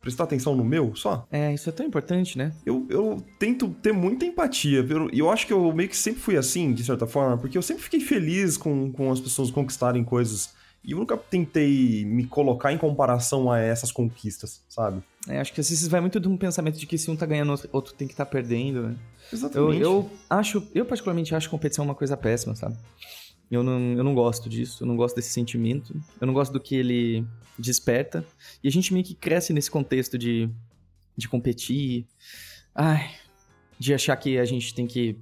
Prestar 0.00 0.24
atenção 0.24 0.54
no 0.54 0.64
meu 0.64 0.94
só. 0.94 1.26
É, 1.30 1.52
isso 1.52 1.68
é 1.68 1.72
tão 1.72 1.84
importante, 1.84 2.38
né? 2.38 2.52
Eu, 2.64 2.86
eu 2.88 3.22
tento 3.38 3.68
ter 3.82 3.92
muita 3.92 4.24
empatia. 4.24 4.86
E 5.12 5.18
eu 5.18 5.28
acho 5.28 5.46
que 5.46 5.52
eu 5.52 5.72
meio 5.72 5.88
que 5.88 5.96
sempre 5.96 6.20
fui 6.20 6.36
assim, 6.36 6.72
de 6.72 6.84
certa 6.84 7.06
forma, 7.06 7.36
porque 7.36 7.58
eu 7.58 7.62
sempre 7.62 7.82
fiquei 7.82 8.00
feliz 8.00 8.56
com, 8.56 8.92
com 8.92 9.10
as 9.10 9.20
pessoas 9.20 9.50
conquistarem 9.50 10.04
coisas 10.04 10.56
e 10.84 10.92
eu 10.92 10.98
nunca 10.98 11.16
tentei 11.16 12.04
me 12.04 12.26
colocar 12.26 12.72
em 12.72 12.78
comparação 12.78 13.50
a 13.50 13.58
essas 13.58 13.92
conquistas, 13.92 14.62
sabe? 14.68 15.02
É, 15.28 15.38
acho 15.38 15.52
que 15.52 15.60
às 15.60 15.68
vezes 15.68 15.86
vai 15.88 16.00
muito 16.00 16.18
de 16.18 16.26
um 16.26 16.36
pensamento 16.36 16.78
de 16.78 16.86
que 16.86 16.96
se 16.96 17.10
um 17.10 17.16
tá 17.16 17.26
ganhando, 17.26 17.54
outro 17.70 17.92
tem 17.92 18.08
que 18.08 18.14
estar 18.14 18.24
tá 18.24 18.30
perdendo, 18.30 18.88
né? 18.88 18.96
Exatamente. 19.30 19.82
Eu, 19.82 19.92
eu, 19.92 20.10
acho, 20.30 20.66
eu 20.74 20.86
particularmente 20.86 21.34
acho 21.34 21.50
competição 21.50 21.84
uma 21.84 21.94
coisa 21.94 22.16
péssima, 22.16 22.54
sabe? 22.54 22.76
Eu 23.50 23.62
não, 23.62 23.92
eu 23.92 24.02
não 24.02 24.14
gosto 24.14 24.48
disso, 24.48 24.82
eu 24.82 24.86
não 24.86 24.96
gosto 24.96 25.16
desse 25.16 25.30
sentimento, 25.30 25.94
eu 26.20 26.26
não 26.26 26.34
gosto 26.34 26.52
do 26.52 26.60
que 26.60 26.74
ele 26.74 27.26
desperta. 27.58 28.24
E 28.62 28.68
a 28.68 28.70
gente 28.70 28.92
meio 28.92 29.04
que 29.04 29.14
cresce 29.14 29.52
nesse 29.52 29.70
contexto 29.70 30.16
de, 30.16 30.48
de 31.16 31.28
competir, 31.28 32.06
ai, 32.74 33.10
de 33.78 33.92
achar 33.92 34.16
que 34.16 34.38
a 34.38 34.44
gente 34.44 34.74
tem 34.74 34.86
que 34.86 35.16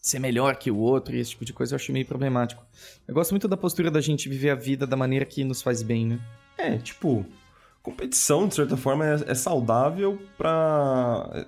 ser 0.00 0.18
melhor 0.18 0.56
que 0.56 0.70
o 0.70 0.76
outro 0.76 1.16
e 1.16 1.18
esse 1.18 1.30
tipo 1.30 1.44
de 1.44 1.52
coisa 1.52 1.74
eu 1.74 1.76
acho 1.76 1.92
meio 1.92 2.06
problemático. 2.06 2.64
Eu 3.06 3.14
gosto 3.14 3.30
muito 3.30 3.48
da 3.48 3.56
postura 3.56 3.90
da 3.90 4.00
gente 4.00 4.28
viver 4.28 4.50
a 4.50 4.54
vida 4.54 4.86
da 4.86 4.96
maneira 4.96 5.24
que 5.24 5.42
nos 5.42 5.62
faz 5.62 5.82
bem, 5.82 6.06
né? 6.06 6.20
É, 6.58 6.76
tipo, 6.76 7.26
competição, 7.84 8.48
de 8.48 8.54
certa 8.54 8.76
forma, 8.76 9.06
é, 9.06 9.14
é 9.28 9.34
saudável 9.34 10.18
pra. 10.36 11.46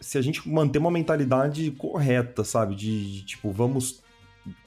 Se 0.00 0.18
a 0.18 0.20
gente 0.20 0.46
manter 0.46 0.78
uma 0.78 0.90
mentalidade 0.90 1.70
correta, 1.70 2.44
sabe? 2.44 2.74
De, 2.74 3.14
de, 3.14 3.22
tipo, 3.22 3.50
vamos 3.50 4.02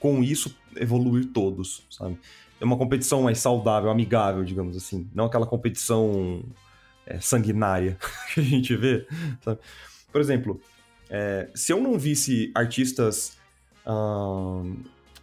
com 0.00 0.24
isso 0.24 0.56
evoluir 0.74 1.26
todos, 1.26 1.86
sabe? 1.88 2.18
É 2.60 2.64
uma 2.64 2.76
competição 2.76 3.22
mais 3.22 3.38
saudável, 3.38 3.90
amigável, 3.90 4.42
digamos 4.42 4.76
assim. 4.76 5.08
Não 5.14 5.26
aquela 5.26 5.46
competição 5.46 6.42
é, 7.06 7.20
sanguinária 7.20 7.96
que 8.34 8.40
a 8.40 8.42
gente 8.42 8.74
vê, 8.74 9.06
sabe? 9.44 9.60
Por 10.10 10.20
exemplo, 10.20 10.60
é, 11.10 11.50
se 11.54 11.70
eu 11.70 11.80
não 11.80 11.98
visse 11.98 12.50
artistas 12.54 13.36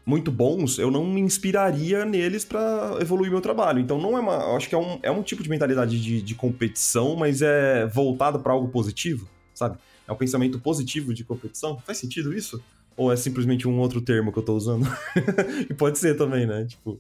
muito 0.06 0.32
bons, 0.32 0.78
eu 0.78 0.92
não 0.92 1.06
me 1.06 1.20
inspiraria 1.20 2.06
neles 2.06 2.46
para 2.46 2.98
evoluir 3.02 3.32
meu 3.32 3.42
trabalho. 3.42 3.80
Então 3.80 4.00
não 4.00 4.16
é 4.16 4.20
uma. 4.20 4.34
Eu 4.34 4.56
acho 4.56 4.70
que 4.70 4.76
é 4.76 4.78
um, 4.78 5.00
é 5.02 5.10
um 5.10 5.24
tipo 5.24 5.42
de 5.42 5.50
mentalidade 5.50 6.00
de, 6.00 6.22
de 6.22 6.36
competição, 6.36 7.16
mas 7.16 7.42
é 7.42 7.88
voltado 7.88 8.40
para 8.40 8.54
algo 8.54 8.68
positivo, 8.68 9.28
sabe? 9.54 9.78
É 10.08 10.12
um 10.12 10.16
pensamento 10.16 10.60
positivo 10.60 11.14
de 11.14 11.24
competição. 11.24 11.80
Faz 11.80 11.98
sentido 11.98 12.34
isso? 12.34 12.64
Ou 12.96 13.12
é 13.12 13.16
simplesmente 13.16 13.68
um 13.68 13.80
outro 13.80 14.00
termo 14.00 14.32
que 14.32 14.38
eu 14.38 14.44
tô 14.44 14.56
usando? 14.56 14.88
e 15.70 15.74
pode 15.74 15.98
ser 15.98 16.16
também, 16.16 16.46
né? 16.46 16.66
Tipo, 16.66 17.00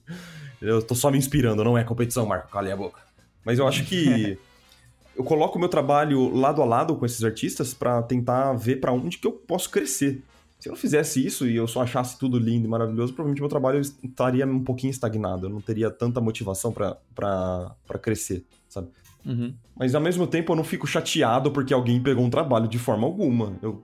eu 0.59 0.81
tô 0.81 0.95
só 0.95 1.11
me 1.11 1.17
inspirando, 1.17 1.63
não 1.63 1.77
é 1.77 1.83
competição, 1.83 2.25
Marco, 2.25 2.49
cala 2.49 2.73
a 2.73 2.75
boca. 2.75 2.99
Mas 3.45 3.59
eu 3.59 3.67
acho 3.67 3.85
que 3.85 4.37
eu 5.15 5.23
coloco 5.23 5.57
o 5.57 5.59
meu 5.59 5.69
trabalho 5.69 6.35
lado 6.35 6.61
a 6.61 6.65
lado 6.65 6.95
com 6.95 7.05
esses 7.05 7.23
artistas 7.23 7.73
para 7.73 8.01
tentar 8.01 8.53
ver 8.53 8.77
para 8.77 8.91
onde 8.91 9.19
que 9.19 9.27
eu 9.27 9.31
posso 9.31 9.69
crescer. 9.69 10.21
Se 10.59 10.69
eu 10.69 10.71
não 10.71 10.77
fizesse 10.77 11.25
isso 11.25 11.47
e 11.47 11.55
eu 11.55 11.67
só 11.67 11.81
achasse 11.81 12.17
tudo 12.17 12.39
lindo 12.39 12.65
e 12.65 12.69
maravilhoso, 12.69 13.13
provavelmente 13.13 13.41
meu 13.41 13.49
trabalho 13.49 13.79
estaria 13.79 14.45
um 14.47 14.63
pouquinho 14.63 14.91
estagnado. 14.91 15.45
Eu 15.45 15.49
não 15.49 15.61
teria 15.61 15.91
tanta 15.91 16.19
motivação 16.19 16.71
para 16.71 17.99
crescer, 18.01 18.43
sabe? 18.67 18.87
Uhum. 19.25 19.53
Mas 19.75 19.93
ao 19.95 20.01
mesmo 20.01 20.25
tempo 20.27 20.51
eu 20.51 20.55
não 20.55 20.63
fico 20.63 20.87
chateado 20.87 21.51
porque 21.51 21.73
alguém 21.73 22.01
pegou 22.01 22.23
um 22.23 22.29
trabalho 22.29 22.67
de 22.67 22.79
forma 22.79 23.05
alguma. 23.05 23.57
Eu 23.61 23.83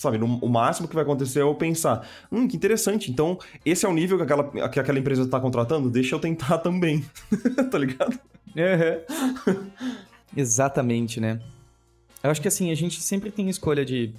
Sabe, 0.00 0.16
no, 0.16 0.38
o 0.38 0.48
máximo 0.48 0.88
que 0.88 0.94
vai 0.94 1.04
acontecer 1.04 1.40
é 1.40 1.42
eu 1.42 1.54
pensar, 1.54 2.08
hum, 2.32 2.48
que 2.48 2.56
interessante, 2.56 3.10
então 3.10 3.38
esse 3.66 3.84
é 3.84 3.88
o 3.88 3.92
nível 3.92 4.16
que 4.16 4.22
aquela, 4.22 4.68
que 4.70 4.80
aquela 4.80 4.98
empresa 4.98 5.28
tá 5.28 5.38
contratando, 5.38 5.90
deixa 5.90 6.14
eu 6.14 6.18
tentar 6.18 6.56
também, 6.64 7.04
tá 7.70 7.76
ligado? 7.76 8.18
Uhum. 8.56 9.70
Exatamente, 10.34 11.20
né? 11.20 11.38
Eu 12.22 12.30
acho 12.30 12.40
que 12.40 12.48
assim, 12.48 12.70
a 12.70 12.74
gente 12.74 12.98
sempre 13.02 13.30
tem 13.30 13.50
escolha 13.50 13.84
de 13.84 14.14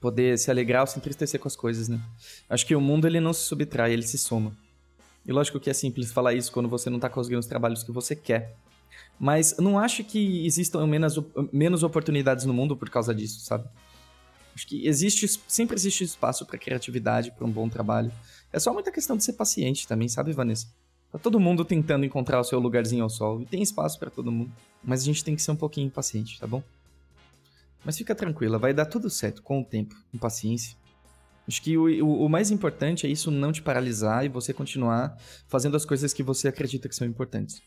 poder 0.00 0.38
se 0.38 0.50
alegrar 0.50 0.80
ou 0.80 0.86
se 0.86 0.98
entristecer 0.98 1.38
com 1.38 1.46
as 1.46 1.54
coisas, 1.54 1.88
né? 1.88 2.00
Acho 2.48 2.66
que 2.66 2.74
o 2.74 2.80
mundo 2.80 3.06
ele 3.06 3.20
não 3.20 3.32
se 3.32 3.42
subtrai, 3.42 3.92
ele 3.92 4.02
se 4.02 4.16
soma. 4.18 4.56
E 5.26 5.32
lógico 5.32 5.60
que 5.60 5.68
é 5.68 5.74
simples 5.74 6.10
falar 6.10 6.32
isso 6.32 6.50
quando 6.50 6.68
você 6.68 6.88
não 6.88 6.98
tá 6.98 7.08
conseguindo 7.08 7.40
os 7.40 7.46
trabalhos 7.46 7.82
que 7.82 7.92
você 7.92 8.16
quer. 8.16 8.56
Mas 9.18 9.56
não 9.58 9.78
acho 9.78 10.02
que 10.02 10.46
existam 10.46 10.86
menos, 10.86 11.18
menos 11.52 11.82
oportunidades 11.82 12.46
no 12.46 12.54
mundo 12.54 12.74
por 12.74 12.88
causa 12.88 13.14
disso, 13.14 13.40
sabe? 13.40 13.68
Acho 14.54 14.66
que 14.66 14.86
existe, 14.86 15.28
sempre 15.46 15.76
existe 15.76 16.04
espaço 16.04 16.46
para 16.46 16.58
criatividade, 16.58 17.30
para 17.30 17.46
um 17.46 17.50
bom 17.50 17.68
trabalho. 17.68 18.10
É 18.52 18.58
só 18.58 18.72
muita 18.72 18.90
questão 18.90 19.16
de 19.16 19.22
ser 19.22 19.34
paciente 19.34 19.86
também, 19.86 20.08
sabe, 20.08 20.32
Vanessa? 20.32 20.66
Tá 21.12 21.18
todo 21.18 21.38
mundo 21.38 21.64
tentando 21.64 22.06
encontrar 22.06 22.40
o 22.40 22.44
seu 22.44 22.58
lugarzinho 22.58 23.02
ao 23.02 23.10
sol 23.10 23.42
e 23.42 23.46
tem 23.46 23.62
espaço 23.62 23.98
para 23.98 24.10
todo 24.10 24.30
mundo, 24.30 24.52
mas 24.82 25.02
a 25.02 25.04
gente 25.04 25.22
tem 25.22 25.36
que 25.36 25.42
ser 25.42 25.50
um 25.50 25.56
pouquinho 25.56 25.90
paciente, 25.90 26.38
tá 26.38 26.46
bom? 26.46 26.62
Mas 27.84 27.96
fica 27.96 28.14
tranquila, 28.14 28.58
vai 28.58 28.74
dar 28.74 28.86
tudo 28.86 29.08
certo 29.08 29.42
com 29.42 29.60
o 29.60 29.64
tempo, 29.64 29.94
com 30.12 30.18
paciência. 30.18 30.76
Acho 31.48 31.62
que 31.62 31.76
o, 31.76 31.84
o, 32.04 32.26
o, 32.26 32.28
mais 32.28 32.50
importante 32.50 33.06
é 33.06 33.10
isso 33.10 33.30
não 33.30 33.50
te 33.50 33.62
paralisar 33.62 34.24
e 34.24 34.28
você 34.28 34.52
continuar 34.52 35.16
fazendo 35.48 35.76
as 35.76 35.84
coisas 35.84 36.12
que 36.12 36.22
você 36.22 36.46
acredita 36.46 36.88
que 36.88 36.94
são 36.94 37.06
importantes. 37.06 37.62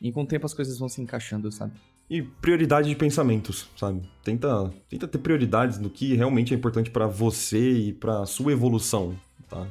E 0.00 0.12
com 0.12 0.22
o 0.22 0.26
tempo 0.26 0.46
as 0.46 0.54
coisas 0.54 0.78
vão 0.78 0.88
se 0.88 1.00
encaixando, 1.00 1.50
sabe? 1.50 1.72
E 2.08 2.22
prioridade 2.22 2.88
de 2.88 2.94
pensamentos, 2.94 3.68
sabe? 3.76 4.08
Tenta, 4.22 4.72
tenta 4.88 5.08
ter 5.08 5.18
prioridades 5.18 5.78
no 5.78 5.90
que 5.90 6.14
realmente 6.14 6.54
é 6.54 6.56
importante 6.56 6.90
para 6.90 7.06
você 7.06 7.72
e 7.72 7.92
para 7.92 8.24
sua 8.24 8.52
evolução, 8.52 9.18
tá? 9.48 9.66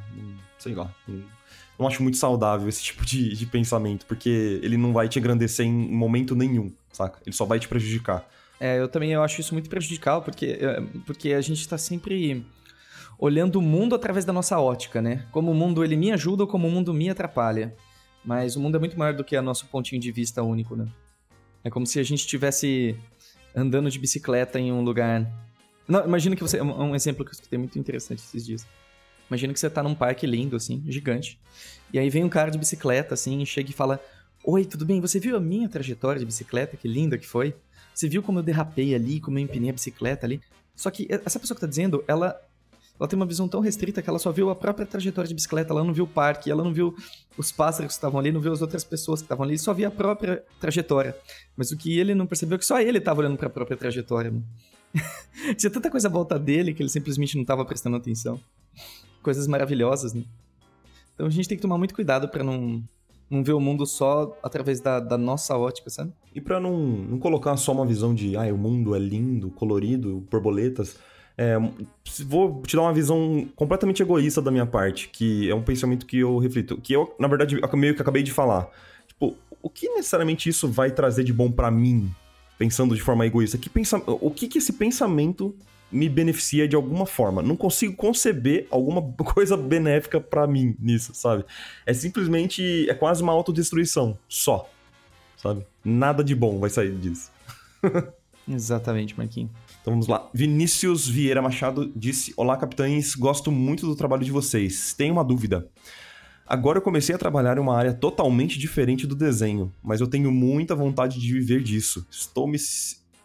Sei 0.59 0.75
lá. 0.75 0.93
Não 1.79 1.87
acho 1.87 2.03
muito 2.03 2.17
saudável 2.17 2.67
esse 2.67 2.83
tipo 2.83 3.05
de, 3.05 3.33
de 3.33 3.45
pensamento, 3.45 4.05
porque 4.05 4.59
ele 4.61 4.77
não 4.77 4.91
vai 4.91 5.07
te 5.07 5.19
engrandecer 5.19 5.65
em 5.65 5.71
momento 5.71 6.35
nenhum, 6.35 6.71
saca? 6.91 7.19
Ele 7.25 7.35
só 7.35 7.45
vai 7.45 7.59
te 7.59 7.67
prejudicar. 7.67 8.27
É, 8.59 8.79
eu 8.79 8.87
também 8.87 9.11
eu 9.11 9.23
acho 9.23 9.39
isso 9.39 9.53
muito 9.53 9.69
prejudicial, 9.69 10.21
porque, 10.21 10.57
é, 10.59 10.81
porque 11.05 11.33
a 11.33 11.41
gente 11.41 11.67
tá 11.67 11.77
sempre 11.77 12.45
olhando 13.19 13.57
o 13.57 13.61
mundo 13.61 13.95
através 13.95 14.25
da 14.25 14.33
nossa 14.33 14.59
ótica, 14.59 15.01
né? 15.01 15.25
Como 15.31 15.51
o 15.51 15.55
mundo 15.55 15.83
ele 15.83 15.95
me 15.95 16.11
ajuda 16.11 16.43
ou 16.43 16.47
como 16.47 16.67
o 16.67 16.71
mundo 16.71 16.93
me 16.93 17.09
atrapalha. 17.09 17.75
Mas 18.23 18.55
o 18.55 18.59
mundo 18.59 18.75
é 18.75 18.79
muito 18.79 18.97
maior 18.97 19.13
do 19.13 19.23
que 19.23 19.37
o 19.37 19.41
nosso 19.41 19.65
pontinho 19.67 20.01
de 20.01 20.11
vista 20.11 20.43
único, 20.43 20.75
né? 20.75 20.87
É 21.63 21.69
como 21.69 21.85
se 21.85 21.99
a 21.99 22.03
gente 22.03 22.19
estivesse 22.19 22.95
andando 23.55 23.89
de 23.89 23.97
bicicleta 23.99 24.59
em 24.59 24.71
um 24.71 24.81
lugar. 24.81 25.25
Não, 25.87 26.05
imagina 26.05 26.35
que 26.35 26.41
você. 26.41 26.61
Um 26.61 26.95
exemplo 26.95 27.23
que 27.23 27.31
eu 27.31 27.33
escutei 27.33 27.57
muito 27.57 27.77
interessante 27.79 28.19
esses 28.19 28.45
dias. 28.45 28.67
Imagina 29.29 29.53
que 29.53 29.59
você 29.59 29.69
tá 29.69 29.81
num 29.83 29.95
parque 29.95 30.25
lindo, 30.25 30.55
assim, 30.55 30.83
gigante. 30.87 31.39
E 31.91 31.99
aí 31.99 32.09
vem 32.09 32.23
um 32.23 32.29
cara 32.29 32.51
de 32.51 32.57
bicicleta, 32.57 33.13
assim, 33.13 33.41
e 33.41 33.45
chega 33.45 33.69
e 33.69 33.73
fala: 33.73 33.99
Oi, 34.43 34.65
tudo 34.65 34.85
bem? 34.85 35.01
Você 35.01 35.19
viu 35.19 35.35
a 35.35 35.39
minha 35.39 35.67
trajetória 35.67 36.19
de 36.19 36.25
bicicleta? 36.25 36.77
Que 36.77 36.87
linda 36.87 37.17
que 37.17 37.27
foi? 37.27 37.55
Você 37.97 38.07
viu 38.07 38.21
como 38.21 38.37
eu 38.37 38.43
derrapei 38.43 38.93
ali, 38.93 39.19
como 39.19 39.39
eu 39.39 39.43
empinei 39.43 39.71
a 39.71 39.73
bicicleta 39.73 40.23
ali? 40.23 40.39
Só 40.75 40.91
que 40.91 41.07
essa 41.09 41.39
pessoa 41.39 41.55
que 41.55 41.61
tá 41.61 41.65
dizendo, 41.65 42.03
ela 42.07 42.39
ela 42.99 43.07
tem 43.07 43.17
uma 43.17 43.25
visão 43.25 43.47
tão 43.47 43.59
restrita 43.59 44.03
que 44.03 44.09
ela 44.09 44.19
só 44.19 44.31
viu 44.31 44.51
a 44.51 44.55
própria 44.55 44.85
trajetória 44.85 45.27
de 45.27 45.33
bicicleta, 45.33 45.71
ela 45.71 45.83
não 45.83 45.93
viu 45.93 46.03
o 46.03 46.07
parque, 46.07 46.49
ela 46.49 46.63
não 46.63 46.73
viu 46.73 46.95
os 47.37 47.51
pássaros 47.51 47.87
que 47.87 47.93
estavam 47.93 48.19
ali, 48.19 48.31
não 48.31 48.41
viu 48.41 48.51
as 48.51 48.61
outras 48.61 48.83
pessoas 48.83 49.21
que 49.21 49.25
estavam 49.25 49.45
ali, 49.45 49.57
só 49.57 49.73
via 49.73 49.87
a 49.87 49.91
própria 49.91 50.43
trajetória. 50.59 51.15
Mas 51.55 51.71
o 51.71 51.77
que 51.77 51.97
ele 51.97 52.13
não 52.13 52.27
percebeu 52.27 52.55
é 52.55 52.59
que 52.59 52.65
só 52.65 52.79
ele 52.79 52.99
estava 52.99 53.19
olhando 53.19 53.37
para 53.37 53.47
a 53.47 53.51
própria 53.51 53.77
trajetória. 53.77 54.31
Tinha 55.57 55.69
tanta 55.71 55.89
coisa 55.89 56.07
à 56.07 56.11
volta 56.11 56.37
dele 56.37 56.75
que 56.75 56.83
ele 56.83 56.89
simplesmente 56.89 57.35
não 57.35 57.41
estava 57.41 57.65
prestando 57.65 57.97
atenção. 57.97 58.39
Coisas 59.23 59.47
maravilhosas, 59.47 60.13
né? 60.13 60.23
Então 61.15 61.25
a 61.25 61.31
gente 61.31 61.47
tem 61.47 61.57
que 61.57 61.61
tomar 61.63 61.79
muito 61.79 61.95
cuidado 61.95 62.29
para 62.29 62.43
não, 62.43 62.83
não 63.29 63.43
ver 63.43 63.53
o 63.53 63.59
mundo 63.59 63.85
só 63.85 64.37
através 64.41 64.79
da, 64.79 64.99
da 64.99 65.17
nossa 65.17 65.57
ótica, 65.57 65.89
sabe? 65.89 66.13
E 66.33 66.41
para 66.41 66.59
não, 66.59 66.77
não 66.77 67.19
colocar 67.19 67.55
só 67.57 67.71
uma 67.71 67.85
visão 67.85 68.13
de, 68.13 68.35
ah, 68.37 68.53
o 68.53 68.57
mundo 68.57 68.95
é 68.95 68.99
lindo, 68.99 69.49
colorido, 69.51 70.25
borboletas 70.29 70.97
é, 71.37 71.55
vou 72.25 72.63
te 72.63 72.75
dar 72.75 72.81
uma 72.81 72.93
visão 72.93 73.47
completamente 73.55 74.01
egoísta 74.01 74.41
da 74.41 74.49
minha 74.49 74.65
parte, 74.65 75.07
que 75.09 75.49
é 75.49 75.53
um 75.53 75.61
pensamento 75.61 76.05
que 76.05 76.17
eu 76.17 76.39
reflito, 76.39 76.81
que 76.81 76.93
eu, 76.93 77.15
na 77.19 77.27
verdade, 77.27 77.59
meio 77.75 77.93
que 77.93 78.01
acabei 78.01 78.23
de 78.23 78.31
falar. 78.31 78.67
Tipo, 79.07 79.35
o 79.61 79.69
que 79.69 79.87
necessariamente 79.89 80.49
isso 80.49 80.67
vai 80.67 80.89
trazer 80.89 81.23
de 81.23 81.31
bom 81.31 81.51
para 81.51 81.69
mim, 81.69 82.09
pensando 82.57 82.95
de 82.95 83.01
forma 83.01 83.23
egoísta? 83.23 83.55
Que 83.55 83.69
pensa, 83.69 84.01
o 84.07 84.31
que, 84.31 84.47
que 84.47 84.57
esse 84.57 84.73
pensamento 84.73 85.53
me 85.91 86.09
beneficia 86.09 86.67
de 86.67 86.75
alguma 86.75 87.05
forma? 87.05 87.41
Não 87.41 87.55
consigo 87.55 87.95
conceber 87.95 88.67
alguma 88.69 89.01
coisa 89.23 89.55
benéfica 89.55 90.19
para 90.19 90.45
mim 90.47 90.75
nisso, 90.79 91.13
sabe? 91.13 91.45
É 91.85 91.93
simplesmente, 91.93 92.89
é 92.89 92.93
quase 92.93 93.23
uma 93.23 93.33
autodestruição, 93.33 94.17
só, 94.27 94.69
sabe? 95.37 95.65
Nada 95.83 96.23
de 96.23 96.35
bom 96.35 96.59
vai 96.59 96.69
sair 96.69 96.95
disso. 96.95 97.31
Exatamente, 98.47 99.17
Marquinhos. 99.17 99.51
Então 99.81 99.93
vamos 99.93 100.07
lá. 100.07 100.29
Vinícius 100.33 101.07
Vieira 101.07 101.41
Machado 101.41 101.91
disse: 101.95 102.33
Olá, 102.37 102.55
capitães, 102.57 103.13
gosto 103.13 103.51
muito 103.51 103.85
do 103.85 103.95
trabalho 103.95 104.23
de 104.23 104.31
vocês. 104.31 104.93
Tenho 104.93 105.13
uma 105.13 105.23
dúvida. 105.23 105.67
Agora 106.45 106.77
eu 106.77 106.81
comecei 106.81 107.13
a 107.13 107.17
trabalhar 107.17 107.57
em 107.57 107.59
uma 107.59 107.75
área 107.75 107.93
totalmente 107.93 108.57
diferente 108.57 109.05
do 109.05 109.15
desenho, 109.15 109.71
mas 109.83 109.99
eu 109.99 110.07
tenho 110.07 110.31
muita 110.31 110.73
vontade 110.73 111.19
de 111.19 111.33
viver 111.33 111.61
disso. 111.61 112.07
Estou 112.09 112.47
me, 112.47 112.57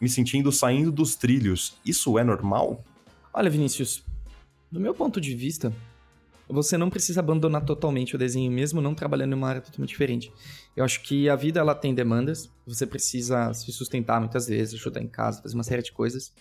me 0.02 0.08
sentindo 0.08 0.50
saindo 0.50 0.90
dos 0.90 1.14
trilhos. 1.14 1.74
Isso 1.86 2.18
é 2.18 2.24
normal? 2.24 2.84
Olha, 3.32 3.48
Vinícius, 3.48 4.04
do 4.68 4.80
meu 4.80 4.92
ponto 4.92 5.20
de 5.20 5.32
vista, 5.32 5.72
você 6.48 6.76
não 6.76 6.90
precisa 6.90 7.20
abandonar 7.20 7.64
totalmente 7.64 8.16
o 8.16 8.18
desenho, 8.18 8.50
mesmo 8.50 8.80
não 8.80 8.96
trabalhando 8.96 9.32
em 9.32 9.36
uma 9.36 9.48
área 9.48 9.60
totalmente 9.60 9.90
diferente. 9.90 10.32
Eu 10.74 10.84
acho 10.84 11.00
que 11.02 11.28
a 11.28 11.36
vida 11.36 11.60
ela 11.60 11.72
tem 11.72 11.94
demandas, 11.94 12.50
você 12.66 12.84
precisa 12.84 13.54
se 13.54 13.70
sustentar 13.70 14.18
muitas 14.18 14.48
vezes, 14.48 14.74
ajudar 14.74 15.00
em 15.00 15.06
casa, 15.06 15.40
fazer 15.40 15.54
uma 15.54 15.62
série 15.62 15.82
de 15.82 15.92
coisas. 15.92 16.32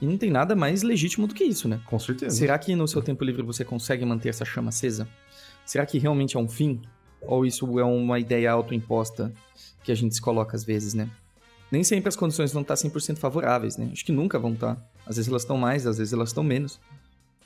E 0.00 0.04
não 0.04 0.18
tem 0.18 0.30
nada 0.30 0.56
mais 0.56 0.82
legítimo 0.82 1.28
do 1.28 1.34
que 1.34 1.44
isso, 1.44 1.68
né? 1.68 1.80
Com 1.86 2.00
certeza. 2.00 2.36
Será 2.36 2.58
que 2.58 2.74
no 2.74 2.88
seu 2.88 3.00
tempo 3.00 3.22
livre 3.22 3.42
você 3.42 3.64
consegue 3.64 4.04
manter 4.04 4.30
essa 4.30 4.44
chama 4.44 4.70
acesa? 4.70 5.08
Será 5.64 5.86
que 5.86 5.96
realmente 5.96 6.36
é 6.36 6.40
um 6.40 6.48
fim? 6.48 6.82
Ou 7.22 7.46
isso 7.46 7.78
é 7.78 7.84
uma 7.84 8.18
ideia 8.18 8.50
autoimposta 8.50 9.32
que 9.84 9.92
a 9.92 9.94
gente 9.94 10.16
se 10.16 10.20
coloca 10.20 10.56
às 10.56 10.64
vezes, 10.64 10.92
né? 10.92 11.08
Nem 11.70 11.82
sempre 11.82 12.08
as 12.08 12.16
condições 12.16 12.52
vão 12.52 12.62
estar 12.62 12.74
100% 12.74 13.16
favoráveis, 13.16 13.76
né? 13.76 13.90
Acho 13.92 14.04
que 14.04 14.12
nunca 14.12 14.38
vão 14.38 14.52
estar. 14.52 14.76
Às 15.04 15.16
vezes 15.16 15.28
elas 15.28 15.42
estão 15.42 15.56
mais, 15.56 15.86
às 15.86 15.98
vezes 15.98 16.12
elas 16.12 16.28
estão 16.28 16.44
menos. 16.44 16.78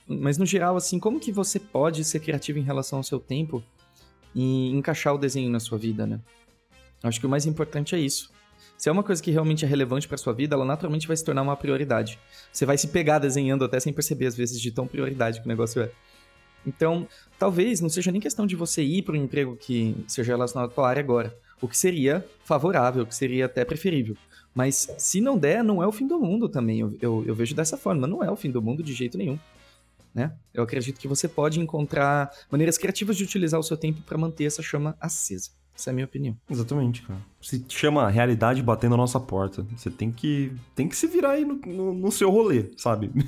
Mas 0.07 0.37
no 0.37 0.45
geral, 0.45 0.77
assim, 0.77 0.99
como 0.99 1.21
que 1.21 1.33
você 1.33 1.59
pode 1.59 2.05
ser 2.05 2.21
criativo 2.21 2.59
em 2.59 2.63
relação 2.63 2.99
ao 2.99 3.03
seu 3.03 3.19
tempo 3.19 3.63
e 4.35 4.71
encaixar 4.71 5.15
o 5.15 5.19
desenho 5.19 5.51
na 5.51 5.61
sua 5.61 5.79
vida, 5.79 6.07
né? 6.07 6.21
Acho 7.03 7.19
que 7.19 7.27
o 7.27 7.31
mais 7.31 7.47
importante 7.47 7.95
é 7.95 7.99
isso. 7.99 8.31
Se 8.77 8.89
é 8.89 8.93
uma 8.93 9.03
coisa 9.03 9.23
que 9.23 9.31
realmente 9.31 9.65
é 9.65 9.69
relevante 9.69 10.09
para 10.09 10.17
sua 10.17 10.33
vida, 10.33 10.55
ela 10.55 10.65
naturalmente 10.65 11.07
vai 11.07 11.17
se 11.17 11.25
tornar 11.25 11.43
uma 11.43 11.57
prioridade. 11.57 12.19
Você 12.53 12.65
vai 12.67 12.79
se 12.79 12.89
pegar 12.89 13.19
desenhando 13.19 13.65
até 13.65 13.79
sem 13.79 13.93
perceber 13.93 14.27
às 14.27 14.37
vezes 14.37 14.61
de 14.61 14.71
tão 14.71 14.87
prioridade 14.87 15.41
que 15.41 15.47
o 15.47 15.49
negócio 15.49 15.83
é. 15.83 15.91
Então, 16.67 17.07
talvez 17.39 17.81
não 17.81 17.89
seja 17.89 18.11
nem 18.11 18.21
questão 18.21 18.47
de 18.47 18.57
você 18.57 18.83
ir 18.83 19.03
para 19.03 19.15
um 19.15 19.23
emprego 19.23 19.57
que 19.57 19.97
seja 20.07 20.33
relacionado 20.33 20.71
à 20.71 20.75
tua 20.75 20.89
área 20.89 21.01
agora, 21.01 21.37
o 21.61 21.69
que 21.69 21.77
seria 21.77 22.25
favorável, 22.45 23.03
o 23.03 23.07
que 23.07 23.15
seria 23.15 23.47
até 23.47 23.65
preferível. 23.65 24.17
Mas 24.55 24.93
se 24.99 25.21
não 25.21 25.39
der, 25.39 25.63
não 25.63 25.83
é 25.83 25.87
o 25.87 25.93
fim 25.93 26.07
do 26.07 26.19
mundo 26.19 26.49
também. 26.49 26.81
Eu, 26.81 26.97
eu, 27.01 27.25
eu 27.27 27.35
vejo 27.35 27.55
dessa 27.55 27.77
forma, 27.77 28.07
não 28.07 28.23
é 28.23 28.31
o 28.31 28.37
fim 28.37 28.51
do 28.51 28.61
mundo 28.61 28.83
de 28.83 28.93
jeito 28.93 29.17
nenhum 29.17 29.39
né? 30.15 30.33
Eu 30.53 30.63
acredito 30.63 30.99
que 30.99 31.09
você 31.09 31.29
pode 31.29 31.61
encontrar 31.61 32.31
maneiras 32.51 32.77
criativas 32.77 33.17
de 33.17 33.25
utilizar 33.25 33.59
o 33.59 33.63
seu 33.63 33.77
tempo 33.77 34.01
para 34.03 34.19
manter 34.19 34.45
essa 34.45 34.63
chama 34.63 34.97
acesa. 35.01 35.51
Essa 35.75 35.91
é 35.91 35.93
a 35.93 35.95
minha 35.95 36.05
opinião. 36.05 36.37
Exatamente, 36.51 37.03
cara. 37.03 37.21
Se 37.41 37.65
chama 37.69 38.09
realidade 38.11 38.63
batendo 38.63 38.95
a 38.97 38.99
nossa 38.99 39.19
porta. 39.19 39.67
Você 39.75 39.89
tem 39.89 40.13
que, 40.13 40.53
tem 40.75 40.87
que 40.87 40.97
se 40.97 41.07
virar 41.07 41.31
aí 41.31 41.45
no, 41.45 41.55
no, 41.55 41.95
no 41.95 42.13
seu 42.13 42.31
rolê, 42.31 42.71
sabe? 42.77 43.11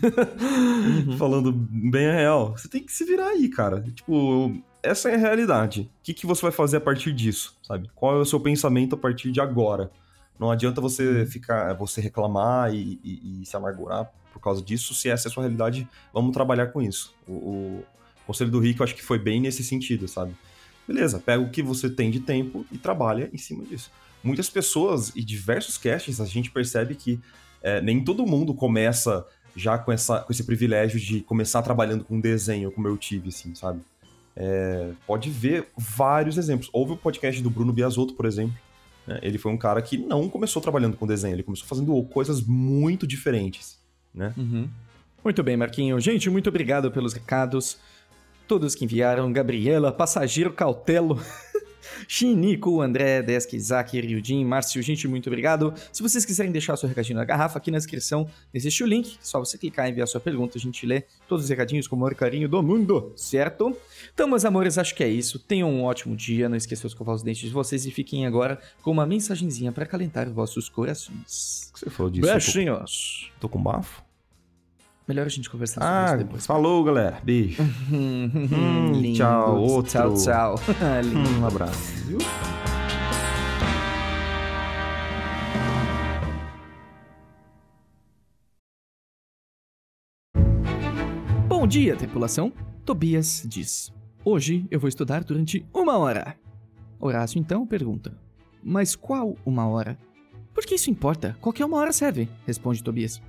Uhum. 0.82 1.16
Falando 1.16 1.52
bem 1.52 2.08
a 2.08 2.12
real. 2.12 2.56
Você 2.56 2.68
tem 2.68 2.82
que 2.82 2.92
se 2.92 3.04
virar 3.04 3.28
aí, 3.28 3.48
cara. 3.48 3.80
Tipo, 3.80 4.52
essa 4.82 5.10
é 5.10 5.14
a 5.14 5.18
realidade. 5.18 5.82
O 5.82 6.02
que, 6.02 6.12
que 6.12 6.26
você 6.26 6.42
vai 6.42 6.52
fazer 6.52 6.78
a 6.78 6.80
partir 6.80 7.12
disso, 7.12 7.56
sabe? 7.62 7.88
Qual 7.94 8.16
é 8.16 8.20
o 8.20 8.24
seu 8.24 8.40
pensamento 8.40 8.94
a 8.94 8.98
partir 8.98 9.30
de 9.30 9.40
agora? 9.40 9.90
Não 10.38 10.50
adianta 10.50 10.80
você 10.80 11.20
uhum. 11.20 11.26
ficar, 11.26 11.72
você 11.74 12.00
reclamar 12.00 12.74
e, 12.74 12.98
e, 13.04 13.42
e 13.42 13.46
se 13.46 13.56
amargurar 13.56 14.10
por 14.32 14.40
causa 14.40 14.60
disso. 14.60 14.94
Se 14.94 15.08
essa 15.08 15.28
é 15.28 15.30
a 15.30 15.32
sua 15.32 15.44
realidade, 15.44 15.88
vamos 16.12 16.32
trabalhar 16.32 16.66
com 16.68 16.82
isso. 16.82 17.14
O, 17.28 17.32
o 17.32 17.84
conselho 18.26 18.50
do 18.50 18.58
Rick, 18.58 18.80
eu 18.80 18.84
acho 18.84 18.94
que 18.94 19.02
foi 19.02 19.18
bem 19.18 19.40
nesse 19.40 19.62
sentido, 19.62 20.08
sabe? 20.08 20.34
Beleza, 20.86 21.20
pega 21.20 21.42
o 21.42 21.50
que 21.50 21.62
você 21.62 21.88
tem 21.88 22.10
de 22.10 22.20
tempo 22.20 22.66
e 22.72 22.76
trabalha 22.76 23.30
em 23.32 23.38
cima 23.38 23.64
disso. 23.64 23.90
Muitas 24.22 24.50
pessoas 24.50 25.12
e 25.14 25.22
diversos 25.22 25.78
castings 25.78 26.20
a 26.20 26.24
gente 26.24 26.50
percebe 26.50 26.94
que 26.94 27.20
é, 27.62 27.80
nem 27.80 28.02
todo 28.02 28.26
mundo 28.26 28.52
começa 28.52 29.24
já 29.54 29.78
com, 29.78 29.92
essa, 29.92 30.20
com 30.20 30.32
esse 30.32 30.44
privilégio 30.44 30.98
de 30.98 31.20
começar 31.20 31.62
trabalhando 31.62 32.04
com 32.04 32.18
desenho, 32.18 32.72
como 32.72 32.88
eu 32.88 32.96
tive, 32.96 33.28
assim, 33.28 33.54
sabe? 33.54 33.80
É, 34.34 34.90
pode 35.06 35.30
ver 35.30 35.68
vários 35.76 36.38
exemplos. 36.38 36.70
Houve 36.72 36.92
o 36.92 36.96
podcast 36.96 37.42
do 37.42 37.50
Bruno 37.50 37.72
Biasotto, 37.72 38.14
por 38.14 38.26
exemplo. 38.26 38.56
Né? 39.06 39.18
Ele 39.22 39.38
foi 39.38 39.52
um 39.52 39.58
cara 39.58 39.82
que 39.82 39.98
não 39.98 40.28
começou 40.28 40.62
trabalhando 40.62 40.96
com 40.96 41.06
desenho, 41.06 41.34
ele 41.34 41.42
começou 41.42 41.66
fazendo 41.66 42.02
coisas 42.04 42.40
muito 42.42 43.06
diferentes 43.06 43.82
né? 44.14 44.32
Uhum. 44.36 44.68
Muito 45.24 45.42
bem, 45.42 45.56
Marquinho. 45.56 45.98
Gente, 46.00 46.28
muito 46.28 46.48
obrigado 46.48 46.90
pelos 46.90 47.12
recados. 47.12 47.78
Todos 48.46 48.74
que 48.74 48.84
enviaram, 48.84 49.32
Gabriela, 49.32 49.92
Passageiro 49.92 50.52
Cautelo, 50.52 51.20
Chinico, 52.06 52.80
André, 52.80 53.22
Desk, 53.22 53.54
Isaac, 53.54 54.00
Ryujin, 54.00 54.44
Márcio, 54.44 54.82
gente, 54.82 55.06
muito 55.08 55.28
obrigado. 55.28 55.74
Se 55.92 56.02
vocês 56.02 56.24
quiserem 56.24 56.52
deixar 56.52 56.76
seu 56.76 56.88
recadinho 56.88 57.18
na 57.18 57.24
garrafa, 57.24 57.58
aqui 57.58 57.70
na 57.70 57.78
descrição 57.78 58.28
existe 58.52 58.82
o 58.82 58.86
link, 58.86 59.16
só 59.20 59.38
você 59.38 59.56
clicar 59.58 59.86
e 59.86 59.90
enviar 59.90 60.06
sua 60.06 60.20
pergunta, 60.20 60.58
a 60.58 60.60
gente 60.60 60.84
lê 60.86 61.04
todos 61.28 61.44
os 61.44 61.50
recadinhos 61.50 61.86
com 61.86 61.96
o 61.96 61.98
maior 61.98 62.14
carinho 62.14 62.48
do 62.48 62.62
mundo, 62.62 63.12
certo? 63.16 63.76
Então, 64.12 64.28
meus 64.28 64.44
amores, 64.44 64.78
acho 64.78 64.94
que 64.94 65.02
é 65.02 65.08
isso. 65.08 65.38
Tenham 65.38 65.70
um 65.70 65.84
ótimo 65.84 66.16
dia, 66.16 66.48
não 66.48 66.56
esqueçam 66.56 66.88
de 66.88 66.94
escovar 66.94 67.14
os 67.14 67.22
dentes 67.22 67.42
de 67.42 67.50
vocês 67.50 67.86
e 67.86 67.90
fiquem 67.90 68.26
agora 68.26 68.60
com 68.82 68.90
uma 68.90 69.06
mensagenzinha 69.06 69.72
para 69.72 69.86
calentar 69.86 70.30
vossos 70.30 70.68
corações. 70.68 71.70
O 71.70 71.72
que 71.74 71.80
você 71.80 71.90
falou 71.90 72.10
disso? 72.10 72.26
Beijinhos. 72.26 73.30
Tô 73.40 73.48
com 73.48 73.62
bafo? 73.62 74.11
Melhor 75.06 75.26
a 75.26 75.28
gente 75.28 75.50
conversar 75.50 75.80
sobre 75.80 75.88
ah, 75.88 76.06
isso 76.06 76.16
depois. 76.18 76.46
Falou, 76.46 76.84
galera. 76.84 77.20
Beijo. 77.24 77.60
hum, 77.92 79.12
tchau, 79.14 79.60
outro. 79.60 79.90
Tchau, 79.90 80.14
tchau. 80.14 80.54
um 81.40 81.46
abraço. 81.46 82.06
Viu? 82.06 82.18
Bom 91.48 91.66
dia, 91.66 91.96
tripulação. 91.96 92.52
Tobias 92.84 93.44
diz: 93.44 93.92
Hoje 94.24 94.66
eu 94.70 94.78
vou 94.78 94.88
estudar 94.88 95.24
durante 95.24 95.66
uma 95.74 95.98
hora. 95.98 96.36
Horácio 97.00 97.40
então 97.40 97.66
pergunta: 97.66 98.16
Mas 98.62 98.94
qual 98.94 99.36
uma 99.44 99.66
hora? 99.66 99.98
Por 100.54 100.64
que 100.64 100.76
isso 100.76 100.90
importa? 100.90 101.36
Qualquer 101.40 101.64
uma 101.64 101.78
hora 101.78 101.92
serve, 101.92 102.28
responde 102.46 102.84
Tobias. 102.84 103.20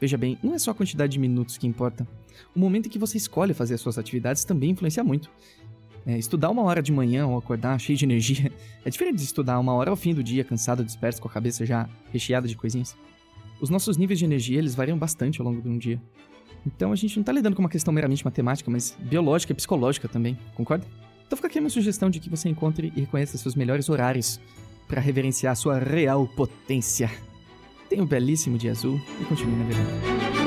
Veja 0.00 0.16
bem, 0.16 0.38
não 0.42 0.54
é 0.54 0.58
só 0.58 0.70
a 0.70 0.74
quantidade 0.74 1.12
de 1.12 1.18
minutos 1.18 1.58
que 1.58 1.66
importa. 1.66 2.06
O 2.54 2.58
momento 2.58 2.86
em 2.86 2.88
que 2.88 2.98
você 2.98 3.16
escolhe 3.16 3.52
fazer 3.52 3.74
as 3.74 3.80
suas 3.80 3.98
atividades 3.98 4.44
também 4.44 4.70
influencia 4.70 5.02
muito. 5.02 5.30
É, 6.06 6.16
estudar 6.16 6.50
uma 6.50 6.62
hora 6.62 6.80
de 6.80 6.92
manhã 6.92 7.26
ou 7.26 7.36
acordar 7.36 7.78
cheio 7.78 7.98
de 7.98 8.04
energia 8.04 8.52
é 8.84 8.90
diferente 8.90 9.16
de 9.16 9.24
estudar 9.24 9.58
uma 9.58 9.74
hora 9.74 9.90
ao 9.90 9.96
fim 9.96 10.14
do 10.14 10.22
dia, 10.22 10.44
cansado, 10.44 10.84
disperso, 10.84 11.20
com 11.20 11.28
a 11.28 11.30
cabeça 11.30 11.66
já 11.66 11.88
recheada 12.12 12.46
de 12.46 12.56
coisinhas. 12.56 12.96
Os 13.60 13.70
nossos 13.70 13.96
níveis 13.96 14.18
de 14.18 14.24
energia 14.24 14.58
eles 14.58 14.74
variam 14.74 14.96
bastante 14.96 15.40
ao 15.40 15.46
longo 15.46 15.60
de 15.60 15.68
um 15.68 15.76
dia. 15.76 16.00
Então 16.64 16.92
a 16.92 16.96
gente 16.96 17.16
não 17.16 17.22
está 17.22 17.32
lidando 17.32 17.56
com 17.56 17.62
uma 17.62 17.68
questão 17.68 17.92
meramente 17.92 18.24
matemática, 18.24 18.70
mas 18.70 18.96
biológica 19.00 19.52
e 19.52 19.56
psicológica 19.56 20.08
também, 20.08 20.38
concorda? 20.54 20.86
Então 21.26 21.36
fica 21.36 21.48
aqui 21.48 21.58
a 21.58 21.60
minha 21.60 21.70
sugestão 21.70 22.08
de 22.08 22.20
que 22.20 22.30
você 22.30 22.48
encontre 22.48 22.92
e 22.96 23.00
reconheça 23.00 23.36
seus 23.36 23.54
melhores 23.54 23.88
horários 23.88 24.40
para 24.86 25.00
reverenciar 25.00 25.54
sua 25.56 25.78
real 25.78 26.26
potência. 26.26 27.10
Tenha 27.88 28.02
um 28.02 28.06
belíssimo 28.06 28.58
dia 28.58 28.72
azul 28.72 29.00
e 29.20 29.24
continue 29.24 29.56
navegando. 29.56 30.37